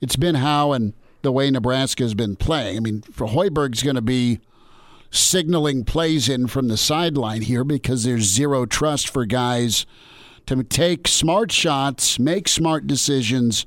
It's 0.00 0.16
been 0.16 0.34
how 0.34 0.72
and 0.72 0.92
the 1.22 1.32
way 1.32 1.50
Nebraska 1.50 2.02
has 2.02 2.14
been 2.14 2.36
playing. 2.36 2.76
I 2.76 2.80
mean, 2.80 3.02
for 3.02 3.28
Hoiberg's 3.28 3.82
going 3.82 3.96
to 3.96 4.02
be 4.02 4.40
signaling 5.10 5.84
plays 5.84 6.28
in 6.28 6.46
from 6.46 6.68
the 6.68 6.76
sideline 6.76 7.42
here 7.42 7.64
because 7.64 8.04
there's 8.04 8.22
zero 8.22 8.64
trust 8.64 9.08
for 9.08 9.26
guys 9.26 9.84
to 10.46 10.62
take 10.62 11.08
smart 11.08 11.52
shots, 11.52 12.18
make 12.18 12.48
smart 12.48 12.86
decisions, 12.86 13.66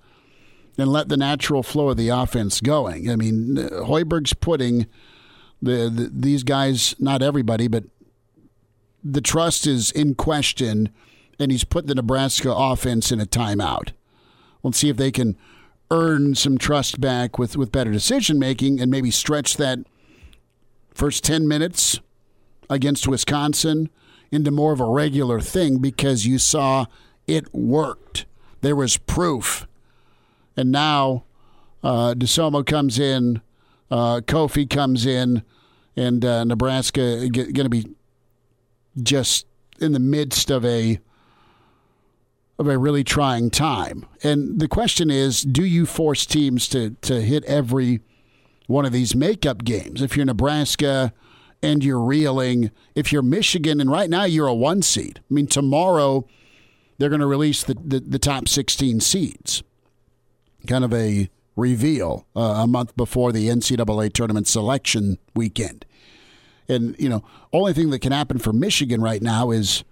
and 0.78 0.92
let 0.92 1.10
the 1.10 1.18
natural 1.18 1.62
flow 1.62 1.90
of 1.90 1.98
the 1.98 2.10
offense 2.10 2.60
going. 2.60 3.10
I 3.10 3.16
mean, 3.16 3.56
Hoiberg's 3.56 4.34
putting 4.34 4.88
the, 5.62 5.90
the 5.90 6.12
these 6.14 6.44
guys, 6.44 6.96
not 7.00 7.22
everybody, 7.22 7.68
but 7.68 7.86
the 9.04 9.22
trust 9.22 9.68
is 9.68 9.92
in 9.92 10.16
question, 10.16 10.90
and 11.40 11.52
he's 11.52 11.64
put 11.64 11.88
the 11.88 11.96
Nebraska 11.96 12.52
offense 12.52 13.12
in 13.12 13.20
a 13.20 13.26
timeout. 13.26 13.92
We'll 14.62 14.74
see 14.74 14.90
if 14.90 14.98
they 14.98 15.12
can 15.12 15.38
earn 15.92 16.36
some 16.36 16.58
trust 16.58 17.00
back 17.00 17.38
with, 17.38 17.56
with 17.56 17.72
better 17.72 17.92
decision 17.92 18.40
making 18.40 18.80
and 18.80 18.90
maybe 18.90 19.12
stretch 19.12 19.58
that 19.58 19.80
first 20.94 21.24
10 21.24 21.48
minutes 21.48 22.00
against 22.70 23.08
Wisconsin 23.08 23.90
into 24.32 24.52
more 24.52 24.74
of 24.74 24.80
a 24.80 24.86
regular 24.86 25.40
thing 25.40 25.78
because 25.78 26.26
you 26.26 26.40
saw 26.40 26.86
it 27.28 27.54
worked. 27.54 28.26
There 28.62 28.76
was 28.76 28.98
proof. 28.98 29.68
And 30.58 30.72
now 30.72 31.26
uh, 31.84 32.14
DeSomo 32.16 32.66
comes 32.66 32.98
in, 32.98 33.42
uh, 33.92 34.22
Kofi 34.22 34.70
comes 34.70 35.06
in, 35.06 35.44
and 35.96 36.26
uh, 36.26 36.44
Nebraska 36.44 37.30
going 37.30 37.54
to 37.54 37.70
be 37.70 37.86
just 39.02 39.46
in 39.80 39.92
the 39.92 40.00
midst 40.00 40.50
of 40.50 40.66
a 40.66 41.00
of 42.60 42.68
a 42.68 42.78
really 42.78 43.04
trying 43.04 43.50
time. 43.50 44.06
And 44.22 44.60
the 44.60 44.68
question 44.68 45.10
is, 45.10 45.42
do 45.42 45.66
you 45.66 45.86
force 45.86 46.26
teams 46.26 46.68
to 46.70 46.92
to 47.02 47.22
hit 47.22 47.44
every 47.46 48.02
one 48.68 48.86
of 48.86 48.92
these 48.92 49.16
makeup 49.16 49.64
games? 49.64 50.02
If 50.02 50.16
you're 50.16 50.26
Nebraska 50.26 51.14
and 51.62 51.84
you're 51.84 52.00
reeling, 52.00 52.72
if 52.94 53.12
you're 53.12 53.22
Michigan 53.22 53.80
and 53.80 53.90
right 53.90 54.10
now 54.10 54.26
you're 54.26 54.48
a 54.48 54.54
one 54.54 54.82
seed. 54.82 55.22
I 55.30 55.34
mean, 55.34 55.48
tomorrow 55.48 56.28
they're 56.98 57.10
going 57.10 57.22
to 57.22 57.26
release 57.26 57.64
the, 57.64 57.74
the, 57.74 58.00
the, 58.00 58.20
top 58.20 58.48
16 58.48 59.00
seeds. 59.00 59.64
Kind 60.68 60.84
of 60.84 60.94
a 60.94 61.30
reveal 61.56 62.28
uh, 62.36 62.62
a 62.64 62.68
month 62.68 62.96
before 62.96 63.32
the 63.32 63.48
NCAA 63.48 64.14
tournament 64.14 64.48
selection 64.48 65.18
weekend. 65.34 65.86
And, 66.70 66.96
you 67.00 67.10
know, 67.10 67.24
only 67.52 67.74
thing 67.74 67.90
that 67.90 68.00
can 68.00 68.12
happen 68.12 68.40
for 68.40 68.54
Michigan 68.54 69.02
right 69.02 69.22
now 69.22 69.52
is 69.52 69.84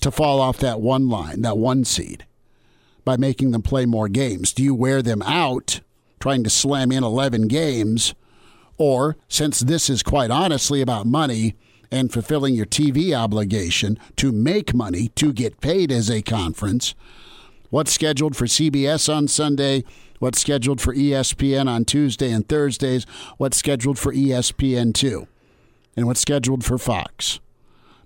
to 0.00 0.10
fall 0.10 0.40
off 0.40 0.58
that 0.58 0.80
one 0.80 1.08
line, 1.08 1.42
that 1.42 1.58
one 1.58 1.84
seed, 1.84 2.26
by 3.04 3.16
making 3.16 3.50
them 3.50 3.62
play 3.62 3.86
more 3.86 4.08
games? 4.08 4.52
Do 4.52 4.62
you 4.62 4.74
wear 4.74 5.02
them 5.02 5.22
out 5.22 5.80
trying 6.20 6.44
to 6.44 6.50
slam 6.50 6.90
in 6.92 7.04
11 7.04 7.48
games? 7.48 8.14
Or, 8.78 9.16
since 9.28 9.60
this 9.60 9.88
is 9.88 10.02
quite 10.02 10.30
honestly 10.30 10.80
about 10.80 11.06
money 11.06 11.54
and 11.90 12.12
fulfilling 12.12 12.54
your 12.54 12.66
TV 12.66 13.16
obligation 13.16 13.98
to 14.16 14.32
make 14.32 14.74
money, 14.74 15.08
to 15.16 15.32
get 15.32 15.60
paid 15.60 15.92
as 15.92 16.10
a 16.10 16.20
conference, 16.20 16.94
what's 17.70 17.92
scheduled 17.92 18.36
for 18.36 18.46
CBS 18.46 19.12
on 19.12 19.28
Sunday? 19.28 19.84
What's 20.18 20.40
scheduled 20.40 20.80
for 20.80 20.94
ESPN 20.94 21.68
on 21.68 21.84
Tuesday 21.84 22.30
and 22.30 22.48
Thursdays? 22.48 23.04
What's 23.36 23.58
scheduled 23.58 23.98
for 23.98 24.12
ESPN2? 24.12 25.26
And 25.96 26.06
what's 26.06 26.20
scheduled 26.20 26.64
for 26.64 26.78
Fox? 26.78 27.40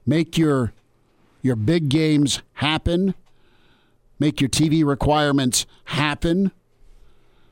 Make 0.07 0.37
your 0.37 0.73
your 1.43 1.57
big 1.57 1.89
games 1.89 2.43
happen, 2.55 3.15
make 4.19 4.41
your 4.41 4.51
TV 4.51 4.85
requirements 4.85 5.67
happen 5.87 6.53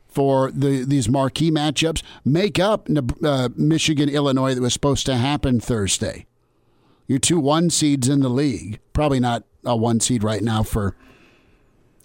for 0.07 0.51
the 0.51 0.85
these 0.85 1.09
marquee 1.09 1.51
matchups. 1.51 2.03
Make 2.25 2.59
up 2.59 2.89
uh, 3.23 3.51
Michigan, 3.57 4.09
Illinois 4.09 4.55
that 4.55 4.61
was 4.61 4.73
supposed 4.73 5.07
to 5.07 5.17
happen 5.17 5.61
Thursday. 5.61 6.27
Your 7.07 7.19
two 7.19 7.39
one 7.39 7.71
seeds 7.71 8.09
in 8.09 8.21
the 8.21 8.29
league, 8.29 8.81
probably 8.93 9.21
not 9.21 9.45
a 9.65 9.77
one 9.77 10.01
seed 10.01 10.23
right 10.23 10.43
now 10.43 10.63
for 10.63 10.97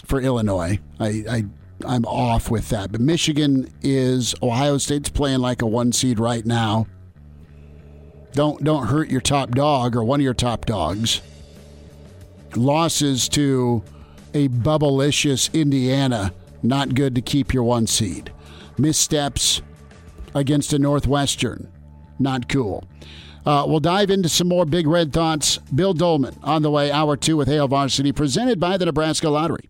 for 0.05 0.21
Illinois. 0.21 0.79
I, 0.99 1.07
I 1.29 1.45
I'm 1.85 2.05
off 2.05 2.51
with 2.51 2.69
that, 2.69 2.91
but 2.91 3.01
Michigan 3.01 3.73
is 3.81 4.35
Ohio 4.41 4.77
State's 4.77 5.09
playing 5.09 5.39
like 5.39 5.61
a 5.61 5.67
one 5.67 5.91
seed 5.91 6.19
right 6.19 6.45
now. 6.45 6.87
Don't 8.33 8.63
don't 8.63 8.87
hurt 8.87 9.09
your 9.09 9.21
top 9.21 9.51
dog 9.51 9.95
or 9.95 10.03
one 10.03 10.19
of 10.19 10.23
your 10.23 10.33
top 10.33 10.65
dogs 10.65 11.21
losses 12.57 13.27
to 13.29 13.83
a 14.33 14.47
bubblicious 14.49 15.53
Indiana, 15.53 16.33
not 16.61 16.95
good 16.95 17.15
to 17.15 17.21
keep 17.21 17.53
your 17.53 17.63
one 17.63 17.87
seed. 17.87 18.31
Missteps 18.77 19.61
against 20.33 20.73
a 20.73 20.79
Northwestern, 20.79 21.71
not 22.19 22.49
cool. 22.49 22.83
Uh, 23.45 23.65
we'll 23.67 23.79
dive 23.79 24.09
into 24.09 24.29
some 24.29 24.47
more 24.47 24.65
Big 24.65 24.87
Red 24.87 25.11
thoughts. 25.11 25.57
Bill 25.75 25.93
Doleman 25.93 26.37
on 26.43 26.61
the 26.61 26.71
way, 26.71 26.91
hour 26.91 27.17
two 27.17 27.35
with 27.37 27.47
Hail 27.47 27.67
Varsity, 27.67 28.11
presented 28.11 28.59
by 28.59 28.77
the 28.77 28.85
Nebraska 28.85 29.29
Lottery. 29.29 29.69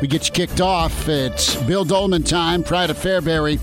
We 0.00 0.08
get 0.08 0.26
you 0.26 0.32
kicked 0.32 0.62
off. 0.62 1.08
It's 1.08 1.56
Bill 1.62 1.84
Doleman 1.84 2.22
time, 2.22 2.62
Pride 2.62 2.88
of 2.88 2.96
Fairbury. 2.96 3.58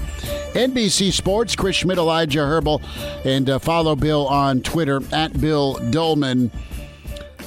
NBC 0.54 1.12
Sports, 1.12 1.56
Chris 1.56 1.78
Schmidt, 1.78 1.98
Elijah 1.98 2.46
Herbal, 2.46 2.82
and 3.26 3.50
uh, 3.50 3.60
follow 3.60 3.96
Bill 3.96 4.28
on 4.28 4.62
Twitter 4.62 5.02
at 5.12 5.40
Bill 5.40 5.76
Doleman. 5.90 6.52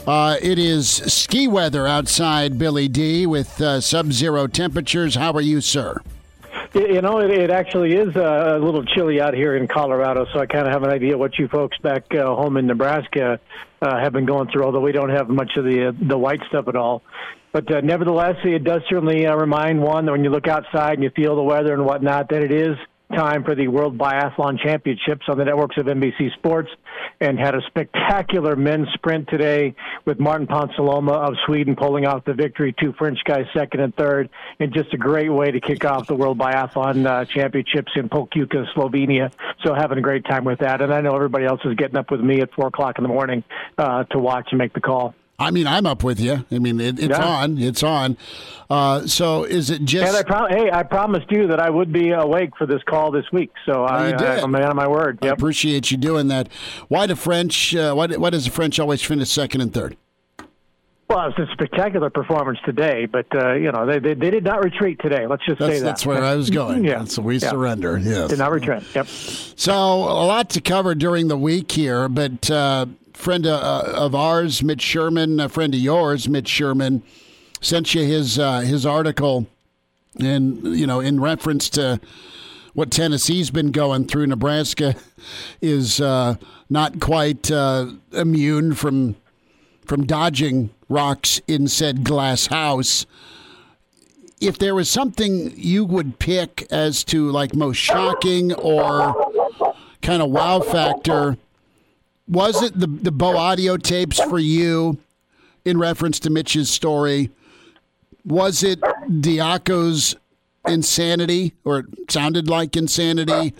Uh, 0.06 0.36
it 0.42 0.58
is 0.58 0.88
ski 0.88 1.46
weather 1.46 1.86
outside 1.86 2.58
Billy 2.58 2.88
D 2.88 3.26
with 3.26 3.60
uh, 3.60 3.80
sub 3.80 4.12
zero 4.12 4.46
temperatures. 4.46 5.14
How 5.14 5.32
are 5.32 5.40
you, 5.40 5.60
sir? 5.60 6.02
You 6.72 7.02
know, 7.02 7.18
it, 7.18 7.30
it 7.32 7.50
actually 7.50 7.94
is 7.94 8.14
a 8.14 8.58
little 8.60 8.84
chilly 8.84 9.20
out 9.20 9.34
here 9.34 9.56
in 9.56 9.66
Colorado, 9.66 10.26
so 10.32 10.38
I 10.38 10.46
kind 10.46 10.68
of 10.68 10.72
have 10.72 10.84
an 10.84 10.90
idea 10.90 11.18
what 11.18 11.36
you 11.36 11.48
folks 11.48 11.76
back 11.78 12.14
uh, 12.14 12.26
home 12.26 12.56
in 12.56 12.66
Nebraska 12.66 13.40
uh, 13.82 13.98
have 13.98 14.12
been 14.12 14.24
going 14.24 14.48
through. 14.50 14.64
Although 14.64 14.80
we 14.80 14.92
don't 14.92 15.10
have 15.10 15.28
much 15.28 15.56
of 15.56 15.64
the 15.64 15.88
uh, 15.88 15.92
the 16.00 16.16
white 16.16 16.40
stuff 16.48 16.68
at 16.68 16.76
all, 16.76 17.02
but 17.50 17.72
uh, 17.74 17.80
nevertheless, 17.80 18.36
it 18.44 18.62
does 18.62 18.82
certainly 18.88 19.26
uh, 19.26 19.34
remind 19.34 19.82
one 19.82 20.06
that 20.06 20.12
when 20.12 20.22
you 20.22 20.30
look 20.30 20.46
outside 20.46 20.94
and 20.94 21.02
you 21.02 21.10
feel 21.10 21.34
the 21.34 21.42
weather 21.42 21.74
and 21.74 21.84
whatnot, 21.84 22.28
that 22.28 22.42
it 22.42 22.52
is 22.52 22.76
time 23.14 23.44
for 23.44 23.54
the 23.54 23.68
World 23.68 23.98
Biathlon 23.98 24.58
Championships 24.60 25.26
on 25.28 25.38
the 25.38 25.44
networks 25.44 25.76
of 25.76 25.86
NBC 25.86 26.32
Sports 26.34 26.70
and 27.20 27.38
had 27.38 27.54
a 27.54 27.60
spectacular 27.66 28.56
men's 28.56 28.88
sprint 28.94 29.28
today 29.28 29.74
with 30.04 30.18
Martin 30.18 30.46
Ponsiluoma 30.46 31.28
of 31.28 31.34
Sweden 31.46 31.76
pulling 31.76 32.06
off 32.06 32.24
the 32.24 32.34
victory, 32.34 32.74
two 32.78 32.92
French 32.98 33.18
guys 33.24 33.46
second 33.54 33.80
and 33.80 33.94
third, 33.94 34.30
and 34.58 34.72
just 34.72 34.92
a 34.94 34.96
great 34.96 35.28
way 35.28 35.50
to 35.50 35.60
kick 35.60 35.84
off 35.84 36.06
the 36.06 36.14
World 36.14 36.38
Biathlon 36.38 37.06
uh, 37.06 37.24
Championships 37.24 37.92
in 37.96 38.08
Pokljuka, 38.08 38.64
Slovenia. 38.74 39.32
So 39.64 39.74
having 39.74 39.98
a 39.98 40.02
great 40.02 40.24
time 40.24 40.44
with 40.44 40.60
that. 40.60 40.80
And 40.80 40.92
I 40.92 41.00
know 41.00 41.14
everybody 41.14 41.44
else 41.44 41.60
is 41.64 41.74
getting 41.74 41.96
up 41.96 42.10
with 42.10 42.20
me 42.20 42.40
at 42.40 42.52
4 42.54 42.68
o'clock 42.68 42.98
in 42.98 43.02
the 43.02 43.08
morning 43.08 43.44
uh, 43.76 44.04
to 44.04 44.18
watch 44.18 44.48
and 44.50 44.58
make 44.58 44.72
the 44.72 44.80
call. 44.80 45.14
I 45.40 45.50
mean, 45.50 45.66
I'm 45.66 45.86
up 45.86 46.04
with 46.04 46.20
you. 46.20 46.44
I 46.52 46.58
mean, 46.58 46.78
it, 46.80 47.00
it's 47.00 47.18
yeah. 47.18 47.24
on. 47.24 47.58
It's 47.58 47.82
on. 47.82 48.18
Uh, 48.68 49.06
so 49.06 49.44
is 49.44 49.70
it 49.70 49.84
just? 49.84 50.06
And 50.06 50.16
I 50.16 50.22
pro- 50.22 50.48
hey, 50.48 50.70
I 50.70 50.82
promised 50.82 51.30
you 51.30 51.48
that 51.48 51.58
I 51.58 51.70
would 51.70 51.92
be 51.92 52.10
awake 52.10 52.50
for 52.56 52.66
this 52.66 52.82
call 52.84 53.10
this 53.10 53.24
week. 53.32 53.50
So 53.64 53.84
I, 53.84 54.10
I, 54.10 54.38
am 54.38 54.54
a 54.54 54.58
man 54.58 54.70
of 54.70 54.76
my 54.76 54.86
word. 54.86 55.18
Yep. 55.22 55.32
I 55.32 55.34
appreciate 55.34 55.90
you 55.90 55.96
doing 55.96 56.28
that. 56.28 56.48
Why 56.88 57.06
the 57.06 57.16
French? 57.16 57.74
Uh, 57.74 57.94
why, 57.94 58.06
why 58.08 58.30
does 58.30 58.44
the 58.44 58.50
French 58.50 58.78
always 58.78 59.02
finish 59.02 59.30
second 59.30 59.62
and 59.62 59.72
third? 59.72 59.96
Well, 61.08 61.26
it 61.26 61.36
was 61.36 61.48
a 61.48 61.52
spectacular 61.54 62.08
performance 62.08 62.60
today, 62.64 63.06
but 63.06 63.26
uh, 63.34 63.54
you 63.54 63.72
know 63.72 63.84
they, 63.86 63.98
they, 63.98 64.14
they 64.14 64.30
did 64.30 64.44
not 64.44 64.62
retreat 64.62 65.00
today. 65.00 65.26
Let's 65.26 65.44
just 65.44 65.58
that's, 65.58 65.72
say 65.72 65.78
that. 65.80 65.84
That's 65.84 66.06
where 66.06 66.22
I 66.22 66.36
was 66.36 66.50
going. 66.50 66.84
yeah. 66.84 67.02
So 67.04 67.22
we 67.22 67.38
yeah. 67.38 67.50
surrender. 67.50 67.98
Yes. 67.98 68.28
Did 68.28 68.38
not 68.38 68.52
retreat. 68.52 68.84
Yep. 68.94 69.06
So 69.06 69.72
a 69.72 70.26
lot 70.26 70.50
to 70.50 70.60
cover 70.60 70.94
during 70.94 71.26
the 71.26 71.36
week 71.36 71.72
here, 71.72 72.08
but 72.08 72.48
uh, 72.48 72.86
friend 73.20 73.46
uh, 73.46 73.82
of 73.94 74.14
ours, 74.14 74.62
Mitch 74.62 74.82
Sherman, 74.82 75.38
a 75.38 75.48
friend 75.48 75.74
of 75.74 75.80
yours, 75.80 76.28
Mitch 76.28 76.48
Sherman, 76.48 77.02
sent 77.60 77.94
you 77.94 78.02
his 78.02 78.38
uh, 78.38 78.60
his 78.60 78.86
article, 78.86 79.46
and 80.18 80.76
you 80.76 80.86
know 80.86 81.00
in 81.00 81.20
reference 81.20 81.68
to 81.70 82.00
what 82.72 82.90
Tennessee's 82.90 83.50
been 83.50 83.70
going 83.70 84.06
through. 84.06 84.26
Nebraska 84.26 84.96
is 85.60 86.00
uh, 86.00 86.36
not 86.68 86.98
quite 87.00 87.50
uh, 87.50 87.90
immune 88.12 88.74
from 88.74 89.16
from 89.84 90.06
dodging 90.06 90.70
rocks 90.88 91.40
in 91.46 91.68
said 91.68 92.04
glass 92.04 92.46
house. 92.46 93.06
If 94.40 94.58
there 94.58 94.74
was 94.74 94.88
something 94.88 95.52
you 95.54 95.84
would 95.84 96.18
pick 96.18 96.66
as 96.70 97.04
to 97.04 97.30
like 97.30 97.54
most 97.54 97.76
shocking 97.76 98.54
or 98.54 99.14
kind 100.00 100.22
of 100.22 100.30
wow 100.30 100.60
factor, 100.60 101.36
was 102.30 102.62
it 102.62 102.78
the 102.78 102.86
the 102.86 103.10
Bo 103.10 103.36
audio 103.36 103.76
tapes 103.76 104.20
for 104.20 104.38
you 104.38 104.98
in 105.64 105.78
reference 105.78 106.20
to 106.20 106.30
Mitch's 106.30 106.70
story? 106.70 107.30
Was 108.24 108.62
it 108.62 108.80
Diaco's 109.20 110.14
insanity, 110.66 111.54
or 111.64 111.80
it 111.80 111.86
sounded 112.10 112.48
like 112.48 112.76
insanity? 112.76 113.54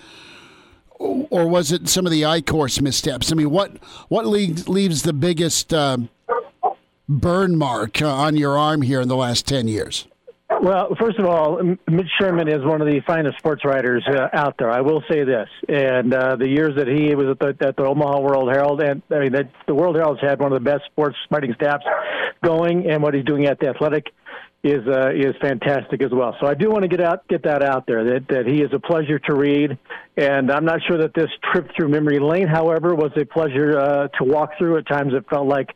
Or 0.99 1.49
was 1.49 1.73
it 1.73 1.89
some 1.89 2.05
of 2.05 2.13
the 2.13 2.23
Eichorst 2.23 2.83
missteps? 2.83 3.33
I 3.33 3.35
mean, 3.35 3.51
what 3.51 3.79
what 4.09 4.27
leaves, 4.27 4.69
leaves 4.69 5.03
the 5.03 5.15
biggest 5.15 5.73
uh, 5.73 5.97
burn 7.09 7.57
mark 7.57 8.03
uh, 8.03 8.15
on 8.15 8.37
your 8.37 8.59
arm 8.59 8.83
here 8.83 9.01
in 9.01 9.09
the 9.09 9.17
last 9.17 9.47
10 9.47 9.67
years? 9.67 10.07
Well, 10.63 10.95
first 11.01 11.19
of 11.19 11.25
all, 11.25 11.59
Mitch 11.89 12.11
Sherman 12.21 12.47
is 12.47 12.63
one 12.63 12.83
of 12.83 12.87
the 12.87 13.01
finest 13.07 13.39
sports 13.39 13.65
writers 13.65 14.07
uh, 14.07 14.29
out 14.35 14.57
there. 14.59 14.71
I 14.71 14.83
will 14.83 15.03
say 15.11 15.25
this, 15.25 15.49
and 15.67 16.13
uh, 16.13 16.37
the 16.37 16.49
years 16.49 16.77
that 16.77 16.87
he 16.87 17.15
was 17.15 17.29
at 17.29 17.39
the, 17.39 17.67
at 17.67 17.77
the 17.79 17.85
Omaha 17.85 18.21
World 18.21 18.51
Herald, 18.53 18.83
and 18.83 19.01
I 19.11 19.21
mean, 19.21 19.33
that, 19.33 19.51
the 19.67 19.75
World 19.75 19.97
Herald's 19.97 20.21
had 20.21 20.39
one 20.39 20.53
of 20.53 20.63
the 20.63 20.71
best 20.71 20.85
sports 20.85 21.17
writing 21.31 21.55
staffs 21.55 21.85
going, 22.45 22.91
and 22.91 23.03
what 23.03 23.15
he's 23.15 23.25
doing 23.25 23.47
at 23.47 23.59
the 23.59 23.69
Athletic 23.69 24.13
is 24.63 24.87
uh, 24.87 25.11
is 25.11 25.35
fantastic 25.41 26.03
as 26.03 26.11
well. 26.13 26.37
So 26.39 26.47
I 26.47 26.55
do 26.55 26.71
want 26.71 26.83
to 26.83 26.89
get 26.89 27.01
out 27.01 27.27
get 27.29 27.45
that 27.45 27.63
out 27.63 27.87
there 27.87 28.05
that 28.05 28.29
that 28.29 28.47
he 28.47 28.61
is 28.61 28.71
a 28.75 28.79
pleasure 28.79 29.19
to 29.21 29.35
read, 29.35 29.79
and 30.19 30.51
I'm 30.51 30.67
not 30.67 30.81
sure 30.87 30.99
that 30.99 31.15
this 31.15 31.31
trip 31.51 31.71
through 31.75 31.89
memory 31.89 32.19
lane, 32.19 32.47
however, 32.47 32.95
was 32.95 33.11
a 33.17 33.25
pleasure 33.25 33.79
uh, 33.79 34.09
to 34.19 34.25
walk 34.25 34.51
through. 34.59 34.77
At 34.77 34.87
times, 34.87 35.15
it 35.15 35.25
felt 35.31 35.47
like 35.47 35.71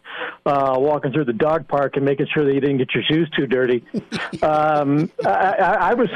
uh, 0.44 0.74
walking 0.76 1.12
through 1.12 1.24
the 1.24 1.32
dog 1.32 1.66
park 1.66 1.96
and 1.96 2.04
making 2.04 2.26
sure 2.34 2.44
that 2.44 2.52
you 2.52 2.60
didn't 2.60 2.78
get 2.78 2.94
your 2.94 3.04
shoes 3.04 3.30
too 3.36 3.46
dirty. 3.46 3.84
um, 4.42 5.10
I, 5.24 5.30
I, 5.30 5.74
I 5.90 5.94
was 5.94 6.10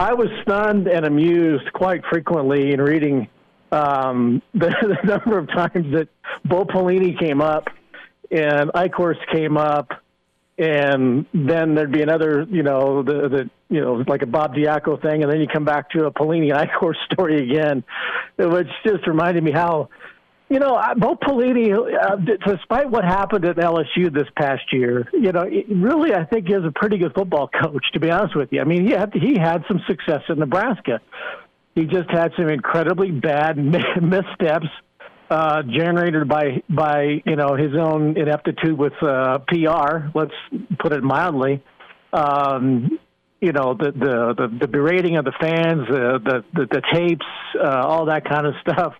I 0.00 0.14
was 0.14 0.28
stunned 0.42 0.88
and 0.88 1.06
amused 1.06 1.72
quite 1.72 2.02
frequently 2.10 2.72
in 2.72 2.80
reading 2.80 3.28
um, 3.70 4.42
the, 4.54 4.70
the 4.80 5.06
number 5.06 5.38
of 5.38 5.46
times 5.48 5.92
that 5.94 6.08
Bo 6.44 6.64
Pelini 6.64 7.16
came 7.16 7.40
up 7.40 7.68
and 8.32 8.70
Eichorst 8.72 9.24
came 9.32 9.56
up 9.56 9.92
and 10.60 11.24
then 11.32 11.74
there'd 11.74 11.90
be 11.90 12.02
another, 12.02 12.46
you 12.50 12.62
know, 12.62 13.02
the 13.02 13.28
the 13.28 13.50
you 13.70 13.80
know 13.80 14.04
like 14.06 14.20
a 14.20 14.26
Bob 14.26 14.54
Diaco 14.54 15.00
thing, 15.00 15.22
and 15.22 15.32
then 15.32 15.40
you 15.40 15.46
come 15.50 15.64
back 15.64 15.90
to 15.90 16.04
a 16.04 16.10
Pelini 16.12 16.52
Eichorst 16.52 17.02
story 17.12 17.50
again, 17.50 17.82
which 18.36 18.68
just 18.86 19.06
reminded 19.06 19.42
me 19.42 19.52
how, 19.52 19.88
you 20.50 20.58
know, 20.58 20.78
Bo 20.98 21.16
Pelini, 21.16 21.72
uh, 21.72 22.16
despite 22.46 22.90
what 22.90 23.04
happened 23.04 23.46
at 23.46 23.56
LSU 23.56 24.12
this 24.12 24.28
past 24.36 24.64
year, 24.70 25.08
you 25.14 25.32
know, 25.32 25.44
really 25.44 26.14
I 26.14 26.24
think 26.26 26.50
is 26.50 26.64
a 26.66 26.72
pretty 26.72 26.98
good 26.98 27.14
football 27.14 27.48
coach. 27.62 27.86
To 27.94 28.00
be 28.00 28.10
honest 28.10 28.36
with 28.36 28.50
you, 28.52 28.60
I 28.60 28.64
mean, 28.64 28.86
he 28.86 28.92
had 28.92 29.14
he 29.14 29.38
had 29.38 29.64
some 29.66 29.80
success 29.88 30.20
in 30.28 30.38
Nebraska. 30.38 31.00
He 31.74 31.86
just 31.86 32.10
had 32.10 32.32
some 32.36 32.50
incredibly 32.50 33.12
bad 33.12 33.56
missteps 34.02 34.68
uh, 35.30 35.62
generated 35.62 36.28
by 36.28 36.62
by 36.68 37.22
you 37.24 37.36
know 37.36 37.54
his 37.54 37.72
own 37.78 38.16
ineptitude 38.16 38.76
with 38.76 38.92
uh, 39.00 39.38
PR. 39.46 40.08
Let's 40.14 40.34
put 40.80 40.92
it 40.92 41.02
mildly. 41.02 41.62
Um, 42.12 42.98
you 43.40 43.52
know 43.52 43.74
the, 43.74 43.92
the 43.92 44.34
the 44.36 44.58
the 44.62 44.68
berating 44.68 45.16
of 45.16 45.24
the 45.24 45.32
fans, 45.40 45.88
uh, 45.88 46.18
the, 46.18 46.44
the 46.52 46.66
the 46.66 46.82
tapes, 46.92 47.26
uh, 47.62 47.86
all 47.86 48.06
that 48.06 48.28
kind 48.28 48.46
of 48.46 48.54
stuff. 48.60 48.94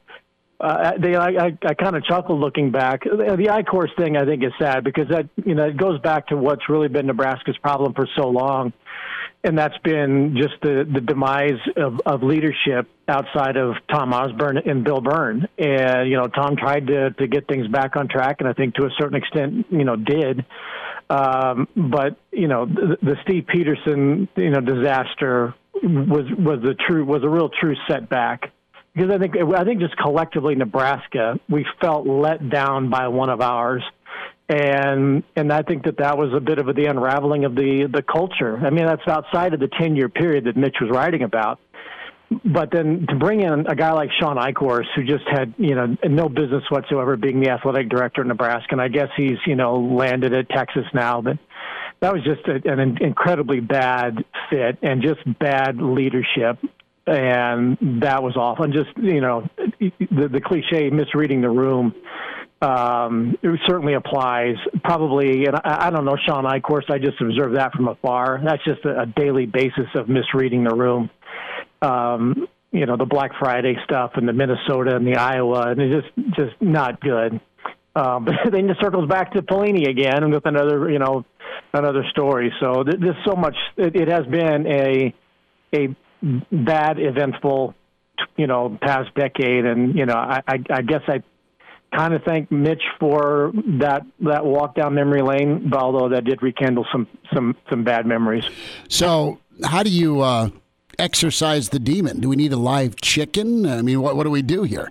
Uh, 0.60 0.92
they, 0.98 1.16
I, 1.16 1.46
I, 1.46 1.58
I 1.64 1.74
kind 1.74 1.96
of 1.96 2.04
chuckle 2.04 2.38
looking 2.38 2.70
back. 2.70 3.04
The, 3.04 3.16
the 3.16 3.46
Eichorst 3.46 3.96
thing, 3.96 4.18
I 4.18 4.26
think, 4.26 4.44
is 4.44 4.52
sad 4.60 4.84
because 4.84 5.08
that 5.08 5.28
you 5.44 5.54
know 5.54 5.64
it 5.64 5.76
goes 5.76 6.00
back 6.00 6.28
to 6.28 6.36
what's 6.36 6.68
really 6.68 6.88
been 6.88 7.06
Nebraska's 7.06 7.56
problem 7.58 7.92
for 7.94 8.06
so 8.16 8.28
long 8.28 8.72
and 9.42 9.56
that's 9.58 9.76
been 9.78 10.36
just 10.36 10.54
the, 10.62 10.86
the 10.92 11.00
demise 11.00 11.60
of, 11.76 12.00
of 12.04 12.22
leadership 12.22 12.88
outside 13.08 13.56
of 13.56 13.74
Tom 13.90 14.12
Osborne 14.12 14.58
and 14.58 14.84
Bill 14.84 15.00
Byrne. 15.00 15.48
And, 15.58 16.10
you 16.10 16.16
know, 16.16 16.26
Tom 16.26 16.56
tried 16.56 16.86
to, 16.88 17.10
to 17.10 17.26
get 17.26 17.48
things 17.48 17.66
back 17.68 17.96
on 17.96 18.08
track, 18.08 18.36
and 18.40 18.48
I 18.48 18.52
think 18.52 18.74
to 18.74 18.84
a 18.84 18.90
certain 18.98 19.16
extent, 19.16 19.66
you 19.70 19.84
know, 19.84 19.96
did. 19.96 20.44
Um, 21.08 21.68
but, 21.74 22.16
you 22.30 22.48
know, 22.48 22.66
the, 22.66 22.98
the 23.02 23.16
Steve 23.22 23.46
Pederson, 23.52 24.28
you 24.36 24.50
know, 24.50 24.60
disaster 24.60 25.54
was, 25.82 26.26
was 26.38 26.60
the 26.62 26.74
true, 26.86 27.04
was 27.04 27.22
a 27.24 27.28
real 27.28 27.48
true 27.48 27.74
setback. 27.88 28.52
Because 28.94 29.10
I 29.10 29.18
think, 29.18 29.36
I 29.36 29.64
think 29.64 29.80
just 29.80 29.96
collectively 29.96 30.56
Nebraska, 30.56 31.38
we 31.48 31.64
felt 31.80 32.06
let 32.06 32.50
down 32.50 32.90
by 32.90 33.08
one 33.08 33.30
of 33.30 33.40
ours 33.40 33.84
and 34.50 35.22
and 35.36 35.52
I 35.52 35.62
think 35.62 35.84
that 35.84 35.98
that 35.98 36.18
was 36.18 36.34
a 36.34 36.40
bit 36.40 36.58
of 36.58 36.66
the 36.74 36.86
unraveling 36.86 37.44
of 37.44 37.54
the 37.54 37.88
the 37.92 38.02
culture. 38.02 38.58
I 38.58 38.70
mean, 38.70 38.84
that's 38.84 39.06
outside 39.06 39.54
of 39.54 39.60
the 39.60 39.68
ten 39.68 39.94
year 39.94 40.08
period 40.08 40.44
that 40.44 40.56
Mitch 40.56 40.76
was 40.80 40.90
writing 40.90 41.22
about. 41.22 41.60
But 42.44 42.70
then 42.72 43.06
to 43.08 43.16
bring 43.16 43.40
in 43.40 43.66
a 43.66 43.74
guy 43.74 43.92
like 43.92 44.10
Shawn 44.20 44.36
Eichorst, 44.36 44.86
who 44.96 45.04
just 45.04 45.24
had 45.30 45.54
you 45.56 45.76
know 45.76 45.96
no 46.04 46.28
business 46.28 46.64
whatsoever 46.68 47.16
being 47.16 47.40
the 47.40 47.50
athletic 47.50 47.88
director 47.88 48.22
in 48.22 48.28
Nebraska, 48.28 48.72
and 48.72 48.80
I 48.80 48.88
guess 48.88 49.08
he's 49.16 49.38
you 49.46 49.54
know 49.54 49.76
landed 49.76 50.34
at 50.34 50.48
Texas 50.48 50.84
now, 50.92 51.20
but 51.20 51.38
that 52.00 52.12
was 52.12 52.24
just 52.24 52.46
a, 52.48 52.68
an 52.68 52.98
incredibly 53.00 53.60
bad 53.60 54.24
fit 54.50 54.78
and 54.82 55.00
just 55.00 55.20
bad 55.38 55.80
leadership 55.80 56.58
and 57.06 57.76
that 58.02 58.22
was 58.22 58.36
awful. 58.36 58.64
And 58.64 58.72
just 58.72 58.90
you 58.96 59.20
know, 59.20 59.48
the, 59.58 60.28
the 60.28 60.40
cliche 60.40 60.90
misreading 60.90 61.40
the 61.40 61.50
room 61.50 61.94
um, 62.62 63.38
it 63.42 63.60
certainly 63.66 63.94
applies. 63.94 64.56
Probably, 64.84 65.46
and 65.46 65.56
I, 65.56 65.86
I 65.86 65.90
don't 65.90 66.04
know, 66.04 66.16
Sean 66.26 66.46
I, 66.46 66.56
of 66.56 66.62
course, 66.62 66.84
I 66.90 66.98
just 66.98 67.20
observed 67.20 67.56
that 67.56 67.72
from 67.72 67.88
afar. 67.88 68.40
That's 68.44 68.64
just 68.64 68.84
a, 68.84 69.02
a 69.02 69.06
daily 69.06 69.46
basis 69.46 69.86
of 69.94 70.08
misreading 70.08 70.64
the 70.64 70.74
room. 70.74 71.10
Um, 71.82 72.46
you 72.72 72.86
know, 72.86 72.96
the 72.96 73.06
Black 73.06 73.32
Friday 73.38 73.76
stuff 73.84 74.12
and 74.14 74.28
the 74.28 74.32
Minnesota 74.32 74.94
and 74.94 75.06
the 75.06 75.16
Iowa, 75.16 75.70
and 75.70 75.80
it's 75.80 76.06
just 76.16 76.36
just 76.36 76.62
not 76.62 77.00
good. 77.00 77.40
Um, 77.96 78.24
but 78.24 78.34
then 78.52 78.68
it 78.70 78.76
circles 78.80 79.08
back 79.08 79.32
to 79.32 79.42
Pelini 79.42 79.88
again, 79.88 80.30
with 80.30 80.46
another, 80.46 80.90
you 80.90 80.98
know, 80.98 81.24
another 81.72 82.04
story. 82.10 82.52
So 82.60 82.84
there's 82.84 83.16
so 83.24 83.34
much. 83.34 83.56
It, 83.76 83.96
it 83.96 84.08
has 84.08 84.26
been 84.26 84.66
a 84.66 85.14
a 85.74 85.96
bad, 86.52 86.98
eventful, 86.98 87.74
you 88.36 88.46
know, 88.46 88.78
past 88.80 89.14
decade, 89.14 89.64
and 89.64 89.96
you 89.96 90.06
know, 90.06 90.14
I, 90.14 90.40
I 90.46 90.82
guess 90.82 91.02
I 91.08 91.22
kind 91.94 92.14
of 92.14 92.22
thank 92.24 92.50
Mitch 92.50 92.82
for 92.98 93.52
that 93.80 94.02
that 94.20 94.44
walk 94.44 94.74
down 94.74 94.94
memory 94.94 95.22
lane, 95.22 95.70
although 95.74 96.08
that 96.08 96.24
did 96.24 96.42
rekindle 96.42 96.86
some 96.92 97.06
some 97.34 97.56
some 97.68 97.84
bad 97.84 98.06
memories. 98.06 98.44
So, 98.88 99.38
how 99.64 99.82
do 99.82 99.90
you 99.90 100.20
uh, 100.20 100.50
exercise 100.98 101.70
the 101.70 101.78
demon? 101.78 102.20
Do 102.20 102.28
we 102.28 102.36
need 102.36 102.52
a 102.52 102.56
live 102.56 102.96
chicken? 102.96 103.66
I 103.66 103.82
mean, 103.82 104.00
what 104.00 104.16
what 104.16 104.24
do 104.24 104.30
we 104.30 104.42
do 104.42 104.62
here? 104.62 104.90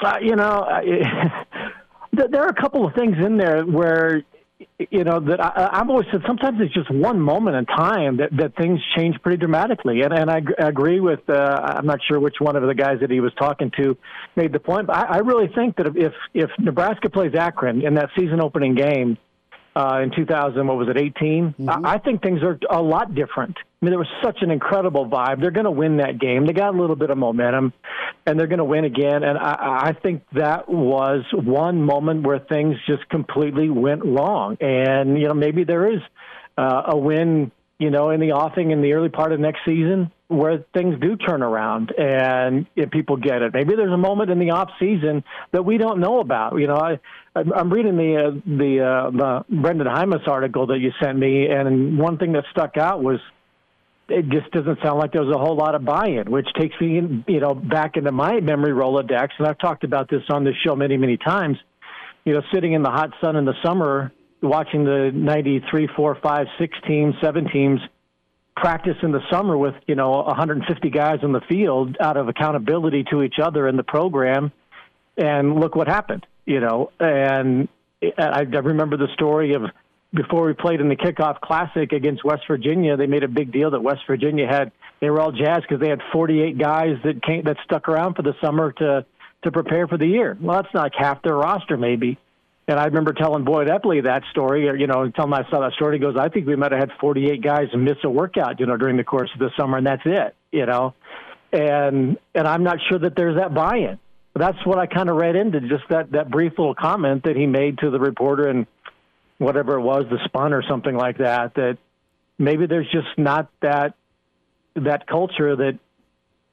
Uh, 0.00 0.16
you 0.20 0.34
know, 0.34 0.66
there 2.12 2.42
are 2.42 2.48
a 2.48 2.60
couple 2.60 2.86
of 2.86 2.94
things 2.94 3.16
in 3.24 3.36
there 3.36 3.64
where 3.64 4.22
you 4.90 5.04
know 5.04 5.20
that 5.20 5.40
I, 5.40 5.70
I've 5.72 5.88
always 5.88 6.06
said 6.10 6.22
sometimes 6.26 6.58
it's 6.60 6.74
just 6.74 6.90
one 6.90 7.20
moment 7.20 7.56
in 7.56 7.66
time 7.66 8.18
that 8.18 8.30
that 8.36 8.56
things 8.56 8.80
change 8.96 9.16
pretty 9.22 9.38
dramatically, 9.38 10.02
and 10.02 10.12
and 10.12 10.30
I, 10.30 10.42
I 10.58 10.68
agree 10.68 11.00
with 11.00 11.20
uh, 11.28 11.34
I'm 11.34 11.86
not 11.86 12.00
sure 12.08 12.18
which 12.20 12.36
one 12.38 12.56
of 12.56 12.62
the 12.62 12.74
guys 12.74 12.98
that 13.00 13.10
he 13.10 13.20
was 13.20 13.32
talking 13.38 13.70
to 13.78 13.96
made 14.36 14.52
the 14.52 14.60
point, 14.60 14.86
but 14.86 14.96
I, 14.96 15.16
I 15.16 15.18
really 15.18 15.48
think 15.54 15.76
that 15.76 15.86
if 15.96 16.12
if 16.34 16.50
Nebraska 16.58 17.10
plays 17.10 17.34
Akron 17.34 17.84
in 17.84 17.94
that 17.94 18.10
season 18.18 18.40
opening 18.40 18.74
game 18.74 19.18
uh, 19.74 20.00
in 20.02 20.10
2000, 20.10 20.66
what 20.66 20.76
was 20.76 20.88
it, 20.88 20.98
18? 20.98 21.54
Mm-hmm. 21.58 21.86
I, 21.86 21.94
I 21.94 21.98
think 21.98 22.22
things 22.22 22.40
are 22.42 22.58
a 22.70 22.82
lot 22.82 23.14
different. 23.14 23.56
I 23.56 23.84
mean, 23.84 23.90
there 23.90 23.98
was 23.98 24.08
such 24.22 24.38
an 24.42 24.50
incredible 24.50 25.08
vibe. 25.08 25.40
They're 25.40 25.50
going 25.50 25.64
to 25.64 25.70
win 25.70 25.96
that 25.96 26.18
game. 26.20 26.46
They 26.46 26.52
got 26.52 26.74
a 26.74 26.78
little 26.78 26.94
bit 26.94 27.10
of 27.10 27.18
momentum, 27.18 27.72
and 28.26 28.38
they're 28.38 28.46
going 28.46 28.58
to 28.58 28.64
win 28.64 28.84
again. 28.84 29.24
And 29.24 29.38
I, 29.38 29.88
I 29.88 29.92
think 29.92 30.22
that 30.34 30.68
was 30.68 31.24
one 31.32 31.82
moment 31.82 32.26
where 32.26 32.38
things 32.38 32.76
just 32.86 33.08
completely 33.08 33.70
went 33.70 34.04
wrong. 34.04 34.56
And 34.60 35.18
you 35.18 35.26
know, 35.26 35.34
maybe 35.34 35.64
there 35.64 35.92
is 35.92 36.00
uh, 36.56 36.82
a 36.88 36.96
win, 36.96 37.50
you 37.78 37.90
know, 37.90 38.10
in 38.10 38.20
the 38.20 38.32
offing 38.32 38.70
in 38.70 38.82
the 38.82 38.92
early 38.92 39.08
part 39.08 39.32
of 39.32 39.40
next 39.40 39.60
season 39.64 40.12
where 40.28 40.64
things 40.72 40.98
do 41.00 41.16
turn 41.16 41.42
around 41.42 41.92
and 41.96 42.66
if 42.74 42.90
people 42.90 43.16
get 43.16 43.42
it. 43.42 43.52
Maybe 43.52 43.74
there's 43.76 43.92
a 43.92 43.98
moment 43.98 44.30
in 44.30 44.38
the 44.38 44.50
off 44.50 44.70
season 44.80 45.24
that 45.52 45.64
we 45.64 45.76
don't 45.76 46.00
know 46.00 46.20
about. 46.20 46.58
You 46.58 46.66
know, 46.66 46.76
I 46.76 47.00
I'm 47.34 47.72
reading 47.72 47.96
the 47.96 48.16
uh, 48.16 48.30
the 48.44 48.80
uh, 48.80 49.10
the 49.10 49.44
Brenden 49.50 49.86
Jaimes 49.86 50.28
article 50.28 50.66
that 50.66 50.78
you 50.78 50.90
sent 51.02 51.18
me, 51.18 51.46
and 51.46 51.98
one 51.98 52.18
thing 52.18 52.32
that 52.32 52.44
stuck 52.50 52.76
out 52.76 53.02
was 53.02 53.20
it 54.08 54.28
just 54.28 54.50
doesn't 54.50 54.78
sound 54.82 54.98
like 54.98 55.12
there 55.12 55.22
was 55.22 55.34
a 55.34 55.38
whole 55.38 55.56
lot 55.56 55.74
of 55.74 55.84
buy-in, 55.84 56.30
which 56.30 56.46
takes 56.58 56.74
me, 56.80 56.98
in, 56.98 57.24
you 57.26 57.40
know, 57.40 57.54
back 57.54 57.96
into 57.96 58.12
my 58.12 58.40
memory 58.40 58.72
Rolodex, 58.72 59.28
and 59.38 59.46
I've 59.46 59.58
talked 59.58 59.84
about 59.84 60.10
this 60.10 60.22
on 60.28 60.44
this 60.44 60.54
show 60.66 60.76
many, 60.76 60.96
many 60.96 61.16
times. 61.16 61.56
You 62.24 62.34
know, 62.34 62.42
sitting 62.52 62.72
in 62.72 62.82
the 62.82 62.90
hot 62.90 63.10
sun 63.22 63.36
in 63.36 63.44
the 63.44 63.54
summer, 63.64 64.12
watching 64.42 64.84
the 64.84 65.10
93, 65.14 65.88
4, 65.96 66.18
5, 66.22 66.46
6 66.58 66.78
teams, 66.86 67.14
7 67.22 67.48
teams 67.50 67.80
practice 68.54 68.96
in 69.02 69.12
the 69.12 69.20
summer 69.30 69.56
with, 69.56 69.74
you 69.86 69.94
know, 69.94 70.10
150 70.10 70.90
guys 70.90 71.18
in 71.22 71.32
the 71.32 71.40
field 71.48 71.96
out 72.00 72.16
of 72.16 72.28
accountability 72.28 73.04
to 73.10 73.22
each 73.22 73.36
other 73.42 73.66
in 73.66 73.76
the 73.76 73.82
program, 73.82 74.52
and 75.16 75.58
look 75.58 75.74
what 75.74 75.88
happened, 75.88 76.26
you 76.44 76.60
know. 76.60 76.90
And 76.98 77.68
I, 78.18 78.40
remember 78.40 78.96
the 78.96 79.08
story 79.14 79.54
of 79.54 79.62
before 80.14 80.44
we 80.44 80.52
played 80.52 80.80
in 80.80 80.88
the 80.88 80.96
kickoff 80.96 81.40
classic 81.40 81.92
against 81.92 82.24
West 82.24 82.42
Virginia, 82.46 82.96
they 82.96 83.06
made 83.06 83.24
a 83.24 83.28
big 83.28 83.52
deal 83.52 83.70
that 83.70 83.82
West 83.82 84.02
Virginia 84.06 84.46
had 84.46 84.72
they 85.00 85.10
were 85.10 85.20
all 85.20 85.32
jazzed 85.32 85.62
because 85.62 85.80
they 85.80 85.88
had 85.88 86.00
48 86.12 86.58
guys 86.58 86.96
that 87.04 87.22
came 87.22 87.44
that 87.44 87.56
stuck 87.64 87.88
around 87.88 88.14
for 88.14 88.22
the 88.22 88.34
summer 88.42 88.72
to 88.72 89.04
to 89.44 89.50
prepare 89.50 89.88
for 89.88 89.98
the 89.98 90.06
year. 90.06 90.36
Well, 90.40 90.62
that's 90.62 90.72
not 90.74 90.92
half 90.96 91.22
their 91.22 91.36
roster, 91.36 91.76
maybe. 91.76 92.18
And 92.68 92.78
I 92.78 92.84
remember 92.84 93.12
telling 93.12 93.44
Boyd 93.44 93.66
Epley 93.66 94.04
that 94.04 94.22
story, 94.30 94.68
or 94.68 94.76
you 94.76 94.86
know, 94.86 95.10
telling 95.10 95.32
I 95.32 95.48
saw 95.50 95.60
that 95.60 95.72
story. 95.72 95.96
He 95.96 96.00
goes, 96.00 96.16
"I 96.16 96.28
think 96.28 96.46
we 96.46 96.54
might 96.54 96.70
have 96.70 96.80
had 96.80 96.92
48 97.00 97.42
guys 97.42 97.68
miss 97.74 97.96
a 98.04 98.10
workout, 98.10 98.60
you 98.60 98.66
know, 98.66 98.76
during 98.76 98.96
the 98.96 99.04
course 99.04 99.30
of 99.34 99.40
the 99.40 99.50
summer, 99.58 99.78
and 99.78 99.86
that's 99.86 100.02
it, 100.04 100.34
you 100.52 100.66
know." 100.66 100.94
And 101.52 102.18
and 102.34 102.46
I'm 102.46 102.62
not 102.62 102.78
sure 102.88 102.98
that 103.00 103.16
there's 103.16 103.36
that 103.36 103.52
buy-in. 103.52 103.98
That's 104.34 104.64
what 104.64 104.78
I 104.78 104.86
kind 104.86 105.10
of 105.10 105.16
read 105.16 105.36
into 105.36 105.60
just 105.60 105.84
that 105.90 106.12
that 106.12 106.30
brief 106.30 106.52
little 106.58 106.74
comment 106.74 107.24
that 107.24 107.36
he 107.36 107.46
made 107.46 107.78
to 107.78 107.90
the 107.90 108.00
reporter 108.00 108.48
and 108.48 108.66
whatever 109.38 109.76
it 109.76 109.82
was, 109.82 110.04
the 110.10 110.18
spun 110.24 110.52
or 110.52 110.62
something 110.62 110.96
like 110.96 111.18
that, 111.18 111.54
that 111.54 111.78
maybe 112.38 112.66
there's 112.66 112.90
just 112.90 113.18
not 113.18 113.50
that 113.60 113.94
that 114.74 115.06
culture 115.06 115.54
that 115.56 115.78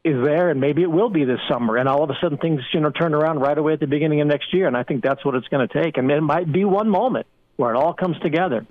is 0.03 0.23
there, 0.23 0.49
and 0.49 0.59
maybe 0.61 0.81
it 0.81 0.91
will 0.91 1.09
be 1.09 1.25
this 1.25 1.39
summer. 1.49 1.77
And 1.77 1.87
all 1.87 2.03
of 2.03 2.09
a 2.09 2.15
sudden, 2.21 2.37
things 2.37 2.61
you 2.73 2.79
know 2.79 2.89
turn 2.89 3.13
around 3.13 3.39
right 3.39 3.57
away 3.57 3.73
at 3.73 3.79
the 3.79 3.87
beginning 3.87 4.21
of 4.21 4.27
next 4.27 4.53
year. 4.53 4.67
And 4.67 4.75
I 4.75 4.83
think 4.83 5.03
that's 5.03 5.23
what 5.23 5.35
it's 5.35 5.47
going 5.47 5.67
to 5.67 5.83
take. 5.83 5.97
And 5.97 6.09
it 6.09 6.21
might 6.21 6.51
be 6.51 6.65
one 6.65 6.89
moment 6.89 7.27
where 7.57 7.73
it 7.73 7.77
all 7.77 7.93
comes 7.93 8.17
together. 8.19 8.65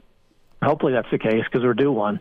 Hopefully, 0.63 0.93
that's 0.93 1.11
the 1.11 1.19
case 1.19 1.45
because 1.45 1.65
we're 1.65 1.75
due 1.75 1.93
one. 1.93 2.21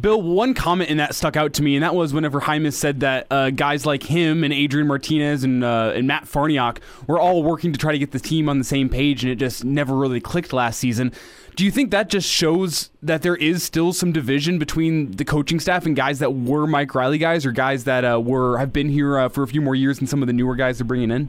Bill, 0.00 0.22
one 0.22 0.54
comment 0.54 0.88
in 0.88 0.96
that 0.96 1.14
stuck 1.14 1.36
out 1.36 1.52
to 1.54 1.62
me, 1.62 1.76
and 1.76 1.82
that 1.82 1.94
was 1.94 2.14
whenever 2.14 2.40
Jaimes 2.40 2.72
said 2.72 3.00
that 3.00 3.26
uh, 3.30 3.50
guys 3.50 3.84
like 3.84 4.02
him 4.02 4.42
and 4.42 4.52
Adrian 4.52 4.86
Martinez 4.86 5.44
and 5.44 5.62
uh, 5.62 5.92
and 5.94 6.06
Matt 6.06 6.24
Farniok 6.24 6.78
were 7.06 7.20
all 7.20 7.42
working 7.42 7.72
to 7.72 7.78
try 7.78 7.92
to 7.92 7.98
get 7.98 8.10
the 8.10 8.18
team 8.18 8.48
on 8.48 8.58
the 8.58 8.64
same 8.64 8.88
page, 8.88 9.22
and 9.22 9.30
it 9.30 9.36
just 9.36 9.64
never 9.64 9.94
really 9.94 10.20
clicked 10.20 10.54
last 10.54 10.78
season. 10.78 11.12
Do 11.56 11.64
you 11.64 11.70
think 11.70 11.90
that 11.90 12.08
just 12.08 12.26
shows 12.26 12.90
that 13.02 13.20
there 13.20 13.36
is 13.36 13.62
still 13.62 13.92
some 13.92 14.12
division 14.12 14.58
between 14.58 15.10
the 15.10 15.26
coaching 15.26 15.60
staff 15.60 15.84
and 15.84 15.94
guys 15.94 16.20
that 16.20 16.30
were 16.30 16.66
Mike 16.66 16.94
Riley 16.94 17.18
guys, 17.18 17.44
or 17.44 17.52
guys 17.52 17.84
that 17.84 18.04
uh, 18.04 18.18
were 18.18 18.56
have 18.56 18.72
been 18.72 18.88
here 18.88 19.18
uh, 19.18 19.28
for 19.28 19.42
a 19.42 19.46
few 19.46 19.60
more 19.60 19.74
years 19.74 19.98
than 19.98 20.06
some 20.06 20.22
of 20.22 20.26
the 20.26 20.32
newer 20.32 20.56
guys 20.56 20.78
they're 20.78 20.86
bringing 20.86 21.10
in? 21.10 21.28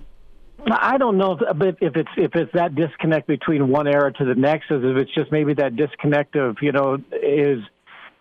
I 0.72 0.97
don't 0.97 1.18
know 1.18 1.34
if, 1.34 1.76
if 1.82 1.95
it's 1.97 2.09
if 2.16 2.34
it's 2.36 2.53
that 2.53 2.76
disconnect 2.76 3.28
between 3.28 3.68
one 3.68 3.88
era 3.88 4.14
to 4.14 4.24
the 4.24 4.36
next, 4.36 4.72
as 4.72 4.82
if 4.84 4.95
it's 4.95 5.14
just 5.14 5.32
maybe 5.34 5.53
that 5.55 5.76
disconnect 5.76 6.38
of 6.38 6.55
you 6.61 6.72
know 6.72 6.97
is 7.11 7.59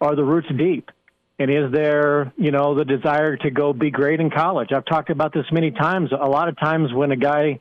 are 0.02 0.16
the 0.16 0.24
roots 0.24 0.48
deep? 0.56 0.90
And 1.38 1.50
is 1.50 1.72
there, 1.72 2.32
you 2.36 2.50
know, 2.50 2.74
the 2.74 2.84
desire 2.84 3.36
to 3.36 3.50
go 3.50 3.72
be 3.72 3.90
great 3.90 4.20
in 4.20 4.30
college? 4.30 4.70
I've 4.72 4.84
talked 4.84 5.10
about 5.10 5.32
this 5.32 5.46
many 5.50 5.70
times. 5.70 6.10
A 6.12 6.28
lot 6.28 6.48
of 6.48 6.58
times 6.58 6.92
when 6.92 7.10
a 7.10 7.16
guy 7.16 7.60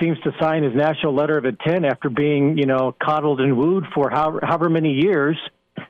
seems 0.00 0.18
to 0.20 0.32
sign 0.40 0.62
his 0.62 0.74
national 0.74 1.14
letter 1.14 1.36
of 1.36 1.44
intent 1.44 1.84
after 1.84 2.08
being, 2.08 2.56
you 2.56 2.66
know, 2.66 2.94
coddled 3.00 3.40
and 3.40 3.56
wooed 3.56 3.84
for 3.94 4.08
however, 4.08 4.40
however 4.42 4.70
many 4.70 4.92
years 4.92 5.36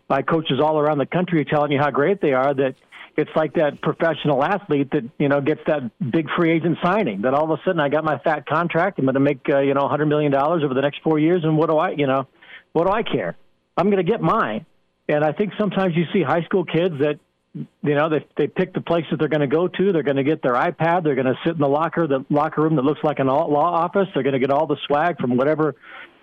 by 0.08 0.22
coaches 0.22 0.58
all 0.60 0.78
around 0.78 0.98
the 0.98 1.06
country 1.06 1.44
telling 1.44 1.70
you 1.70 1.78
how 1.78 1.90
great 1.90 2.20
they 2.20 2.32
are, 2.32 2.52
that 2.52 2.74
it's 3.16 3.30
like 3.36 3.54
that 3.54 3.80
professional 3.80 4.42
athlete 4.42 4.90
that, 4.92 5.04
you 5.18 5.28
know, 5.28 5.40
gets 5.40 5.60
that 5.66 5.82
big 6.10 6.28
free 6.36 6.52
agent 6.52 6.78
signing 6.82 7.22
that 7.22 7.34
all 7.34 7.44
of 7.44 7.58
a 7.58 7.62
sudden 7.64 7.80
I 7.80 7.88
got 7.88 8.04
my 8.04 8.18
fat 8.18 8.46
contract. 8.46 8.98
I'm 8.98 9.04
going 9.04 9.14
to 9.14 9.20
make, 9.20 9.40
uh, 9.48 9.60
you 9.60 9.74
know, 9.74 9.82
$100 9.82 10.08
million 10.08 10.34
over 10.34 10.74
the 10.74 10.80
next 10.80 11.00
four 11.02 11.18
years. 11.18 11.44
And 11.44 11.56
what 11.56 11.68
do 11.68 11.76
I, 11.76 11.90
you 11.90 12.06
know, 12.06 12.26
what 12.72 12.86
do 12.86 12.92
I 12.92 13.02
care? 13.02 13.36
I'm 13.76 13.90
going 13.90 14.04
to 14.04 14.10
get 14.10 14.20
mine. 14.20 14.66
And 15.10 15.24
I 15.24 15.32
think 15.32 15.52
sometimes 15.58 15.96
you 15.96 16.04
see 16.12 16.22
high 16.22 16.42
school 16.44 16.64
kids 16.64 16.94
that, 17.00 17.18
you 17.54 17.94
know, 17.96 18.08
they 18.08 18.24
they 18.36 18.46
pick 18.46 18.72
the 18.72 18.80
place 18.80 19.04
that 19.10 19.18
they're 19.18 19.28
going 19.28 19.40
to 19.40 19.48
go 19.48 19.66
to. 19.66 19.92
They're 19.92 20.04
going 20.04 20.18
to 20.18 20.22
get 20.24 20.40
their 20.40 20.54
iPad. 20.54 21.02
They're 21.02 21.16
going 21.16 21.26
to 21.26 21.38
sit 21.44 21.54
in 21.54 21.58
the 21.58 21.68
locker, 21.68 22.06
the 22.06 22.24
locker 22.30 22.62
room 22.62 22.76
that 22.76 22.84
looks 22.84 23.00
like 23.02 23.18
an 23.18 23.26
law 23.26 23.74
office. 23.74 24.06
They're 24.14 24.22
going 24.22 24.34
to 24.34 24.38
get 24.38 24.52
all 24.52 24.68
the 24.68 24.76
swag 24.86 25.18
from 25.18 25.36
whatever 25.36 25.74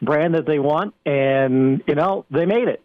brand 0.02 0.36
that 0.36 0.46
they 0.46 0.58
want, 0.58 0.94
and 1.06 1.84
you 1.86 1.96
know, 1.96 2.26
they 2.32 2.46
made 2.46 2.70
it. 2.70 2.82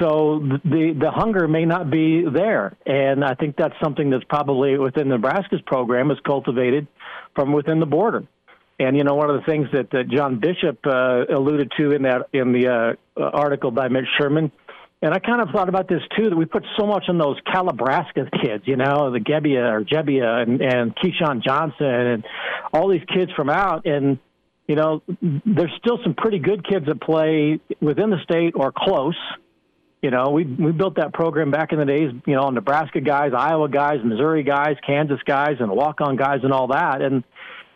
So 0.00 0.40
the 0.64 0.92
the 1.00 1.12
hunger 1.12 1.46
may 1.46 1.64
not 1.66 1.88
be 1.88 2.24
there, 2.28 2.76
and 2.84 3.24
I 3.24 3.34
think 3.34 3.54
that's 3.56 3.76
something 3.80 4.10
that's 4.10 4.24
probably 4.24 4.76
within 4.76 5.08
Nebraska's 5.08 5.62
program 5.66 6.10
is 6.10 6.18
cultivated 6.26 6.88
from 7.36 7.52
within 7.52 7.78
the 7.78 7.86
border. 7.86 8.24
And 8.80 8.96
you 8.96 9.04
know, 9.04 9.14
one 9.14 9.30
of 9.30 9.36
the 9.36 9.46
things 9.46 9.68
that, 9.72 9.90
that 9.92 10.08
John 10.08 10.40
Bishop 10.40 10.84
uh, 10.84 11.26
alluded 11.32 11.72
to 11.78 11.92
in 11.92 12.02
that 12.02 12.28
in 12.32 12.52
the 12.52 12.96
uh, 13.16 13.22
article 13.22 13.70
by 13.70 13.86
Mitch 13.86 14.08
Sherman 14.18 14.50
and 15.06 15.14
I 15.14 15.20
kind 15.20 15.40
of 15.40 15.50
thought 15.50 15.68
about 15.68 15.88
this 15.88 16.02
too 16.16 16.28
that 16.30 16.36
we 16.36 16.46
put 16.46 16.64
so 16.76 16.84
much 16.84 17.04
on 17.08 17.16
those 17.16 17.36
Calibraska 17.46 18.28
kids, 18.42 18.64
you 18.66 18.74
know, 18.74 19.12
the 19.12 19.20
Gebbia 19.20 19.70
or 19.70 19.84
Jebbia 19.84 20.42
and, 20.42 20.60
and 20.60 20.96
Keyshawn 20.96 21.44
Johnson 21.44 21.86
and 21.86 22.24
all 22.72 22.88
these 22.88 23.04
kids 23.14 23.30
from 23.36 23.48
out. 23.48 23.86
And, 23.86 24.18
you 24.66 24.74
know, 24.74 25.02
there's 25.22 25.70
still 25.78 26.00
some 26.02 26.14
pretty 26.14 26.40
good 26.40 26.68
kids 26.68 26.86
that 26.86 27.00
play 27.00 27.60
within 27.80 28.10
the 28.10 28.18
state 28.24 28.54
or 28.56 28.72
close. 28.76 29.16
You 30.02 30.10
know, 30.10 30.30
we 30.30 30.44
we 30.44 30.72
built 30.72 30.96
that 30.96 31.14
program 31.14 31.52
back 31.52 31.72
in 31.72 31.78
the 31.78 31.84
days, 31.84 32.12
you 32.26 32.34
know, 32.34 32.50
Nebraska 32.50 33.00
guys, 33.00 33.30
Iowa 33.36 33.68
guys, 33.68 33.98
Missouri 34.04 34.42
guys, 34.42 34.74
Kansas 34.84 35.20
guys, 35.24 35.56
and 35.60 35.70
walk 35.70 36.00
on 36.00 36.16
guys 36.16 36.40
and 36.42 36.52
all 36.52 36.66
that. 36.68 37.00
And 37.00 37.22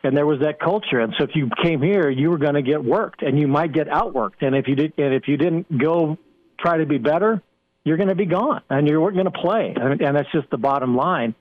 and 0.03 0.17
there 0.17 0.27
was 0.27 0.41
that 0.41 0.59
culture. 0.59 0.99
And 0.99 1.15
so 1.17 1.25
if 1.25 1.31
you 1.35 1.49
came 1.63 1.81
here, 1.81 2.11
you 2.11 2.31
were 2.31 2.39
going 2.39 2.55
to 2.55 2.63
get 2.63 2.83
worked, 2.85 3.23
and 3.23 3.39
you 3.39 3.47
might 3.47 3.73
get 3.73 3.87
outworked. 3.87 4.43
And 4.43 4.57
if 4.57 4.67
you 4.67 4.75
did, 4.75 4.95
and 4.99 5.15
if 5.15 5.29
you 5.29 5.37
didn't 5.37 5.79
go 5.79 6.19
try 6.61 6.79
to 6.79 6.87
be 6.87 6.99
better, 6.99 7.43
you're 7.85 7.97
going 7.97 8.09
to 8.09 8.15
be 8.15 8.27
gone 8.27 8.63
and 8.69 8.87
you're 8.87 9.11
going 9.11 9.25
to 9.25 9.31
play. 9.31 9.75
And, 9.75 10.01
and 10.01 10.17
that's 10.17 10.31
just 10.33 10.51
the 10.51 10.59
bottom 10.59 10.97
line. 10.97 11.35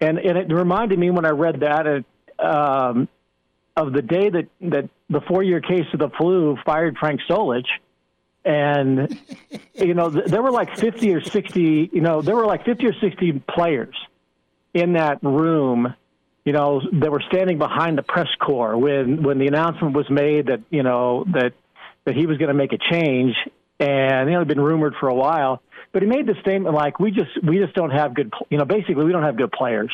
And, 0.00 0.18
and 0.18 0.38
it 0.38 0.52
reminded 0.52 0.98
me 0.98 1.10
when 1.10 1.24
I 1.24 1.30
read 1.30 1.60
that 1.60 1.86
it, 1.86 2.04
um, 2.38 3.08
of 3.76 3.92
the 3.92 4.02
day 4.02 4.28
that, 4.28 4.48
that 4.62 4.88
the 5.08 5.20
four 5.22 5.42
year 5.42 5.60
case 5.60 5.86
of 5.92 5.98
the 5.98 6.10
flu 6.10 6.56
fired 6.64 6.96
Frank 6.98 7.20
Solich. 7.28 7.66
And, 8.44 9.18
you 9.74 9.94
know, 9.94 10.10
th- 10.10 10.26
there 10.26 10.42
were 10.42 10.50
like 10.50 10.76
50 10.76 11.14
or 11.14 11.22
60, 11.22 11.90
you 11.92 12.00
know, 12.00 12.22
there 12.22 12.36
were 12.36 12.46
like 12.46 12.64
50 12.64 12.86
or 12.86 12.94
60 12.94 13.42
players 13.48 13.94
in 14.74 14.94
that 14.94 15.22
room 15.22 15.94
you 16.44 16.52
know, 16.52 16.80
that 16.92 17.10
were 17.10 17.22
standing 17.28 17.58
behind 17.58 17.96
the 17.96 18.02
press 18.02 18.28
corps 18.40 18.76
when 18.76 19.22
when 19.22 19.38
the 19.38 19.46
announcement 19.46 19.94
was 19.94 20.10
made 20.10 20.46
that 20.46 20.60
you 20.70 20.82
know 20.82 21.24
that 21.32 21.52
that 22.04 22.16
he 22.16 22.26
was 22.26 22.36
going 22.38 22.48
to 22.48 22.54
make 22.54 22.72
a 22.72 22.78
change, 22.78 23.36
and 23.82 24.28
you 24.28 24.34
know, 24.34 24.40
had 24.40 24.48
been 24.48 24.60
rumored 24.60 24.94
for 25.00 25.08
a 25.08 25.14
while. 25.14 25.60
But 25.92 26.02
he 26.02 26.08
made 26.08 26.26
the 26.26 26.34
statement 26.40 26.74
like, 26.74 27.00
"We 27.00 27.10
just 27.10 27.30
we 27.46 27.58
just 27.58 27.74
don't 27.74 27.90
have 27.90 28.14
good, 28.14 28.32
you 28.48 28.58
know, 28.58 28.64
basically 28.64 29.04
we 29.04 29.12
don't 29.12 29.24
have 29.24 29.36
good 29.36 29.52
players. 29.52 29.92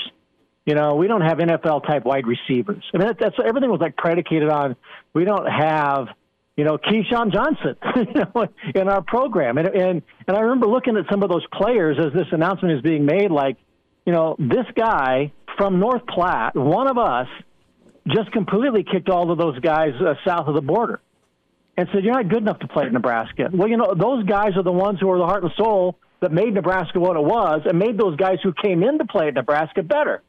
You 0.66 0.74
know, 0.74 0.94
we 0.96 1.08
don't 1.08 1.22
have 1.22 1.38
NFL 1.38 1.86
type 1.86 2.04
wide 2.04 2.24
receivers. 2.26 2.84
I 2.92 2.98
mean, 2.98 3.06
that, 3.08 3.16
that's 3.18 3.36
everything 3.44 3.70
was 3.70 3.80
like 3.80 3.96
predicated 3.96 4.48
on 4.48 4.76
we 5.14 5.24
don't 5.24 5.46
have." 5.46 6.08
you 6.56 6.64
know, 6.64 6.76
Keyshawn 6.76 7.32
Johnson, 7.32 7.76
you 7.96 8.20
know, 8.34 8.48
in 8.74 8.88
our 8.88 9.00
program. 9.00 9.58
And, 9.58 9.68
and, 9.68 10.02
and 10.26 10.36
I 10.36 10.40
remember 10.40 10.66
looking 10.66 10.96
at 10.96 11.04
some 11.08 11.22
of 11.22 11.30
those 11.30 11.46
players 11.52 11.96
as 12.04 12.12
this 12.12 12.26
announcement 12.32 12.74
is 12.74 12.82
being 12.82 13.06
made, 13.06 13.30
like, 13.30 13.58
you 14.04 14.12
know, 14.12 14.34
this 14.40 14.66
guy 14.74 15.30
from 15.56 15.78
North 15.78 16.04
Platte, 16.08 16.56
one 16.56 16.88
of 16.90 16.98
us, 16.98 17.28
just 18.08 18.32
completely 18.32 18.82
kicked 18.82 19.08
all 19.08 19.30
of 19.30 19.38
those 19.38 19.56
guys 19.60 19.92
uh, 20.04 20.14
south 20.26 20.48
of 20.48 20.56
the 20.56 20.60
border 20.60 21.00
and 21.78 21.88
said, 21.92 22.04
You're 22.04 22.14
not 22.14 22.28
good 22.28 22.42
enough 22.42 22.58
to 22.58 22.68
play 22.68 22.86
at 22.86 22.92
Nebraska. 22.92 23.48
Well, 23.52 23.68
you 23.68 23.76
know, 23.76 23.94
those 23.94 24.26
guys 24.26 24.56
are 24.56 24.64
the 24.64 24.72
ones 24.72 24.98
who 25.00 25.08
are 25.10 25.18
the 25.18 25.24
heart 25.24 25.44
and 25.44 25.52
soul 25.56 25.96
that 26.20 26.32
made 26.32 26.52
Nebraska 26.52 26.98
what 26.98 27.16
it 27.16 27.22
was 27.22 27.62
and 27.64 27.78
made 27.78 27.96
those 27.96 28.16
guys 28.16 28.38
who 28.42 28.52
came 28.52 28.82
in 28.82 28.98
to 28.98 29.04
play 29.04 29.28
at 29.28 29.34
Nebraska 29.34 29.84
better. 29.84 30.22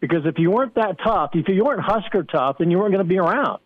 Because 0.00 0.26
if 0.26 0.34
you 0.38 0.50
weren't 0.50 0.74
that 0.74 0.98
tough, 1.02 1.30
if 1.32 1.48
you 1.48 1.64
weren't 1.64 1.80
Husker 1.80 2.22
tough, 2.24 2.56
then 2.58 2.70
you 2.70 2.78
weren't 2.78 2.92
going 2.92 3.04
to 3.04 3.08
be 3.08 3.18
around. 3.18 3.60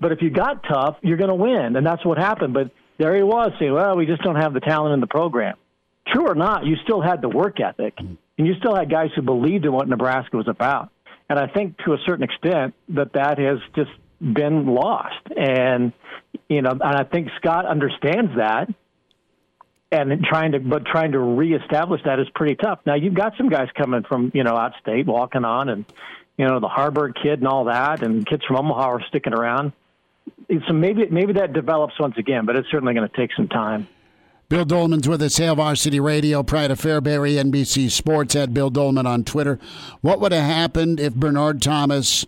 But 0.00 0.10
if 0.10 0.22
you 0.22 0.30
got 0.30 0.64
tough, 0.64 0.96
you're 1.02 1.16
going 1.16 1.30
to 1.30 1.36
win. 1.36 1.76
And 1.76 1.86
that's 1.86 2.04
what 2.04 2.18
happened. 2.18 2.52
But 2.52 2.72
there 2.98 3.14
he 3.14 3.22
was 3.22 3.52
saying, 3.60 3.72
Well, 3.72 3.96
we 3.96 4.06
just 4.06 4.22
don't 4.22 4.36
have 4.36 4.52
the 4.52 4.60
talent 4.60 4.94
in 4.94 5.00
the 5.00 5.06
program. 5.06 5.56
True 6.08 6.26
or 6.26 6.34
not, 6.34 6.66
you 6.66 6.74
still 6.82 7.00
had 7.00 7.22
the 7.22 7.28
work 7.28 7.60
ethic. 7.60 7.94
Mm-hmm. 7.96 8.14
And 8.38 8.46
you 8.46 8.54
still 8.58 8.74
had 8.74 8.90
guys 8.90 9.10
who 9.14 9.22
believed 9.22 9.64
in 9.66 9.72
what 9.72 9.88
Nebraska 9.88 10.36
was 10.36 10.48
about. 10.48 10.90
And 11.30 11.38
I 11.38 11.46
think 11.46 11.76
to 11.84 11.92
a 11.92 11.98
certain 12.04 12.24
extent 12.24 12.74
that 12.88 13.12
that 13.12 13.38
has 13.38 13.58
just 13.76 13.92
been 14.20 14.66
lost. 14.66 15.22
And, 15.36 15.92
you 16.52 16.62
know, 16.62 16.70
and 16.70 16.82
I 16.82 17.04
think 17.04 17.28
Scott 17.38 17.66
understands 17.66 18.36
that. 18.36 18.68
and 19.90 20.24
trying 20.24 20.52
to 20.52 20.60
but 20.60 20.84
trying 20.86 21.12
to 21.12 21.18
reestablish 21.18 22.00
that 22.04 22.18
is 22.18 22.26
pretty 22.34 22.54
tough. 22.56 22.80
Now 22.86 22.94
you've 22.94 23.14
got 23.14 23.34
some 23.36 23.48
guys 23.48 23.68
coming 23.76 24.02
from 24.04 24.30
you 24.34 24.42
know 24.44 24.54
outstate 24.54 25.06
walking 25.06 25.44
on, 25.44 25.68
and 25.68 25.84
you 26.38 26.46
know 26.46 26.60
the 26.60 26.68
Harburg 26.68 27.14
kid 27.22 27.40
and 27.40 27.46
all 27.48 27.64
that, 27.66 28.02
and 28.02 28.26
kids 28.26 28.44
from 28.46 28.56
Omaha 28.56 28.88
are 28.88 29.02
sticking 29.08 29.34
around. 29.34 29.72
So 30.66 30.72
maybe 30.72 31.06
maybe 31.10 31.34
that 31.34 31.52
develops 31.52 31.98
once 32.00 32.16
again, 32.16 32.46
but 32.46 32.56
it's 32.56 32.70
certainly 32.70 32.94
going 32.94 33.08
to 33.08 33.16
take 33.16 33.30
some 33.36 33.48
time. 33.48 33.86
Bill 34.48 34.64
Doleman's 34.66 35.08
with 35.08 35.22
us, 35.22 35.38
Hail 35.38 35.56
Varsity 35.56 35.98
Radio, 35.98 36.42
Pride 36.42 36.70
of 36.70 36.78
Fairbury, 36.78 37.42
NBC 37.42 37.90
Sports, 37.90 38.36
at 38.36 38.52
Bill 38.52 38.68
Doleman 38.70 39.06
on 39.06 39.24
Twitter. 39.24 39.58
What 40.02 40.20
would 40.20 40.32
have 40.32 40.44
happened 40.44 41.00
if 41.00 41.14
Bernard 41.14 41.62
Thomas 41.62 42.26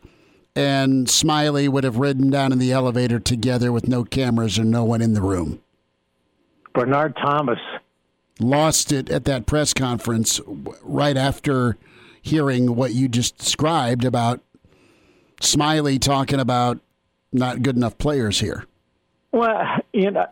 and 0.56 1.08
Smiley 1.08 1.68
would 1.68 1.84
have 1.84 1.96
ridden 1.96 2.30
down 2.30 2.52
in 2.52 2.58
the 2.58 2.72
elevator 2.72 3.18
together 3.18 3.72
with 3.72 3.88
no 3.88 4.04
cameras 4.04 4.58
or 4.58 4.64
no 4.64 4.84
one 4.84 5.02
in 5.02 5.14
the 5.14 5.20
room? 5.20 5.60
Bernard 6.72 7.16
Thomas 7.16 7.58
lost 8.40 8.92
it 8.92 9.10
at 9.10 9.24
that 9.24 9.46
press 9.46 9.72
conference 9.72 10.40
right 10.82 11.16
after 11.16 11.76
hearing 12.20 12.74
what 12.74 12.92
you 12.92 13.08
just 13.08 13.36
described 13.38 14.04
about 14.04 14.40
Smiley 15.40 15.98
talking 15.98 16.40
about 16.40 16.80
not 17.32 17.62
good 17.62 17.76
enough 17.76 17.98
players 17.98 18.40
here. 18.40 18.64
Well, 19.32 19.62
you 19.92 20.10
know, 20.10 20.26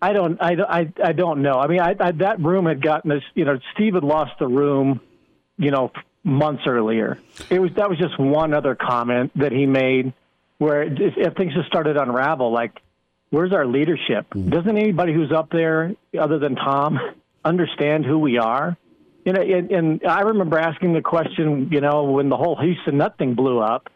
I 0.00 0.12
don't, 0.12 0.40
I, 0.40 0.56
I, 0.68 0.92
I 1.02 1.12
don't 1.12 1.42
know. 1.42 1.54
I 1.54 1.66
mean, 1.66 1.80
I, 1.80 1.96
I, 1.98 2.12
that 2.12 2.40
room 2.40 2.66
had 2.66 2.80
gotten 2.80 3.10
this. 3.10 3.24
You 3.34 3.44
know, 3.44 3.58
Steve 3.74 3.94
had 3.94 4.04
lost 4.04 4.38
the 4.38 4.46
room. 4.46 5.00
You 5.58 5.70
know, 5.70 5.90
months 6.26 6.64
earlier. 6.66 7.18
It 7.48 7.60
was 7.60 7.70
that 7.76 7.88
was 7.88 7.98
just 7.98 8.18
one 8.18 8.52
other 8.52 8.74
comment 8.74 9.32
that 9.36 9.52
he 9.52 9.64
made 9.64 10.12
where 10.58 10.88
things 10.88 11.54
just 11.54 11.68
started 11.68 11.94
to 11.94 12.02
unravel, 12.02 12.52
like 12.52 12.80
where's 13.30 13.52
our 13.52 13.66
leadership? 13.66 14.28
Mm. 14.30 14.50
Doesn't 14.50 14.76
anybody 14.76 15.12
who's 15.12 15.32
up 15.32 15.50
there 15.50 15.94
other 16.18 16.38
than 16.38 16.56
Tom 16.56 16.98
understand 17.44 18.04
who 18.04 18.18
we 18.18 18.38
are? 18.38 18.76
You 19.24 19.32
know, 19.32 19.40
and, 19.40 19.70
and 19.70 20.06
I 20.06 20.20
remember 20.20 20.58
asking 20.58 20.92
the 20.92 21.02
question, 21.02 21.68
you 21.72 21.80
know, 21.80 22.04
when 22.04 22.28
the 22.28 22.36
whole 22.36 22.56
Houston 22.56 22.98
Nutt 22.98 23.18
thing 23.18 23.34
blew 23.34 23.58
up, 23.58 23.90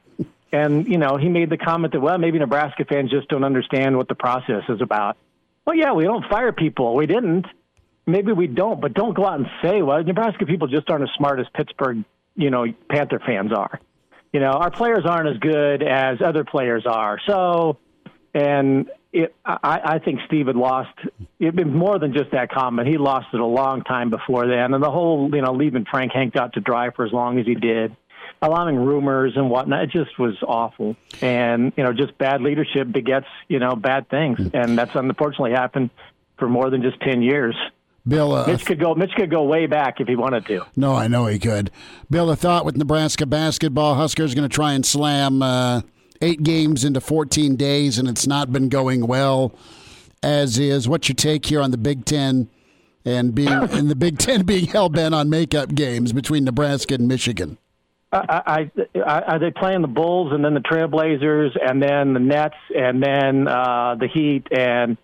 and 0.52 0.86
you 0.88 0.98
know, 0.98 1.16
he 1.16 1.28
made 1.28 1.50
the 1.50 1.56
comment 1.56 1.92
that 1.92 2.00
well, 2.00 2.18
maybe 2.18 2.38
Nebraska 2.38 2.84
fans 2.84 3.10
just 3.10 3.28
don't 3.28 3.44
understand 3.44 3.96
what 3.96 4.08
the 4.08 4.14
process 4.14 4.64
is 4.68 4.80
about. 4.80 5.16
Well, 5.64 5.76
yeah, 5.76 5.92
we 5.92 6.04
don't 6.04 6.24
fire 6.28 6.52
people. 6.52 6.94
We 6.94 7.06
didn't. 7.06 7.46
Maybe 8.06 8.32
we 8.32 8.48
don't, 8.48 8.80
but 8.80 8.92
don't 8.92 9.14
go 9.14 9.24
out 9.24 9.38
and 9.38 9.48
say, 9.62 9.82
well, 9.82 10.02
Nebraska 10.02 10.46
people 10.46 10.66
just 10.66 10.90
aren't 10.90 11.04
as 11.04 11.10
smart 11.16 11.38
as 11.38 11.46
Pittsburgh, 11.54 12.04
you 12.40 12.50
know, 12.50 12.64
Panther 12.88 13.20
fans 13.24 13.52
are. 13.52 13.78
You 14.32 14.40
know, 14.40 14.52
our 14.52 14.70
players 14.70 15.04
aren't 15.04 15.28
as 15.28 15.36
good 15.38 15.82
as 15.82 16.22
other 16.24 16.44
players 16.44 16.86
are. 16.86 17.18
So, 17.26 17.76
and 18.32 18.88
it, 19.12 19.34
I, 19.44 19.80
I 19.84 19.98
think 19.98 20.20
Steve 20.26 20.46
had 20.46 20.56
lost 20.56 20.96
it 21.38 21.54
been 21.54 21.74
more 21.74 21.98
than 21.98 22.12
just 22.14 22.30
that 22.30 22.50
comment. 22.50 22.88
He 22.88 22.96
lost 22.96 23.26
it 23.34 23.40
a 23.40 23.46
long 23.46 23.82
time 23.82 24.08
before 24.08 24.46
then, 24.46 24.72
and 24.72 24.82
the 24.82 24.90
whole 24.90 25.30
you 25.34 25.42
know 25.42 25.52
leaving 25.52 25.84
Frank 25.84 26.12
Hank 26.12 26.36
out 26.36 26.54
to 26.54 26.60
dry 26.60 26.90
for 26.90 27.04
as 27.04 27.12
long 27.12 27.38
as 27.38 27.46
he 27.46 27.56
did, 27.56 27.94
allowing 28.40 28.76
rumors 28.76 29.32
and 29.36 29.50
whatnot. 29.50 29.82
It 29.82 29.90
just 29.90 30.16
was 30.18 30.36
awful, 30.46 30.96
and 31.20 31.72
you 31.76 31.82
know 31.82 31.92
just 31.92 32.16
bad 32.18 32.40
leadership 32.40 32.90
begets 32.92 33.26
you 33.48 33.58
know 33.58 33.74
bad 33.74 34.08
things, 34.08 34.38
and 34.54 34.78
that's 34.78 34.94
unfortunately 34.94 35.52
happened 35.52 35.90
for 36.38 36.48
more 36.48 36.70
than 36.70 36.80
just 36.80 37.00
ten 37.00 37.20
years. 37.20 37.56
Bill, 38.06 38.32
uh, 38.32 38.46
Mitch 38.46 38.64
could 38.64 38.80
go. 38.80 38.94
Mitch 38.94 39.12
could 39.16 39.30
go 39.30 39.42
way 39.44 39.66
back 39.66 40.00
if 40.00 40.08
he 40.08 40.16
wanted 40.16 40.46
to. 40.46 40.64
No, 40.76 40.94
I 40.94 41.06
know 41.06 41.26
he 41.26 41.38
could. 41.38 41.70
Bill, 42.10 42.30
a 42.30 42.36
thought 42.36 42.64
with 42.64 42.76
Nebraska 42.76 43.26
basketball. 43.26 43.94
Huskers 43.94 44.34
going 44.34 44.48
to 44.48 44.54
try 44.54 44.72
and 44.72 44.84
slam. 44.84 45.42
Uh, 45.42 45.82
eight 46.22 46.42
games 46.42 46.84
into 46.84 47.00
14 47.00 47.56
days, 47.56 47.98
and 47.98 48.08
it's 48.08 48.26
not 48.26 48.52
been 48.52 48.68
going 48.68 49.06
well 49.06 49.54
as 50.22 50.58
is. 50.58 50.88
What's 50.88 51.08
your 51.08 51.16
take 51.16 51.46
here 51.46 51.60
on 51.60 51.70
the 51.70 51.78
Big 51.78 52.04
Ten 52.04 52.48
and 53.04 53.34
being 53.34 53.48
in 53.72 53.88
the 53.88 53.96
Big 53.96 54.18
Ten 54.18 54.44
being 54.44 54.66
hell 54.66 54.88
bent 54.88 55.14
on 55.14 55.30
makeup 55.30 55.74
games 55.74 56.12
between 56.12 56.44
Nebraska 56.44 56.94
and 56.94 57.08
Michigan? 57.08 57.58
I, 58.12 58.42
I, 58.94 59.00
I, 59.06 59.20
are 59.20 59.38
they 59.38 59.52
playing 59.52 59.82
the 59.82 59.88
Bulls 59.88 60.32
and 60.32 60.44
then 60.44 60.54
the 60.54 60.60
Trailblazers 60.60 61.56
and 61.62 61.80
then 61.80 62.12
the 62.12 62.18
Nets 62.18 62.56
and 62.74 63.00
then 63.00 63.46
uh, 63.46 63.94
the 63.94 64.08
Heat 64.08 64.48
and 64.50 64.96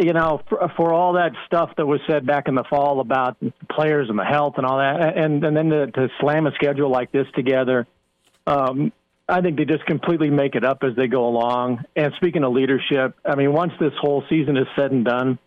you 0.00 0.12
know 0.12 0.40
for, 0.48 0.72
for 0.76 0.92
all 0.92 1.14
that 1.14 1.32
stuff 1.46 1.70
that 1.76 1.86
was 1.86 2.00
said 2.06 2.26
back 2.26 2.48
in 2.48 2.54
the 2.54 2.64
fall 2.70 3.00
about 3.00 3.36
players 3.70 4.08
and 4.08 4.18
the 4.18 4.24
health 4.24 4.54
and 4.56 4.64
all 4.64 4.78
that 4.78 5.16
and 5.16 5.44
and 5.44 5.56
then 5.56 5.68
to, 5.68 5.86
to 5.88 6.08
slam 6.20 6.46
a 6.46 6.52
schedule 6.52 6.90
like 6.90 7.12
this 7.12 7.26
together 7.34 7.86
um, 8.46 8.92
I 9.28 9.42
think 9.42 9.58
they 9.58 9.66
just 9.66 9.84
completely 9.84 10.30
make 10.30 10.54
it 10.54 10.64
up 10.64 10.82
as 10.82 10.96
they 10.96 11.06
go 11.06 11.28
along. 11.28 11.84
And 11.94 12.14
speaking 12.16 12.44
of 12.44 12.52
leadership, 12.52 13.14
I 13.24 13.34
mean, 13.34 13.52
once 13.52 13.72
this 13.78 13.92
whole 14.00 14.24
season 14.30 14.56
is 14.56 14.66
said 14.74 14.90
and 14.90 15.04
done, 15.04 15.38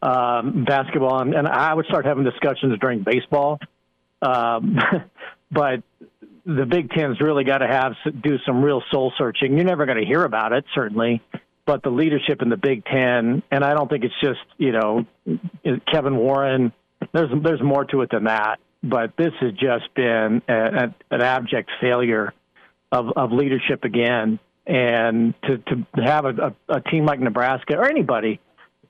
um, 0.00 0.64
basketball, 0.64 1.20
and, 1.20 1.34
and, 1.34 1.46
I 1.46 1.74
would 1.74 1.84
start 1.84 2.06
having 2.06 2.24
discussions 2.24 2.78
during 2.78 3.02
baseball. 3.02 3.58
Um, 4.22 4.78
but 5.50 5.82
the 6.46 6.64
Big 6.64 6.90
Ten's 6.90 7.20
really 7.20 7.44
got 7.44 7.58
to 7.58 7.66
have 7.66 7.96
do 8.22 8.38
some 8.46 8.62
real 8.62 8.82
soul 8.90 9.12
searching. 9.18 9.56
You're 9.56 9.66
never 9.66 9.84
going 9.84 9.98
to 9.98 10.06
hear 10.06 10.24
about 10.24 10.54
it, 10.54 10.64
certainly, 10.74 11.22
but 11.70 11.84
the 11.84 11.90
leadership 11.90 12.42
in 12.42 12.48
the 12.48 12.56
Big 12.56 12.84
Ten, 12.84 13.44
and 13.48 13.62
I 13.62 13.74
don't 13.74 13.88
think 13.88 14.02
it's 14.02 14.20
just 14.20 14.40
you 14.58 14.72
know 14.72 15.06
Kevin 15.86 16.16
Warren. 16.16 16.72
There's 17.12 17.30
there's 17.44 17.62
more 17.62 17.84
to 17.84 18.00
it 18.00 18.10
than 18.10 18.24
that. 18.24 18.58
But 18.82 19.12
this 19.16 19.32
has 19.38 19.52
just 19.52 19.94
been 19.94 20.42
a, 20.48 20.52
a, 20.52 20.94
an 21.12 21.20
abject 21.20 21.70
failure 21.80 22.34
of, 22.90 23.12
of 23.14 23.30
leadership 23.30 23.84
again. 23.84 24.40
And 24.66 25.32
to, 25.44 25.58
to 25.58 26.02
have 26.02 26.24
a, 26.24 26.54
a, 26.68 26.76
a 26.76 26.80
team 26.80 27.04
like 27.04 27.20
Nebraska 27.20 27.76
or 27.76 27.88
anybody 27.88 28.40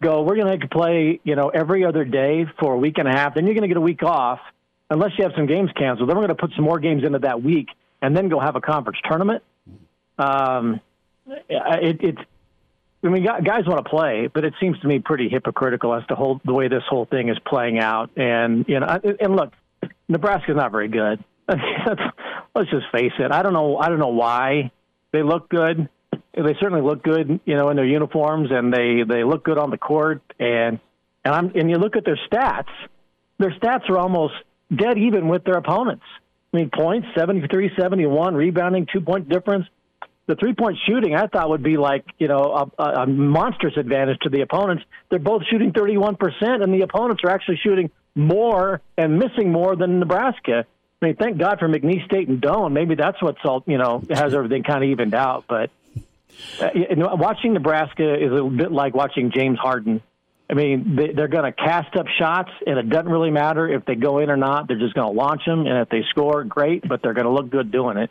go, 0.02 0.22
we're 0.22 0.36
going 0.36 0.58
to 0.58 0.68
play, 0.68 1.20
you 1.22 1.36
know, 1.36 1.50
every 1.50 1.84
other 1.84 2.06
day 2.06 2.46
for 2.58 2.72
a 2.72 2.78
week 2.78 2.96
and 2.96 3.06
a 3.06 3.10
half. 3.10 3.34
Then 3.34 3.44
you're 3.44 3.54
going 3.54 3.62
to 3.62 3.68
get 3.68 3.76
a 3.76 3.82
week 3.82 4.02
off, 4.02 4.40
unless 4.88 5.10
you 5.18 5.24
have 5.24 5.32
some 5.36 5.46
games 5.46 5.68
canceled. 5.76 6.08
Then 6.08 6.16
we're 6.16 6.26
going 6.26 6.36
to 6.36 6.40
put 6.40 6.52
some 6.56 6.64
more 6.64 6.78
games 6.78 7.04
into 7.04 7.18
that 7.18 7.42
week, 7.42 7.68
and 8.00 8.16
then 8.16 8.30
go 8.30 8.40
have 8.40 8.56
a 8.56 8.62
conference 8.62 9.00
tournament. 9.06 9.42
Um, 10.18 10.80
it, 11.26 11.98
it's, 12.00 12.22
I 13.02 13.08
mean, 13.08 13.24
guys 13.24 13.64
want 13.66 13.82
to 13.84 13.88
play, 13.88 14.28
but 14.32 14.44
it 14.44 14.52
seems 14.60 14.78
to 14.80 14.86
me 14.86 14.98
pretty 14.98 15.28
hypocritical 15.28 15.94
as 15.94 16.06
to 16.08 16.14
whole, 16.14 16.40
the 16.44 16.52
way 16.52 16.68
this 16.68 16.82
whole 16.88 17.06
thing 17.06 17.30
is 17.30 17.38
playing 17.46 17.78
out. 17.78 18.10
And 18.16 18.66
you 18.68 18.78
know, 18.78 18.86
and 19.20 19.36
look, 19.36 19.52
Nebraska's 20.08 20.56
not 20.56 20.70
very 20.70 20.88
good. 20.88 21.24
let's 22.54 22.70
just 22.70 22.86
face 22.92 23.12
it. 23.18 23.32
I 23.32 23.42
don't 23.42 23.54
know. 23.54 23.78
I 23.78 23.88
don't 23.88 23.98
know 23.98 24.08
why 24.08 24.70
they 25.12 25.22
look 25.22 25.48
good. 25.48 25.88
They 26.12 26.54
certainly 26.60 26.82
look 26.82 27.02
good, 27.02 27.40
you 27.44 27.56
know, 27.56 27.70
in 27.70 27.76
their 27.76 27.86
uniforms, 27.86 28.50
and 28.50 28.72
they 28.72 29.02
they 29.08 29.24
look 29.24 29.44
good 29.44 29.58
on 29.58 29.70
the 29.70 29.78
court. 29.78 30.22
And 30.38 30.78
and 31.24 31.34
I'm 31.34 31.52
and 31.54 31.70
you 31.70 31.76
look 31.76 31.96
at 31.96 32.04
their 32.04 32.18
stats. 32.30 32.68
Their 33.38 33.50
stats 33.52 33.88
are 33.88 33.98
almost 33.98 34.34
dead 34.74 34.98
even 34.98 35.28
with 35.28 35.44
their 35.44 35.56
opponents. 35.56 36.04
I 36.52 36.58
mean, 36.58 36.70
points 36.70 37.08
73, 37.16 37.70
71, 37.78 38.34
rebounding, 38.34 38.86
two 38.92 39.00
point 39.00 39.28
difference. 39.28 39.66
The 40.30 40.36
three 40.36 40.54
point 40.54 40.78
shooting, 40.86 41.16
I 41.16 41.26
thought 41.26 41.50
would 41.50 41.64
be 41.64 41.76
like 41.76 42.04
you 42.20 42.28
know 42.28 42.70
a, 42.78 42.82
a 42.84 43.06
monstrous 43.08 43.76
advantage 43.76 44.20
to 44.20 44.28
the 44.28 44.42
opponents. 44.42 44.84
They're 45.08 45.18
both 45.18 45.42
shooting 45.50 45.72
31 45.72 46.14
percent, 46.14 46.62
and 46.62 46.72
the 46.72 46.82
opponents 46.82 47.24
are 47.24 47.30
actually 47.30 47.58
shooting 47.64 47.90
more 48.14 48.80
and 48.96 49.18
missing 49.18 49.50
more 49.50 49.74
than 49.74 49.98
Nebraska. 49.98 50.66
I 51.02 51.04
mean, 51.04 51.16
thank 51.16 51.38
God 51.38 51.58
for 51.58 51.68
McNeese 51.68 52.04
State 52.04 52.28
and 52.28 52.40
Doane. 52.40 52.70
Maybe 52.70 52.94
that's 52.94 53.20
what's 53.20 53.40
all 53.42 53.64
you 53.66 53.76
know 53.76 54.04
has 54.08 54.32
everything 54.32 54.62
kind 54.62 54.84
of 54.84 54.88
evened 54.88 55.16
out. 55.16 55.46
But 55.48 55.70
uh, 56.60 56.68
you 56.76 56.94
know, 56.94 57.12
watching 57.16 57.52
Nebraska 57.52 58.14
is 58.14 58.30
a 58.30 58.44
bit 58.44 58.70
like 58.70 58.94
watching 58.94 59.32
James 59.34 59.58
Harden. 59.58 60.00
I 60.48 60.54
mean, 60.54 60.94
they, 60.94 61.12
they're 61.12 61.26
going 61.26 61.44
to 61.44 61.52
cast 61.52 61.96
up 61.96 62.06
shots, 62.20 62.50
and 62.64 62.78
it 62.78 62.88
doesn't 62.88 63.10
really 63.10 63.32
matter 63.32 63.68
if 63.68 63.84
they 63.84 63.96
go 63.96 64.18
in 64.18 64.30
or 64.30 64.36
not. 64.36 64.68
They're 64.68 64.78
just 64.78 64.94
going 64.94 65.12
to 65.12 65.20
launch 65.20 65.44
them, 65.44 65.66
and 65.66 65.78
if 65.78 65.88
they 65.88 66.04
score, 66.10 66.44
great. 66.44 66.88
But 66.88 67.02
they're 67.02 67.14
going 67.14 67.26
to 67.26 67.32
look 67.32 67.50
good 67.50 67.72
doing 67.72 67.98
it. 67.98 68.10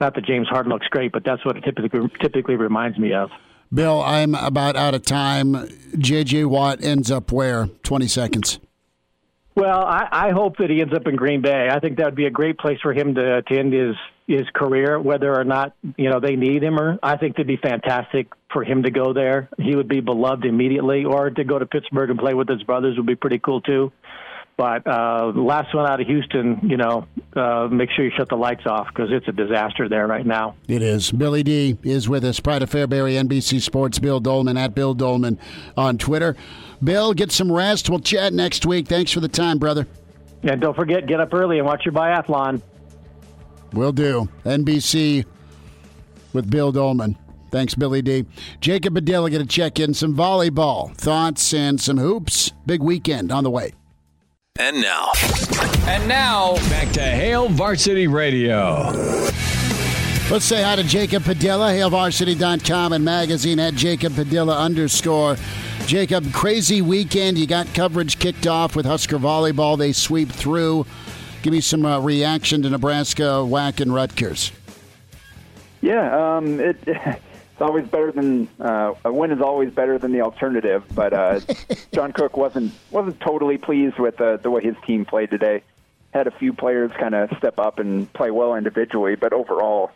Not 0.00 0.14
that 0.14 0.24
James 0.24 0.48
Harden 0.48 0.70
looks 0.70 0.86
great, 0.88 1.12
but 1.12 1.24
that's 1.24 1.44
what 1.44 1.56
it 1.56 1.62
typically 1.62 2.00
typically 2.20 2.56
reminds 2.56 2.98
me 2.98 3.12
of. 3.12 3.30
Bill, 3.72 4.00
I'm 4.02 4.34
about 4.34 4.76
out 4.76 4.94
of 4.94 5.02
time. 5.02 5.68
J.J. 5.98 6.44
Watt 6.44 6.82
ends 6.84 7.10
up 7.10 7.32
where? 7.32 7.66
Twenty 7.82 8.06
seconds. 8.06 8.60
Well, 9.56 9.86
I, 9.86 10.06
I 10.12 10.30
hope 10.32 10.58
that 10.58 10.68
he 10.68 10.82
ends 10.82 10.92
up 10.94 11.06
in 11.06 11.16
Green 11.16 11.40
Bay. 11.40 11.68
I 11.70 11.80
think 11.80 11.96
that 11.96 12.04
would 12.04 12.14
be 12.14 12.26
a 12.26 12.30
great 12.30 12.58
place 12.58 12.78
for 12.82 12.92
him 12.92 13.14
to, 13.14 13.40
to 13.40 13.58
end 13.58 13.72
his 13.72 13.96
his 14.26 14.42
career, 14.54 15.00
whether 15.00 15.34
or 15.34 15.44
not 15.44 15.74
you 15.96 16.10
know 16.10 16.20
they 16.20 16.36
need 16.36 16.62
him. 16.62 16.78
Or 16.78 16.98
I 17.02 17.16
think 17.16 17.36
it'd 17.36 17.46
be 17.46 17.56
fantastic 17.56 18.28
for 18.52 18.62
him 18.62 18.82
to 18.82 18.90
go 18.90 19.14
there. 19.14 19.48
He 19.58 19.74
would 19.74 19.88
be 19.88 20.00
beloved 20.00 20.44
immediately, 20.44 21.04
or 21.06 21.30
to 21.30 21.44
go 21.44 21.58
to 21.58 21.64
Pittsburgh 21.64 22.10
and 22.10 22.18
play 22.18 22.34
with 22.34 22.48
his 22.48 22.62
brothers 22.64 22.98
would 22.98 23.06
be 23.06 23.16
pretty 23.16 23.38
cool 23.38 23.62
too. 23.62 23.92
But 24.56 24.86
uh, 24.86 25.32
last 25.34 25.74
one 25.74 25.86
out 25.86 26.00
of 26.00 26.06
Houston, 26.06 26.60
you 26.62 26.78
know, 26.78 27.06
uh, 27.34 27.68
make 27.70 27.90
sure 27.90 28.06
you 28.06 28.10
shut 28.16 28.30
the 28.30 28.36
lights 28.36 28.64
off 28.64 28.86
because 28.88 29.10
it's 29.12 29.28
a 29.28 29.32
disaster 29.32 29.86
there 29.86 30.06
right 30.06 30.24
now. 30.24 30.56
It 30.66 30.80
is. 30.80 31.12
Billy 31.12 31.42
D 31.42 31.76
is 31.82 32.08
with 32.08 32.24
us. 32.24 32.40
Pride 32.40 32.62
of 32.62 32.70
Fairbury, 32.70 33.22
NBC 33.22 33.60
Sports. 33.60 33.98
Bill 33.98 34.18
Doleman 34.18 34.56
at 34.56 34.74
Bill 34.74 34.94
Doleman 34.94 35.38
on 35.76 35.98
Twitter. 35.98 36.36
Bill, 36.82 37.12
get 37.12 37.32
some 37.32 37.52
rest. 37.52 37.90
We'll 37.90 38.00
chat 38.00 38.32
next 38.32 38.64
week. 38.64 38.88
Thanks 38.88 39.12
for 39.12 39.20
the 39.20 39.28
time, 39.28 39.58
brother. 39.58 39.86
And 40.42 40.58
don't 40.58 40.74
forget, 40.74 41.06
get 41.06 41.20
up 41.20 41.34
early 41.34 41.58
and 41.58 41.66
watch 41.66 41.84
your 41.84 41.92
biathlon. 41.92 42.62
Will 43.74 43.92
do. 43.92 44.28
NBC 44.44 45.26
with 46.32 46.50
Bill 46.50 46.72
Doleman. 46.72 47.18
Thanks, 47.50 47.74
Billy 47.74 48.00
D. 48.00 48.24
Jacob 48.60 48.94
Padilla 48.94 49.30
going 49.30 49.42
to 49.42 49.48
check 49.48 49.78
in 49.78 49.92
some 49.92 50.14
volleyball 50.14 50.94
thoughts 50.94 51.52
and 51.52 51.78
some 51.78 51.98
hoops. 51.98 52.52
Big 52.64 52.82
weekend 52.82 53.30
on 53.30 53.44
the 53.44 53.50
way. 53.50 53.72
And 54.58 54.80
now. 54.80 55.12
And 55.86 56.08
now, 56.08 56.54
back 56.70 56.90
to 56.92 57.02
Hail 57.02 57.48
Varsity 57.48 58.06
Radio. 58.06 58.90
Let's 60.30 60.44
say 60.44 60.62
hi 60.62 60.74
to 60.76 60.82
Jacob 60.82 61.24
Padilla, 61.24 61.68
HailVarsity.com 61.68 62.92
and 62.92 63.04
magazine 63.04 63.60
at 63.60 63.74
Jacob 63.74 64.14
Padilla 64.14 64.58
underscore. 64.58 65.36
Jacob, 65.86 66.32
crazy 66.32 66.82
weekend. 66.82 67.38
You 67.38 67.46
got 67.46 67.72
coverage 67.74 68.18
kicked 68.18 68.46
off 68.46 68.74
with 68.74 68.86
Husker 68.86 69.18
Volleyball. 69.18 69.78
They 69.78 69.92
sweep 69.92 70.28
through. 70.28 70.84
Give 71.42 71.52
me 71.52 71.60
some 71.60 71.86
uh, 71.86 72.00
reaction 72.00 72.62
to 72.62 72.70
Nebraska 72.70 73.44
Whack, 73.44 73.78
and 73.78 73.94
Rutgers. 73.94 74.50
Yeah, 75.80 76.36
um, 76.36 76.58
it, 76.58 76.76
it's 77.56 77.62
always 77.62 77.86
better 77.86 78.12
than 78.12 78.48
uh, 78.60 78.92
a 79.02 79.10
win 79.10 79.32
is 79.32 79.40
always 79.40 79.70
better 79.70 79.96
than 79.98 80.12
the 80.12 80.20
alternative. 80.20 80.84
But 80.94 81.14
uh, 81.14 81.40
John 81.92 82.12
Cook 82.12 82.36
wasn't 82.36 82.74
wasn't 82.90 83.18
totally 83.18 83.56
pleased 83.56 83.98
with 83.98 84.20
uh, 84.20 84.36
the 84.36 84.50
way 84.50 84.62
his 84.62 84.74
team 84.86 85.06
played 85.06 85.30
today. 85.30 85.62
Had 86.12 86.26
a 86.26 86.32
few 86.32 86.52
players 86.52 86.90
kind 87.00 87.14
of 87.14 87.30
step 87.38 87.58
up 87.58 87.78
and 87.78 88.12
play 88.12 88.30
well 88.30 88.56
individually, 88.56 89.14
but 89.14 89.32
overall 89.32 89.90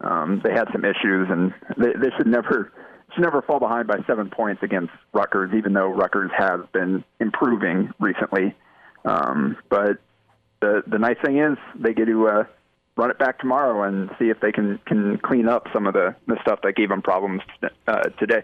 um, 0.00 0.40
they 0.42 0.50
had 0.50 0.66
some 0.72 0.84
issues, 0.84 1.28
and 1.30 1.54
they, 1.76 1.92
they 1.92 2.10
should 2.16 2.26
never 2.26 2.72
should 3.14 3.22
never 3.22 3.42
fall 3.42 3.60
behind 3.60 3.86
by 3.86 3.98
seven 4.08 4.28
points 4.28 4.64
against 4.64 4.92
Rutgers, 5.12 5.54
even 5.54 5.72
though 5.72 5.90
Rutgers 5.90 6.32
has 6.36 6.62
been 6.72 7.04
improving 7.20 7.92
recently. 8.00 8.56
Um, 9.04 9.56
but 9.68 9.98
the 10.60 10.82
the 10.84 10.98
nice 10.98 11.18
thing 11.24 11.38
is 11.38 11.58
they 11.76 11.94
get 11.94 12.06
to 12.06 12.26
uh, 12.26 12.44
run 12.96 13.10
it 13.10 13.18
back 13.18 13.38
tomorrow 13.38 13.82
and 13.82 14.10
see 14.18 14.30
if 14.30 14.40
they 14.40 14.52
can 14.52 14.78
can 14.86 15.18
clean 15.18 15.48
up 15.48 15.66
some 15.72 15.86
of 15.86 15.94
the, 15.94 16.14
the 16.26 16.36
stuff 16.42 16.60
that 16.62 16.76
gave 16.76 16.88
them 16.88 17.02
problems 17.02 17.42
uh, 17.88 18.02
today. 18.18 18.42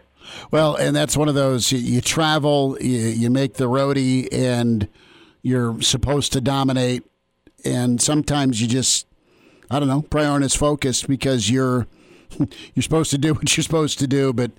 Well, 0.51 0.75
and 0.75 0.95
that's 0.95 1.17
one 1.17 1.29
of 1.29 1.35
those 1.35 1.71
you, 1.71 1.79
you 1.79 2.01
travel, 2.01 2.77
you, 2.81 2.99
you 2.99 3.31
make 3.31 3.55
the 3.55 3.69
roadie, 3.69 4.29
and 4.33 4.89
you're 5.43 5.81
supposed 5.83 6.33
to 6.33 6.41
dominate, 6.41 7.05
and 7.65 8.01
sometimes 8.01 8.61
you 8.61 8.67
just 8.67 9.07
I 9.71 9.79
don't 9.79 9.89
know, 9.89 10.03
probably 10.03 10.29
aren't 10.29 10.45
as 10.45 10.57
focused 10.57 11.07
because 11.07 11.49
you're 11.49 11.87
you're 12.75 12.83
supposed 12.83 13.11
to 13.13 13.19
do 13.19 13.35
what 13.35 13.57
you're 13.57 13.63
supposed 13.63 14.01
to 14.01 14.09
do, 14.09 14.33
but 14.33 14.51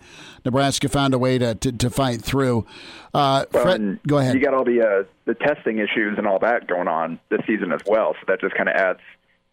Nebraska 0.46 0.88
found 0.88 1.14
a 1.14 1.20
way 1.20 1.38
to 1.38 1.56
to, 1.56 1.72
to 1.72 1.90
fight 1.90 2.22
through. 2.22 2.66
Uh, 3.14 3.46
well, 3.52 3.64
Fred, 3.64 4.00
go 4.08 4.20
ahead. 4.20 4.36
You 4.36 4.42
got 4.42 4.54
all 4.54 4.64
the 4.64 4.82
uh, 4.82 5.04
the 5.26 5.34
testing 5.34 5.80
issues 5.80 6.18
and 6.18 6.26
all 6.26 6.40
that 6.40 6.68
going 6.68 6.88
on 6.88 7.20
this 7.30 7.42
season 7.46 7.74
as 7.74 7.82
well, 7.86 8.14
so 8.14 8.26
that 8.30 8.40
just 8.40 8.56
kind 8.56 8.70
of 8.70 8.76
adds 8.76 9.00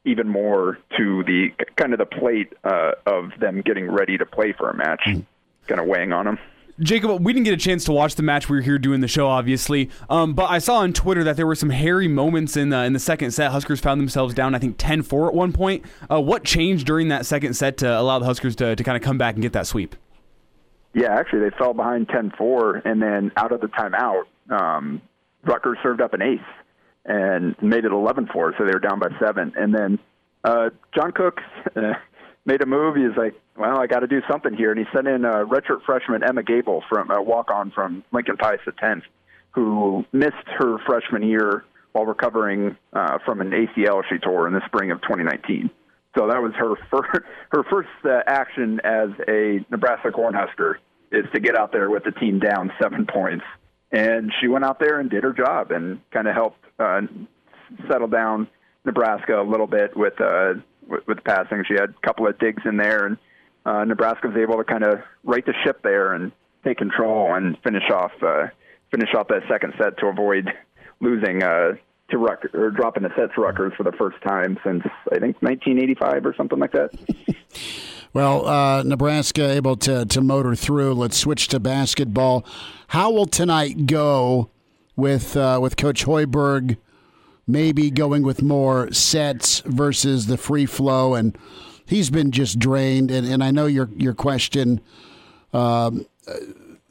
even 0.05 0.29
more 0.29 0.79
to 0.97 1.25
the 1.25 1.49
kind 1.77 1.93
of 1.93 1.99
the 1.99 2.07
plate 2.07 2.53
uh, 2.65 2.93
of 3.07 3.31
them 3.41 3.63
getting 3.63 3.91
ready 3.91 4.17
to 4.19 4.27
play 4.27 4.53
for 4.53 4.71
a 4.71 4.77
match, 4.77 5.03
mm. 5.07 5.25
kind 5.67 5.81
of 5.81 5.87
weighing 5.87 6.13
on 6.13 6.25
them. 6.25 6.39
Jacob, 6.81 7.25
we 7.25 7.33
didn't 7.33 7.45
get 7.45 7.55
a 7.55 7.57
chance 7.57 7.85
to 7.85 7.93
watch 7.93 8.15
the 8.15 8.23
match. 8.23 8.49
We 8.49 8.57
were 8.57 8.63
here 8.63 8.79
doing 8.79 9.01
the 9.01 9.09
show, 9.09 9.27
obviously. 9.27 9.91
Um, 10.09 10.35
but 10.35 10.49
I 10.49 10.59
saw 10.59 10.77
on 10.77 10.93
Twitter 10.93 11.25
that 11.25 11.37
there 11.37 11.47
were 11.47 11.57
some 11.57 11.71
hairy 11.71 12.07
moments 12.07 12.57
in 12.57 12.69
the 12.69 12.85
in 12.85 12.93
the 12.93 13.01
second 13.01 13.33
set. 13.33 13.51
Huskers 13.51 13.81
found 13.81 14.01
themselves 14.01 14.33
down, 14.33 14.55
I 14.55 14.61
think, 14.61 14.79
10-4 14.79 15.29
at 15.29 15.35
one 15.35 15.53
point. 15.53 15.85
Uh, 16.09 16.21
what 16.21 16.45
changed 16.45 16.87
during 16.87 17.09
that 17.09 17.27
second 17.27 17.55
set 17.55 17.79
to 17.79 18.01
allow 18.01 18.21
the 18.21 18.27
Huskers 18.27 18.55
to, 18.57 18.77
to 18.77 18.85
kind 18.85 18.97
of 18.97 19.03
come 19.03 19.19
back 19.19 19.35
and 19.35 19.43
get 19.43 19.53
that 19.55 19.67
sweep? 19.67 19.97
Yeah, 20.95 21.13
actually, 21.13 21.41
they 21.41 21.57
fell 21.59 21.75
behind 21.75 22.09
10-4, 22.09 22.83
and 22.85 23.03
then 23.03 23.33
out 23.37 23.53
of 23.53 23.61
the 23.61 23.67
timeout, 23.67 24.23
um, 24.51 25.03
Rutgers 25.45 25.79
served 25.83 26.01
up 26.01 26.15
an 26.15 26.23
ace 26.23 26.41
and 27.05 27.55
made 27.63 27.85
it 27.85 27.93
11-4, 27.93 28.59
so 28.59 28.65
they 28.65 28.73
were 28.73 28.79
down 28.81 28.99
by 28.99 29.09
seven. 29.21 29.53
And 29.57 29.75
then 29.75 29.99
uh, 30.45 30.71
John 30.95 31.13
Cook 31.13 31.41
made 32.45 32.63
a 32.63 32.67
move. 32.67 32.97
He's 32.97 33.17
like, 33.17 33.35
well, 33.57 33.79
I 33.79 33.87
got 33.87 34.01
to 34.01 34.07
do 34.07 34.21
something 34.31 34.55
here, 34.55 34.71
and 34.71 34.79
he 34.79 34.87
sent 34.95 35.09
in 35.09 35.25
a 35.25 35.45
redshirt 35.45 35.83
freshman 35.85 36.23
Emma 36.23 36.43
Gable 36.43 36.83
from 36.89 37.11
a 37.11 37.23
walk-on 37.23 37.71
from 37.71 38.05
Lincoln 38.13 38.37
Pius 38.37 38.61
the 38.65 38.73
10th, 38.73 39.03
who 39.51 40.05
missed 40.13 40.35
her 40.59 40.79
freshman 40.87 41.23
year 41.23 41.65
while 41.93 42.07
recovering 42.07 42.77
uh, 42.93 43.19
from 43.25 43.41
an 43.41 43.51
ACL 43.51 44.03
she 44.09 44.19
tore 44.19 44.47
in 44.47 44.55
the 44.55 44.65
spring 44.67 44.91
of 44.91 45.01
2019. 45.03 45.71
So 46.17 46.27
that 46.29 46.41
was 46.43 46.53
her 46.57 46.75
first, 46.91 47.27
her 47.53 47.65
first 47.71 47.89
uh, 48.05 48.21
action 48.27 48.81
as 48.85 49.11
a 49.29 49.65
Nebraska 49.71 50.11
Cornhusker 50.11 50.75
is 51.11 51.25
to 51.35 51.41
get 51.41 51.57
out 51.57 51.73
there 51.73 51.91
with 51.91 52.05
the 52.05 52.13
team 52.13 52.39
down 52.39 52.73
seven 52.81 53.07
points, 53.07 53.45
and 53.93 54.33
she 54.41 54.49
went 54.49 54.65
out 54.65 54.79
there 54.79 55.01
and 55.01 55.11
did 55.11 55.25
her 55.25 55.33
job 55.33 55.71
and 55.71 56.01
kind 56.11 56.29
of 56.29 56.35
helped 56.35 56.65
uh, 56.79 57.03
settle 57.91 58.09
down 58.09 58.49
Nebraska 58.85 59.41
a 59.41 59.43
little 59.43 59.67
bit 59.67 59.97
with 59.97 60.21
uh, 60.21 60.55
with, 60.87 61.07
with 61.07 61.25
passing. 61.25 61.65
She 61.67 61.75
had 61.75 61.91
a 61.91 62.07
couple 62.07 62.27
of 62.27 62.39
digs 62.39 62.63
in 62.65 62.77
there, 62.77 63.07
and 63.07 63.19
uh, 63.65 63.85
Nebraska 63.85 64.29
was 64.29 64.37
able 64.37 64.57
to 64.57 64.65
kind 64.65 64.85
of 64.85 65.01
right 65.25 65.45
the 65.45 65.55
ship 65.65 65.83
there 65.83 66.15
and 66.15 66.33
take 66.65 66.79
control 66.79 67.35
and 67.35 67.57
finish 67.63 67.89
off 67.91 68.13
uh, 68.23 68.49
finish 68.91 69.15
off 69.15 69.29
that 69.29 69.43
second 69.49 69.75
set 69.79 69.99
to 69.99 70.07
avoid 70.07 70.51
losing 71.01 71.43
uh, 71.43 71.73
to 72.11 72.19
Rutgers 72.19 72.51
or 72.55 72.71
dropping 72.71 73.05
a 73.05 73.11
set 73.15 73.35
to 73.35 73.41
Rutgers 73.41 73.73
for 73.77 73.85
the 73.85 73.93
first 73.93 74.21
time 74.23 74.59
since 74.65 74.83
I 75.13 75.19
think 75.19 75.41
1985 75.43 76.27
or 76.27 76.35
something 76.35 76.59
like 76.59 76.73
that. 76.73 76.91
Well, 78.15 78.47
uh, 78.47 78.83
Nebraska 78.85 79.51
able 79.51 79.77
to 79.77 80.07
to 80.07 80.21
motor 80.21 80.55
through. 80.55 80.95
Let's 80.95 81.17
switch 81.17 81.49
to 81.49 81.61
basketball. 81.61 82.45
How 82.89 83.11
will 83.11 83.27
tonight 83.27 83.87
go 83.87 84.51
with 84.97 85.37
uh, 85.37 85.59
with 85.61 85.77
Coach 85.77 86.05
Hoiberg? 86.05 86.79
Maybe 87.47 87.91
going 87.91 88.23
with 88.23 88.43
more 88.43 88.93
sets 88.93 89.61
versus 89.61 90.27
the 90.27 90.37
free 90.37 90.67
flow 90.67 91.15
and 91.15 91.37
he's 91.89 92.11
been 92.11 92.31
just 92.31 92.59
drained. 92.59 93.11
And, 93.11 93.27
and 93.27 93.43
I 93.43 93.51
know 93.51 93.67
your 93.67 93.89
your 93.97 94.15
question 94.15 94.81
um, 95.53 96.07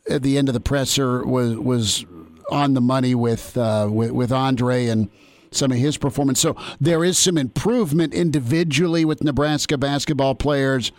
at 0.09 0.23
the 0.23 0.37
end 0.37 0.49
of 0.49 0.53
the 0.53 0.59
presser 0.59 1.25
was 1.25 1.55
was 1.57 2.05
on 2.51 2.73
the 2.73 2.81
money 2.81 3.13
with, 3.13 3.57
uh, 3.57 3.87
with 3.91 4.11
with 4.11 4.31
Andre 4.31 4.87
and 4.87 5.09
some 5.51 5.71
of 5.71 5.77
his 5.77 5.97
performance. 5.97 6.39
So 6.39 6.55
there 6.79 7.03
is 7.03 7.17
some 7.17 7.37
improvement 7.37 8.13
individually 8.13 9.05
with 9.05 9.23
Nebraska 9.23 9.77
basketball 9.77 10.35
players, 10.35 10.91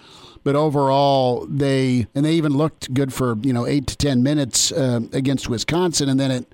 but 0.49 0.57
overall 0.57 1.45
they 1.47 2.07
and 2.15 2.25
they 2.25 2.33
even 2.33 2.57
looked 2.57 2.95
good 2.95 3.13
for 3.13 3.37
you 3.43 3.53
know 3.53 3.67
eight 3.67 3.87
to 3.87 3.95
ten 3.95 4.23
minutes 4.23 4.73
uh, 4.73 5.01
against 5.13 5.51
Wisconsin, 5.51 6.09
and 6.09 6.19
then 6.19 6.31
it 6.31 6.51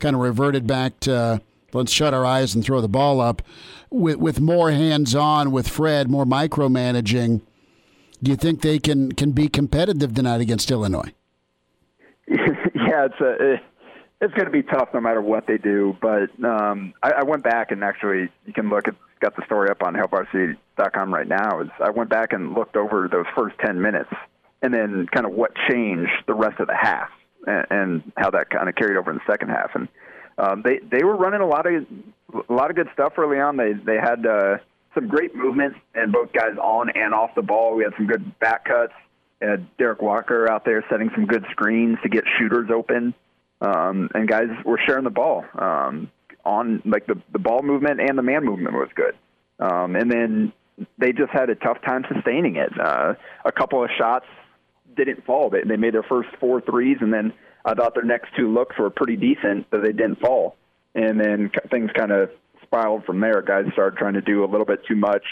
kind 0.00 0.14
of 0.14 0.20
reverted 0.20 0.66
back 0.66 1.00
to 1.00 1.40
let's 1.72 1.90
shut 1.90 2.12
our 2.12 2.26
eyes 2.26 2.54
and 2.54 2.62
throw 2.62 2.82
the 2.82 2.88
ball 2.88 3.22
up 3.22 3.40
with 3.88 4.16
with 4.16 4.38
more 4.38 4.70
hands 4.70 5.14
on 5.14 5.50
with 5.50 5.66
Fred, 5.66 6.10
more 6.10 6.26
micromanaging, 6.26 7.40
do 8.22 8.30
you 8.30 8.36
think 8.36 8.60
they 8.60 8.78
can 8.78 9.12
can 9.12 9.32
be 9.32 9.48
competitive 9.48 10.12
tonight 10.14 10.42
against 10.42 10.70
Illinois? 10.70 11.10
yeah, 12.28 13.06
it's 13.06 13.20
a, 13.22 13.62
it's 14.20 14.34
going 14.34 14.44
to 14.44 14.50
be 14.50 14.62
tough 14.62 14.90
no 14.92 15.00
matter 15.00 15.22
what 15.22 15.46
they 15.46 15.56
do. 15.56 15.96
But 16.02 16.28
um, 16.44 16.92
I, 17.02 17.12
I 17.12 17.22
went 17.22 17.44
back 17.44 17.70
and 17.70 17.82
actually, 17.82 18.28
you 18.44 18.52
can 18.52 18.68
look 18.68 18.88
at 18.88 18.94
got 19.20 19.36
the 19.36 19.44
story 19.46 19.70
up 19.70 19.82
on 19.82 19.94
HailVarsity.com 19.94 21.12
right 21.12 21.28
now. 21.28 21.60
Is 21.60 21.68
I 21.82 21.90
went 21.90 22.10
back 22.10 22.32
and 22.32 22.54
looked 22.54 22.76
over 22.76 23.08
those 23.10 23.26
first 23.36 23.56
ten 23.64 23.80
minutes 23.80 24.10
and 24.62 24.74
then 24.74 25.06
kind 25.12 25.26
of 25.26 25.32
what 25.32 25.52
changed 25.68 26.10
the 26.26 26.34
rest 26.34 26.60
of 26.60 26.66
the 26.66 26.76
half 26.76 27.10
and, 27.46 27.66
and 27.70 28.12
how 28.16 28.30
that 28.30 28.50
kind 28.50 28.68
of 28.68 28.74
carried 28.74 28.96
over 28.96 29.10
in 29.10 29.18
the 29.18 29.32
second 29.32 29.50
half 29.50 29.70
and 29.74 29.88
um, 30.38 30.62
they 30.64 30.78
they 30.90 31.02
were 31.04 31.16
running 31.16 31.40
a 31.40 31.46
lot 31.46 31.66
of 31.66 31.84
a 32.48 32.52
lot 32.52 32.70
of 32.70 32.76
good 32.76 32.88
stuff 32.92 33.14
early 33.18 33.40
on. 33.40 33.56
They 33.56 33.72
they 33.72 33.96
had 33.96 34.24
uh, 34.24 34.58
some 34.94 35.08
great 35.08 35.34
movement 35.34 35.74
and 35.94 36.12
both 36.12 36.32
guys 36.32 36.56
on 36.62 36.90
and 36.90 37.12
off 37.12 37.34
the 37.34 37.42
ball. 37.42 37.74
We 37.74 37.84
had 37.84 37.92
some 37.96 38.06
good 38.06 38.38
back 38.38 38.64
cuts. 38.64 38.92
had 39.42 39.66
Derrick 39.78 40.00
Walker 40.00 40.50
out 40.50 40.64
there 40.64 40.84
setting 40.88 41.10
some 41.14 41.26
good 41.26 41.44
screens 41.50 41.98
to 42.02 42.08
get 42.08 42.24
shooters 42.38 42.70
open, 42.72 43.14
um, 43.60 44.10
and 44.14 44.28
guys 44.28 44.48
were 44.64 44.80
sharing 44.86 45.04
the 45.04 45.10
ball 45.10 45.44
um, 45.58 46.10
on 46.48 46.82
like 46.84 47.06
the 47.06 47.20
the 47.32 47.38
ball 47.38 47.62
movement 47.62 48.00
and 48.00 48.16
the 48.16 48.22
man 48.22 48.44
movement 48.44 48.74
was 48.74 48.88
good. 48.94 49.14
Um, 49.60 49.96
and 49.96 50.10
then 50.10 50.52
they 50.98 51.12
just 51.12 51.30
had 51.32 51.50
a 51.50 51.54
tough 51.54 51.78
time 51.84 52.04
sustaining 52.12 52.56
it. 52.56 52.70
Uh, 52.78 53.14
a 53.44 53.52
couple 53.52 53.82
of 53.82 53.90
shots 53.98 54.26
didn't 54.96 55.24
fall. 55.24 55.50
They, 55.50 55.62
they 55.62 55.76
made 55.76 55.94
their 55.94 56.04
first 56.04 56.28
four 56.40 56.60
threes, 56.60 56.98
and 57.00 57.12
then 57.12 57.32
I 57.64 57.74
thought 57.74 57.94
their 57.94 58.04
next 58.04 58.30
two 58.36 58.52
looks 58.52 58.76
were 58.78 58.90
pretty 58.90 59.16
decent, 59.16 59.66
but 59.70 59.82
they 59.82 59.92
didn't 59.92 60.20
fall. 60.20 60.56
And 60.94 61.20
then 61.20 61.50
things 61.70 61.90
kind 61.96 62.12
of 62.12 62.30
spiraled 62.62 63.04
from 63.04 63.20
there. 63.20 63.42
Guys 63.42 63.64
started 63.72 63.98
trying 63.98 64.14
to 64.14 64.20
do 64.20 64.44
a 64.44 64.46
little 64.46 64.66
bit 64.66 64.80
too 64.86 64.96
much, 64.96 65.24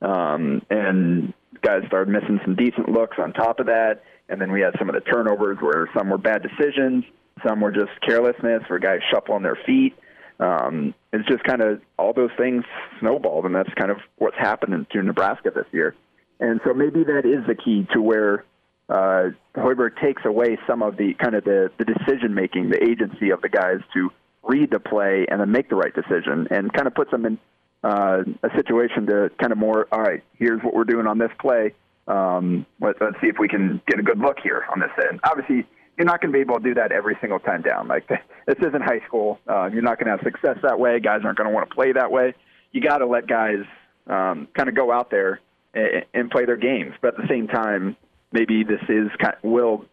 um, 0.00 0.62
and 0.70 1.32
guys 1.62 1.82
started 1.86 2.12
missing 2.12 2.40
some 2.44 2.54
decent 2.54 2.88
looks 2.88 3.16
on 3.18 3.32
top 3.32 3.60
of 3.60 3.66
that. 3.66 4.02
And 4.28 4.40
then 4.40 4.52
we 4.52 4.60
had 4.60 4.74
some 4.78 4.88
of 4.88 4.94
the 4.94 5.00
turnovers 5.00 5.58
where 5.60 5.88
some 5.96 6.08
were 6.10 6.18
bad 6.18 6.42
decisions, 6.42 7.04
some 7.46 7.60
were 7.60 7.72
just 7.72 7.92
carelessness, 8.06 8.62
where 8.68 8.78
guys 8.78 9.00
shuffling 9.10 9.42
their 9.42 9.58
feet. 9.66 9.94
Um, 10.40 10.94
it's 11.12 11.28
just 11.28 11.44
kind 11.44 11.62
of 11.62 11.80
all 11.98 12.12
those 12.12 12.30
things 12.36 12.64
snowballed, 13.00 13.44
and 13.44 13.54
that's 13.54 13.72
kind 13.74 13.90
of 13.90 13.98
what's 14.16 14.36
happening 14.38 14.86
to 14.92 15.02
Nebraska 15.02 15.50
this 15.54 15.66
year. 15.72 15.94
And 16.40 16.60
so 16.64 16.74
maybe 16.74 17.04
that 17.04 17.24
is 17.24 17.46
the 17.46 17.54
key 17.54 17.86
to 17.92 18.02
where 18.02 18.44
uh, 18.88 19.30
Hoiberg 19.54 20.00
takes 20.00 20.22
away 20.24 20.58
some 20.66 20.82
of 20.82 20.96
the 20.96 21.14
kind 21.14 21.34
of 21.34 21.44
the, 21.44 21.70
the 21.78 21.84
decision 21.84 22.34
making, 22.34 22.70
the 22.70 22.82
agency 22.82 23.30
of 23.30 23.40
the 23.42 23.48
guys 23.48 23.80
to 23.94 24.10
read 24.42 24.70
the 24.70 24.80
play 24.80 25.26
and 25.30 25.40
then 25.40 25.52
make 25.52 25.68
the 25.68 25.76
right 25.76 25.94
decision, 25.94 26.48
and 26.50 26.72
kind 26.72 26.86
of 26.86 26.94
puts 26.94 27.10
them 27.10 27.24
in 27.24 27.38
uh, 27.84 28.22
a 28.42 28.50
situation 28.56 29.06
to 29.06 29.30
kind 29.38 29.52
of 29.52 29.58
more, 29.58 29.86
all 29.92 30.00
right, 30.00 30.22
here's 30.38 30.60
what 30.62 30.74
we're 30.74 30.84
doing 30.84 31.06
on 31.06 31.18
this 31.18 31.30
play. 31.40 31.74
Um, 32.08 32.66
let, 32.80 33.00
let's 33.00 33.20
see 33.20 33.28
if 33.28 33.36
we 33.38 33.48
can 33.48 33.80
get 33.86 34.00
a 34.00 34.02
good 34.02 34.18
look 34.18 34.38
here 34.42 34.64
on 34.72 34.80
this 34.80 34.90
end. 35.08 35.20
Obviously, 35.24 35.66
you're 35.96 36.06
not 36.06 36.20
going 36.20 36.32
to 36.32 36.36
be 36.36 36.40
able 36.40 36.56
to 36.56 36.62
do 36.62 36.74
that 36.74 36.92
every 36.92 37.16
single 37.20 37.38
time 37.38 37.62
down. 37.62 37.88
Like 37.88 38.06
this 38.46 38.56
isn't 38.58 38.82
high 38.82 39.00
school. 39.06 39.38
Uh, 39.48 39.66
you're 39.72 39.82
not 39.82 39.98
going 39.98 40.06
to 40.06 40.12
have 40.12 40.20
success 40.24 40.58
that 40.62 40.78
way. 40.78 41.00
Guys 41.00 41.20
aren't 41.24 41.38
going 41.38 41.48
to 41.48 41.54
want 41.54 41.68
to 41.68 41.74
play 41.74 41.92
that 41.92 42.10
way. 42.10 42.34
You 42.72 42.80
got 42.80 42.98
to 42.98 43.06
let 43.06 43.26
guys 43.26 43.64
um, 44.06 44.48
kind 44.56 44.68
of 44.68 44.74
go 44.74 44.90
out 44.90 45.10
there 45.10 45.40
and, 45.74 46.04
and 46.14 46.30
play 46.30 46.44
their 46.44 46.56
games. 46.56 46.94
But 47.00 47.14
at 47.14 47.22
the 47.22 47.28
same 47.28 47.48
time, 47.48 47.96
maybe 48.32 48.64
this 48.64 48.80
is 48.88 49.08
kind 49.20 49.36
will 49.42 49.84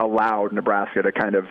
allow 0.00 0.48
Nebraska 0.50 1.02
to 1.02 1.12
kind 1.12 1.34
of 1.34 1.46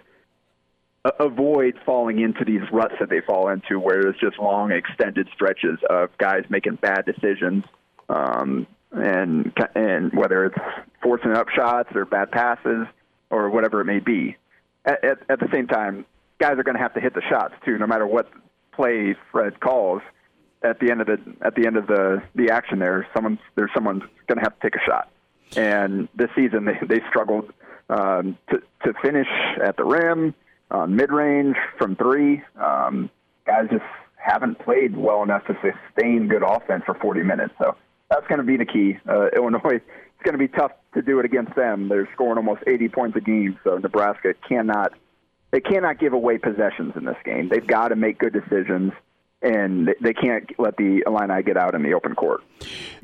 avoid 1.19 1.75
falling 1.85 2.19
into 2.19 2.43
these 2.45 2.61
ruts 2.71 2.95
that 2.99 3.09
they 3.09 3.21
fall 3.21 3.49
into, 3.49 3.79
where 3.79 4.07
it's 4.07 4.19
just 4.19 4.39
long, 4.39 4.71
extended 4.71 5.27
stretches 5.33 5.79
of 5.89 6.09
guys 6.17 6.43
making 6.49 6.75
bad 6.75 7.05
decisions, 7.05 7.63
um, 8.09 8.67
and 8.91 9.53
and 9.75 10.13
whether 10.13 10.45
it's 10.45 10.57
forcing 11.01 11.31
up 11.31 11.47
shots 11.49 11.89
or 11.95 12.05
bad 12.05 12.31
passes 12.31 12.87
or 13.35 13.49
whatever 13.49 13.81
it 13.81 13.85
may 13.85 13.99
be. 13.99 14.37
At, 14.85 15.03
at, 15.03 15.17
at 15.29 15.39
the 15.39 15.47
same 15.51 15.67
time, 15.67 16.05
guys 16.39 16.57
are 16.57 16.63
going 16.63 16.75
to 16.75 16.81
have 16.81 16.93
to 16.93 17.01
hit 17.01 17.13
the 17.13 17.21
shots 17.29 17.53
too, 17.63 17.77
no 17.77 17.87
matter 17.87 18.07
what 18.07 18.29
play 18.73 19.15
Fred 19.31 19.59
calls. 19.59 20.01
At 20.63 20.79
the 20.79 20.89
end 20.89 21.01
of 21.01 21.07
the 21.07 21.19
at 21.41 21.53
the 21.55 21.67
end 21.67 21.77
of 21.77 21.85
the 21.85 22.23
the 22.33 22.49
action, 22.49 22.79
there, 22.79 23.07
someone's 23.13 23.39
there's 23.55 23.69
someone's 23.75 24.01
going 24.27 24.37
to 24.37 24.43
have 24.43 24.59
to 24.59 24.61
take 24.61 24.75
a 24.75 24.83
shot. 24.83 25.11
And 25.55 26.07
this 26.15 26.29
season, 26.35 26.65
they 26.65 26.79
they 26.87 27.01
struggled 27.09 27.53
um, 27.89 28.37
to 28.49 28.61
to 28.83 28.93
finish 29.03 29.27
at 29.63 29.77
the 29.77 29.83
rim 29.83 30.33
uh, 30.71 30.87
mid 30.87 31.11
range 31.11 31.55
from 31.77 31.95
three. 31.95 32.41
Um, 32.59 33.09
guys 33.45 33.67
just 33.71 33.83
haven't 34.15 34.57
played 34.59 34.95
well 34.97 35.21
enough 35.21 35.45
to 35.45 35.53
sustain 35.61 36.27
good 36.27 36.43
offense 36.43 36.83
for 36.85 36.95
40 36.95 37.21
minutes. 37.21 37.53
So 37.59 37.75
that's 38.09 38.25
going 38.27 38.39
to 38.39 38.43
be 38.43 38.57
the 38.57 38.65
key. 38.65 38.97
Uh, 39.07 39.27
Illinois, 39.35 39.81
going 40.25 40.33
to 40.33 40.39
be 40.39 40.47
tough 40.47 40.71
to 40.93 41.01
do 41.01 41.19
it 41.19 41.25
against 41.25 41.55
them. 41.55 41.87
They're 41.87 42.09
scoring 42.13 42.37
almost 42.37 42.63
80 42.67 42.89
points 42.89 43.15
a 43.15 43.21
game, 43.21 43.57
so 43.63 43.77
Nebraska 43.77 44.33
cannot 44.47 44.93
they 45.51 45.61
cannot 45.61 45.99
give 45.99 46.11
away 46.11 46.37
possessions 46.37 46.93
in 46.97 47.05
this 47.05 47.15
game. 47.23 47.47
They've 47.47 47.65
got 47.65 47.89
to 47.89 47.95
make 47.95 48.19
good 48.19 48.33
decisions. 48.33 48.91
And 49.41 49.93
they 50.01 50.13
can't 50.13 50.49
let 50.57 50.75
the 50.75 51.03
Illini 51.05 51.43
get 51.43 51.55
out 51.55 51.75
in 51.75 51.83
the 51.83 51.93
open 51.93 52.15
court. 52.15 52.41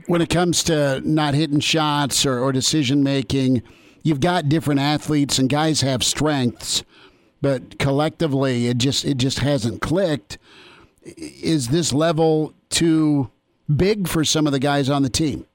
When 0.08 0.22
it 0.22 0.30
comes 0.30 0.64
to 0.64 1.00
not 1.06 1.36
hitting 1.36 1.60
shots 1.60 2.26
or, 2.26 2.40
or 2.40 2.52
decision 2.52 3.04
making, 3.04 3.62
you've 4.02 4.22
got 4.22 4.50
different 4.50 4.80
athletes 4.80 5.38
and 5.38 5.50
guys 5.50 5.82
have 5.82 6.04
strengths 6.04 6.84
but 7.42 7.80
collectively 7.80 8.68
it 8.68 8.78
just 8.78 9.04
it 9.04 9.18
just 9.18 9.40
hasn't 9.40 9.82
clicked. 9.82 10.38
Is 11.04 11.70
this 11.70 11.92
level 11.92 12.54
too 12.70 13.32
big 13.74 14.08
for 14.08 14.24
some 14.24 14.46
of 14.46 14.54
the 14.54 14.60
guys 14.60 14.90
on 14.90 15.02
the 15.02 15.10
team? 15.10 15.48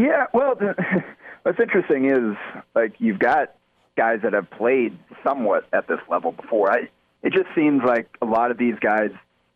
Yeah, 0.00 0.26
well, 0.32 0.54
what's 1.42 1.60
interesting 1.60 2.06
is 2.06 2.36
like 2.74 2.94
you've 2.98 3.18
got 3.18 3.54
guys 3.96 4.20
that 4.22 4.32
have 4.32 4.50
played 4.50 4.98
somewhat 5.22 5.66
at 5.74 5.86
this 5.88 5.98
level 6.08 6.32
before. 6.32 6.72
I 6.72 6.88
it 7.22 7.34
just 7.34 7.48
seems 7.54 7.82
like 7.84 8.08
a 8.22 8.24
lot 8.24 8.50
of 8.50 8.56
these 8.56 8.76
guys 8.80 9.10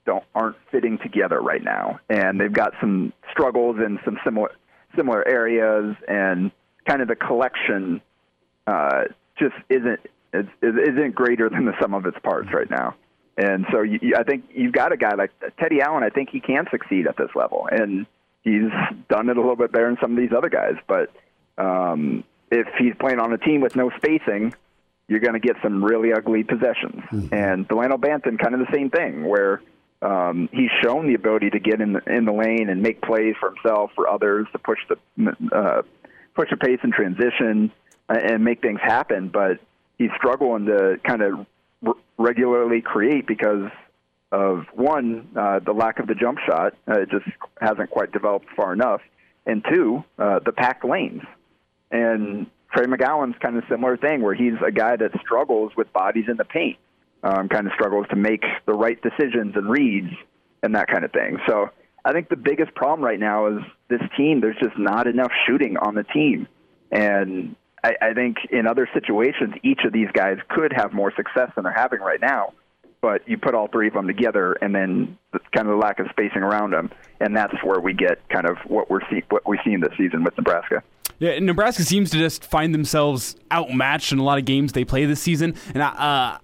don't 0.04 0.24
aren't 0.34 0.56
fitting 0.70 0.98
together 0.98 1.40
right 1.40 1.64
now, 1.64 1.98
and 2.10 2.38
they've 2.38 2.52
got 2.52 2.72
some 2.78 3.14
struggles 3.30 3.76
in 3.78 3.98
some 4.04 4.18
similar 4.22 4.50
similar 4.94 5.26
areas, 5.26 5.96
and 6.06 6.50
kind 6.86 7.00
of 7.00 7.08
the 7.08 7.16
collection 7.16 8.02
uh, 8.66 9.04
just 9.38 9.54
isn't 9.70 10.00
is, 10.34 10.46
isn't 10.60 11.14
greater 11.14 11.48
than 11.48 11.64
the 11.64 11.72
sum 11.80 11.94
of 11.94 12.04
its 12.04 12.18
parts 12.22 12.50
right 12.52 12.68
now. 12.68 12.96
And 13.38 13.64
so 13.72 13.80
you, 13.80 14.14
I 14.16 14.24
think 14.24 14.44
you've 14.54 14.74
got 14.74 14.92
a 14.92 14.98
guy 14.98 15.14
like 15.14 15.30
Teddy 15.58 15.80
Allen. 15.80 16.04
I 16.04 16.10
think 16.10 16.28
he 16.30 16.40
can 16.40 16.66
succeed 16.70 17.06
at 17.06 17.16
this 17.16 17.30
level, 17.34 17.66
and 17.70 18.06
he's 18.44 18.70
done 19.08 19.28
it 19.28 19.36
a 19.36 19.40
little 19.40 19.56
bit 19.56 19.72
better 19.72 19.86
than 19.86 19.98
some 20.00 20.12
of 20.12 20.18
these 20.18 20.32
other 20.36 20.50
guys. 20.50 20.74
But 20.86 21.10
um, 21.58 22.24
if 22.50 22.66
he's 22.78 22.94
playing 23.00 23.18
on 23.18 23.32
a 23.32 23.38
team 23.38 23.60
with 23.60 23.74
no 23.74 23.90
spacing, 23.96 24.54
you're 25.08 25.20
going 25.20 25.34
to 25.34 25.40
get 25.40 25.56
some 25.62 25.84
really 25.84 26.12
ugly 26.12 26.44
possessions. 26.44 27.02
Mm-hmm. 27.10 27.34
And 27.34 27.68
Delano 27.68 27.96
Banton, 27.96 28.38
kind 28.38 28.54
of 28.54 28.60
the 28.60 28.72
same 28.72 28.90
thing, 28.90 29.26
where 29.26 29.62
um, 30.02 30.48
he's 30.52 30.70
shown 30.82 31.06
the 31.06 31.14
ability 31.14 31.50
to 31.50 31.58
get 31.58 31.80
in 31.80 31.94
the, 31.94 32.02
in 32.06 32.24
the 32.24 32.32
lane 32.32 32.68
and 32.68 32.82
make 32.82 33.02
plays 33.02 33.34
for 33.40 33.54
himself, 33.54 33.90
for 33.94 34.08
others, 34.08 34.46
to 34.52 34.58
push 34.58 34.78
the 34.88 35.36
uh, 35.52 35.82
push 36.34 36.50
the 36.50 36.56
pace 36.56 36.80
in 36.82 36.90
transition 36.90 37.70
uh, 38.08 38.18
and 38.22 38.44
make 38.44 38.60
things 38.60 38.80
happen. 38.82 39.28
But 39.28 39.60
he's 39.98 40.10
struggling 40.16 40.66
to 40.66 40.98
kind 41.06 41.22
of 41.22 41.46
r- 41.86 41.94
regularly 42.18 42.80
create 42.80 43.26
because 43.26 43.70
of 44.34 44.66
one, 44.74 45.28
uh, 45.36 45.60
the 45.60 45.72
lack 45.72 46.00
of 46.00 46.08
the 46.08 46.14
jump 46.14 46.38
shot. 46.44 46.74
Uh, 46.88 47.00
it 47.02 47.10
just 47.10 47.24
hasn't 47.60 47.90
quite 47.90 48.10
developed 48.10 48.46
far 48.56 48.72
enough, 48.72 49.00
and 49.46 49.64
two, 49.72 50.02
uh, 50.18 50.40
the 50.44 50.52
packed 50.52 50.84
lanes. 50.84 51.22
And 51.90 52.46
Trey 52.74 52.86
McGowens 52.86 53.38
kind 53.38 53.56
of 53.56 53.62
similar 53.68 53.96
thing, 53.96 54.22
where 54.22 54.34
he's 54.34 54.54
a 54.66 54.72
guy 54.72 54.96
that 54.96 55.12
struggles 55.20 55.72
with 55.76 55.92
bodies 55.92 56.24
in 56.28 56.36
the 56.36 56.44
paint, 56.44 56.76
um, 57.22 57.48
kind 57.48 57.66
of 57.66 57.72
struggles 57.74 58.06
to 58.10 58.16
make 58.16 58.42
the 58.66 58.72
right 58.72 59.00
decisions 59.00 59.54
and 59.54 59.70
reads 59.70 60.12
and 60.64 60.74
that 60.74 60.88
kind 60.88 61.04
of 61.04 61.12
thing. 61.12 61.38
So 61.46 61.70
I 62.04 62.12
think 62.12 62.28
the 62.28 62.36
biggest 62.36 62.74
problem 62.74 63.04
right 63.04 63.20
now 63.20 63.46
is 63.46 63.60
this 63.88 64.02
team. 64.16 64.40
There's 64.40 64.58
just 64.60 64.76
not 64.76 65.06
enough 65.06 65.30
shooting 65.46 65.76
on 65.76 65.94
the 65.94 66.02
team, 66.02 66.48
and 66.90 67.54
I, 67.84 67.92
I 68.02 68.14
think 68.14 68.38
in 68.50 68.66
other 68.66 68.88
situations, 68.92 69.54
each 69.62 69.80
of 69.84 69.92
these 69.92 70.08
guys 70.12 70.38
could 70.48 70.72
have 70.72 70.92
more 70.92 71.12
success 71.14 71.50
than 71.54 71.62
they're 71.64 71.72
having 71.72 72.00
right 72.00 72.20
now. 72.20 72.52
But 73.04 73.28
you 73.28 73.36
put 73.36 73.54
all 73.54 73.68
three 73.68 73.88
of 73.88 73.92
them 73.92 74.06
together, 74.06 74.54
and 74.62 74.74
then 74.74 75.18
kind 75.54 75.68
of 75.68 75.72
the 75.72 75.76
lack 75.76 75.98
of 75.98 76.06
spacing 76.08 76.40
around 76.40 76.70
them, 76.70 76.90
and 77.20 77.36
that's 77.36 77.52
where 77.62 77.78
we 77.78 77.92
get 77.92 78.26
kind 78.30 78.46
of 78.46 78.56
what 78.66 78.88
we're 78.88 79.02
see 79.10 79.22
what 79.28 79.46
we've 79.46 79.60
seen 79.62 79.80
this 79.80 79.92
season 79.98 80.24
with 80.24 80.34
Nebraska. 80.38 80.82
Yeah, 81.18 81.38
Nebraska 81.38 81.82
seems 81.82 82.10
to 82.12 82.16
just 82.16 82.46
find 82.46 82.72
themselves 82.72 83.36
outmatched 83.52 84.12
in 84.12 84.20
a 84.20 84.24
lot 84.24 84.38
of 84.38 84.46
games 84.46 84.72
they 84.72 84.86
play 84.86 85.04
this 85.04 85.20
season, 85.20 85.54
and 85.74 85.82
I, 85.82 86.38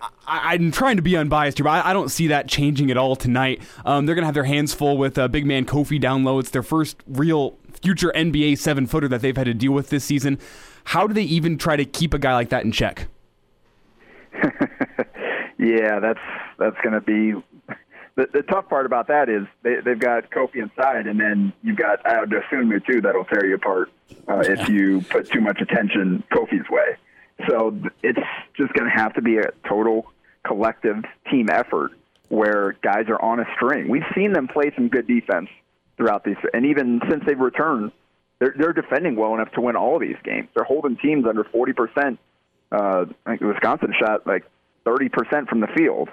uh, 0.00 0.08
I, 0.26 0.54
am 0.54 0.72
trying 0.72 0.96
to 0.96 1.02
be 1.02 1.18
unbiased 1.18 1.58
here, 1.58 1.64
but 1.64 1.84
I, 1.84 1.90
I, 1.90 1.92
don't 1.92 2.08
see 2.08 2.28
that 2.28 2.48
changing 2.48 2.90
at 2.90 2.96
all 2.96 3.14
tonight. 3.14 3.60
Um, 3.84 4.06
they're 4.06 4.14
going 4.14 4.22
to 4.22 4.26
have 4.26 4.34
their 4.34 4.44
hands 4.44 4.72
full 4.72 4.96
with 4.96 5.18
uh, 5.18 5.28
big 5.28 5.44
man 5.44 5.66
Kofi 5.66 6.00
down 6.00 6.24
low. 6.24 6.38
It's 6.38 6.48
their 6.48 6.62
first 6.62 6.96
real 7.06 7.58
future 7.82 8.10
NBA 8.16 8.56
seven 8.56 8.86
footer 8.86 9.08
that 9.08 9.20
they've 9.20 9.36
had 9.36 9.44
to 9.44 9.54
deal 9.54 9.72
with 9.72 9.90
this 9.90 10.04
season. 10.04 10.38
How 10.84 11.06
do 11.06 11.12
they 11.12 11.24
even 11.24 11.58
try 11.58 11.76
to 11.76 11.84
keep 11.84 12.14
a 12.14 12.18
guy 12.18 12.32
like 12.32 12.48
that 12.48 12.64
in 12.64 12.72
check? 12.72 13.08
yeah, 15.66 16.00
that's 16.00 16.20
that's 16.58 16.76
going 16.82 16.94
to 16.94 17.00
be 17.00 17.32
the, 18.16 18.26
the 18.32 18.42
tough 18.42 18.68
part 18.68 18.86
about 18.86 19.08
that 19.08 19.28
is 19.28 19.46
they, 19.62 19.76
they've 19.84 19.98
got 19.98 20.30
Kofi 20.30 20.56
inside, 20.56 21.06
and 21.06 21.20
then 21.20 21.52
you've 21.62 21.76
got 21.76 22.02
Dosunmu 22.04 22.84
too 22.86 23.00
that'll 23.02 23.24
tear 23.24 23.46
you 23.46 23.56
apart 23.56 23.90
uh, 24.28 24.42
if 24.46 24.68
you 24.68 25.02
put 25.02 25.30
too 25.30 25.40
much 25.40 25.60
attention 25.60 26.24
Kofi's 26.32 26.68
way. 26.70 26.96
So 27.48 27.78
it's 28.02 28.18
just 28.56 28.72
going 28.72 28.90
to 28.90 28.96
have 28.96 29.14
to 29.14 29.22
be 29.22 29.38
a 29.38 29.50
total 29.68 30.06
collective 30.46 31.04
team 31.30 31.48
effort 31.50 31.92
where 32.28 32.76
guys 32.82 33.04
are 33.08 33.20
on 33.20 33.40
a 33.40 33.44
string. 33.54 33.88
We've 33.88 34.06
seen 34.14 34.32
them 34.32 34.48
play 34.48 34.72
some 34.74 34.88
good 34.88 35.06
defense 35.06 35.48
throughout 35.96 36.24
these, 36.24 36.36
and 36.54 36.66
even 36.66 37.00
since 37.10 37.22
they've 37.26 37.38
returned, 37.38 37.92
they're 38.38 38.54
they're 38.58 38.72
defending 38.72 39.16
well 39.16 39.34
enough 39.34 39.52
to 39.52 39.60
win 39.60 39.76
all 39.76 39.96
of 39.96 40.00
these 40.00 40.16
games. 40.24 40.48
They're 40.54 40.64
holding 40.64 40.96
teams 40.96 41.26
under 41.26 41.44
forty 41.44 41.72
percent. 41.72 42.18
Uh, 42.72 43.06
I 43.24 43.30
think 43.30 43.42
Wisconsin 43.42 43.94
shot 43.98 44.26
like 44.26 44.44
thirty 44.86 45.10
percent 45.10 45.48
from 45.50 45.60
the 45.60 45.68
field 45.76 46.08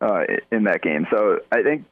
uh, 0.00 0.22
in 0.52 0.64
that 0.64 0.82
game. 0.82 1.06
So 1.10 1.40
I 1.50 1.62
think 1.62 1.84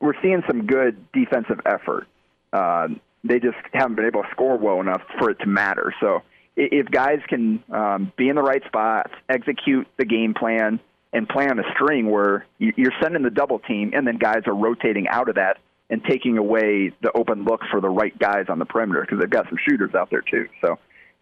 we're 0.00 0.20
seeing 0.22 0.42
some 0.46 0.66
good 0.66 1.04
defensive 1.12 1.60
effort. 1.66 2.06
Uh, 2.52 2.88
they 3.24 3.38
just 3.38 3.58
haven't 3.72 3.96
been 3.96 4.06
able 4.06 4.22
to 4.22 4.28
score 4.30 4.56
well 4.56 4.80
enough 4.80 5.02
for 5.18 5.30
it 5.30 5.38
to 5.40 5.46
matter. 5.46 5.94
So 6.00 6.22
if 6.56 6.90
guys 6.90 7.20
can 7.28 7.62
um, 7.70 8.12
be 8.16 8.28
in 8.28 8.36
the 8.36 8.42
right 8.42 8.62
spots, 8.66 9.12
execute 9.28 9.86
the 9.96 10.04
game 10.04 10.34
plan, 10.34 10.80
and 11.12 11.28
play 11.28 11.46
on 11.48 11.58
a 11.58 11.62
string 11.74 12.10
where 12.10 12.46
you're 12.58 12.92
sending 13.02 13.22
the 13.22 13.30
double 13.30 13.58
team, 13.58 13.92
and 13.94 14.06
then 14.06 14.16
guys 14.16 14.42
are 14.46 14.54
rotating 14.54 15.08
out 15.08 15.28
of 15.28 15.34
that 15.36 15.58
and 15.90 16.02
taking 16.04 16.38
away 16.38 16.90
the 17.02 17.12
open 17.14 17.44
looks 17.44 17.66
for 17.70 17.80
the 17.80 17.88
right 17.88 18.18
guys 18.18 18.46
on 18.48 18.58
the 18.58 18.64
perimeter 18.64 19.02
because 19.02 19.20
they've 19.20 19.30
got 19.30 19.46
some 19.48 19.58
shooters 19.68 19.94
out 19.94 20.08
there 20.10 20.22
too. 20.22 20.48
So 20.64 20.78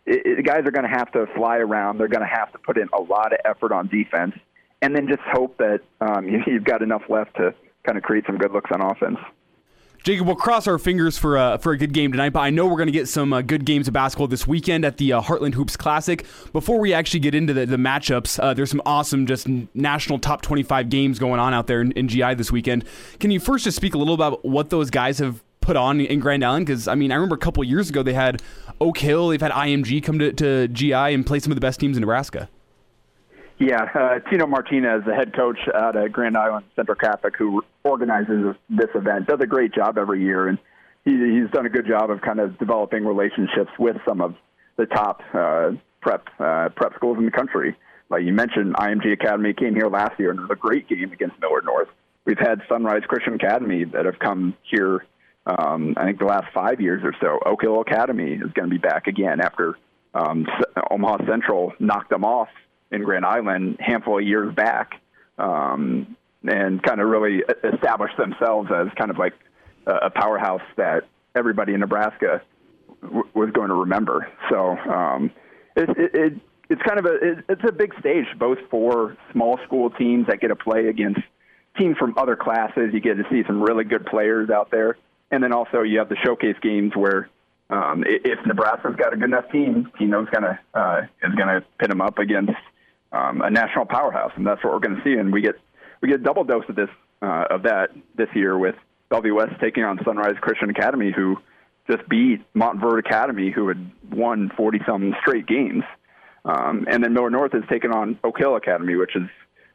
it, 0.07 0.39
it, 0.39 0.47
guys 0.47 0.65
are 0.65 0.71
going 0.71 0.89
to 0.89 0.97
have 0.97 1.11
to 1.13 1.27
fly 1.35 1.59
around. 1.59 1.99
They're 1.99 2.09
going 2.09 2.27
to 2.27 2.35
have 2.35 2.53
to 2.53 2.59
put 2.59 2.79
in 2.79 2.89
a 2.93 3.03
lot 3.03 3.33
of 3.33 3.41
effort 3.45 3.73
on 3.73 3.89
defense, 3.89 4.35
and 4.83 4.95
then 4.95 5.09
just 5.09 5.23
hope 5.33 5.57
that 5.59 5.81
um, 6.01 6.29
you, 6.29 6.43
you've 6.47 6.65
got 6.65 6.83
enough 6.83 7.03
left 7.09 7.37
to 7.37 7.55
kind 7.85 7.97
of 7.97 8.05
create 8.05 8.25
some 8.27 8.39
good 8.39 8.53
looks 8.53 8.71
on 8.73 8.81
offense. 8.81 9.19
Jacob, 10.03 10.27
we'll 10.27 10.37
cross 10.37 10.67
our 10.67 10.79
fingers 10.79 11.19
for 11.19 11.37
uh, 11.37 11.59
for 11.59 11.73
a 11.73 11.77
good 11.77 11.93
game 11.93 12.11
tonight, 12.11 12.31
but 12.31 12.41
I 12.41 12.49
know 12.49 12.67
we're 12.67 12.79
going 12.79 12.87
to 12.87 12.93
get 12.93 13.07
some 13.07 13.35
uh, 13.35 13.43
good 13.43 13.67
games 13.67 13.87
of 13.87 13.93
basketball 13.93 14.29
this 14.29 14.47
weekend 14.47 14.87
at 14.87 14.97
the 14.97 15.13
uh, 15.13 15.21
Heartland 15.21 15.53
Hoops 15.53 15.77
Classic. 15.77 16.25
Before 16.55 16.79
we 16.81 16.95
actually 16.95 17.21
get 17.21 17.35
into 17.35 17.53
the, 17.53 17.67
the 17.67 17.77
matchups, 17.77 18.43
uh, 18.43 18.55
there's 18.55 18.71
some 18.71 18.81
awesome, 18.87 19.27
just 19.27 19.47
national 19.75 20.19
top 20.19 20.41
25 20.41 20.89
games 20.89 21.19
going 21.19 21.39
on 21.39 21.53
out 21.53 21.67
there 21.67 21.83
in, 21.83 21.93
in, 21.93 22.09
GI 22.09 22.35
this 22.37 22.51
weekend. 22.51 22.87
Can 23.19 23.31
you 23.31 23.39
first 23.39 23.65
just 23.65 23.77
speak 23.77 23.93
a 23.93 23.99
little 23.99 24.15
about 24.15 24.43
what 24.43 24.71
those 24.71 24.89
guys 24.89 25.19
have 25.19 25.43
put 25.61 25.77
on 25.77 26.01
in 26.01 26.19
Grand 26.19 26.43
Island? 26.43 26.65
Because, 26.65 26.89
I 26.89 26.95
mean, 26.95 27.13
I 27.13 27.17
remember 27.17 27.35
a 27.35 27.39
couple 27.39 27.63
years 27.63 27.91
ago 27.91 28.03
they 28.03 28.15
had 28.15 28.41
Oak 28.81 28.97
Hill, 28.97 29.29
they've 29.29 29.41
had 29.41 29.53
IMG 29.53 30.03
come 30.03 30.19
to, 30.19 30.33
to 30.33 30.67
GI 30.69 30.95
and 30.95 31.27
play 31.27 31.41
some 31.41 31.53
of 31.53 31.57
the 31.57 31.61
best 31.61 31.79
teams 31.79 31.99
in 31.99 32.01
Nebraska. 32.01 32.49
Yeah, 33.61 33.83
uh, 33.95 34.21
Tino 34.31 34.47
Martinez, 34.47 35.03
the 35.07 35.15
head 35.15 35.37
coach 35.37 35.59
at 35.69 35.95
uh, 35.95 36.09
Grand 36.09 36.35
Island 36.35 36.65
Central 36.75 36.97
Catholic, 36.97 37.37
who 37.37 37.63
organizes 37.85 38.57
this 38.71 38.89
event, 38.95 39.27
does 39.27 39.39
a 39.43 39.47
great 39.47 39.75
job 39.75 39.99
every 39.99 40.23
year. 40.23 40.49
And 40.49 40.59
he, 41.05 41.11
he's 41.11 41.51
done 41.53 41.67
a 41.67 41.69
good 41.69 41.87
job 41.87 42.11
of 42.11 42.23
kind 42.23 42.41
of 42.41 42.59
developing 42.59 43.05
relationships 43.05 43.71
with 43.79 43.97
some 44.09 44.23
of 44.23 44.35
the 44.79 44.87
top 44.87 45.21
uh, 45.35 45.73
prep 46.01 46.27
uh, 46.39 46.71
prep 46.75 46.95
schools 46.95 47.19
in 47.19 47.27
the 47.27 47.31
country. 47.31 47.77
Like 48.09 48.23
you 48.23 48.33
mentioned, 48.33 48.77
IMG 48.77 49.13
Academy 49.13 49.53
came 49.53 49.75
here 49.75 49.89
last 49.89 50.19
year 50.19 50.31
and 50.31 50.41
was 50.41 50.49
a 50.51 50.57
great 50.57 50.89
game 50.89 51.13
against 51.13 51.39
Millard 51.39 51.67
North. 51.67 51.89
We've 52.25 52.39
had 52.39 52.63
Sunrise 52.67 53.03
Christian 53.07 53.35
Academy 53.35 53.85
that 53.85 54.07
have 54.07 54.19
come 54.19 54.55
here. 54.63 55.05
Um, 55.45 55.93
I 55.99 56.07
think 56.07 56.19
the 56.19 56.25
last 56.25 56.47
five 56.55 56.81
years 56.81 57.03
or 57.05 57.15
so. 57.21 57.39
Oak 57.45 57.61
Hill 57.61 57.83
Academy 57.83 58.33
is 58.33 58.53
going 58.55 58.71
to 58.71 58.75
be 58.75 58.79
back 58.79 59.07
again 59.07 59.39
after 59.39 59.77
um, 60.15 60.47
Omaha 60.91 61.27
Central 61.27 61.75
knocked 61.79 62.09
them 62.09 62.25
off 62.25 62.49
in 62.91 63.03
Grand 63.03 63.25
Island 63.25 63.79
a 63.81 63.83
handful 63.83 64.19
of 64.19 64.27
years 64.27 64.55
back, 64.55 65.01
um, 65.39 66.17
and 66.43 66.83
kind 66.83 67.01
of 67.01 67.09
really 67.09 67.43
established 67.75 68.17
themselves 68.17 68.71
as 68.75 68.89
kind 68.97 69.11
of 69.11 69.19
like 69.19 69.35
a 69.87 70.11
powerhouse 70.11 70.63
that 70.77 71.05
everybody 71.35 71.75
in 71.75 71.81
Nebraska 71.81 72.43
w- 73.03 73.29
was 73.35 73.51
going 73.51 73.69
to 73.69 73.75
remember. 73.75 74.29
So 74.49 74.77
um, 74.77 75.31
it, 75.77 75.89
it, 75.91 76.15
it, 76.15 76.33
it's 76.69 76.83
kind 76.83 76.99
of 76.99 77.07
a 77.07 77.15
it, 77.15 77.45
it's 77.49 77.63
a 77.67 77.73
big 77.73 77.93
stage, 77.99 78.27
both 78.39 78.59
for 78.71 79.17
small 79.33 79.59
school 79.65 79.91
teams 79.91 80.27
that 80.29 80.41
get 80.41 80.49
to 80.49 80.57
play 80.57 80.87
against 80.87 81.21
teams 81.79 81.97
from 81.99 82.15
other 82.17 82.37
classes. 82.37 82.91
You 82.93 83.01
get 83.01 83.17
to 83.17 83.25
see 83.31 83.43
some 83.47 83.63
really 83.63 83.85
good 83.85 84.07
players 84.07 84.51
out 84.51 84.71
there, 84.71 84.97
and 85.31 85.43
then 85.43 85.53
also 85.53 85.83
you 85.83 85.99
have 85.99 86.09
the 86.09 86.17
showcase 86.25 86.57
games 86.63 86.95
where 86.95 87.29
um, 87.71 88.05
if 88.07 88.39
Nebraska's 88.47 88.97
got 88.97 89.13
a 89.13 89.17
good 89.17 89.27
enough 89.27 89.51
team, 89.51 89.91
Tino's 89.99 90.29
gonna 90.31 90.59
uh, 90.75 91.03
is 91.23 91.35
gonna 91.35 91.63
pit 91.79 91.89
them 91.89 92.01
up 92.01 92.19
against 92.19 92.53
um, 93.13 93.43
a 93.43 93.51
national 93.51 93.87
powerhouse, 93.87 94.33
and 94.37 94.47
that's 94.47 94.63
what 94.63 94.73
we're 94.73 94.81
going 94.81 94.97
to 94.97 95.03
see. 95.05 95.19
And 95.19 95.33
we 95.33 95.41
get 95.41 95.57
we 96.01 96.09
get 96.09 96.21
a 96.21 96.23
double 96.23 96.45
dose 96.45 96.65
of 96.69 96.77
this 96.77 96.91
uh, 97.23 97.45
of 97.51 97.63
that 97.65 97.91
this 98.17 98.29
year 98.35 98.57
with 98.57 98.77
Bellevue 99.09 99.35
West 99.35 99.53
taking 99.61 99.85
on 99.85 99.99
Sunrise 100.05 100.37
Christian 100.41 100.71
Academy, 100.71 101.13
who 101.15 101.37
just 101.91 102.09
beat 102.09 102.41
Montverde 102.55 103.01
Academy, 103.01 103.51
who 103.51 103.69
had 103.69 103.91
won 104.11 104.51
40 104.57 104.81
some 104.87 105.15
straight 105.21 105.47
games. 105.47 105.83
Um, 106.45 106.87
and 106.89 107.03
then 107.03 107.13
Millard 107.13 107.33
North 107.33 107.55
is 107.55 107.65
taking 107.69 107.91
on 107.91 108.19
Oak 108.25 108.39
Hill 108.39 108.57
Academy, 108.57 108.95
which 108.97 109.15
is 109.17 109.29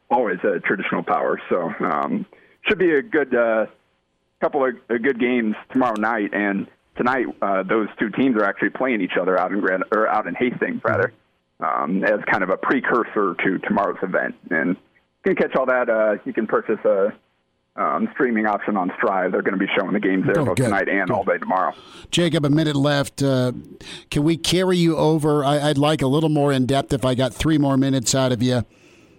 always 0.09 0.39
a 0.43 0.59
traditional 0.59 1.03
power. 1.03 1.39
So 1.49 1.71
um, 1.79 2.25
should 2.63 2.79
be 2.79 2.91
a 2.91 3.01
good 3.01 3.35
uh, 3.35 3.67
couple 4.41 4.65
of 4.65 4.75
uh, 4.89 4.97
good 4.97 5.19
games 5.19 5.55
tomorrow 5.71 5.99
night. 5.99 6.33
And 6.33 6.67
tonight, 6.95 7.27
uh, 7.41 7.63
those 7.63 7.89
two 7.99 8.09
teams 8.09 8.35
are 8.37 8.45
actually 8.45 8.69
playing 8.69 9.01
each 9.01 9.17
other 9.19 9.37
out 9.37 9.51
in 9.51 9.59
Grand 9.59 9.83
or 9.91 10.07
out 10.07 10.27
in 10.27 10.35
Hastings, 10.35 10.81
rather, 10.83 11.13
um, 11.59 12.03
as 12.03 12.19
kind 12.31 12.43
of 12.43 12.49
a 12.49 12.57
precursor 12.57 13.35
to 13.43 13.57
tomorrow's 13.59 13.97
event. 14.03 14.35
And 14.49 14.75
you 15.25 15.33
can 15.33 15.35
catch 15.35 15.55
all 15.55 15.65
that. 15.67 15.89
Uh, 15.89 16.15
you 16.25 16.33
can 16.33 16.47
purchase 16.47 16.79
a 16.85 17.13
um, 17.77 18.07
streaming 18.13 18.45
option 18.45 18.77
on 18.77 18.89
Striv. 18.91 19.31
They're 19.31 19.41
going 19.41 19.57
to 19.57 19.65
be 19.65 19.69
showing 19.77 19.93
the 19.93 19.99
games 19.99 20.25
there 20.25 20.39
Oh, 20.39 20.45
both 20.45 20.57
good. 20.57 20.65
tonight 20.65 20.87
and 20.87 21.09
all 21.11 21.23
day 21.23 21.37
tomorrow. 21.37 21.73
Jacob, 22.11 22.45
a 22.45 22.49
minute 22.49 22.75
left. 22.75 23.21
Uh, 23.21 23.51
can 24.11 24.23
we 24.23 24.37
carry 24.37 24.77
you 24.77 24.95
over? 24.95 25.43
I, 25.43 25.59
I'd 25.69 25.77
like 25.77 26.01
a 26.01 26.07
little 26.07 26.29
more 26.29 26.51
in 26.53 26.65
depth 26.65 26.93
if 26.93 27.03
I 27.03 27.15
got 27.15 27.33
three 27.33 27.57
more 27.57 27.75
minutes 27.77 28.15
out 28.15 28.31
of 28.31 28.41
you 28.41 28.63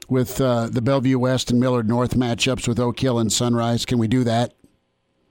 with 0.09 0.41
uh, 0.41 0.69
the 0.71 0.81
Bellevue 0.81 1.19
West 1.19 1.51
and 1.51 1.59
Millard 1.61 1.89
North 1.89 2.15
matchups 2.17 2.67
with 2.69 2.79
Oak 2.79 2.99
Hill 3.01 3.19
and 3.19 3.31
Sunrise. 3.33 3.85
Can 3.85 3.99
we 3.99 4.09
do 4.09 4.25
that? 4.25 4.55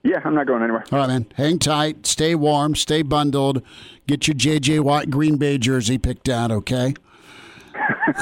Yeah, 0.05 0.21
I'm 0.23 0.35
not 0.35 0.45
going 0.45 0.61
anywhere. 0.61 0.83
All 0.91 0.99
right, 0.99 1.07
man. 1.07 1.25
Hang 1.33 1.57
tight. 1.57 2.05
Stay 2.05 2.35
warm. 2.35 2.75
Stay 2.75 3.01
bundled. 3.01 3.63
Get 4.05 4.27
your 4.27 4.35
J.J. 4.35 4.81
Watt 4.81 5.09
Green 5.09 5.37
Bay 5.37 5.57
jersey 5.57 5.97
picked 5.97 6.29
out, 6.29 6.51
okay? 6.51 6.93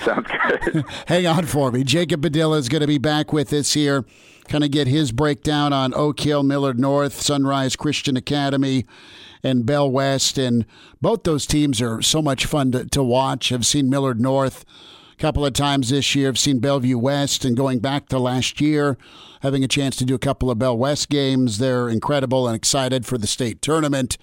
Sounds 0.00 0.26
good. 0.26 0.84
Hang 1.06 1.28
on 1.28 1.46
for 1.46 1.70
me. 1.70 1.84
Jacob 1.84 2.22
Padilla 2.22 2.58
is 2.58 2.68
going 2.68 2.80
to 2.80 2.88
be 2.88 2.98
back 2.98 3.32
with 3.32 3.52
us 3.52 3.74
here. 3.74 4.04
Kind 4.48 4.64
of 4.64 4.72
get 4.72 4.88
his 4.88 5.12
breakdown 5.12 5.72
on 5.72 5.94
Oak 5.94 6.18
Hill, 6.18 6.42
Millard 6.42 6.80
North, 6.80 7.22
Sunrise 7.22 7.76
Christian 7.76 8.16
Academy, 8.16 8.84
and 9.44 9.64
Bell 9.64 9.88
West. 9.88 10.38
And 10.38 10.66
both 11.00 11.22
those 11.22 11.46
teams 11.46 11.80
are 11.80 12.02
so 12.02 12.20
much 12.20 12.46
fun 12.46 12.72
to, 12.72 12.84
to 12.86 13.02
watch. 13.04 13.52
I've 13.52 13.64
seen 13.64 13.88
Millard 13.88 14.20
North 14.20 14.64
a 15.12 15.22
couple 15.22 15.46
of 15.46 15.52
times 15.52 15.90
this 15.90 16.16
year. 16.16 16.28
I've 16.28 16.38
seen 16.38 16.58
Bellevue 16.58 16.98
West, 16.98 17.44
and 17.44 17.56
going 17.56 17.78
back 17.78 18.08
to 18.08 18.18
last 18.18 18.60
year, 18.60 18.98
having 19.44 19.62
a 19.62 19.68
chance 19.68 19.94
to 19.96 20.06
do 20.06 20.14
a 20.14 20.18
couple 20.18 20.50
of 20.50 20.58
Bell 20.58 20.76
West 20.76 21.10
games. 21.10 21.58
They're 21.58 21.86
incredible 21.90 22.48
and 22.48 22.56
excited 22.56 23.04
for 23.04 23.18
the 23.18 23.26
state 23.26 23.60
tournament. 23.60 24.16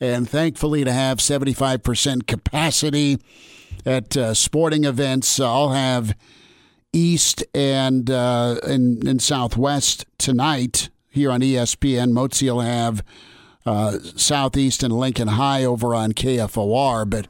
And 0.00 0.30
thankfully, 0.30 0.84
to 0.84 0.92
have 0.92 1.18
75% 1.18 2.28
capacity 2.28 3.18
at 3.84 4.16
uh, 4.16 4.32
sporting 4.32 4.84
events. 4.84 5.40
I'll 5.40 5.70
have 5.70 6.16
East 6.92 7.44
and 7.52 8.08
uh, 8.08 8.60
Southwest 9.18 10.06
tonight 10.18 10.88
here 11.10 11.32
on 11.32 11.40
ESPN. 11.40 12.12
Motzi 12.12 12.46
will 12.52 12.60
have 12.60 13.02
uh, 13.66 13.98
Southeast 14.14 14.84
and 14.84 14.92
Lincoln 14.92 15.28
High 15.28 15.64
over 15.64 15.96
on 15.96 16.12
KFOR. 16.12 17.10
But 17.10 17.26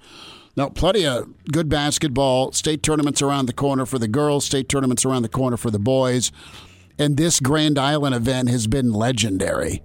no, 0.57 0.69
plenty 0.69 1.07
of 1.07 1.27
good 1.51 1.71
basketball. 1.71 2.53
State 2.53 2.83
tournaments 2.83 3.23
around 3.23 3.47
the 3.47 3.55
corner 3.55 3.87
for 3.87 3.99
the 3.99 4.09
girls. 4.09 4.45
State 4.45 4.69
tournaments 4.69 5.07
around 5.07 5.23
the 5.23 5.29
corner 5.31 5.57
for 5.57 5.71
the 5.71 5.79
boys. 5.79 6.31
And 7.01 7.17
this 7.17 7.41
Grand 7.41 7.79
Island 7.79 8.15
event 8.15 8.51
has 8.51 8.67
been 8.67 8.93
legendary 8.93 9.83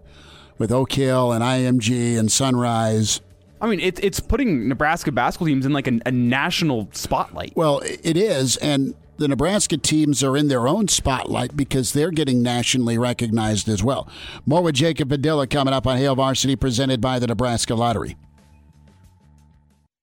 with 0.57 0.69
Oak 0.69 0.91
Hill 0.91 1.31
and 1.31 1.41
IMG 1.41 2.19
and 2.19 2.29
Sunrise. 2.29 3.21
I 3.61 3.67
mean, 3.67 3.79
it's 3.79 4.01
it's 4.01 4.19
putting 4.19 4.67
Nebraska 4.67 5.13
basketball 5.13 5.47
teams 5.47 5.65
in 5.65 5.71
like 5.71 5.87
a, 5.87 5.97
a 6.05 6.11
national 6.11 6.89
spotlight. 6.91 7.53
Well, 7.55 7.79
it 7.85 8.17
is, 8.17 8.57
and 8.57 8.95
the 9.15 9.29
Nebraska 9.29 9.77
teams 9.77 10.25
are 10.25 10.35
in 10.35 10.49
their 10.49 10.67
own 10.67 10.89
spotlight 10.89 11.55
because 11.55 11.93
they're 11.93 12.11
getting 12.11 12.43
nationally 12.43 12.97
recognized 12.97 13.69
as 13.69 13.81
well. 13.81 14.09
More 14.45 14.61
with 14.61 14.75
Jacob 14.75 15.07
Padilla 15.07 15.47
coming 15.47 15.73
up 15.73 15.87
on 15.87 15.97
Hail 15.97 16.15
Varsity, 16.15 16.57
presented 16.57 16.99
by 16.99 17.17
the 17.17 17.27
Nebraska 17.27 17.75
Lottery. 17.75 18.17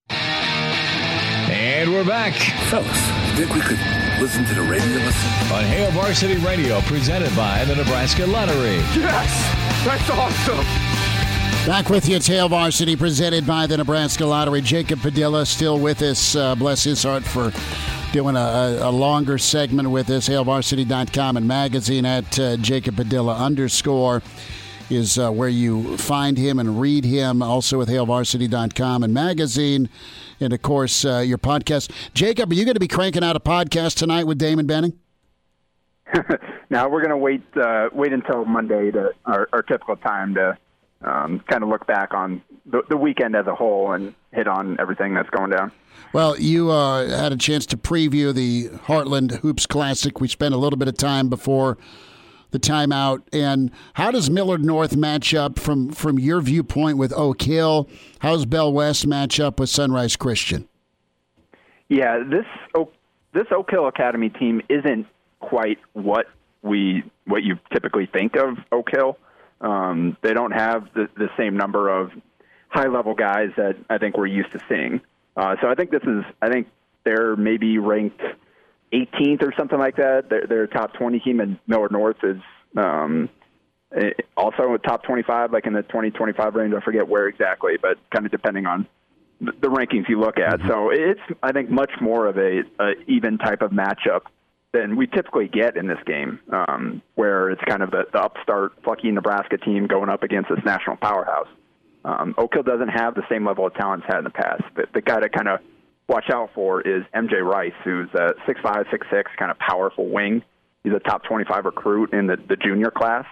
And 0.08 1.92
we're 1.92 2.06
back 2.06 2.32
Fellas, 2.70 3.36
think 3.36 3.54
we 3.54 3.60
could 3.60 4.01
listen 4.22 4.44
to 4.44 4.54
the 4.54 4.62
radio 4.62 4.98
lesson? 4.98 5.52
on 5.52 5.64
Hail 5.64 5.90
Varsity 5.90 6.36
Radio, 6.36 6.80
presented 6.82 7.34
by 7.34 7.64
the 7.64 7.74
Nebraska 7.74 8.24
Lottery. 8.24 8.76
Yes! 8.94 9.84
That's 9.84 10.08
awesome! 10.10 10.64
Back 11.66 11.90
with 11.90 12.08
you, 12.08 12.20
Hail 12.20 12.48
Varsity, 12.48 12.94
presented 12.94 13.44
by 13.44 13.66
the 13.66 13.76
Nebraska 13.76 14.24
Lottery. 14.24 14.60
Jacob 14.60 15.00
Padilla 15.00 15.44
still 15.44 15.80
with 15.80 16.02
us. 16.02 16.36
Uh, 16.36 16.54
bless 16.54 16.84
his 16.84 17.02
heart 17.02 17.24
for 17.24 17.52
doing 18.12 18.36
a, 18.36 18.38
a, 18.38 18.90
a 18.90 18.92
longer 18.92 19.38
segment 19.38 19.90
with 19.90 20.08
us. 20.08 20.28
HailVarsity.com 20.28 21.36
and 21.36 21.48
magazine 21.48 22.06
at 22.06 22.38
uh, 22.38 22.56
Jacob 22.58 22.94
Padilla 22.94 23.34
underscore 23.34 24.22
is 24.88 25.18
uh, 25.18 25.32
where 25.32 25.48
you 25.48 25.96
find 25.96 26.38
him 26.38 26.60
and 26.60 26.80
read 26.80 27.04
him. 27.04 27.42
Also 27.42 27.76
with 27.76 27.88
HailVarsity.com 27.88 29.02
and 29.02 29.12
magazine. 29.12 29.88
And 30.42 30.52
of 30.52 30.60
course, 30.62 31.04
uh, 31.04 31.18
your 31.18 31.38
podcast. 31.38 31.90
Jacob, 32.14 32.50
are 32.50 32.54
you 32.54 32.64
going 32.64 32.74
to 32.74 32.80
be 32.80 32.88
cranking 32.88 33.24
out 33.24 33.36
a 33.36 33.40
podcast 33.40 33.96
tonight 33.96 34.24
with 34.26 34.38
Damon 34.38 34.66
Benning? 34.66 34.98
now 36.70 36.88
we're 36.88 37.00
going 37.00 37.10
to 37.10 37.16
wait 37.16 37.42
uh, 37.56 37.88
wait 37.92 38.12
until 38.12 38.44
Monday 38.44 38.90
to 38.90 39.12
our, 39.24 39.48
our 39.52 39.62
typical 39.62 39.96
time 39.96 40.34
to 40.34 40.58
um, 41.02 41.40
kind 41.48 41.62
of 41.62 41.68
look 41.68 41.86
back 41.86 42.12
on 42.12 42.42
the, 42.66 42.82
the 42.90 42.96
weekend 42.96 43.34
as 43.34 43.46
a 43.46 43.54
whole 43.54 43.92
and 43.92 44.14
hit 44.32 44.46
on 44.46 44.76
everything 44.78 45.14
that's 45.14 45.30
going 45.30 45.50
down. 45.50 45.72
Well, 46.12 46.38
you 46.38 46.70
uh, 46.70 47.08
had 47.08 47.32
a 47.32 47.36
chance 47.36 47.64
to 47.66 47.76
preview 47.76 48.34
the 48.34 48.68
Heartland 48.68 49.38
Hoops 49.38 49.66
Classic. 49.66 50.20
We 50.20 50.28
spent 50.28 50.54
a 50.54 50.58
little 50.58 50.78
bit 50.78 50.88
of 50.88 50.96
time 50.96 51.28
before 51.28 51.78
the 52.52 52.60
timeout. 52.60 53.22
And 53.32 53.70
how 53.94 54.10
does 54.10 54.30
Millard 54.30 54.64
North 54.64 54.96
match 54.96 55.34
up 55.34 55.58
from, 55.58 55.90
from 55.90 56.18
your 56.18 56.40
viewpoint 56.40 56.98
with 56.98 57.12
Oak 57.12 57.42
Hill? 57.42 57.88
How's 58.20 58.46
Bell 58.46 58.72
West 58.72 59.06
match 59.06 59.40
up 59.40 59.58
with 59.58 59.68
Sunrise 59.68 60.16
Christian? 60.16 60.68
Yeah, 61.88 62.22
this 62.24 62.46
Oak, 62.74 62.94
this 63.34 63.46
Oak 63.50 63.70
Hill 63.70 63.86
Academy 63.86 64.30
team 64.30 64.62
isn't 64.68 65.06
quite 65.40 65.78
what 65.92 66.26
we 66.62 67.02
what 67.26 67.42
you 67.42 67.58
typically 67.72 68.06
think 68.06 68.36
of 68.36 68.56
Oak 68.70 68.88
Hill. 68.90 69.18
Um, 69.60 70.16
they 70.22 70.32
don't 70.32 70.52
have 70.52 70.88
the, 70.94 71.08
the 71.16 71.28
same 71.36 71.56
number 71.56 71.88
of 71.88 72.10
high 72.68 72.88
level 72.88 73.14
guys 73.14 73.50
that 73.56 73.76
I 73.90 73.98
think 73.98 74.16
we're 74.16 74.26
used 74.26 74.52
to 74.52 74.60
seeing. 74.68 75.00
Uh, 75.36 75.56
so 75.60 75.68
I 75.68 75.74
think 75.74 75.90
this 75.90 76.02
is 76.02 76.24
I 76.40 76.48
think 76.50 76.68
they're 77.04 77.36
maybe 77.36 77.78
ranked 77.78 78.22
18th 78.92 79.42
or 79.42 79.52
something 79.56 79.78
like 79.78 79.96
that. 79.96 80.28
They're, 80.28 80.46
they're 80.46 80.62
a 80.64 80.68
top 80.68 80.94
20 80.94 81.20
team, 81.20 81.40
and 81.40 81.58
Millard 81.66 81.92
North 81.92 82.16
is 82.22 82.36
um, 82.76 83.28
eh, 83.96 84.10
also 84.36 84.74
a 84.74 84.78
top 84.78 85.04
25, 85.04 85.52
like 85.52 85.66
in 85.66 85.72
the 85.72 85.82
20 85.82 86.10
25 86.10 86.54
range. 86.54 86.74
I 86.74 86.80
forget 86.84 87.08
where 87.08 87.26
exactly, 87.26 87.74
but 87.80 87.98
kind 88.10 88.26
of 88.26 88.32
depending 88.32 88.66
on 88.66 88.86
the 89.40 89.68
rankings 89.68 90.08
you 90.08 90.20
look 90.20 90.38
at. 90.38 90.60
So 90.68 90.90
it's, 90.90 91.20
I 91.42 91.52
think, 91.52 91.68
much 91.68 91.90
more 92.00 92.26
of 92.26 92.38
a, 92.38 92.60
a 92.78 92.92
even 93.08 93.38
type 93.38 93.60
of 93.60 93.72
matchup 93.72 94.22
than 94.72 94.96
we 94.96 95.06
typically 95.06 95.48
get 95.48 95.76
in 95.76 95.86
this 95.86 95.98
game, 96.06 96.38
um, 96.50 97.02
where 97.14 97.50
it's 97.50 97.60
kind 97.68 97.82
of 97.82 97.90
the, 97.90 98.04
the 98.12 98.20
upstart, 98.20 98.80
plucky 98.82 99.10
Nebraska 99.10 99.58
team 99.58 99.86
going 99.86 100.08
up 100.08 100.22
against 100.22 100.48
this 100.48 100.64
national 100.64 100.96
powerhouse. 100.96 101.48
Um, 102.04 102.34
Oak 102.38 102.54
Hill 102.54 102.62
doesn't 102.62 102.88
have 102.88 103.14
the 103.14 103.22
same 103.28 103.46
level 103.46 103.66
of 103.66 103.74
talent 103.74 104.04
it's 104.04 104.12
had 104.12 104.18
in 104.18 104.24
the 104.24 104.30
past. 104.30 104.62
The, 104.74 104.86
the 104.94 105.02
guy 105.02 105.20
to 105.20 105.28
kind 105.28 105.48
of 105.48 105.60
watch 106.08 106.30
out 106.30 106.50
for 106.54 106.80
is 106.80 107.04
MJ 107.14 107.42
Rice, 107.42 107.72
who's 107.84 108.08
a 108.14 108.34
6'5", 108.48 108.86
6'6", 108.90 109.24
kind 109.38 109.50
of 109.50 109.58
powerful 109.58 110.08
wing. 110.08 110.42
He's 110.84 110.92
a 110.92 110.98
top 110.98 111.24
25 111.24 111.64
recruit 111.64 112.12
in 112.12 112.26
the, 112.26 112.36
the 112.48 112.56
junior 112.56 112.90
class. 112.90 113.26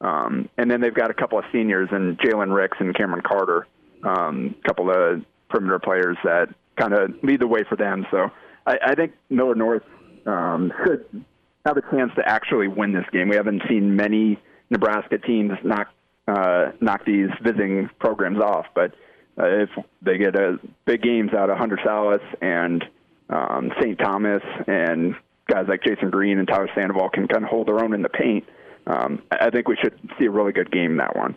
Um, 0.00 0.48
and 0.58 0.70
then 0.70 0.80
they've 0.80 0.94
got 0.94 1.10
a 1.10 1.14
couple 1.14 1.38
of 1.38 1.44
seniors 1.52 1.88
and 1.90 2.18
Jalen 2.18 2.54
Ricks 2.54 2.76
and 2.80 2.94
Cameron 2.94 3.22
Carter, 3.26 3.66
um, 4.02 4.54
a 4.62 4.68
couple 4.68 4.90
of 4.90 5.22
perimeter 5.48 5.78
players 5.78 6.16
that 6.24 6.48
kind 6.78 6.92
of 6.92 7.12
lead 7.22 7.40
the 7.40 7.46
way 7.46 7.64
for 7.68 7.76
them. 7.76 8.06
So 8.10 8.30
I, 8.66 8.76
I 8.88 8.94
think 8.94 9.12
Millard 9.30 9.58
North 9.58 9.84
um, 10.26 10.72
should 10.84 11.24
have 11.64 11.76
a 11.76 11.82
chance 11.90 12.12
to 12.16 12.22
actually 12.26 12.68
win 12.68 12.92
this 12.92 13.06
game. 13.12 13.28
We 13.28 13.36
haven't 13.36 13.62
seen 13.68 13.96
many 13.96 14.38
Nebraska 14.70 15.18
teams 15.18 15.52
knock 15.64 15.88
uh, 16.28 16.72
knock 16.80 17.04
these 17.04 17.28
visiting 17.40 17.88
programs 18.00 18.40
off, 18.40 18.66
but 18.74 18.92
uh, 19.38 19.46
if 19.46 19.70
they 20.02 20.18
get 20.18 20.34
a 20.34 20.58
big 20.84 21.02
games 21.02 21.32
out 21.34 21.50
of 21.50 21.58
Hunter 21.58 21.78
Sallis 21.84 22.22
and 22.40 22.84
um, 23.28 23.72
St. 23.80 23.98
Thomas 23.98 24.42
and 24.66 25.14
guys 25.48 25.66
like 25.68 25.82
Jasen 25.82 26.10
Green 26.10 26.38
and 26.38 26.48
Tyler 26.48 26.68
Sandoval 26.74 27.10
can 27.10 27.28
kind 27.28 27.44
of 27.44 27.50
hold 27.50 27.68
their 27.68 27.82
own 27.82 27.92
in 27.92 28.02
the 28.02 28.08
paint, 28.08 28.44
um, 28.86 29.22
I 29.30 29.50
think 29.50 29.68
we 29.68 29.76
should 29.76 29.98
see 30.18 30.26
a 30.26 30.30
really 30.30 30.52
good 30.52 30.70
game 30.70 30.96
that 30.98 31.16
one. 31.16 31.34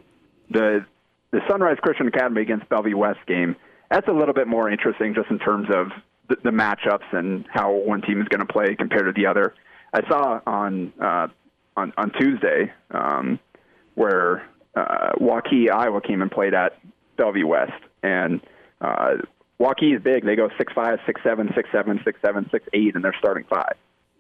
The 0.52 0.86
the 1.32 1.42
Sunrise 1.48 1.78
Christian 1.82 2.08
Academy 2.08 2.42
against 2.42 2.68
Bellevue 2.70 2.98
West 2.98 3.20
game 3.28 3.56
that's 3.90 4.08
a 4.08 4.12
little 4.12 4.34
bit 4.34 4.48
more 4.48 4.70
interesting 4.70 5.14
just 5.14 5.30
in 5.30 5.40
terms 5.40 5.68
of 5.74 5.88
the, 6.30 6.38
the 6.44 6.52
matchups 6.52 7.12
and 7.12 7.46
how 7.52 7.72
one 7.72 8.02
team 8.02 8.22
is 8.22 8.28
going 8.28 8.46
to 8.46 8.52
play 8.52 8.76
compared 8.76 9.14
to 9.14 9.20
the 9.20 9.28
other. 9.28 9.56
I 9.94 10.08
saw 10.08 10.40
on 10.46 10.94
uh, 11.02 11.28
on 11.76 11.94
on 11.98 12.12
Tuesday 12.20 12.72
um, 12.92 13.40
where 13.96 14.48
uh, 14.76 15.14
Waukee, 15.20 15.72
Iowa 15.72 16.02
came 16.02 16.22
and 16.22 16.32
played 16.32 16.54
at 16.54 16.78
Bellevue 17.18 17.48
West, 17.48 17.74
and 18.04 18.42
uh, 18.82 19.16
Waukee 19.60 19.96
is 19.96 20.02
big. 20.02 20.26
They 20.26 20.36
go 20.36 20.50
six 20.58 20.72
five, 20.74 21.00
six 21.06 21.22
seven, 21.24 21.50
six 21.56 21.70
seven, 21.72 22.00
six 22.06 22.20
seven, 22.22 22.48
six 22.52 22.66
eight, 22.74 22.96
and 22.96 23.04
they're 23.04 23.16
starting 23.20 23.46
five. 23.50 23.76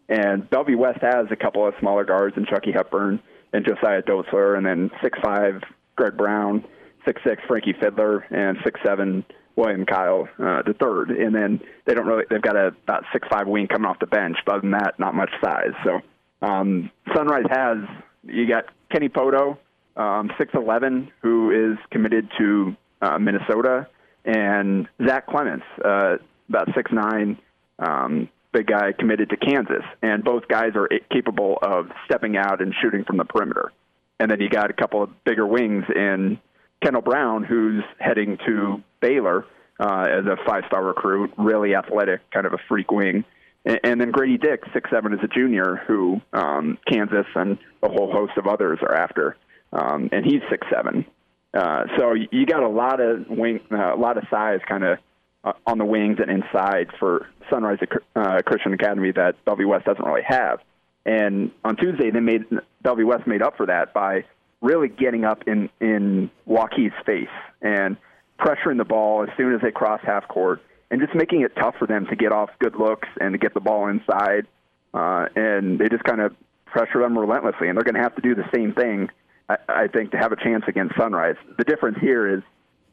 And 0.10 0.50
Bellevue 0.50 0.78
West 0.78 1.00
has 1.02 1.28
a 1.32 1.36
couple 1.36 1.66
of 1.68 1.76
smaller 1.80 2.04
guards 2.04 2.36
and 2.36 2.48
Chucky 2.48 2.72
Hepburn 2.72 3.22
and 3.54 3.66
Josiah 3.66 4.02
Dotzler, 4.02 4.58
and 4.58 4.66
then 4.66 4.92
six 5.02 5.18
five 5.24 5.62
Greg 5.96 6.18
Brown, 6.18 6.66
six 7.06 7.22
six 7.24 7.42
Frankie 7.48 7.74
Fidler, 7.74 8.24
and 8.32 8.58
six 8.64 8.80
seven 8.86 9.24
William 9.56 9.86
Kyle 9.86 10.28
uh, 10.40 10.62
the 10.64 10.76
third. 10.80 11.12
And 11.12 11.34
then 11.34 11.62
they 11.86 11.94
don't 11.94 12.08
really 12.08 12.26
they've 12.30 12.42
got 12.42 12.56
a 12.56 12.68
about 12.84 13.06
six 13.14 13.28
five 13.32 13.48
wing 13.48 13.68
coming 13.68 13.90
off 13.90 14.00
the 14.00 14.08
bench. 14.08 14.38
But 14.46 14.56
other 14.56 14.62
than 14.62 14.72
that, 14.72 15.00
not 15.00 15.16
much 15.16 15.32
size. 15.42 15.74
So 15.86 16.00
um, 16.42 16.90
Sunrise 17.16 17.46
has 17.50 17.78
you 18.24 18.48
got 18.48 18.66
Kenny 18.92 19.10
Pohto, 19.10 19.58
um, 19.96 20.32
six 20.38 20.54
eleven, 20.54 21.12
who 21.22 21.52
is 21.52 21.78
committed 21.92 22.30
to 22.40 22.76
uh, 23.02 23.18
Minnesota, 23.20 23.88
and 24.26 24.88
Zach 25.06 25.28
Clemence, 25.28 25.64
uh, 25.84 26.18
about 26.50 26.68
six 26.76 26.92
nine. 26.92 27.38
Um, 27.80 28.30
big 28.52 28.68
guy 28.68 28.92
committed 28.98 29.30
to 29.30 29.38
Kansas, 29.38 29.84
and 30.02 30.24
both 30.24 30.48
guys 30.48 30.72
are 30.76 30.90
capable 31.12 31.60
of 31.62 31.88
stepping 32.06 32.36
out 32.36 32.62
and 32.62 32.74
shooting 32.82 33.06
from 33.06 33.18
the 33.18 33.24
perimeter. 33.24 33.72
And 34.20 34.30
then 34.30 34.42
you 34.42 34.50
got 34.50 34.70
a 34.70 34.74
couple 34.74 35.02
of 35.04 35.24
bigger 35.24 35.46
wings 35.46 35.86
in 35.96 36.40
Kendall 36.84 37.02
Brown, 37.02 37.44
who's 37.44 37.84
heading 38.00 38.38
to 38.48 38.84
Baylor 39.02 39.46
uh, 39.80 40.08
as 40.10 40.26
a 40.26 40.36
five-star 40.46 40.84
recruit, 40.84 41.32
really 41.38 41.76
athletic, 41.76 42.30
kind 42.32 42.46
of 42.46 42.54
a 42.54 42.58
freak 42.68 42.92
wing. 42.92 43.24
And, 43.66 43.80
and 43.84 44.02
then 44.02 44.12
Grady 44.12 44.38
Dick, 44.38 44.64
six 44.74 44.90
seven, 44.90 45.14
as 45.14 45.20
a 45.24 45.28
junior, 45.28 45.82
who 45.88 46.20
um, 46.34 46.78
Kansas 46.92 47.28
and 47.36 47.58
a 47.84 47.90
whole 47.90 48.12
host 48.12 48.34
of 48.38 48.48
others 48.48 48.80
are 48.82 48.96
after, 48.96 49.38
um, 49.72 50.10
and 50.12 50.26
he's 50.26 50.42
six 50.50 50.68
seven. 50.74 51.06
Uh, 51.54 51.86
so 51.98 52.14
you 52.14 52.46
got 52.46 52.64
a 52.64 52.70
lot 52.70 53.00
of 53.00 53.28
wing, 53.28 53.60
uh, 53.72 53.96
a 53.96 53.98
lot 53.98 54.18
of 54.18 54.24
size, 54.30 54.60
kind 54.68 54.84
of 54.84 55.00
uh, 55.44 55.54
on 55.66 55.78
the 55.78 55.86
wings 55.86 56.18
and 56.20 56.30
inside 56.30 56.88
for 57.00 57.28
Sunrise 57.50 57.80
uh, 58.16 58.42
Christian 58.46 58.74
Academy 58.74 59.12
that 59.12 59.44
Bellevue 59.46 59.68
West 59.68 59.86
doesn't 59.86 60.06
really 60.06 60.24
have. 60.28 60.60
And 61.06 61.52
on 61.64 61.76
Tuesday, 61.76 62.12
they 62.12 62.20
made 62.20 62.46
Bellevue 62.82 63.08
West 63.08 63.26
made 63.26 63.42
up 63.42 63.58
for 63.58 63.66
that 63.66 63.94
by 63.94 64.26
really 64.62 64.90
getting 64.90 65.26
up 65.26 65.44
in 65.48 65.70
in 65.80 66.30
Waukee's 66.48 66.94
face 67.06 67.28
and 67.62 67.98
pressuring 68.40 68.78
the 68.78 68.86
ball 68.86 69.24
as 69.24 69.30
soon 69.38 69.54
as 69.56 69.62
they 69.62 69.72
cross 69.72 70.02
half 70.04 70.28
court, 70.28 70.62
and 70.92 71.02
just 71.02 71.16
making 71.16 71.42
it 71.42 71.56
tough 71.56 71.76
for 71.80 71.88
them 71.88 72.06
to 72.08 72.16
get 72.16 72.32
off 72.32 72.50
good 72.60 72.76
looks 72.76 73.08
and 73.20 73.34
to 73.34 73.38
get 73.38 73.54
the 73.54 73.60
ball 73.60 73.88
inside. 73.88 74.46
Uh, 74.94 75.28
and 75.36 75.80
they 75.80 75.88
just 75.88 76.04
kind 76.04 76.22
of 76.22 76.36
pressure 76.66 77.00
them 77.00 77.18
relentlessly, 77.18 77.70
and 77.70 77.78
they're 77.78 77.84
going 77.84 77.96
to 77.96 78.02
have 78.02 78.16
to 78.16 78.22
do 78.22 78.36
the 78.36 78.48
same 78.54 78.74
thing, 78.74 79.10
I, 79.50 79.58
I 79.68 79.88
think, 79.88 80.12
to 80.12 80.18
have 80.18 80.32
a 80.32 80.36
chance 80.36 80.64
against 80.68 80.96
Sunrise. 80.96 81.36
The 81.58 81.64
difference 81.64 81.98
here 82.00 82.38
is 82.38 82.44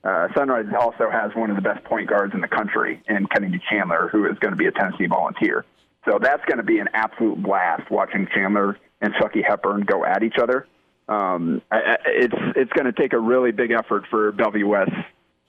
uh, 0.03 0.29
Sunrise 0.35 0.67
also 0.79 1.11
has 1.11 1.33
one 1.35 1.51
of 1.51 1.57
the 1.57 1.63
best 1.63 1.85
point 1.85 2.09
guards 2.09 2.35
in 2.35 2.41
the 2.41 2.49
country 2.49 3.03
in 3.09 3.27
Kennedy 3.27 3.61
Chandler, 3.71 4.09
who 4.11 4.27
is 4.27 4.39
going 4.39 4.53
to 4.53 4.57
be 4.57 4.67
a 4.67 4.73
Tennessee 4.73 5.07
volunteer. 5.07 5.65
So 6.05 6.19
that's 6.21 6.45
going 6.47 6.59
to 6.59 6.65
be 6.65 6.79
an 6.79 6.89
absolute 6.95 7.43
blast 7.43 7.91
watching 7.91 8.29
Chandler 8.33 8.79
and 9.01 9.13
Chucky 9.21 9.43
Hepburn 9.43 9.83
go 9.83 10.05
at 10.05 10.23
each 10.23 10.37
other. 10.41 10.67
Um, 11.09 11.63
I, 11.71 11.97
it's 12.07 12.35
it's 12.57 12.73
going 12.73 12.87
to 12.87 12.93
take 12.93 13.13
a 13.13 13.19
really 13.19 13.53
big 13.53 13.71
effort 13.71 14.05
for 14.11 14.33
Bellevue 14.33 14.67
West 14.67 14.93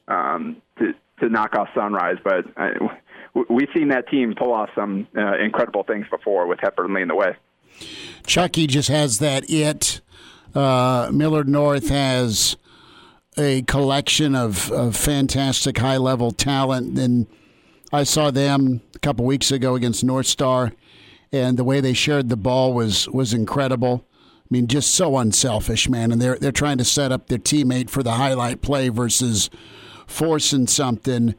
um, 0.07 0.61
to 0.79 0.93
to 1.19 1.29
knock 1.29 1.55
off 1.55 1.69
Sunrise, 1.73 2.17
but 2.23 2.45
I, 2.57 2.73
we've 3.49 3.69
seen 3.75 3.87
that 3.89 4.07
team 4.09 4.35
pull 4.37 4.53
off 4.53 4.69
some 4.75 5.07
uh, 5.17 5.37
incredible 5.37 5.83
things 5.83 6.05
before 6.09 6.45
with 6.47 6.59
Hepburn 6.61 6.93
leading 6.93 7.07
the 7.07 7.15
way. 7.15 7.35
Chucky 8.25 8.67
just 8.67 8.89
has 8.89 9.19
that 9.19 9.49
it. 9.49 10.01
Uh, 10.57 11.11
Millard 11.11 11.47
North 11.47 11.89
has 11.89 12.57
a 13.37 13.61
collection 13.61 14.33
of, 14.33 14.71
of 14.71 14.95
fantastic 14.95 15.77
high 15.77 15.97
level 15.97 16.31
talent, 16.31 16.97
and 16.97 17.27
I 17.93 18.03
saw 18.03 18.31
them 18.31 18.81
a 18.95 18.97
couple 18.97 19.23
weeks 19.23 19.51
ago 19.51 19.75
against 19.75 20.03
North 20.03 20.25
Star, 20.25 20.71
and 21.31 21.57
the 21.57 21.63
way 21.63 21.79
they 21.79 21.93
shared 21.93 22.29
the 22.29 22.35
ball 22.35 22.73
was 22.73 23.07
was 23.09 23.35
incredible. 23.35 24.03
I 24.09 24.47
mean, 24.49 24.65
just 24.65 24.95
so 24.95 25.17
unselfish, 25.17 25.87
man. 25.89 26.11
And 26.11 26.19
they're 26.19 26.39
they're 26.39 26.51
trying 26.51 26.79
to 26.79 26.85
set 26.85 27.11
up 27.11 27.27
their 27.27 27.37
teammate 27.37 27.91
for 27.91 28.01
the 28.01 28.13
highlight 28.13 28.63
play 28.63 28.89
versus 28.89 29.51
forcing 30.07 30.65
something. 30.65 31.35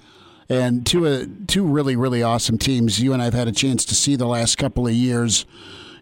And 0.49 0.87
two 0.87 1.09
uh, 1.09 1.25
two 1.49 1.65
really 1.65 1.97
really 1.97 2.23
awesome 2.23 2.57
teams. 2.57 3.01
You 3.01 3.15
and 3.15 3.21
I've 3.21 3.35
had 3.35 3.49
a 3.49 3.53
chance 3.53 3.85
to 3.87 3.97
see 3.97 4.15
the 4.15 4.27
last 4.27 4.59
couple 4.59 4.87
of 4.87 4.93
years, 4.93 5.45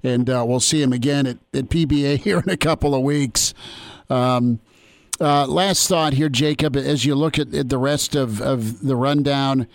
and 0.03 0.29
uh, 0.29 0.45
we'll 0.47 0.61
see 0.61 0.83
him 0.83 0.93
again 0.93 1.27
at, 1.27 1.39
at 1.55 1.67
PBA 1.67 2.19
here 2.21 2.39
in 2.39 2.51
a 2.51 2.57
couple 2.57 2.95
of 2.95 3.03
weeks. 3.03 3.55
Um, 4.09 4.61
uh, 5.21 5.47
last 5.47 5.89
thought 5.89 6.13
here, 6.13 6.29
Jacob, 6.29 6.77
as 6.77 7.05
you 7.05 7.15
look 7.15 7.39
at, 7.39 7.55
at 7.55 7.69
the 7.69 7.79
rest 7.79 8.15
of, 8.15 8.41
of 8.41 8.83
the 8.83 8.97
rundown, 8.97 9.67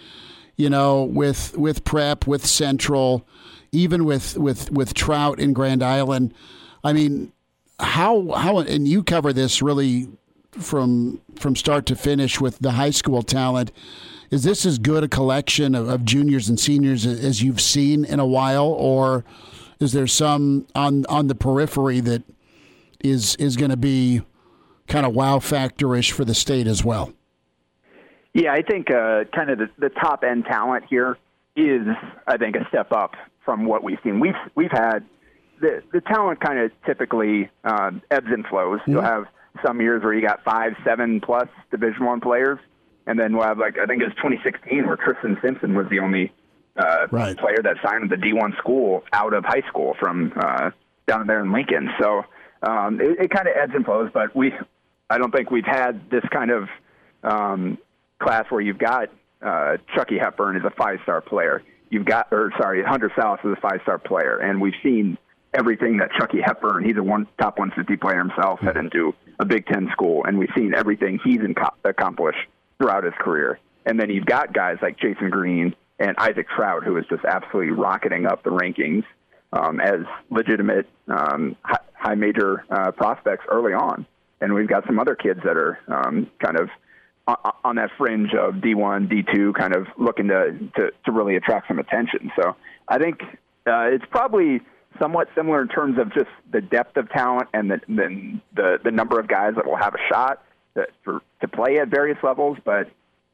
you 0.56 0.70
know, 0.70 1.04
with 1.04 1.58
with 1.58 1.84
prep, 1.84 2.28
with 2.28 2.46
Central, 2.46 3.26
even 3.72 4.06
with 4.06 4.38
with 4.38 4.72
with 4.72 4.94
Traudt 4.94 5.40
in 5.40 5.54
Grand 5.54 5.82
Island. 5.82 6.34
I 6.84 6.94
mean, 6.94 7.32
how 7.80 8.32
how 8.34 8.60
and 8.60 8.88
you 8.88 9.04
cover 9.04 9.34
this 9.34 9.62
really 9.62 10.08
from 10.52 11.22
from 11.36 11.56
start 11.56 11.86
to 11.88 11.96
finish 11.96 12.40
with 12.40 12.60
the 12.60 12.72
high 12.72 12.92
school 12.92 13.24
talent. 13.24 13.72
Is 14.30 14.44
this 14.44 14.66
as 14.66 14.78
good 14.78 15.04
a 15.04 15.10
collection 15.10 15.76
of, 15.76 15.90
of 15.90 16.06
juniors 16.06 16.48
and 16.48 16.58
seniors 16.60 17.06
as 17.06 17.42
you've 17.42 17.60
seen 17.60 18.06
in 18.06 18.20
a 18.20 18.26
while, 18.26 18.68
or 18.68 19.26
is 19.82 19.94
there 19.94 20.08
some 20.08 20.68
on 20.76 21.06
on 21.08 21.28
the 21.28 21.36
periphery 21.36 22.00
that 22.02 22.24
is 23.04 23.36
is 23.38 23.58
going 23.58 23.72
to 23.72 23.78
be 23.78 24.22
kind 24.88 25.06
of 25.06 25.14
wow 25.14 25.40
factorish 25.40 26.12
for 26.12 26.24
the 26.24 26.36
state 26.36 26.68
as 26.68 26.84
well? 26.84 27.14
Yeah, 28.34 28.54
I 28.54 28.62
think 28.62 28.90
uh, 28.90 29.26
kind 29.36 29.50
of 29.50 29.58
the, 29.58 29.70
the 29.78 29.90
top 29.90 30.24
end 30.24 30.46
talent 30.46 30.86
here 30.90 31.18
is, 31.56 31.86
I 32.28 32.38
think, 32.38 32.56
a 32.56 32.66
step 32.70 32.92
up 32.94 33.16
from 33.44 33.66
what 33.66 33.84
we've 33.84 33.98
seen. 34.04 34.20
We've 34.20 34.36
we've 34.56 34.72
had 34.72 35.00
the 35.60 35.82
the 35.92 36.02
talent 36.02 36.40
kind 36.40 36.60
of 36.60 36.72
typically 36.86 37.50
uh, 37.64 37.92
ebbs 38.10 38.28
and 38.30 38.46
flows. 38.46 38.80
Mm-hmm. 38.82 38.92
You'll 38.92 39.02
have 39.02 39.26
some 39.66 39.82
years 39.82 40.04
where 40.04 40.14
you 40.14 40.22
got 40.22 40.44
five, 40.44 40.74
seven 40.86 41.20
plus 41.20 41.50
Division 41.72 42.06
One 42.06 42.22
players, 42.22 42.60
and 43.08 43.20
then 43.20 43.36
we'll 43.36 43.48
have 43.48 43.58
like 43.58 43.78
I 43.78 43.86
think 43.86 44.02
it 44.02 44.06
was 44.06 44.16
2016 44.18 44.88
where 44.88 44.96
Tristan 44.96 45.38
Simpson 45.42 45.76
was 45.76 45.88
the 45.90 46.00
only 46.00 46.32
uh, 46.78 47.08
right. 47.12 47.38
player 47.38 47.60
that 47.64 47.78
signed 47.84 48.10
with 48.10 48.20
the 48.20 48.26
D1 48.26 48.58
school 48.58 49.04
out 49.14 49.34
of 49.34 49.44
high 49.44 49.64
school 49.68 49.96
from 50.00 50.34
uh, 50.36 50.72
down 51.08 51.28
there 51.28 51.42
in 51.42 51.52
Lincoln. 51.52 51.90
So 52.00 52.24
um, 52.64 53.02
it, 53.02 53.26
it 53.26 53.32
kind 53.32 53.48
of 53.48 53.56
ebbs 53.56 53.74
and 53.76 53.86
flows, 53.86 54.10
but 54.14 54.36
we 54.36 54.54
I 55.10 55.18
don't 55.18 55.32
think 55.32 55.52
we've 55.52 55.66
had 55.66 56.10
this 56.10 56.24
kind 56.32 56.52
of 56.52 56.70
um, 57.24 57.78
class 58.20 58.46
where 58.50 58.62
you've 58.62 58.78
got 58.78 59.10
uh, 59.42 59.78
Chucky 59.94 60.18
Hepburn 60.18 60.56
is 60.56 60.64
a 60.64 60.70
five 60.72 61.00
star 61.04 61.22
player. 61.22 61.64
You've 61.90 62.06
got, 62.06 62.28
or 62.32 62.54
sorry, 62.58 62.84
Hunter 62.84 63.12
Sallis 63.18 63.46
is 63.46 63.58
a 63.58 63.62
five 63.62 63.82
star 63.84 63.98
player, 63.98 64.38
and 64.38 64.62
we've 64.62 64.76
seen 64.82 65.18
everything 65.54 65.98
that 65.98 66.12
Chucky 66.18 66.40
Hepburn, 66.42 66.86
he's 66.86 66.96
a 66.96 67.04
one 67.04 67.28
top 67.38 67.60
150 67.60 67.98
player 67.98 68.20
himself, 68.20 68.62
head 68.62 68.78
into 68.78 69.14
a 69.40 69.46
Big 69.46 69.66
Ten 69.66 69.90
school, 69.92 70.24
and 70.26 70.38
we've 70.38 70.50
seen 70.56 70.74
everything 70.74 71.20
he's 71.24 71.40
inco- 71.40 71.74
accomplished 71.84 72.48
throughout 72.78 73.04
his 73.04 73.14
career. 73.20 73.60
And 73.86 74.00
then 74.00 74.10
you've 74.10 74.26
got 74.26 74.54
guys 74.54 74.78
like 74.82 74.98
Jasen 74.98 75.30
Green 75.30 75.76
and 76.02 76.16
Isaac 76.18 76.48
Traudt, 76.50 76.84
who 76.84 76.98
is 76.98 77.06
just 77.10 77.24
absolutely 77.24 77.72
rocketing 77.72 78.26
up 78.26 78.44
the 78.44 78.50
rankings 78.50 79.04
um, 79.54 79.80
as 79.80 80.00
legitimate 80.32 80.88
um, 81.08 81.56
high, 81.94 82.16
major 82.16 82.66
uh, 82.70 82.92
prospects 82.92 83.46
early 83.50 83.74
on. 83.74 84.08
And 84.42 84.54
we've 84.56 84.68
got 84.68 84.86
some 84.88 85.00
other 85.00 85.16
kids 85.16 85.42
that 85.44 85.56
are 85.58 85.78
um, 85.88 86.30
kind 86.40 86.60
of 86.60 86.70
on 87.64 87.76
that 87.76 87.92
fringe 87.98 88.34
of 88.34 88.56
D1, 88.56 89.08
D2, 89.08 89.54
kind 89.54 89.76
of 89.76 89.86
looking 89.98 90.28
to, 90.30 90.58
to, 90.76 90.92
to 91.06 91.12
really 91.12 91.36
attract 91.36 91.68
some 91.68 91.78
attention. 91.78 92.32
So 92.36 92.56
I 92.88 92.98
think 92.98 93.22
uh, 93.68 93.90
it's 93.94 94.06
probably 94.10 94.62
somewhat 95.00 95.30
similar 95.36 95.62
in 95.62 95.68
terms 95.68 96.00
of 96.00 96.12
just 96.14 96.32
the 96.52 96.62
depth 96.62 96.98
of 96.98 97.10
talent 97.10 97.48
and 97.54 97.70
the 97.70 97.80
the 97.88 98.40
the, 98.56 98.78
the 98.84 98.92
number 98.92 99.20
of 99.20 99.28
guys 99.28 99.54
that 99.56 99.66
will 99.66 99.78
have 99.78 99.94
a 99.94 100.00
shot 100.12 100.44
to, 100.76 100.88
for 101.04 101.22
to 101.42 101.48
play 101.48 101.78
at 101.80 101.90
various 101.90 102.18
levels, 102.24 102.58
but 102.66 102.90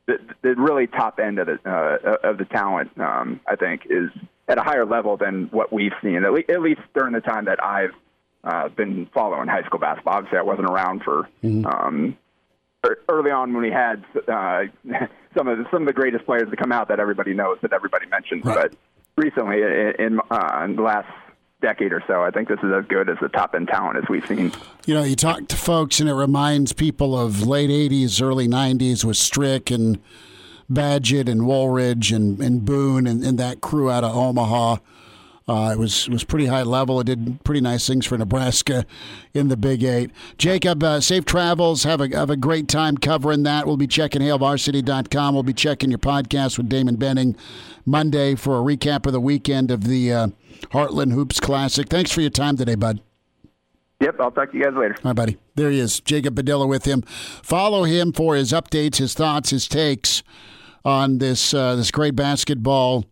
the, 0.07 0.19
the 0.41 0.55
really 0.55 0.87
top 0.87 1.19
end 1.19 1.37
of 1.37 1.47
the 1.47 1.59
uh, 1.65 2.29
of 2.29 2.37
the 2.37 2.45
talent, 2.45 2.91
um, 2.97 3.39
I 3.47 3.55
think, 3.55 3.81
is 3.89 4.09
at 4.47 4.57
a 4.57 4.61
higher 4.61 4.85
level 4.85 5.17
than 5.17 5.49
what 5.51 5.71
we've 5.71 5.93
seen, 6.01 6.23
at, 6.23 6.31
le- 6.31 6.43
at 6.49 6.61
least 6.61 6.81
during 6.95 7.13
the 7.13 7.21
time 7.21 7.45
that 7.45 7.63
I've 7.63 7.91
uh, 8.43 8.69
been 8.69 9.07
following 9.13 9.47
high 9.49 9.63
school 9.63 9.79
basketball. 9.79 10.15
Obviously, 10.15 10.39
I 10.39 10.43
wasn't 10.43 10.69
around 10.69 11.03
for 11.03 11.27
um, 11.65 12.17
er- 12.85 12.99
early 13.09 13.31
on 13.31 13.53
when 13.53 13.63
we 13.63 13.71
had 13.71 14.05
uh, 14.27 14.63
some 15.35 15.49
of 15.49 15.57
the, 15.57 15.65
some 15.71 15.81
of 15.81 15.87
the 15.87 15.93
greatest 15.93 16.25
players 16.25 16.49
to 16.49 16.55
come 16.55 16.71
out 16.71 16.87
that 16.87 16.99
everybody 17.01 17.33
knows 17.33 17.57
that 17.61 17.73
everybody 17.73 18.05
mentions, 18.07 18.43
but 18.43 18.73
recently 19.17 19.61
in, 19.61 19.93
in, 19.99 20.19
uh, 20.31 20.61
in 20.63 20.77
the 20.77 20.81
last 20.81 21.09
decade 21.61 21.91
or 21.91 22.03
so, 22.07 22.23
I 22.23 22.31
think 22.31 22.47
this 22.47 22.59
is 22.59 22.71
as 22.71 22.85
good 22.85 23.09
as 23.09 23.17
the 23.21 23.29
top 23.29 23.55
end 23.55 23.67
talent 23.67 23.97
as 23.97 24.03
we've 24.09 24.25
seen. 24.25 24.51
You 24.85 24.93
know, 24.93 25.03
you 25.03 25.15
talk 25.15 25.47
to 25.47 25.55
folks, 25.55 25.99
and 25.99 26.09
it 26.09 26.13
reminds 26.13 26.73
people 26.73 27.17
of 27.17 27.47
late 27.47 27.69
'80s, 27.69 28.21
early 28.21 28.47
'90s 28.47 29.03
with 29.03 29.17
Strick 29.17 29.71
and 29.71 29.99
Badgett 30.71 31.29
and 31.29 31.47
Woolridge 31.47 32.11
and, 32.11 32.39
and 32.41 32.65
Boone 32.65 33.07
and, 33.07 33.23
and 33.23 33.37
that 33.39 33.61
crew 33.61 33.89
out 33.89 34.03
of 34.03 34.15
Omaha. 34.15 34.77
Uh, 35.47 35.71
it 35.71 35.79
was 35.79 36.09
was 36.09 36.25
pretty 36.25 36.47
high 36.47 36.63
level. 36.63 36.99
It 36.99 37.05
did 37.05 37.41
pretty 37.45 37.61
nice 37.61 37.87
things 37.87 38.05
for 38.05 38.17
Nebraska 38.17 38.85
in 39.33 39.47
the 39.47 39.55
Big 39.55 39.81
Eight. 39.81 40.11
Jacob, 40.37 40.83
uh, 40.83 40.99
safe 40.99 41.23
travels. 41.23 41.83
Have 41.83 42.01
a 42.01 42.09
have 42.09 42.29
a 42.29 42.35
great 42.35 42.67
time 42.67 42.97
covering 42.97 43.43
that. 43.43 43.65
We'll 43.65 43.77
be 43.77 43.87
checking 43.87 44.21
HailVarsity.com. 44.21 45.33
We'll 45.33 45.43
be 45.43 45.53
checking 45.53 45.89
your 45.89 45.99
podcast 45.99 46.57
with 46.57 46.67
Damon 46.67 46.97
Benning 46.97 47.37
Monday 47.85 48.35
for 48.35 48.57
a 48.57 48.61
recap 48.61 49.05
of 49.05 49.13
the 49.13 49.21
weekend 49.21 49.71
of 49.71 49.85
the 49.85 50.11
uh, 50.11 50.27
Heartland 50.71 51.13
Hoops 51.13 51.39
Classic. 51.39 51.87
Thanks 51.87 52.11
for 52.11 52.19
your 52.19 52.29
time 52.29 52.57
today, 52.57 52.75
bud. 52.75 52.99
Yep, 54.01 54.19
I'll 54.19 54.31
talk 54.31 54.51
to 54.51 54.57
you 54.57 54.65
guys 54.65 54.73
later. 54.73 54.95
All 54.97 55.09
right, 55.11 55.15
buddy. 55.15 55.37
There 55.55 55.71
he 55.71 55.79
is, 55.79 56.01
Jacob 56.01 56.35
Padilla 56.35 56.67
with 56.67 56.83
him. 56.83 57.01
Follow 57.03 57.83
him 57.85 58.11
for 58.11 58.35
his 58.35 58.51
updates, 58.51 58.97
his 58.97 59.13
thoughts, 59.13 59.51
his 59.51 59.67
takes 59.67 60.23
on 60.83 61.19
this 61.19 61.53
uh, 61.53 61.75
this 61.77 61.89
great 61.89 62.15
basketball 62.17 63.05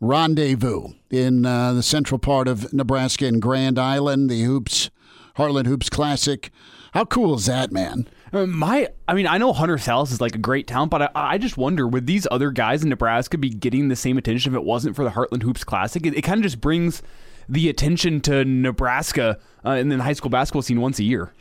rendezvous 0.00 0.88
in 1.10 1.44
uh, 1.44 1.72
the 1.74 1.82
central 1.82 2.18
part 2.18 2.48
of 2.48 2.72
Nebraska 2.72 3.26
in 3.26 3.40
Grand 3.40 3.78
Island, 3.78 4.30
the 4.30 4.42
Hoops 4.42 4.90
Heartland 5.36 5.66
Hoops 5.66 5.88
Classic. 5.88 6.50
How 6.92 7.04
cool 7.04 7.34
is 7.34 7.46
that, 7.46 7.70
man? 7.70 8.08
Uh, 8.32 8.46
My, 8.46 8.88
I 9.06 9.14
mean, 9.14 9.26
I 9.26 9.38
know 9.38 9.52
Hunter 9.52 9.76
Sallis 9.76 10.10
is 10.12 10.20
like 10.20 10.34
a 10.34 10.38
great 10.38 10.66
talent, 10.66 10.90
but 10.90 11.02
I, 11.02 11.10
I 11.14 11.38
just 11.38 11.56
wonder 11.56 11.86
would 11.86 12.06
these 12.06 12.26
other 12.30 12.50
guys 12.50 12.82
in 12.82 12.88
Nebraska 12.88 13.38
be 13.38 13.48
getting 13.50 13.88
the 13.88 13.96
same 13.96 14.18
attention 14.18 14.52
if 14.52 14.56
it 14.56 14.64
wasn't 14.64 14.96
for 14.96 15.04
the 15.04 15.10
Heartland 15.10 15.42
Hoops 15.42 15.64
Classic? 15.64 16.04
It, 16.04 16.16
it 16.16 16.22
kind 16.22 16.38
of 16.38 16.42
just 16.42 16.60
brings 16.60 17.02
the 17.48 17.68
attention 17.68 18.20
to 18.22 18.44
Nebraska 18.44 19.38
uh, 19.64 19.74
then 19.74 19.88
the 19.88 20.02
high 20.02 20.12
school 20.12 20.30
basketball 20.30 20.62
scene 20.62 20.80
once 20.80 20.98
a 20.98 21.04
year. 21.04 21.32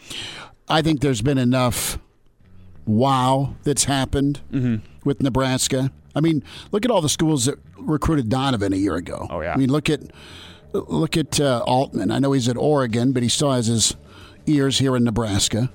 I 0.68 0.81
think 0.81 1.02
there's 1.02 1.22
been 1.22 1.38
enough 1.38 1.98
wow 2.86 3.56
that's 3.64 3.86
happened 3.86 4.41
with 5.06 5.22
Nebraska. 5.22 5.91
I 6.15 6.22
mean, 6.22 6.44
look 6.72 6.86
at 6.86 6.91
all 6.91 7.02
the 7.02 7.10
schools 7.10 7.45
that 7.45 7.60
recruited 7.77 8.30
Donovan 8.30 8.73
a 8.73 8.77
year 8.77 8.95
ago. 8.95 9.27
Oh, 9.30 9.41
yeah. 9.41 9.53
I 9.53 9.57
mean, 9.57 9.72
look 9.72 9.90
at 9.90 10.02
look 10.73 11.18
at 11.18 11.40
uh, 11.40 11.64
Altman. 11.65 12.11
I 12.11 12.19
know 12.19 12.31
he's 12.31 12.48
at 12.48 12.57
Oregon, 12.57 13.11
but 13.11 13.23
he 13.23 13.30
still 13.30 13.52
has 13.52 13.68
his 13.68 13.95
ears 14.45 14.80
here 14.80 14.95
in 14.95 15.03
Nebraska. 15.03 15.72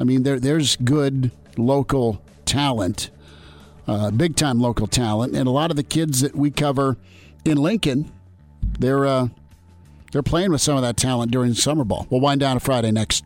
I 0.00 0.04
mean, 0.04 0.22
there 0.22 0.38
there's 0.38 0.76
good 0.76 1.30
local 1.56 2.22
talent, 2.44 3.10
uh, 3.86 4.10
big 4.10 4.36
time 4.36 4.60
local 4.60 4.86
talent, 4.86 5.34
and 5.34 5.46
a 5.46 5.50
lot 5.50 5.70
of 5.70 5.76
the 5.76 5.82
kids 5.82 6.20
that 6.20 6.34
we 6.34 6.50
cover 6.50 6.96
in 7.44 7.58
Lincoln, 7.58 8.10
they're 8.78 9.06
uh, 9.06 9.28
they're 10.12 10.22
playing 10.22 10.52
with 10.52 10.60
some 10.60 10.76
of 10.76 10.82
that 10.82 10.96
talent 10.96 11.32
during 11.32 11.54
summer 11.54 11.84
ball. 11.84 12.06
We'll 12.10 12.20
wind 12.20 12.40
down 12.40 12.56
a 12.56 12.60
Friday 12.60 12.90
next. 12.90 13.24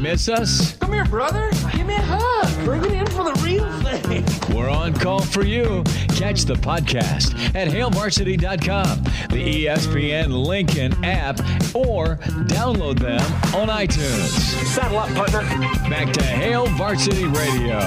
Miss 0.00 0.28
us? 0.28 0.76
Come 0.78 0.92
here, 0.92 1.04
brother. 1.04 1.50
Give 1.72 1.86
me 1.86 1.94
a 1.94 2.00
hug. 2.02 2.64
Bring 2.64 2.84
it 2.84 2.92
in 2.92 3.06
for 3.08 3.24
the 3.24 3.40
real 3.44 3.68
thing. 3.82 4.24
We're 4.56 4.70
on 4.70 4.94
call 4.94 5.22
for 5.22 5.44
you. 5.44 5.82
Catch 6.14 6.42
the 6.42 6.54
podcast 6.54 7.34
at 7.54 7.68
hailvarsity.com, 7.68 9.02
the 9.30 9.66
ESPN 9.66 10.46
Lincoln 10.46 10.92
app, 11.04 11.40
or 11.74 12.16
download 12.46 13.00
them 13.00 13.20
on 13.54 13.68
iTunes. 13.68 14.28
Saddle 14.66 14.98
up, 14.98 15.08
partner. 15.14 15.40
Back 15.88 16.12
to 16.12 16.22
Hail 16.22 16.66
Varsity 16.66 17.24
Radio. 17.24 17.80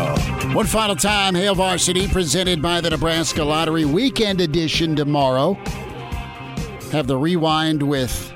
One 0.53 0.65
final 0.65 0.95
time, 0.95 1.33
Hail 1.33 1.55
Varsity, 1.55 2.07
presented 2.09 2.61
by 2.61 2.81
the 2.81 2.89
Nebraska 2.89 3.43
Lottery 3.43 3.85
Weekend 3.85 4.41
Edition 4.41 4.95
tomorrow. 4.95 5.53
Have 6.91 7.07
the 7.07 7.15
rewind 7.15 7.81
with 7.81 8.33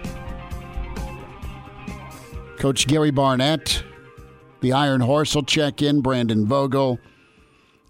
Coach 2.58 2.88
Gary 2.88 3.12
Barnett. 3.12 3.84
The 4.62 4.74
Iron 4.74 5.02
Horse 5.02 5.36
will 5.36 5.44
check 5.44 5.82
in. 5.82 6.02
Brandon 6.02 6.46
Vogel. 6.46 7.00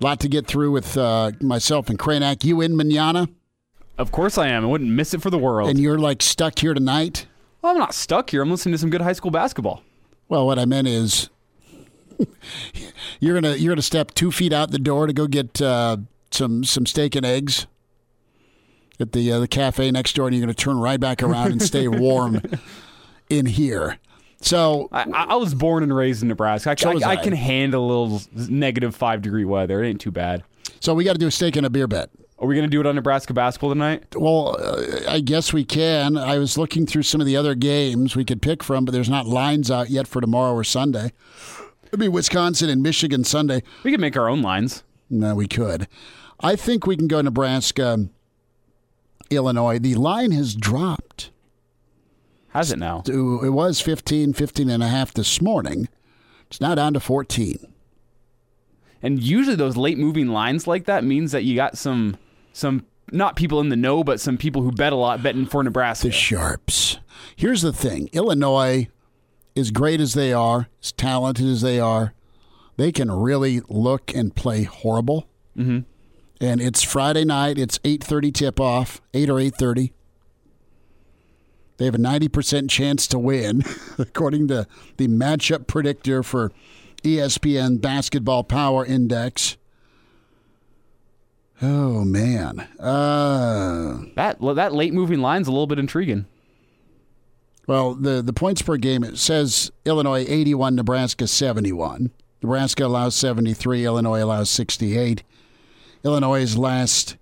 A 0.02 0.04
lot 0.04 0.20
to 0.22 0.28
get 0.28 0.48
through 0.48 0.72
with 0.72 0.98
uh, 0.98 1.32
myself 1.40 1.90
and 1.90 1.98
Kranak. 1.98 2.44
You 2.44 2.62
in 2.62 2.76
manana? 2.76 3.30
Of 3.98 4.12
course 4.12 4.38
I 4.38 4.48
am. 4.50 4.66
I 4.66 4.68
wouldn't 4.68 4.90
miss 4.90 5.14
it 5.14 5.22
for 5.22 5.30
the 5.30 5.38
world. 5.38 5.70
And 5.70 5.80
you're 5.80 5.98
like 5.98 6.22
stuck 6.22 6.60
here 6.60 6.74
tonight? 6.74 7.28
well, 7.62 7.72
I'm 7.72 7.80
not 7.80 7.94
stuck 7.94 8.30
here. 8.30 8.42
I'm 8.42 8.52
listening 8.52 8.74
to 8.74 8.78
some 8.78 8.90
good 8.90 9.02
high 9.02 9.14
school 9.14 9.32
basketball. 9.32 9.84
Well, 10.28 10.46
what 10.46 10.60
I 10.60 10.66
meant 10.66 10.88
is 10.88 11.30
you're 13.20 13.40
gonna 13.40 13.56
you're 13.56 13.72
gonna 13.74 13.82
step 13.82 14.14
two 14.14 14.32
feet 14.32 14.52
out 14.52 14.72
the 14.72 14.80
door 14.80 15.08
to 15.08 15.14
go 15.14 15.28
get 15.28 15.62
uh, 15.62 15.98
some 16.32 16.64
some 16.64 16.86
steak 16.86 17.16
and 17.16 17.26
eggs 17.26 17.68
at 19.00 19.14
the 19.14 19.32
uh, 19.32 19.40
the 19.40 19.48
cafe 19.48 19.92
next 19.92 20.16
door, 20.16 20.28
and 20.28 20.36
you're 20.36 20.42
gonna 20.46 20.54
turn 20.54 20.78
right 20.78 21.00
back 21.00 21.24
around 21.24 21.54
and 21.54 21.62
stay 21.62 21.88
warm 21.88 22.42
in 23.30 23.46
here. 23.46 23.98
So 24.46 24.90
I, 24.92 25.06
I 25.10 25.36
was 25.36 25.56
born 25.56 25.82
and 25.82 25.96
raised 25.96 26.22
in 26.22 26.28
Nebraska. 26.30 26.72
I, 26.72 26.76
So 26.76 26.92
I, 27.04 27.12
I 27.12 27.16
can 27.16 27.34
handle 27.34 27.84
a 27.84 27.90
little 28.04 28.22
negative 28.50 28.96
five 28.96 29.22
degree 29.22 29.44
weather. 29.46 29.84
It 29.84 29.90
ain't 29.90 30.02
too 30.02 30.12
bad. 30.12 30.44
so 30.80 30.94
we 30.94 31.04
got 31.04 31.14
to 31.14 31.20
do 31.20 31.28
a 31.28 31.32
steak 31.32 31.56
and 31.56 31.66
a 31.66 31.70
beer 31.70 31.88
bet. 31.88 32.10
Are 32.38 32.48
we 32.48 32.54
going 32.54 32.68
to 32.68 32.72
do 32.72 32.80
it 32.82 32.86
on 32.86 32.96
Nebraska 32.96 33.34
basketball 33.34 33.70
tonight? 33.72 34.04
Well, 34.16 34.58
uh, 34.60 35.00
I 35.10 35.22
guess 35.22 35.52
we 35.54 35.64
can. 35.64 36.18
I 36.18 36.38
was 36.38 36.58
looking 36.58 36.86
through 36.86 37.04
some 37.04 37.22
of 37.22 37.28
the 37.28 37.36
other 37.38 37.56
games 37.56 38.16
we 38.16 38.26
could 38.26 38.42
pick 38.42 38.62
from, 38.62 38.84
but 38.86 38.92
there's 38.92 39.10
not 39.10 39.26
lines 39.26 39.72
out 39.72 39.90
yet 39.90 40.06
for 40.06 40.20
tomorrow 40.22 40.54
or 40.54 40.64
Sunday. 40.66 41.14
It'd 41.88 42.00
be 42.00 42.10
Wisconsin 42.10 42.70
and 42.70 42.84
Michigan 42.84 43.24
Sunday. 43.24 43.64
We 43.84 43.92
can 43.92 44.02
make 44.02 44.18
our 44.18 44.28
own 44.28 44.42
lines. 44.42 44.84
No, 45.10 45.34
we 45.34 45.48
could. 45.48 45.88
I 46.42 46.56
think 46.58 46.86
we 46.86 46.98
can 46.98 47.08
go 47.08 47.22
Nebraska, 47.22 48.10
Illinois. 49.30 49.80
The 49.80 49.96
line 49.96 50.32
has 50.32 50.56
dropped. 50.56 51.32
Has 52.56 52.72
it 52.72 52.80
now? 52.80 53.02
To, 53.02 53.44
it 53.44 53.50
was 53.50 53.82
15, 53.82 54.32
15 54.32 54.70
and 54.70 54.82
a 54.82 54.88
half 54.88 55.14
this 55.14 55.42
morning. 55.42 55.90
It's 56.48 56.62
now 56.62 56.74
down 56.74 56.94
to 56.94 57.02
14. 57.02 57.58
And 59.04 59.22
usually 59.22 59.58
those 59.58 59.76
late 59.76 59.98
moving 59.98 60.30
lines 60.30 60.66
like 60.66 60.86
that 60.86 61.04
means 61.04 61.34
that 61.34 61.44
you 61.44 61.58
got 61.58 61.78
some 61.78 62.18
some 62.54 62.86
not 63.12 63.36
people 63.36 63.60
in 63.60 63.68
the 63.68 63.76
know, 63.76 64.06
but 64.06 64.22
some 64.22 64.38
people 64.38 64.62
who 64.62 64.72
bet 64.72 64.94
a 64.94 64.96
lot 64.96 65.22
betting 65.22 65.46
for 65.46 65.64
Nebraska. 65.64 66.08
The 66.08 66.14
Sharps. 66.14 66.98
Here's 67.36 67.62
the 67.62 67.74
thing 67.74 68.10
Illinois, 68.14 68.88
as 69.58 69.70
great 69.70 70.00
as 70.00 70.14
they 70.14 70.32
are, 70.32 70.70
as 70.82 70.94
talented 70.94 71.48
as 71.48 71.60
they 71.60 71.82
are, 71.82 72.14
they 72.78 72.94
can 72.94 73.12
really 73.12 73.60
look 73.68 74.16
and 74.16 74.34
play 74.34 74.64
horrible. 74.64 75.28
Mm-hmm. 75.58 75.80
And 76.40 76.62
it's 76.62 76.84
Friday 76.84 77.26
night. 77.26 77.58
It's 77.58 77.80
8.30 77.80 78.34
tip-off, 78.34 79.02
8 79.14 79.30
or 79.30 79.36
8.30. 79.36 79.92
They 81.78 81.86
have 81.86 81.96
a 81.96 82.00
90% 82.00 82.70
chance 82.70 83.06
to 83.08 83.20
win, 83.20 83.64
according 83.98 84.48
to 84.50 84.66
the 84.98 85.08
matchup 85.08 85.68
predictor 85.68 86.24
for 86.24 86.52
ESPN 87.04 87.82
Basketball 87.82 88.44
Power 88.44 88.86
Index. 88.86 89.58
Oh, 91.62 92.04
man. 92.04 92.60
Uh, 92.80 94.04
That 94.16 94.38
that 94.56 94.74
late 94.74 94.94
moving 94.94 95.20
line's 95.20 95.48
a 95.48 95.52
little 95.52 95.68
bit 95.68 95.80
intriguing. 95.80 96.26
Well, 97.68 97.96
the, 97.96 98.22
the 98.22 98.34
points 98.34 98.62
per 98.62 98.78
game, 98.78 99.04
it 99.04 99.18
says 99.18 99.72
Illinois 99.86 100.26
81, 100.28 100.76
Nebraska 100.76 101.28
71. 101.28 102.12
Nebraska 102.44 102.86
allows 102.86 103.16
73, 103.16 103.86
Illinois 103.86 104.22
allows 104.22 104.50
68. 104.52 105.24
Illinois' 106.04 106.56
last 106.56 107.18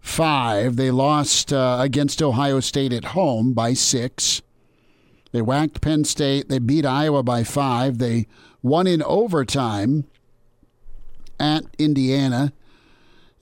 five, 0.00 0.76
they 0.76 0.90
lost 0.90 1.52
uh, 1.52 1.78
against 1.80 2.22
Ohio 2.22 2.60
State 2.60 2.92
at 2.92 3.06
home 3.06 3.52
by 3.52 3.74
six. 3.74 4.42
They 5.32 5.42
whacked 5.42 5.80
Penn 5.80 6.04
State. 6.04 6.48
They 6.48 6.58
beat 6.58 6.84
Iowa 6.84 7.22
by 7.22 7.44
five. 7.44 7.98
They 7.98 8.26
won 8.62 8.86
in 8.86 9.02
overtime 9.02 10.04
at 11.38 11.64
Indiana. 11.78 12.52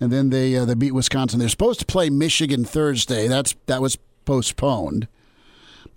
And 0.01 0.13
then 0.13 0.31
they 0.31 0.55
uh, 0.57 0.65
they 0.65 0.75
beat 0.75 0.93
Wisconsin. 0.93 1.41
They're 1.41 1.49
supposed 1.49 1.81
to 1.81 1.87
play 1.87 2.09
Michigan 2.11 2.65
Thursday. 2.65 3.27
That's 3.27 3.57
that 3.67 3.83
was 3.83 3.97
postponed 4.25 5.09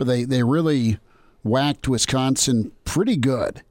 but 0.02 0.08
they, 0.08 0.24
they 0.24 0.42
really 0.42 0.98
whacked 1.44 1.88
Wisconsin 1.88 2.72
pretty 2.86 3.16
good. 3.16 3.62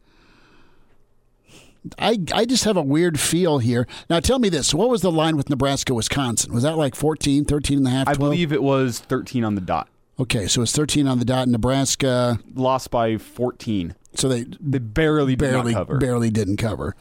I, 1.98 2.18
I 2.32 2.44
just 2.44 2.64
have 2.64 2.76
a 2.76 2.82
weird 2.82 3.18
feel 3.18 3.58
here. 3.58 3.86
Now, 4.08 4.20
tell 4.20 4.38
me 4.38 4.48
this. 4.48 4.74
What 4.74 4.90
was 4.90 5.00
the 5.00 5.10
line 5.10 5.36
with 5.36 5.48
Nebraska, 5.48 5.94
Wisconsin? 5.94 6.52
Was 6.52 6.62
that 6.62 6.76
like 6.76 6.94
14, 6.94 7.44
13 7.44 7.78
and 7.78 7.86
a 7.86 7.90
half, 7.90 8.06
12? 8.06 8.16
I 8.16 8.18
believe 8.18 8.52
it 8.52 8.62
was 8.62 9.00
13 9.00 9.44
on 9.44 9.54
the 9.54 9.60
dot. 9.60 9.88
Okay, 10.18 10.46
so 10.46 10.60
it's 10.60 10.72
13 10.72 11.06
on 11.06 11.18
the 11.18 11.24
dot. 11.24 11.48
Nebraska 11.48 12.38
lost 12.54 12.90
by 12.90 13.16
14. 13.16 13.94
So 14.14 14.28
they 14.28 14.44
they 14.60 14.78
barely 14.78 15.36
barely 15.36 15.72
did 15.72 15.98
barely 16.00 16.30
didn't 16.30 16.56
cover. 16.56 16.96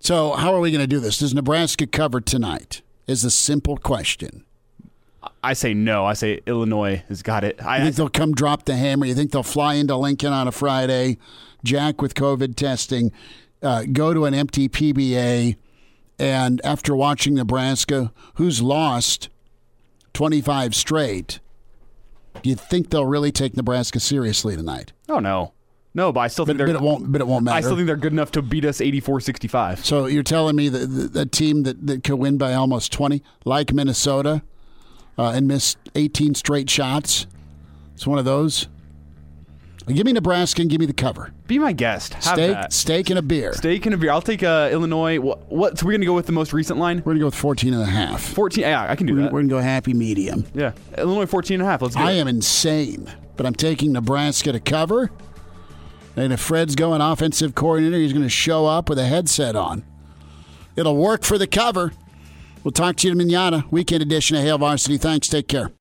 So 0.00 0.32
how 0.32 0.52
are 0.52 0.60
we 0.60 0.70
going 0.70 0.82
to 0.82 0.86
do 0.86 1.00
this? 1.00 1.18
Does 1.18 1.32
Nebraska 1.32 1.86
cover 1.86 2.20
tonight? 2.20 2.82
Is 3.06 3.24
a 3.24 3.30
simple 3.30 3.76
question. 3.76 4.44
I 5.42 5.52
say 5.52 5.74
no. 5.74 6.04
I 6.04 6.14
say 6.14 6.40
Illinois 6.44 7.04
has 7.08 7.22
got 7.22 7.44
it. 7.44 7.64
I 7.64 7.78
you 7.78 7.84
think 7.84 7.96
they'll 7.96 8.08
come 8.08 8.32
drop 8.32 8.64
the 8.64 8.76
hammer? 8.76 9.06
You 9.06 9.14
think 9.14 9.30
they'll 9.30 9.44
fly 9.44 9.74
into 9.74 9.96
Lincoln 9.96 10.32
on 10.32 10.48
a 10.48 10.52
Friday, 10.52 11.18
Jack 11.62 12.02
with 12.02 12.14
COVID 12.14 12.56
testing, 12.56 13.12
uh, 13.66 13.84
go 13.92 14.14
to 14.14 14.24
an 14.24 14.32
empty 14.32 14.68
PBA, 14.68 15.56
and 16.18 16.60
after 16.64 16.94
watching 16.94 17.34
Nebraska, 17.34 18.12
who's 18.34 18.62
lost 18.62 19.28
25 20.14 20.74
straight, 20.74 21.40
do 22.42 22.50
you 22.50 22.56
think 22.56 22.90
they'll 22.90 23.06
really 23.06 23.32
take 23.32 23.56
Nebraska 23.56 23.98
seriously 24.00 24.56
tonight? 24.56 24.92
Oh 25.08 25.18
no. 25.18 25.52
No, 25.94 26.12
but 26.12 26.20
I 26.20 26.26
still 26.28 26.44
think 26.44 26.58
but, 26.58 26.66
they're. 26.66 26.74
But 26.74 26.82
it 26.82 26.86
won't. 26.86 27.10
But 27.10 27.20
it 27.22 27.26
won't 27.26 27.44
matter. 27.44 27.56
I 27.56 27.60
still 27.62 27.74
think 27.74 27.86
they're 27.86 27.96
good 27.96 28.12
enough 28.12 28.30
to 28.32 28.42
beat 28.42 28.66
us 28.66 28.80
84-65. 28.80 29.78
So 29.78 30.04
you're 30.04 30.22
telling 30.22 30.54
me 30.54 30.68
that 30.68 30.86
the 30.86 31.24
team 31.24 31.62
that, 31.62 31.86
that 31.86 32.04
could 32.04 32.16
win 32.16 32.36
by 32.36 32.52
almost 32.52 32.92
20, 32.92 33.22
like 33.46 33.72
Minnesota, 33.72 34.42
uh, 35.16 35.30
and 35.30 35.48
miss 35.48 35.76
18 35.94 36.34
straight 36.34 36.68
shots, 36.68 37.26
it's 37.94 38.06
one 38.06 38.18
of 38.18 38.26
those. 38.26 38.68
Give 39.86 40.04
me 40.04 40.12
Nebraska 40.12 40.62
and 40.62 40.70
give 40.70 40.80
me 40.80 40.86
the 40.86 40.92
cover. 40.92 41.32
Be 41.46 41.60
my 41.60 41.72
guest. 41.72 42.14
Have 42.14 42.22
steak, 42.22 42.52
that. 42.52 42.72
steak 42.72 43.10
and 43.10 43.18
a 43.20 43.22
beer. 43.22 43.52
Steak 43.52 43.86
and 43.86 43.94
a 43.94 43.98
beer. 43.98 44.10
I'll 44.10 44.20
take 44.20 44.42
uh, 44.42 44.68
Illinois. 44.72 45.20
What, 45.20 45.50
what? 45.50 45.78
So 45.78 45.86
we're 45.86 45.92
gonna 45.92 46.06
go 46.06 46.14
with 46.14 46.26
the 46.26 46.32
most 46.32 46.52
recent 46.52 46.78
line. 46.80 46.98
We're 47.04 47.12
gonna 47.12 47.20
go 47.20 47.26
with 47.26 47.36
14 47.36 47.72
and 47.72 47.82
a 47.82 47.86
half. 47.86 48.20
14. 48.20 48.62
Yeah, 48.62 48.90
I 48.90 48.96
can 48.96 49.06
do 49.06 49.14
we're, 49.14 49.22
that. 49.22 49.32
We're 49.32 49.40
gonna 49.40 49.50
go 49.50 49.58
happy 49.60 49.94
medium. 49.94 50.44
Yeah, 50.54 50.72
Illinois 50.98 51.26
14 51.26 51.60
and 51.60 51.62
a 51.62 51.66
half. 51.66 51.82
Let's 51.82 51.94
go. 51.94 52.02
I 52.02 52.12
am 52.12 52.26
insane, 52.26 53.12
but 53.36 53.46
I'm 53.46 53.54
taking 53.54 53.92
Nebraska 53.92 54.50
to 54.50 54.58
cover. 54.58 55.10
And 56.16 56.32
if 56.32 56.40
Fred's 56.40 56.74
going 56.74 57.02
offensive 57.02 57.54
coordinator, 57.54 57.98
he's 57.98 58.12
going 58.14 58.24
to 58.24 58.30
show 58.30 58.64
up 58.64 58.88
with 58.88 58.98
a 58.98 59.04
headset 59.04 59.54
on. 59.54 59.84
It'll 60.74 60.96
work 60.96 61.24
for 61.24 61.36
the 61.36 61.46
cover. 61.46 61.92
We'll 62.64 62.72
talk 62.72 62.96
to 62.96 63.06
you 63.06 63.12
in 63.12 63.18
manana, 63.18 63.66
weekend 63.70 64.02
edition 64.02 64.36
of 64.36 64.42
Hail 64.42 64.58
Varsity. 64.58 64.96
Thanks. 64.96 65.28
Take 65.28 65.46
care. 65.46 65.70